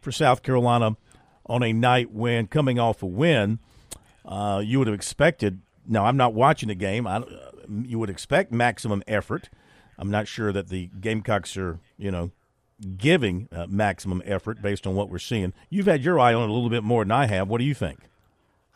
for 0.00 0.12
South 0.12 0.42
Carolina 0.42 0.96
on 1.46 1.62
a 1.62 1.72
night 1.72 2.12
when 2.12 2.46
coming 2.46 2.78
off 2.78 3.02
a 3.02 3.06
win, 3.06 3.58
uh, 4.24 4.62
you 4.64 4.78
would 4.78 4.86
have 4.86 4.94
expected. 4.94 5.60
Now 5.86 6.04
I'm 6.04 6.16
not 6.16 6.34
watching 6.34 6.68
the 6.68 6.74
game. 6.74 7.06
I, 7.06 7.22
you 7.82 7.98
would 7.98 8.10
expect 8.10 8.52
maximum 8.52 9.02
effort. 9.06 9.48
I'm 9.98 10.10
not 10.10 10.28
sure 10.28 10.52
that 10.52 10.68
the 10.68 10.90
Gamecocks 11.00 11.56
are, 11.56 11.80
you 11.96 12.10
know, 12.10 12.30
giving 12.96 13.48
uh, 13.50 13.66
maximum 13.68 14.22
effort 14.24 14.62
based 14.62 14.86
on 14.86 14.94
what 14.94 15.10
we're 15.10 15.18
seeing. 15.18 15.52
You've 15.68 15.86
had 15.86 16.04
your 16.04 16.20
eye 16.20 16.34
on 16.34 16.44
it 16.44 16.50
a 16.50 16.52
little 16.52 16.70
bit 16.70 16.84
more 16.84 17.04
than 17.04 17.10
I 17.10 17.26
have. 17.26 17.48
What 17.48 17.58
do 17.58 17.64
you 17.64 17.74
think? 17.74 18.00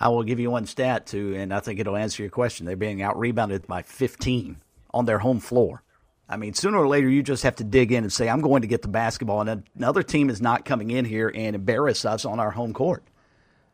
I 0.01 0.09
will 0.09 0.25
give 0.25 0.41
you 0.41 0.51
one 0.51 0.67
stat 0.67 1.07
too, 1.07 1.35
and 1.37 1.55
I 1.55 1.61
think 1.61 1.79
it'll 1.79 1.95
answer 1.95 2.25
your 2.25 2.31
question. 2.31 2.67
They're 2.67 2.75
being 2.75 3.03
out 3.03 3.17
rebounded 3.17 3.69
by 3.69 3.83
15 3.83 4.57
on 4.93 5.05
their 5.05 5.19
home 5.19 5.41
floor. 5.41 5.83
I 6.29 6.37
mean, 6.37 6.55
sooner 6.55 6.79
or 6.79 6.89
later, 6.89 7.09
you 7.11 7.23
just 7.23 7.43
have 7.43 7.57
to 7.57 7.65
dig 7.65 7.93
in 7.93 8.05
and 8.05 8.13
say, 8.13 8.29
I'm 8.29 8.41
going 8.41 8.63
to 8.63 8.69
get 8.69 8.83
the 8.83 8.89
basketball, 8.89 9.47
and 9.47 9.65
another 9.77 10.03
team 10.03 10.31
is 10.31 10.41
not 10.41 10.65
coming 10.65 10.91
in 10.91 11.05
here 11.05 11.31
and 11.35 11.55
embarrass 11.55 12.05
us 12.05 12.25
on 12.25 12.41
our 12.41 12.51
home 12.53 12.73
court. 12.73 13.03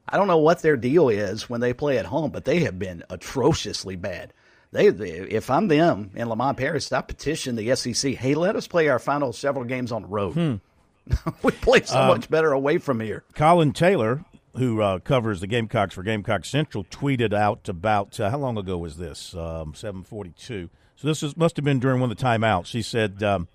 I 0.08 0.16
don't 0.16 0.26
know 0.26 0.38
what 0.38 0.62
their 0.62 0.76
deal 0.76 1.08
is 1.08 1.48
when 1.50 1.60
they 1.60 1.72
play 1.72 1.98
at 1.98 2.06
home, 2.06 2.30
but 2.30 2.44
they 2.44 2.60
have 2.60 2.78
been 2.78 3.04
atrociously 3.10 3.94
bad. 3.96 4.32
They, 4.72 4.86
if 4.88 5.50
I'm 5.50 5.68
them 5.68 6.10
in 6.14 6.28
Lamont 6.28 6.58
Paris, 6.58 6.90
I 6.92 7.00
petition 7.02 7.56
the 7.56 7.74
SEC. 7.76 8.14
Hey, 8.14 8.34
let 8.34 8.56
us 8.56 8.66
play 8.66 8.88
our 8.88 8.98
final 8.98 9.32
several 9.32 9.64
games 9.64 9.92
on 9.92 10.02
the 10.02 10.08
road. 10.08 10.32
Hmm. 10.34 10.54
we 11.42 11.52
play 11.52 11.82
so 11.84 11.98
Um, 12.00 12.08
much 12.08 12.28
better 12.28 12.52
away 12.52 12.78
from 12.78 13.00
here. 13.00 13.24
Colin 13.34 13.72
Taylor, 13.72 14.24
who 14.56 14.82
uh, 14.82 14.98
covers 14.98 15.40
the 15.40 15.46
Gamecocks 15.46 15.94
for 15.94 16.02
Gamecock 16.02 16.44
Central, 16.44 16.84
tweeted 16.84 17.32
out 17.32 17.68
about 17.68 18.18
uh, 18.20 18.30
how 18.30 18.38
long 18.38 18.58
ago 18.58 18.76
was 18.76 18.96
this? 18.98 19.34
Um, 19.34 19.72
Seven 19.74 20.02
forty-two. 20.02 20.68
So 21.00 21.06
this 21.06 21.22
is, 21.22 21.36
must 21.36 21.54
have 21.54 21.64
been 21.64 21.78
during 21.78 22.00
one 22.00 22.10
of 22.10 22.16
the 22.16 22.24
timeouts. 22.24 22.72
He 22.72 22.82
said, 22.82 23.22
um, 23.22 23.46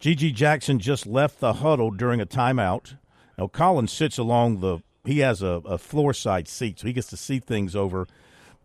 "GG 0.00 0.34
Jackson 0.34 0.78
just 0.78 1.04
left 1.04 1.40
the 1.40 1.54
huddle 1.54 1.90
during 1.90 2.20
a 2.20 2.26
timeout." 2.26 2.94
Now 3.36 3.48
Colin 3.48 3.88
sits 3.88 4.18
along 4.18 4.60
the. 4.60 4.78
He 5.04 5.18
has 5.18 5.42
a, 5.42 5.60
a 5.64 5.78
floor 5.78 6.14
side 6.14 6.46
seat, 6.46 6.78
so 6.78 6.86
he 6.86 6.92
gets 6.92 7.08
to 7.08 7.16
see 7.16 7.40
things 7.40 7.74
over 7.74 8.06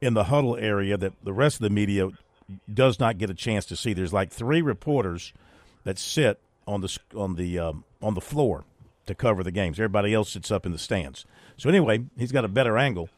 in 0.01 0.13
the 0.13 0.25
huddle 0.25 0.55
area 0.55 0.97
that 0.97 1.13
the 1.23 1.33
rest 1.33 1.55
of 1.55 1.61
the 1.61 1.71
media 1.71 2.09
does 2.71 2.99
not 2.99 3.17
get 3.17 3.31
a 3.31 3.33
chance 3.33 3.65
to 3.65 3.75
see. 3.75 3.93
There's 3.93 4.13
like 4.13 4.29
three 4.29 4.61
reporters 4.61 5.33
that 5.83 5.97
sit 5.97 6.39
on 6.67 6.81
the 6.81 6.95
on 7.15 7.35
the 7.37 7.57
um, 7.57 7.85
on 8.03 8.13
the 8.13 8.21
floor 8.21 8.65
to 9.07 9.15
cover 9.15 9.43
the 9.43 9.51
games. 9.51 9.79
Everybody 9.79 10.13
else 10.13 10.29
sits 10.29 10.51
up 10.51 10.67
in 10.67 10.73
the 10.73 10.77
stands. 10.77 11.25
So 11.57 11.69
anyway, 11.69 12.03
he's 12.19 12.31
got 12.31 12.45
a 12.45 12.49
better 12.49 12.77
angle, 12.77 13.09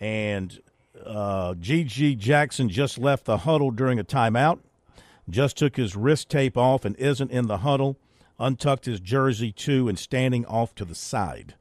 and 0.00 0.60
uh, 1.04 1.54
G.G. 1.54 2.16
Jackson 2.16 2.68
just 2.68 2.98
left 2.98 3.24
the 3.24 3.38
huddle 3.38 3.70
during 3.70 3.98
a 3.98 4.04
timeout. 4.04 4.60
Just 5.28 5.56
took 5.56 5.76
his 5.76 5.96
wrist 5.96 6.28
tape 6.28 6.56
off 6.56 6.84
and 6.84 6.96
isn't 6.96 7.30
in 7.30 7.46
the 7.48 7.58
huddle. 7.58 7.98
Untucked 8.38 8.84
his 8.84 9.00
jersey 9.00 9.50
too 9.50 9.88
and 9.88 9.98
standing 9.98 10.44
off 10.46 10.74
to 10.76 10.84
the 10.84 10.94
side. 10.94 11.54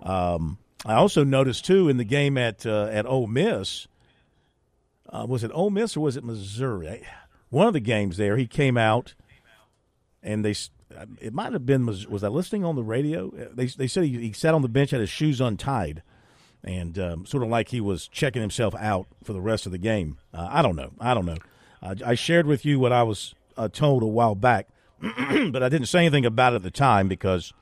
Um, 0.00 0.58
I 0.84 0.94
also 0.94 1.24
noticed 1.24 1.64
too 1.64 1.88
in 1.88 1.96
the 1.96 2.04
game 2.04 2.38
at 2.38 2.64
uh, 2.64 2.88
at 2.90 3.06
Ole 3.06 3.26
Miss. 3.26 3.88
Uh, 5.08 5.26
was 5.28 5.42
it 5.42 5.50
Ole 5.52 5.70
Miss 5.70 5.96
or 5.96 6.00
was 6.00 6.16
it 6.16 6.24
Missouri? 6.24 7.04
One 7.48 7.66
of 7.66 7.72
the 7.72 7.80
games 7.80 8.16
there, 8.16 8.36
he 8.36 8.46
came 8.46 8.76
out, 8.76 9.14
and 10.22 10.44
they. 10.44 10.54
It 11.20 11.34
might 11.34 11.52
have 11.52 11.66
been. 11.66 11.86
Was 11.86 12.22
I 12.22 12.28
listening 12.28 12.64
on 12.64 12.76
the 12.76 12.84
radio? 12.84 13.30
They 13.52 13.66
they 13.66 13.88
said 13.88 14.04
he, 14.04 14.18
he 14.18 14.32
sat 14.32 14.54
on 14.54 14.62
the 14.62 14.68
bench, 14.68 14.92
had 14.92 15.00
his 15.00 15.10
shoes 15.10 15.40
untied, 15.40 16.02
and 16.66 16.98
um, 16.98 17.26
sort 17.26 17.42
of 17.42 17.48
like 17.48 17.68
he 17.68 17.80
was 17.80 18.08
checking 18.08 18.42
himself 18.42 18.74
out 18.74 19.06
for 19.22 19.32
the 19.32 19.40
rest 19.40 19.64
of 19.66 19.72
the 19.72 19.78
game. 19.78 20.18
Uh, 20.34 20.48
I 20.50 20.62
don't 20.62 20.76
know. 20.76 20.90
I 21.00 21.14
don't 21.14 21.26
know. 21.26 21.38
I 22.04 22.16
shared 22.16 22.46
with 22.46 22.64
you 22.64 22.80
what 22.80 22.92
I 22.92 23.04
was 23.04 23.34
uh, 23.56 23.68
told 23.68 24.02
a 24.02 24.06
while 24.06 24.34
back, 24.34 24.68
but 25.00 25.62
I 25.62 25.68
didn't 25.68 25.86
say 25.86 26.00
anything 26.00 26.26
about 26.26 26.52
it 26.52 26.56
at 26.56 26.62
the 26.64 26.70
time 26.70 27.06
because 27.06 27.52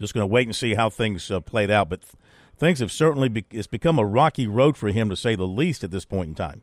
just 0.00 0.14
going 0.14 0.22
to 0.22 0.32
wait 0.32 0.48
and 0.48 0.56
see 0.56 0.74
how 0.74 0.90
things 0.90 1.30
uh, 1.30 1.38
played 1.38 1.70
out. 1.70 1.88
But 1.88 2.02
th- 2.02 2.14
things 2.58 2.80
have 2.80 2.90
certainly 2.90 3.28
be- 3.28 3.44
it's 3.52 3.68
become 3.68 4.00
a 4.00 4.04
rocky 4.04 4.48
road 4.48 4.76
for 4.76 4.88
him 4.88 5.08
to 5.10 5.16
say 5.16 5.36
the 5.36 5.46
least 5.46 5.84
at 5.84 5.92
this 5.92 6.04
point 6.04 6.30
in 6.30 6.34
time. 6.34 6.62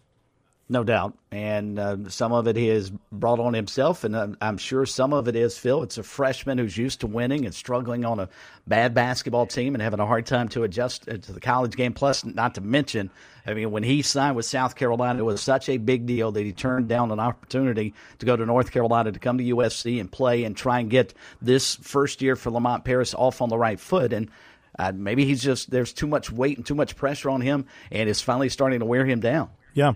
No 0.72 0.84
doubt. 0.84 1.18
And 1.32 1.80
uh, 1.80 2.10
some 2.10 2.32
of 2.32 2.48
it 2.48 2.56
he 2.56 2.68
has 2.68 2.92
brought 3.12 3.40
on 3.40 3.56
himself, 3.56 4.04
and 4.04 4.16
I'm, 4.16 4.38
I'm 4.40 4.60
sure 4.60 4.86
some 4.86 5.14
of 5.14 5.28
it 5.28 5.36
is 5.36 5.58
Phil. 5.58 5.82
It's 5.82 5.98
a 5.98 6.04
freshman 6.04 6.60
who's 6.60 6.78
used 6.78 7.00
to 7.00 7.08
winning 7.08 7.46
and 7.46 7.56
struggling 7.56 8.06
on 8.06 8.20
a 8.20 8.30
bad 8.68 8.94
basketball 8.94 9.48
team 9.48 9.74
and 9.74 9.82
having 9.82 10.00
a 10.00 10.06
hard 10.06 10.28
time 10.28 10.48
to 10.50 10.62
adjust 10.62 11.10
uh, 11.10 11.18
to 11.18 11.34
the 11.34 11.40
college 11.40 11.76
game. 11.76 11.94
Plus, 11.94 12.24
not 12.24 12.54
to 12.54 12.62
mention, 12.62 13.10
I 13.48 13.56
mean, 13.56 13.72
when 13.72 13.82
he 13.82 14.04
signed 14.04 14.36
with 14.36 14.46
South 14.46 14.76
Carolina, 14.76 15.18
it 15.18 15.26
was 15.26 15.42
such 15.42 15.70
a 15.70 15.78
big 15.78 16.06
deal 16.06 16.32
that 16.34 16.44
he 16.44 16.52
turned 16.52 16.88
down 16.88 17.12
an 17.12 17.20
opportunity 17.20 17.96
to 18.20 18.28
go 18.28 18.36
to 18.36 18.46
North 18.46 18.72
Carolina 18.72 19.12
to 19.12 19.20
come 19.20 19.40
to 19.40 19.44
USC 19.44 20.00
and 20.00 20.12
play 20.12 20.44
and 20.44 20.56
try 20.56 20.82
and 20.82 20.90
get 20.92 21.16
this 21.42 21.78
first 21.78 22.22
year 22.22 22.36
for 22.36 22.52
Lamont 22.52 22.86
Paris 22.86 23.16
off 23.16 23.42
on 23.42 23.50
the 23.50 23.58
right 23.58 23.80
foot. 23.80 24.14
And 24.14 24.30
uh, 24.78 24.92
maybe 24.94 25.26
he's 25.26 25.42
just, 25.42 25.72
there's 25.72 25.94
too 25.94 26.08
much 26.08 26.32
weight 26.32 26.58
and 26.58 26.66
too 26.66 26.76
much 26.76 26.96
pressure 26.96 27.32
on 27.32 27.42
him, 27.42 27.66
and 27.92 28.08
it's 28.08 28.22
finally 28.22 28.50
starting 28.50 28.82
to 28.82 28.86
wear 28.86 29.04
him 29.04 29.20
down. 29.20 29.50
Yeah. 29.80 29.94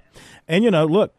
And, 0.48 0.64
you 0.64 0.72
know, 0.72 0.86
look, 0.86 1.14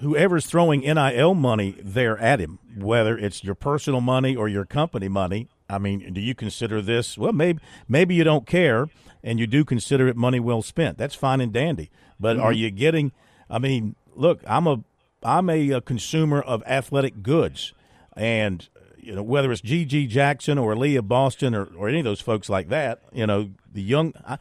whoever's 0.00 0.44
throwing 0.46 0.80
NIL 0.80 1.34
money 1.34 1.76
there 1.80 2.18
at 2.18 2.40
him, 2.40 2.58
whether 2.76 3.16
it's 3.16 3.44
your 3.44 3.54
personal 3.54 4.00
money 4.00 4.34
or 4.34 4.48
your 4.48 4.64
company 4.64 5.06
money, 5.08 5.46
I 5.68 5.78
mean, 5.78 6.12
do 6.12 6.20
you 6.20 6.34
consider 6.34 6.82
this? 6.82 7.16
Well, 7.16 7.32
maybe 7.32 7.60
maybe 7.88 8.16
you 8.16 8.24
don't 8.24 8.44
care 8.44 8.88
and 9.22 9.38
you 9.38 9.46
do 9.46 9.64
consider 9.64 10.08
it 10.08 10.16
money 10.16 10.40
well 10.40 10.62
spent. 10.62 10.98
That's 10.98 11.14
fine 11.14 11.40
and 11.40 11.52
dandy. 11.52 11.90
But 12.18 12.38
are 12.40 12.52
Mhm. 12.52 12.56
you 12.58 12.70
getting 12.72 13.12
I 13.48 13.58
mean, 13.60 13.94
look, 14.16 14.42
I'm 14.48 14.66
a 14.66 14.82
I'm 15.22 15.48
a, 15.48 15.72
uh 15.74 15.80
consumer 15.80 16.40
of 16.40 16.64
athletic 16.66 17.22
goods 17.22 17.72
and 18.16 18.68
you 18.98 19.14
know 19.14 19.22
whether 19.22 19.52
it's 19.52 19.60
GG 19.62 20.08
Jackson 20.08 20.58
or 20.58 20.74
Aliyah 20.74 21.06
Boston 21.06 21.54
or, 21.54 21.66
or 21.76 21.88
any 21.88 21.98
of 22.00 22.04
those 22.04 22.20
folks 22.20 22.48
like 22.48 22.68
that, 22.70 23.00
you 23.12 23.26
know, 23.28 23.50
the 23.72 23.82
young 23.82 24.12
I- 24.26 24.38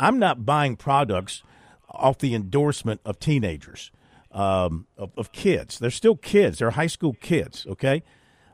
I'm 0.00 0.18
not 0.18 0.44
buying 0.44 0.76
products 0.76 1.42
off 1.90 2.18
the 2.18 2.34
endorsement 2.34 3.00
of 3.04 3.18
teenagers, 3.18 3.90
um, 4.32 4.86
of, 4.96 5.12
of 5.16 5.32
kids. 5.32 5.78
They're 5.78 5.90
still 5.90 6.16
kids. 6.16 6.58
They're 6.58 6.70
high 6.70 6.86
school 6.86 7.14
kids. 7.20 7.66
Okay. 7.68 8.02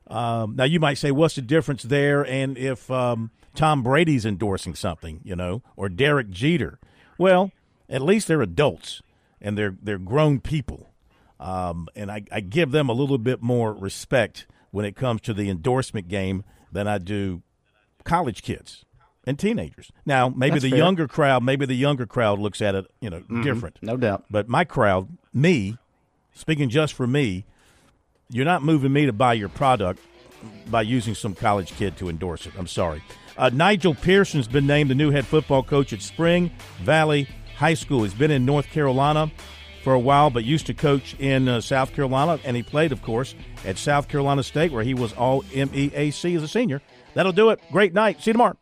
Um, 0.07 0.57
now 0.57 0.65
you 0.65 0.81
might 0.81 0.99
say, 0.99 1.11
what's 1.11 1.37
the 1.37 1.43
difference 1.43 1.83
there? 1.83 2.27
And 2.27 2.59
if 2.59 2.91
um, 2.91 3.31
Tom 3.55 3.83
Brady's 3.83 4.27
endorsing 4.27 4.75
something, 4.75 5.21
you 5.25 5.37
know, 5.37 5.63
or 5.77 5.89
Derek 5.89 6.31
Jeter, 6.31 6.79
well, 7.19 7.53
at 7.89 8.03
least 8.03 8.29
they're 8.29 8.43
adults 8.43 9.03
and 9.41 9.57
they're 9.57 9.77
they're 9.83 9.99
grown 9.99 10.41
people, 10.41 10.93
um, 11.41 11.89
and 11.97 12.11
I, 12.11 12.23
I 12.31 12.41
give 12.41 12.71
them 12.71 12.89
a 12.89 12.93
little 12.93 13.19
bit 13.19 13.43
more 13.43 13.73
respect 13.73 14.47
when 14.71 14.85
it 14.85 14.97
comes 14.97 15.21
to 15.23 15.35
the 15.35 15.51
endorsement 15.51 16.09
game 16.09 16.45
than 16.71 16.87
I 16.87 16.99
do 16.99 17.43
college 18.05 18.43
kids 18.43 18.85
and 19.27 19.39
teenagers. 19.39 19.91
Now, 20.05 20.29
maybe 20.29 20.53
That's 20.55 20.63
the 20.65 20.71
fair. 20.71 20.79
younger 20.79 21.07
crowd, 21.09 21.43
maybe 21.45 21.65
the 21.67 21.75
younger 21.75 22.07
crowd 22.07 22.39
looks 22.39 22.61
at 22.61 22.75
it, 22.75 22.87
you 23.01 23.09
know, 23.11 23.21
Mhm. 23.21 23.43
different. 23.45 23.79
No 23.83 23.97
doubt. 23.97 24.25
But 24.31 24.49
my 24.49 24.65
crowd, 24.65 25.09
me, 25.33 25.77
speaking 26.35 26.69
just 26.69 26.95
for 26.95 27.07
me, 27.07 27.45
you're 28.31 28.45
not 28.45 28.63
moving 28.63 28.93
me 28.93 29.07
to 29.07 29.13
buy 29.13 29.35
your 29.35 29.49
product 29.49 30.01
by 30.71 30.83
using 30.83 31.15
some 31.15 31.35
college 31.35 31.73
kid 31.77 31.97
to 31.99 32.09
endorse 32.09 32.47
it. 32.47 32.53
I'm 32.59 32.67
sorry. 32.67 33.03
Uh, 33.39 33.51
Nigel 33.53 33.95
Pearson's 33.95 34.49
been 34.49 34.67
named 34.67 34.91
the 34.91 34.95
new 34.95 35.11
head 35.11 35.25
football 35.27 35.63
coach 35.63 35.93
at 35.93 36.03
Spring 36.03 36.51
Valley 36.83 37.29
High 37.57 37.75
School. 37.75 38.03
He's 38.03 38.15
been 38.15 38.31
in 38.31 38.45
North 38.45 38.67
Carolina 38.71 39.31
for 39.85 39.95
a 39.95 39.99
while, 39.99 40.31
but 40.31 40.45
used 40.45 40.67
to 40.67 40.75
coach 40.75 41.15
in 41.19 41.49
uh, 41.49 41.61
South 41.61 41.93
Carolina, 41.95 42.39
and 42.45 42.57
he 42.57 42.63
played, 42.63 42.93
of 42.93 43.03
course, 43.03 43.35
at 43.65 43.79
South 43.79 44.09
Carolina 44.09 44.43
State, 44.43 44.73
where 44.73 44.85
he 44.85 44.95
was 44.95 45.13
all 45.15 45.43
MEAC 45.55 46.37
as 46.37 46.43
a 46.43 46.49
senior. 46.49 46.83
That'll 47.15 47.33
do 47.33 47.51
it. 47.51 47.61
Great 47.71 47.93
night. 47.95 48.21
See 48.23 48.31
you 48.31 48.35
tomorrow. 48.35 48.57